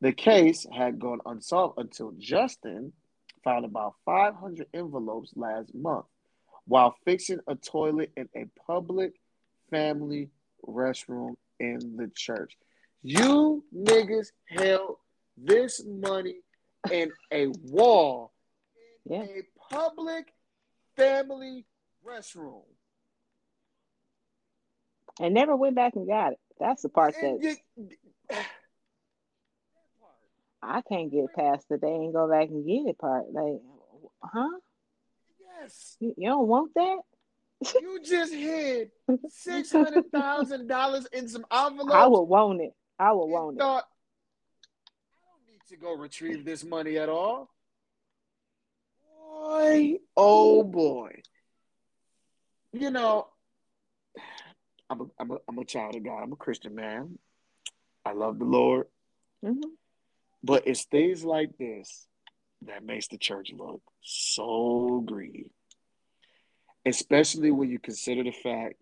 The 0.00 0.12
case 0.12 0.66
had 0.72 0.98
gone 0.98 1.20
unsolved 1.26 1.78
until 1.78 2.12
Justin 2.18 2.92
found 3.44 3.64
about 3.64 3.94
500 4.06 4.66
envelopes 4.72 5.32
last 5.36 5.74
month 5.74 6.06
while 6.66 6.94
fixing 7.04 7.40
a 7.46 7.54
toilet 7.54 8.12
in 8.16 8.28
a 8.34 8.46
public 8.66 9.12
family 9.70 10.30
restroom 10.66 11.34
in 11.58 11.96
the 11.96 12.10
church. 12.14 12.56
You 13.02 13.64
niggas 13.76 14.28
held 14.46 14.96
this 15.36 15.82
money 15.86 16.36
in 16.90 17.10
a 17.30 17.48
wall 17.64 18.32
in 19.08 19.12
yeah. 19.12 19.22
a 19.22 19.74
public 19.74 20.32
family 20.96 21.66
restroom. 22.06 22.62
And 25.20 25.34
never 25.34 25.56
went 25.56 25.76
back 25.76 25.96
and 25.96 26.06
got 26.06 26.32
it. 26.32 26.38
That's 26.58 26.82
the 26.82 26.88
part 26.88 27.14
that 27.20 27.58
I 30.62 30.82
can't 30.82 31.10
get 31.10 31.32
past 31.36 31.66
the 31.68 31.78
they 31.78 31.88
ain't 31.88 32.12
go 32.12 32.28
back 32.28 32.48
and 32.48 32.66
get 32.66 32.88
it 32.90 32.98
part. 32.98 33.32
Like, 33.32 33.60
huh? 34.22 34.58
Yes. 35.60 35.96
You, 36.00 36.14
you 36.16 36.28
don't 36.28 36.48
want 36.48 36.72
that? 36.74 36.98
you 37.80 38.00
just 38.02 38.32
hid 38.32 38.90
six 39.28 39.70
hundred 39.70 40.10
thousand 40.12 40.66
dollars 40.66 41.06
in 41.12 41.28
some 41.28 41.44
envelopes. 41.52 41.94
I 41.94 42.06
would 42.06 42.22
want 42.22 42.60
it. 42.62 42.72
I 42.98 43.12
would 43.12 43.26
want 43.26 43.58
thought, 43.58 43.78
it. 43.78 43.84
I 45.18 45.26
don't 45.30 45.52
need 45.52 45.60
to 45.68 45.76
go 45.76 45.94
retrieve 45.94 46.44
this 46.44 46.64
money 46.64 46.96
at 46.96 47.08
all. 47.08 47.50
Boy, 49.18 49.98
oh 50.16 50.62
boy. 50.62 51.22
You 52.72 52.90
know, 52.90 53.26
I'm 54.88 55.00
a, 55.02 55.04
I'm 55.18 55.30
a, 55.30 55.36
I'm 55.48 55.58
a 55.58 55.64
child 55.64 55.96
of 55.96 56.04
God. 56.04 56.22
I'm 56.22 56.32
a 56.32 56.36
Christian 56.36 56.74
man. 56.74 57.18
I 58.04 58.12
love 58.12 58.38
the 58.38 58.44
Lord. 58.44 58.86
Mm-hmm. 59.44 59.68
But 60.42 60.66
it's 60.66 60.84
things 60.84 61.24
like 61.24 61.56
this 61.58 62.06
that 62.66 62.84
makes 62.84 63.08
the 63.08 63.18
church 63.18 63.50
look 63.52 63.82
so 64.02 65.02
greedy. 65.04 65.50
Especially 66.86 67.50
when 67.50 67.70
you 67.70 67.78
consider 67.78 68.24
the 68.24 68.32
fact 68.32 68.76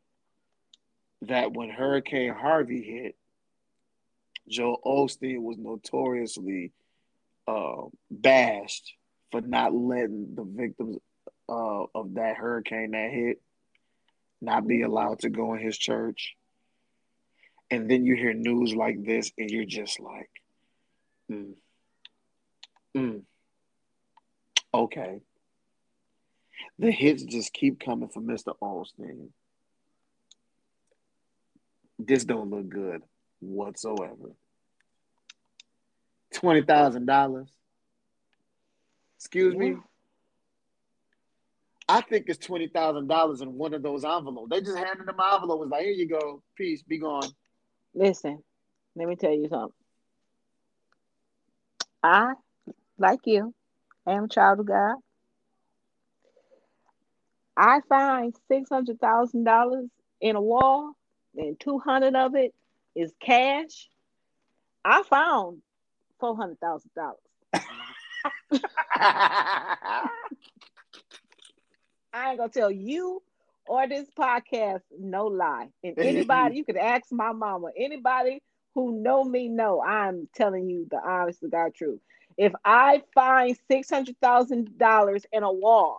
that 1.23 1.53
when 1.53 1.69
Hurricane 1.69 2.33
Harvey 2.33 2.83
hit, 2.83 3.17
Joe 4.49 4.79
Osteen 4.85 5.43
was 5.43 5.59
notoriously 5.59 6.73
uh, 7.47 7.87
bashed 8.11 8.95
for 9.31 9.41
not 9.41 9.75
letting 9.75 10.35
the 10.35 10.45
victims 10.45 10.99
uh, 11.49 11.85
of 11.95 12.15
that 12.15 12.37
hurricane 12.37 12.93
that 12.93 13.11
hit 13.11 13.41
not 14.41 14.67
be 14.67 14.83
allowed 14.83 15.19
to 15.21 15.31
go 15.31 15.55
in 15.55 15.61
his 15.61 15.77
church. 15.77 16.35
And 17.71 17.91
then 17.91 18.05
you 18.05 18.15
hear 18.15 18.33
news 18.33 18.75
like 18.75 19.05
this, 19.05 19.33
and 19.37 19.51
you're 19.51 19.65
just 19.65 20.01
like, 20.01 20.31
Mm. 21.31 21.55
Mm. 22.97 23.23
Okay. 24.73 25.21
The 26.79 26.91
hits 26.91 27.23
just 27.25 27.53
keep 27.53 27.81
coming 27.81 28.09
from 28.09 28.27
Mr. 28.27 28.55
Osteen. 28.63 29.29
This 31.99 32.25
don't 32.25 32.51
look 32.51 32.69
good 32.69 33.03
whatsoever. 33.41 34.33
Twenty 36.33 36.63
thousand 36.63 37.07
dollars. 37.07 37.49
Excuse 39.17 39.55
me. 39.55 39.77
I 41.89 42.03
think 42.03 42.27
it's 42.29 42.45
twenty 42.45 42.69
thousand 42.69 43.09
dollars 43.09 43.41
in 43.41 43.55
one 43.55 43.75
of 43.75 43.83
those 43.83 44.05
envelopes. 44.05 44.49
They 44.51 44.61
just 44.61 44.77
handed 44.77 45.07
them 45.07 45.17
envelope. 45.21 45.59
Was 45.59 45.71
like, 45.71 45.83
here 45.83 45.93
you 45.93 46.07
go. 46.09 46.43
Peace. 46.57 46.83
Be 46.83 46.99
gone. 46.99 47.29
Listen, 47.95 48.43
let 48.95 49.09
me 49.09 49.17
tell 49.17 49.33
you 49.33 49.49
something. 49.49 49.73
I, 52.03 52.35
like 52.99 53.20
you, 53.25 53.55
am 54.07 54.25
a 54.25 54.29
child 54.29 54.61
of 54.61 54.66
God. 54.66 54.97
I 57.57 57.81
find 57.89 58.35
six 58.47 58.69
hundred 58.69 59.01
thousand 59.01 59.45
dollars 59.45 59.89
in 60.20 60.37
a 60.37 60.41
wall, 60.41 60.93
and 61.37 61.59
two 61.59 61.79
hundred 61.79 62.15
of 62.15 62.35
it 62.35 62.55
is 62.95 63.12
cash. 63.20 63.89
I 64.85 65.03
found 65.03 65.62
four 66.20 66.37
hundred 66.37 66.61
thousand 66.61 66.91
dollars. 66.95 67.19
I 72.12 72.31
ain't 72.31 72.39
gonna 72.39 72.49
tell 72.49 72.70
you 72.70 73.23
or 73.66 73.87
this 73.87 74.09
podcast 74.19 74.83
no 74.99 75.27
lie. 75.27 75.69
And 75.85 75.99
anybody, 75.99 76.57
you 76.57 76.65
could 76.65 76.77
ask 76.77 77.12
my 77.12 77.33
mama, 77.33 77.69
anybody 77.77 78.41
who 78.79 78.93
know 78.93 79.25
me 79.25 79.49
know 79.49 79.83
I'm 79.83 80.29
telling 80.37 80.71
you 80.71 80.87
the 80.89 81.01
honest 81.05 81.41
to 81.41 81.49
God 81.49 81.75
truth. 81.75 81.99
If 82.37 82.53
I 82.65 83.03
find 83.13 83.59
six 83.69 83.91
hundred 83.91 84.15
thousand 84.21 84.79
dollars 84.79 85.27
in 85.33 85.43
a 85.43 85.53
wall 85.53 85.99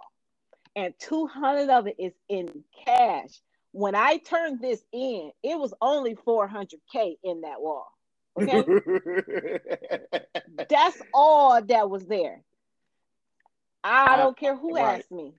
and 0.77 0.93
two 0.97 1.27
hundred 1.27 1.69
of 1.69 1.87
it 1.87 1.97
is 1.99 2.13
in 2.29 2.63
cash, 2.85 3.31
when 3.73 3.95
I 3.95 4.15
turned 4.15 4.61
this 4.61 4.81
in, 4.93 5.31
it 5.43 5.59
was 5.59 5.73
only 5.81 6.15
four 6.23 6.47
hundred 6.47 6.79
k 6.89 7.17
in 7.21 7.41
that 7.41 7.59
wall. 7.59 7.91
Okay, 8.39 8.63
that's 10.69 11.01
all 11.13 11.61
that 11.61 11.89
was 11.89 12.05
there. 12.05 12.39
I 13.83 14.15
don't 14.15 14.37
care 14.37 14.55
who 14.55 14.75
right. 14.75 14.99
asked 14.99 15.11
me. 15.11 15.33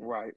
Right. 0.00 0.34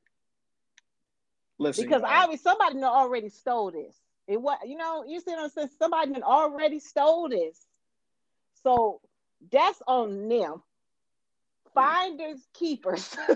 Listen, 1.58 1.86
because 1.86 2.04
obviously 2.06 2.44
somebody 2.44 2.84
already 2.84 3.30
stole 3.30 3.72
this. 3.72 3.96
It 4.28 4.42
was, 4.42 4.58
you 4.66 4.78
know, 4.78 5.06
you 5.08 5.20
see 5.22 5.32
what 5.32 5.40
I'm 5.40 5.50
saying? 5.50 5.70
Somebody 5.80 6.22
already 6.22 6.80
stole 6.80 7.30
this. 7.30 7.66
So 8.64 9.00
that's 9.52 9.82
on 9.88 10.28
them. 10.28 10.62
Finders 11.74 12.46
keepers. 12.54 13.16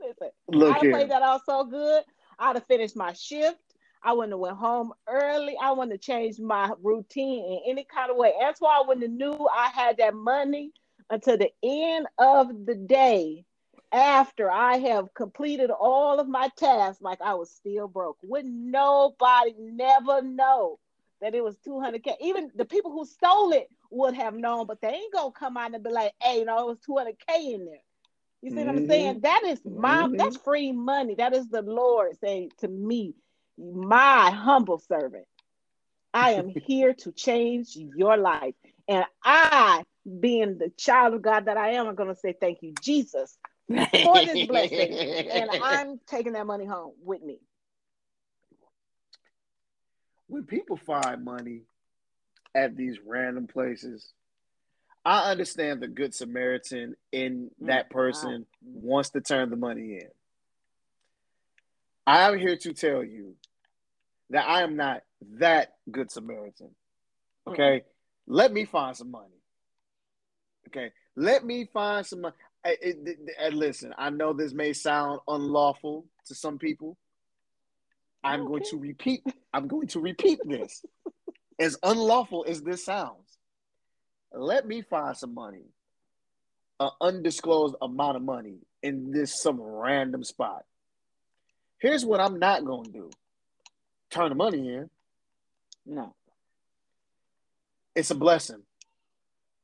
Listen, 0.00 0.30
Look 0.48 0.76
I 0.76 0.78
played 0.78 1.10
that 1.10 1.22
all 1.22 1.42
so 1.44 1.64
good. 1.64 2.02
I'd 2.38 2.56
have 2.56 2.66
finished 2.66 2.96
my 2.96 3.12
shift. 3.12 3.58
I 4.02 4.12
wouldn't 4.12 4.32
have 4.32 4.40
went 4.40 4.56
home 4.56 4.92
early. 5.06 5.56
I 5.60 5.70
wouldn't 5.72 5.92
have 5.92 6.00
changed 6.00 6.40
my 6.40 6.70
routine 6.82 7.44
in 7.44 7.60
any 7.70 7.84
kind 7.84 8.10
of 8.10 8.16
way. 8.16 8.32
That's 8.40 8.60
why 8.60 8.80
I 8.82 8.86
wouldn't 8.86 9.04
have 9.04 9.12
knew 9.12 9.48
I 9.54 9.68
had 9.68 9.98
that 9.98 10.14
money 10.14 10.72
until 11.10 11.36
the 11.36 11.50
end 11.62 12.06
of 12.18 12.66
the 12.66 12.74
day 12.74 13.44
after 13.92 14.50
I 14.50 14.78
have 14.78 15.12
completed 15.14 15.70
all 15.70 16.18
of 16.18 16.28
my 16.28 16.48
tasks, 16.56 17.02
like 17.02 17.20
I 17.20 17.34
was 17.34 17.50
still 17.50 17.88
broke. 17.88 18.18
Wouldn't 18.22 18.54
nobody 18.54 19.54
never 19.58 20.22
know 20.22 20.78
that 21.20 21.34
it 21.34 21.44
was 21.44 21.56
200k? 21.66 22.14
Even 22.20 22.50
the 22.54 22.64
people 22.64 22.90
who 22.90 23.04
stole 23.04 23.52
it 23.52 23.68
would 23.90 24.14
have 24.14 24.34
known, 24.34 24.66
but 24.66 24.80
they 24.80 24.88
ain't 24.88 25.12
gonna 25.12 25.32
come 25.32 25.56
out 25.56 25.74
and 25.74 25.84
be 25.84 25.90
like, 25.90 26.12
hey, 26.22 26.40
you 26.40 26.44
know, 26.46 26.58
it 26.58 26.66
was 26.66 26.78
200K 26.88 27.54
in 27.54 27.66
there. 27.66 27.76
You 28.40 28.50
see 28.50 28.56
mm-hmm. 28.56 28.66
what 28.66 28.76
I'm 28.76 28.88
saying? 28.88 29.20
That 29.20 29.42
is 29.44 29.60
my 29.64 30.04
mm-hmm. 30.04 30.16
that's 30.16 30.36
free 30.38 30.72
money. 30.72 31.14
That 31.14 31.34
is 31.34 31.48
the 31.48 31.62
Lord 31.62 32.16
saying 32.20 32.50
to 32.58 32.68
me, 32.68 33.14
my 33.58 34.30
humble 34.30 34.78
servant. 34.78 35.26
I 36.14 36.32
am 36.32 36.48
here 36.66 36.94
to 36.94 37.12
change 37.12 37.76
your 37.76 38.16
life. 38.16 38.54
And 38.88 39.04
I, 39.22 39.84
being 40.20 40.58
the 40.58 40.70
child 40.76 41.14
of 41.14 41.22
God 41.22 41.44
that 41.44 41.56
I 41.56 41.72
am, 41.72 41.86
I'm 41.86 41.94
gonna 41.94 42.16
say 42.16 42.34
thank 42.38 42.62
you, 42.62 42.74
Jesus, 42.80 43.38
for 43.76 44.24
this 44.24 44.46
blessing. 44.46 44.92
and 45.30 45.50
I'm 45.62 46.00
taking 46.06 46.32
that 46.34 46.46
money 46.46 46.64
home 46.64 46.92
with 47.04 47.22
me. 47.22 47.38
When 50.28 50.44
people 50.44 50.76
find 50.76 51.24
money 51.24 51.62
at 52.54 52.76
these 52.76 52.98
random 53.04 53.46
places, 53.46 54.12
I 55.04 55.30
understand 55.30 55.80
the 55.80 55.88
good 55.88 56.14
Samaritan 56.14 56.94
in 57.10 57.50
mm, 57.60 57.66
that 57.66 57.90
person 57.90 58.46
wow. 58.62 58.80
wants 58.94 59.10
to 59.10 59.20
turn 59.20 59.50
the 59.50 59.56
money 59.56 59.98
in. 60.00 60.08
I 62.06 62.28
am 62.28 62.38
here 62.38 62.56
to 62.56 62.72
tell 62.72 63.02
you 63.04 63.34
that 64.30 64.48
I 64.48 64.62
am 64.62 64.76
not 64.76 65.02
that 65.38 65.74
good 65.90 66.10
Samaritan. 66.10 66.70
Okay, 67.46 67.80
mm-hmm. 67.80 68.34
let 68.34 68.52
me 68.52 68.64
find 68.64 68.96
some 68.96 69.10
money. 69.10 69.42
Okay, 70.68 70.92
let 71.16 71.44
me 71.44 71.68
find 71.72 72.06
some 72.06 72.22
money. 72.22 72.34
And 72.64 73.54
listen, 73.56 73.92
I 73.98 74.10
know 74.10 74.32
this 74.32 74.52
may 74.52 74.72
sound 74.72 75.20
unlawful 75.26 76.06
to 76.26 76.34
some 76.34 76.58
people. 76.58 76.96
I'm 78.22 78.42
okay. 78.42 78.48
going 78.48 78.62
to 78.70 78.76
repeat. 78.78 79.22
I'm 79.52 79.66
going 79.66 79.88
to 79.88 80.00
repeat 80.00 80.38
this. 80.44 80.84
as 81.58 81.76
unlawful 81.82 82.44
as 82.48 82.62
this 82.62 82.84
sounds, 82.84 83.38
let 84.32 84.66
me 84.66 84.82
find 84.82 85.16
some 85.16 85.34
money, 85.34 85.64
an 86.78 86.90
undisclosed 87.00 87.74
amount 87.82 88.16
of 88.16 88.22
money 88.22 88.58
in 88.82 89.10
this 89.10 89.42
some 89.42 89.60
random 89.60 90.22
spot. 90.24 90.64
Here's 91.78 92.04
what 92.04 92.20
I'm 92.20 92.38
not 92.38 92.64
going 92.64 92.84
to 92.84 92.92
do: 92.92 93.10
turn 94.10 94.28
the 94.28 94.34
money 94.36 94.68
in. 94.68 94.88
No, 95.84 96.14
it's 97.96 98.12
a 98.12 98.14
blessing 98.14 98.62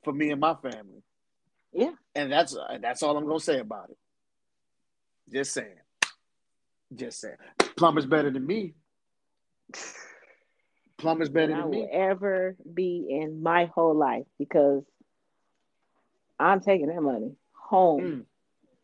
for 0.03 0.12
me 0.12 0.31
and 0.31 0.41
my 0.41 0.55
family. 0.55 1.03
Yeah, 1.73 1.93
and 2.15 2.32
that's 2.32 2.57
that's 2.81 3.03
all 3.03 3.16
I'm 3.16 3.27
gonna 3.27 3.40
say 3.40 3.61
about 3.61 3.90
it. 3.90 3.97
Just 5.32 5.53
saying. 5.53 5.69
Just 6.95 7.20
saying. 7.20 7.36
Plumber's 7.77 8.07
better 8.07 8.31
than 8.31 8.47
me. 8.47 8.74
Plumber's 10.97 11.28
better 11.28 11.49
than, 11.49 11.57
than 11.57 11.66
I 11.66 11.70
me. 11.70 11.81
will 11.81 11.89
ever 11.93 12.57
be 12.73 13.07
in 13.09 13.43
my 13.43 13.66
whole 13.66 13.95
life 13.95 14.27
because 14.39 14.85
I'm 16.39 16.61
taking 16.61 16.86
that 16.89 17.01
money 17.01 17.32
home. 17.53 18.01
Mm. 18.01 18.24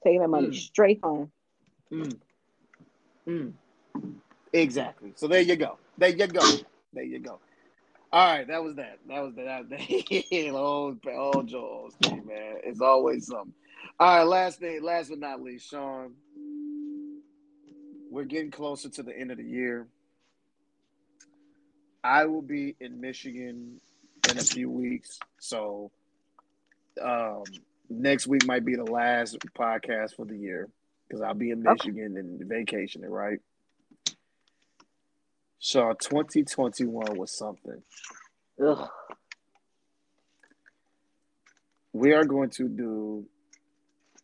Taking 0.04 0.20
that 0.20 0.28
money 0.28 0.48
mm. 0.48 0.54
straight 0.54 1.00
home. 1.02 1.30
Mm. 1.90 2.18
mm. 3.26 3.52
Exactly. 4.52 5.12
So 5.16 5.26
there 5.26 5.40
you 5.40 5.56
go. 5.56 5.78
There 5.96 6.10
you 6.10 6.26
go. 6.26 6.42
There 6.92 7.04
you 7.04 7.18
go. 7.18 7.40
All 8.14 8.24
right, 8.24 8.46
that 8.46 8.62
was 8.62 8.76
that. 8.76 9.00
That 9.08 9.24
was 9.24 9.34
that. 9.34 9.68
that. 9.70 10.50
old, 10.54 11.04
old 11.04 11.48
Joel 11.48 11.90
Osteen, 11.90 12.24
man. 12.24 12.58
It's 12.62 12.80
always 12.80 13.26
something. 13.26 13.52
All 13.98 14.18
right, 14.18 14.22
last 14.22 14.60
thing, 14.60 14.84
last 14.84 15.08
but 15.08 15.18
not 15.18 15.42
least, 15.42 15.68
Sean. 15.68 16.12
We're 18.12 18.22
getting 18.22 18.52
closer 18.52 18.88
to 18.88 19.02
the 19.02 19.18
end 19.18 19.32
of 19.32 19.38
the 19.38 19.44
year. 19.44 19.88
I 22.04 22.26
will 22.26 22.40
be 22.40 22.76
in 22.78 23.00
Michigan 23.00 23.80
in 24.30 24.38
a 24.38 24.42
few 24.42 24.70
weeks, 24.70 25.18
so 25.40 25.90
um, 27.02 27.42
next 27.90 28.28
week 28.28 28.46
might 28.46 28.64
be 28.64 28.76
the 28.76 28.84
last 28.84 29.36
podcast 29.58 30.14
for 30.14 30.24
the 30.24 30.36
year 30.36 30.68
because 31.08 31.20
I'll 31.20 31.34
be 31.34 31.50
in 31.50 31.64
Michigan 31.64 32.12
okay. 32.12 32.20
and 32.20 32.48
vacationing, 32.48 33.10
right? 33.10 33.40
So 35.66 35.94
2021 35.98 37.16
was 37.16 37.32
something. 37.32 37.82
Ugh. 38.62 38.86
We 41.94 42.12
are 42.12 42.26
going 42.26 42.50
to 42.50 42.68
do 42.68 43.24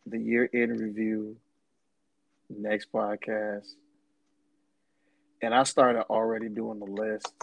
the 0.05 0.19
year 0.19 0.45
in 0.45 0.69
review 0.77 1.37
next 2.47 2.91
podcast. 2.91 3.69
And 5.41 5.55
I 5.55 5.63
started 5.63 6.03
already 6.11 6.47
doing 6.47 6.77
the 6.77 6.85
list 6.85 7.33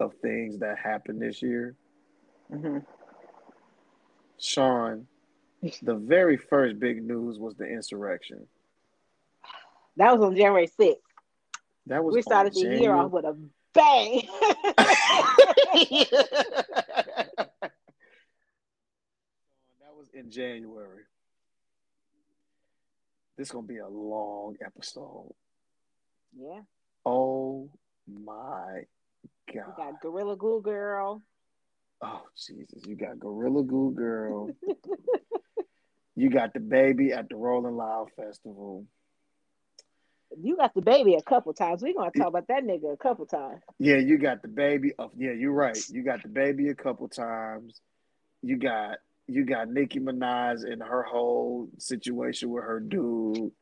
of 0.00 0.14
things 0.14 0.58
that 0.58 0.76
happened 0.76 1.22
this 1.22 1.40
year. 1.40 1.76
Mm-hmm. 2.52 2.78
Sean, 4.40 5.06
the 5.82 5.94
very 5.94 6.36
first 6.36 6.80
big 6.80 7.00
news 7.00 7.38
was 7.38 7.54
the 7.54 7.66
insurrection. 7.66 8.48
That 9.98 10.18
was 10.18 10.26
on 10.26 10.34
January 10.34 10.68
6th. 10.80 10.96
That 11.86 12.02
was 12.02 12.14
we 12.14 12.22
started 12.22 12.52
the 12.52 12.62
January... 12.62 12.82
year 12.82 12.94
off 12.94 13.12
with 13.12 13.24
a 13.24 13.38
bang. 13.72 14.28
that 14.58 14.74
was 19.96 20.08
in 20.12 20.30
January. 20.30 21.04
This 23.36 23.48
is 23.48 23.52
gonna 23.52 23.66
be 23.66 23.78
a 23.78 23.88
long 23.88 24.56
episode. 24.64 25.32
Yeah. 26.36 26.60
Oh 27.04 27.70
my 28.08 28.84
God. 29.52 29.54
You 29.54 29.74
got 29.76 30.00
Gorilla 30.00 30.36
Glue 30.36 30.62
Girl. 30.62 31.22
Oh 32.02 32.22
Jesus! 32.36 32.82
You 32.86 32.96
got 32.96 33.20
Gorilla 33.20 33.62
Glue 33.62 33.92
Girl. 33.92 34.50
you 36.16 36.30
got 36.30 36.52
the 36.52 36.60
baby 36.60 37.12
at 37.12 37.28
the 37.28 37.36
Rolling 37.36 37.76
Loud 37.76 38.08
Festival. 38.16 38.86
You 40.42 40.56
got 40.56 40.74
the 40.74 40.82
baby 40.82 41.14
a 41.14 41.22
couple 41.22 41.52
times. 41.54 41.82
We're 41.82 41.94
gonna 41.94 42.10
talk 42.10 42.28
about 42.28 42.48
that 42.48 42.64
nigga 42.64 42.92
a 42.92 42.96
couple 42.96 43.26
times. 43.26 43.62
Yeah, 43.78 43.96
you 43.96 44.18
got 44.18 44.42
the 44.42 44.48
baby. 44.48 44.92
Of, 44.98 45.10
yeah, 45.16 45.32
you're 45.32 45.52
right. 45.52 45.78
You 45.88 46.02
got 46.02 46.22
the 46.22 46.28
baby 46.28 46.68
a 46.68 46.74
couple 46.74 47.08
times. 47.08 47.80
You 48.42 48.56
got 48.56 48.98
you 49.26 49.44
got 49.44 49.68
Nicki 49.68 50.00
Minaj 50.00 50.70
and 50.70 50.82
her 50.82 51.02
whole 51.02 51.68
situation 51.78 52.50
with 52.50 52.64
her 52.64 52.80
dude. 52.80 53.52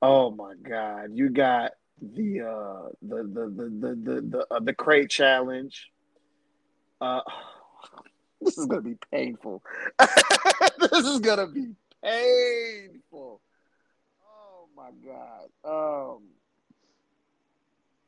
Oh 0.00 0.30
my 0.30 0.54
God! 0.62 1.10
You 1.14 1.30
got 1.30 1.72
the 2.00 2.40
uh 2.40 2.88
the 3.00 3.22
the 3.22 3.46
the 3.48 3.64
the 3.64 3.94
the 3.94 4.20
the, 4.20 4.46
uh, 4.50 4.60
the 4.60 4.74
crate 4.74 5.10
challenge. 5.10 5.90
Uh, 7.00 7.20
this 8.40 8.58
is 8.58 8.66
gonna 8.66 8.82
be 8.82 8.96
painful. 9.10 9.62
this 9.98 11.06
is 11.06 11.20
gonna 11.20 11.46
be 11.46 11.68
painful. 12.02 13.40
My 14.82 14.90
god. 15.06 15.48
Um. 15.64 16.22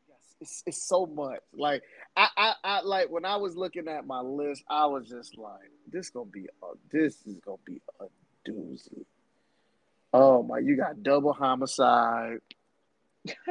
Yes, 0.09 0.37
it's 0.41 0.63
it's 0.67 0.83
so 0.83 1.07
much. 1.07 1.39
Like 1.53 1.83
I, 2.17 2.29
I 2.37 2.55
I 2.65 2.81
like 2.81 3.11
when 3.11 3.25
I 3.25 3.37
was 3.37 3.55
looking 3.57 3.87
at 3.87 4.07
my 4.07 4.21
list, 4.21 4.65
I 4.69 4.87
was 4.87 5.09
just 5.09 5.39
like, 5.39 5.71
this 5.91 6.11
gonna 6.11 6.27
be 6.27 6.47
a 6.63 6.67
this 6.91 7.25
is 7.27 7.39
gonna 7.45 7.59
be 7.65 7.81
a 8.01 8.07
doozy. 8.49 9.05
Oh 10.13 10.43
my, 10.43 10.59
you 10.59 10.77
got 10.77 11.03
double 11.03 11.33
homicide. 11.33 12.39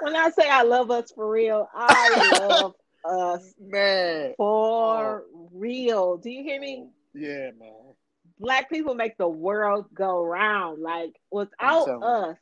when 0.00 0.16
I 0.16 0.30
say 0.30 0.48
I 0.48 0.62
love 0.62 0.90
us 0.90 1.12
for 1.14 1.30
real, 1.30 1.68
I 1.74 2.38
love 2.40 2.74
us 3.04 3.54
man 3.60 4.32
for 4.38 5.24
oh. 5.30 5.48
real. 5.52 6.16
Do 6.16 6.30
you 6.30 6.42
hear 6.42 6.58
me? 6.58 6.88
Yeah, 7.12 7.50
man. 7.58 7.94
Black 8.38 8.68
people 8.68 8.94
make 8.94 9.16
the 9.16 9.28
world 9.28 9.86
go 9.94 10.24
round. 10.24 10.82
Like 10.82 11.14
without 11.30 11.88
us, 11.88 12.36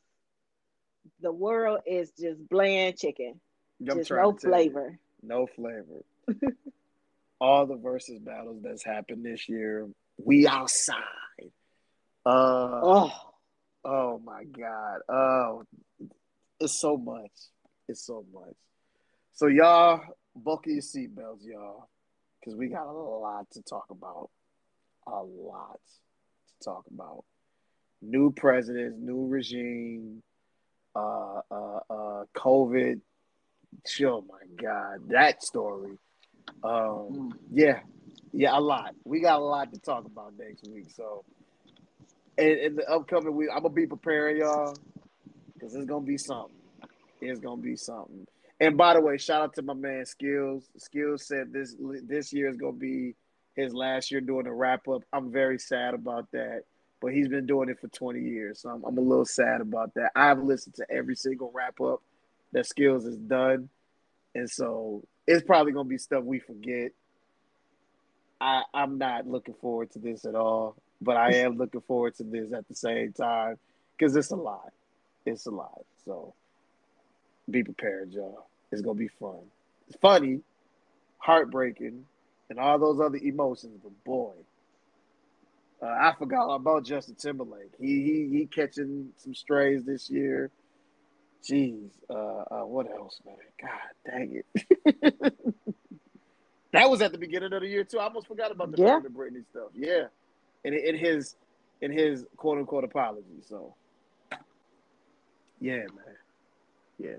the 1.20 1.32
world 1.32 1.80
is 1.86 2.10
just 2.18 2.48
bland 2.48 2.96
chicken. 2.98 3.40
I'm 3.80 3.98
just 3.98 4.10
no 4.10 4.32
flavor. 4.32 4.98
You, 5.22 5.28
no 5.28 5.46
flavor. 5.46 6.04
All 7.40 7.66
the 7.66 7.76
versus 7.76 8.18
battles 8.18 8.62
that's 8.62 8.84
happened 8.84 9.24
this 9.24 9.48
year, 9.48 9.88
we 10.16 10.46
outside. 10.46 10.96
Uh, 12.26 12.80
oh 12.82 13.12
Oh 13.84 14.20
my 14.24 14.44
God. 14.44 15.00
Oh, 15.08 15.64
it's 16.58 16.80
so 16.80 16.96
much. 16.96 17.30
It's 17.88 18.06
so 18.06 18.24
much. 18.32 18.54
So 19.32 19.46
y'all, 19.46 20.00
buckle 20.34 20.72
your 20.72 20.80
seatbelts, 20.80 21.44
y'all, 21.44 21.88
because 22.40 22.56
we 22.56 22.68
got 22.68 22.86
a 22.86 22.92
lot 22.92 23.50
to 23.52 23.62
talk 23.62 23.86
about. 23.90 24.30
A 25.06 25.22
lot 25.22 25.80
to 26.48 26.64
talk 26.64 26.84
about. 26.92 27.24
New 28.02 28.32
presidents, 28.32 28.96
new 28.98 29.26
regime, 29.26 30.22
uh, 30.94 31.40
uh, 31.50 31.80
uh, 31.90 32.24
COVID. 32.36 33.00
Oh 34.02 34.24
my 34.28 34.62
God, 34.62 35.08
that 35.08 35.42
story. 35.42 35.98
Um, 36.62 37.32
yeah, 37.50 37.80
yeah, 38.32 38.56
a 38.56 38.60
lot. 38.60 38.94
We 39.04 39.20
got 39.20 39.40
a 39.40 39.44
lot 39.44 39.72
to 39.72 39.80
talk 39.80 40.04
about 40.04 40.34
next 40.38 40.68
week. 40.68 40.90
So 40.94 41.24
in, 42.38 42.58
in 42.58 42.76
the 42.76 42.88
upcoming 42.88 43.34
week, 43.34 43.48
I'm 43.52 43.62
gonna 43.62 43.74
be 43.74 43.86
preparing 43.86 44.38
y'all 44.38 44.76
because 45.52 45.74
it's 45.74 45.86
gonna 45.86 46.04
be 46.04 46.18
something. 46.18 46.56
It's 47.20 47.40
gonna 47.40 47.60
be 47.60 47.76
something. 47.76 48.26
And 48.60 48.76
by 48.76 48.94
the 48.94 49.00
way, 49.00 49.18
shout 49.18 49.42
out 49.42 49.54
to 49.54 49.62
my 49.62 49.74
man 49.74 50.04
Skillz. 50.04 50.64
Skillz 50.78 51.20
said 51.20 51.52
this 51.52 51.74
this 52.06 52.32
year 52.32 52.48
is 52.48 52.56
gonna 52.56 52.72
be 52.72 53.14
his 53.54 53.74
last 53.74 54.10
year 54.10 54.20
doing 54.20 54.46
a 54.46 54.52
wrap 54.52 54.88
up. 54.88 55.02
I'm 55.12 55.30
very 55.30 55.58
sad 55.58 55.94
about 55.94 56.30
that, 56.32 56.62
but 57.00 57.12
he's 57.12 57.28
been 57.28 57.46
doing 57.46 57.68
it 57.68 57.80
for 57.80 57.88
20 57.88 58.20
years, 58.20 58.60
so 58.60 58.70
I'm, 58.70 58.84
I'm 58.84 58.98
a 58.98 59.00
little 59.00 59.24
sad 59.24 59.60
about 59.60 59.94
that. 59.94 60.10
I've 60.14 60.42
listened 60.42 60.74
to 60.76 60.90
every 60.90 61.16
single 61.16 61.50
wrap 61.54 61.80
up 61.80 62.02
that 62.52 62.66
Skillz 62.66 63.04
has 63.04 63.16
done, 63.16 63.68
and 64.34 64.50
so 64.50 65.04
it's 65.26 65.44
probably 65.44 65.72
gonna 65.72 65.88
be 65.88 65.98
stuff 65.98 66.24
we 66.24 66.38
forget. 66.38 66.92
I 68.40 68.62
I'm 68.72 68.98
not 68.98 69.26
looking 69.26 69.54
forward 69.54 69.90
to 69.92 69.98
this 69.98 70.24
at 70.24 70.34
all, 70.34 70.76
but 71.00 71.16
I 71.16 71.34
am 71.34 71.56
looking 71.56 71.80
forward 71.82 72.16
to 72.16 72.24
this 72.24 72.52
at 72.52 72.66
the 72.68 72.74
same 72.74 73.12
time 73.12 73.58
because 73.96 74.16
it's 74.16 74.30
a 74.30 74.36
lot. 74.36 74.72
It's 75.24 75.46
a 75.46 75.50
lot. 75.50 75.84
So 76.04 76.34
be 77.50 77.62
prepared, 77.62 78.12
y'all. 78.12 78.46
It's 78.72 78.82
gonna 78.82 78.98
be 78.98 79.08
fun. 79.08 79.40
It's 79.88 79.96
funny, 80.00 80.40
heartbreaking, 81.18 82.04
and 82.50 82.58
all 82.58 82.78
those 82.78 83.00
other 83.00 83.18
emotions. 83.18 83.78
But 83.82 84.04
boy, 84.04 84.32
uh, 85.82 85.86
I 85.86 86.14
forgot 86.18 86.54
about 86.54 86.84
Justin 86.84 87.14
Timberlake. 87.16 87.72
He 87.80 88.02
he 88.02 88.38
he 88.38 88.46
catching 88.46 89.10
some 89.16 89.34
strays 89.34 89.84
this 89.84 90.10
year. 90.10 90.50
Jeez, 91.42 91.90
uh, 92.08 92.14
uh, 92.14 92.64
what 92.66 92.90
else, 92.90 93.20
man? 93.26 93.36
God 93.60 94.10
dang 94.10 94.42
it. 94.42 95.34
that 96.72 96.88
was 96.90 97.02
at 97.02 97.12
the 97.12 97.18
beginning 97.18 97.52
of 97.52 97.60
the 97.60 97.68
year 97.68 97.84
too. 97.84 97.98
I 97.98 98.04
almost 98.04 98.26
forgot 98.28 98.50
about 98.50 98.72
the 98.72 98.80
Yeah. 98.82 99.00
Britney 99.14 99.44
stuff. 99.50 99.68
Yeah, 99.74 100.04
in 100.64 100.74
in 100.74 100.96
his 100.96 101.36
in 101.82 101.92
his 101.92 102.24
quote 102.36 102.58
unquote 102.58 102.84
apology. 102.84 103.42
So, 103.46 103.74
yeah, 105.60 105.78
man. 105.78 106.16
Yeah, 106.98 107.16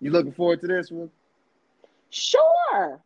you 0.00 0.10
looking 0.10 0.32
forward 0.32 0.60
to 0.60 0.66
this 0.68 0.90
one? 0.90 1.10
Sure. 2.10 3.00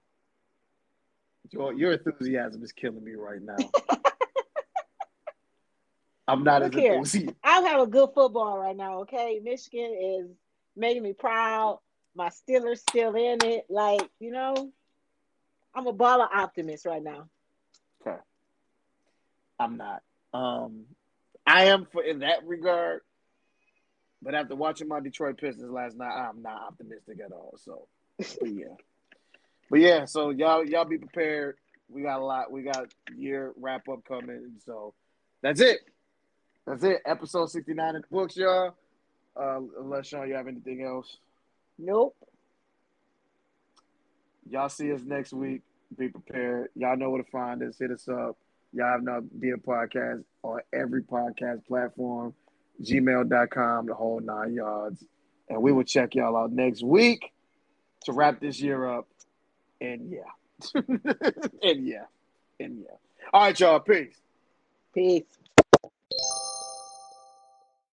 Your, 1.52 1.72
your 1.74 1.92
enthusiasm 1.92 2.62
is 2.62 2.72
killing 2.72 3.04
me 3.04 3.12
right 3.12 3.42
now. 3.42 3.56
I'm 6.28 6.44
not 6.44 6.62
Look 6.62 6.74
as 6.74 6.80
here. 6.80 6.94
enthusiastic. 6.94 7.36
I'm 7.44 7.64
having 7.64 7.90
good 7.90 8.10
football 8.14 8.58
right 8.58 8.76
now, 8.76 9.00
okay? 9.00 9.40
Michigan 9.42 9.92
is 10.00 10.30
making 10.76 11.02
me 11.02 11.12
proud. 11.12 11.80
My 12.14 12.28
Steelers 12.30 12.78
still 12.78 13.14
in 13.14 13.38
it. 13.44 13.66
Like, 13.68 14.08
you 14.18 14.30
know, 14.30 14.72
I'm 15.74 15.86
a 15.86 15.92
baller 15.92 16.28
optimist 16.32 16.86
right 16.86 17.02
now. 17.02 17.28
Okay. 18.00 18.16
I'm 19.58 19.76
not. 19.76 20.02
Um, 20.32 20.84
I 21.46 21.64
am 21.66 21.86
for 21.92 22.02
in 22.02 22.20
that 22.20 22.46
regard, 22.46 23.00
but 24.22 24.34
after 24.34 24.56
watching 24.56 24.88
my 24.88 25.00
Detroit 25.00 25.38
Pistons 25.38 25.70
last 25.70 25.96
night, 25.96 26.12
I'm 26.12 26.40
not 26.40 26.62
optimistic 26.68 27.18
at 27.24 27.32
all. 27.32 27.58
So, 27.58 27.88
but 28.18 28.48
yeah, 28.48 28.66
but 29.72 29.80
yeah. 29.80 30.04
So 30.04 30.28
y'all, 30.28 30.62
y'all 30.66 30.84
be 30.84 30.98
prepared. 30.98 31.56
We 31.88 32.02
got 32.02 32.20
a 32.20 32.24
lot. 32.24 32.52
We 32.52 32.60
got 32.62 32.92
year 33.16 33.54
wrap 33.58 33.88
up 33.88 34.04
coming. 34.04 34.52
So 34.66 34.92
that's 35.40 35.62
it. 35.62 35.80
That's 36.66 36.84
it. 36.84 37.00
Episode 37.06 37.46
69 37.46 37.96
in 37.96 38.02
the 38.02 38.06
books, 38.10 38.36
y'all. 38.36 38.74
Uh, 39.34 39.60
unless 39.80 40.08
Sean, 40.08 40.28
you 40.28 40.34
have 40.34 40.46
anything 40.46 40.82
else. 40.82 41.16
Nope. 41.78 42.14
Y'all 44.50 44.68
see 44.68 44.92
us 44.92 45.00
next 45.06 45.32
week. 45.32 45.62
Be 45.98 46.10
prepared. 46.10 46.68
Y'all 46.76 46.98
know 46.98 47.08
where 47.08 47.22
to 47.22 47.30
find 47.30 47.62
us. 47.62 47.78
Hit 47.78 47.92
us 47.92 48.06
up. 48.08 48.36
Y'all 48.74 48.92
have 48.92 49.02
not 49.02 49.40
be 49.40 49.52
a 49.52 49.56
podcast 49.56 50.22
on 50.42 50.60
every 50.74 51.02
podcast 51.02 51.66
platform, 51.66 52.34
gmail.com, 52.82 53.86
the 53.86 53.94
whole 53.94 54.20
nine 54.20 54.52
yards. 54.52 55.02
And 55.48 55.62
we 55.62 55.72
will 55.72 55.82
check 55.82 56.14
y'all 56.14 56.36
out 56.36 56.52
next 56.52 56.82
week 56.82 57.32
to 58.04 58.12
wrap 58.12 58.38
this 58.38 58.60
year 58.60 58.86
up. 58.86 59.08
And 59.82 60.12
yeah. 60.12 60.80
and 61.62 61.86
yeah. 61.86 62.04
And 62.60 62.84
yeah. 62.84 62.96
All 63.32 63.42
right, 63.46 63.58
y'all. 63.58 63.80
Peace. 63.80 64.14
Peace. 64.94 65.24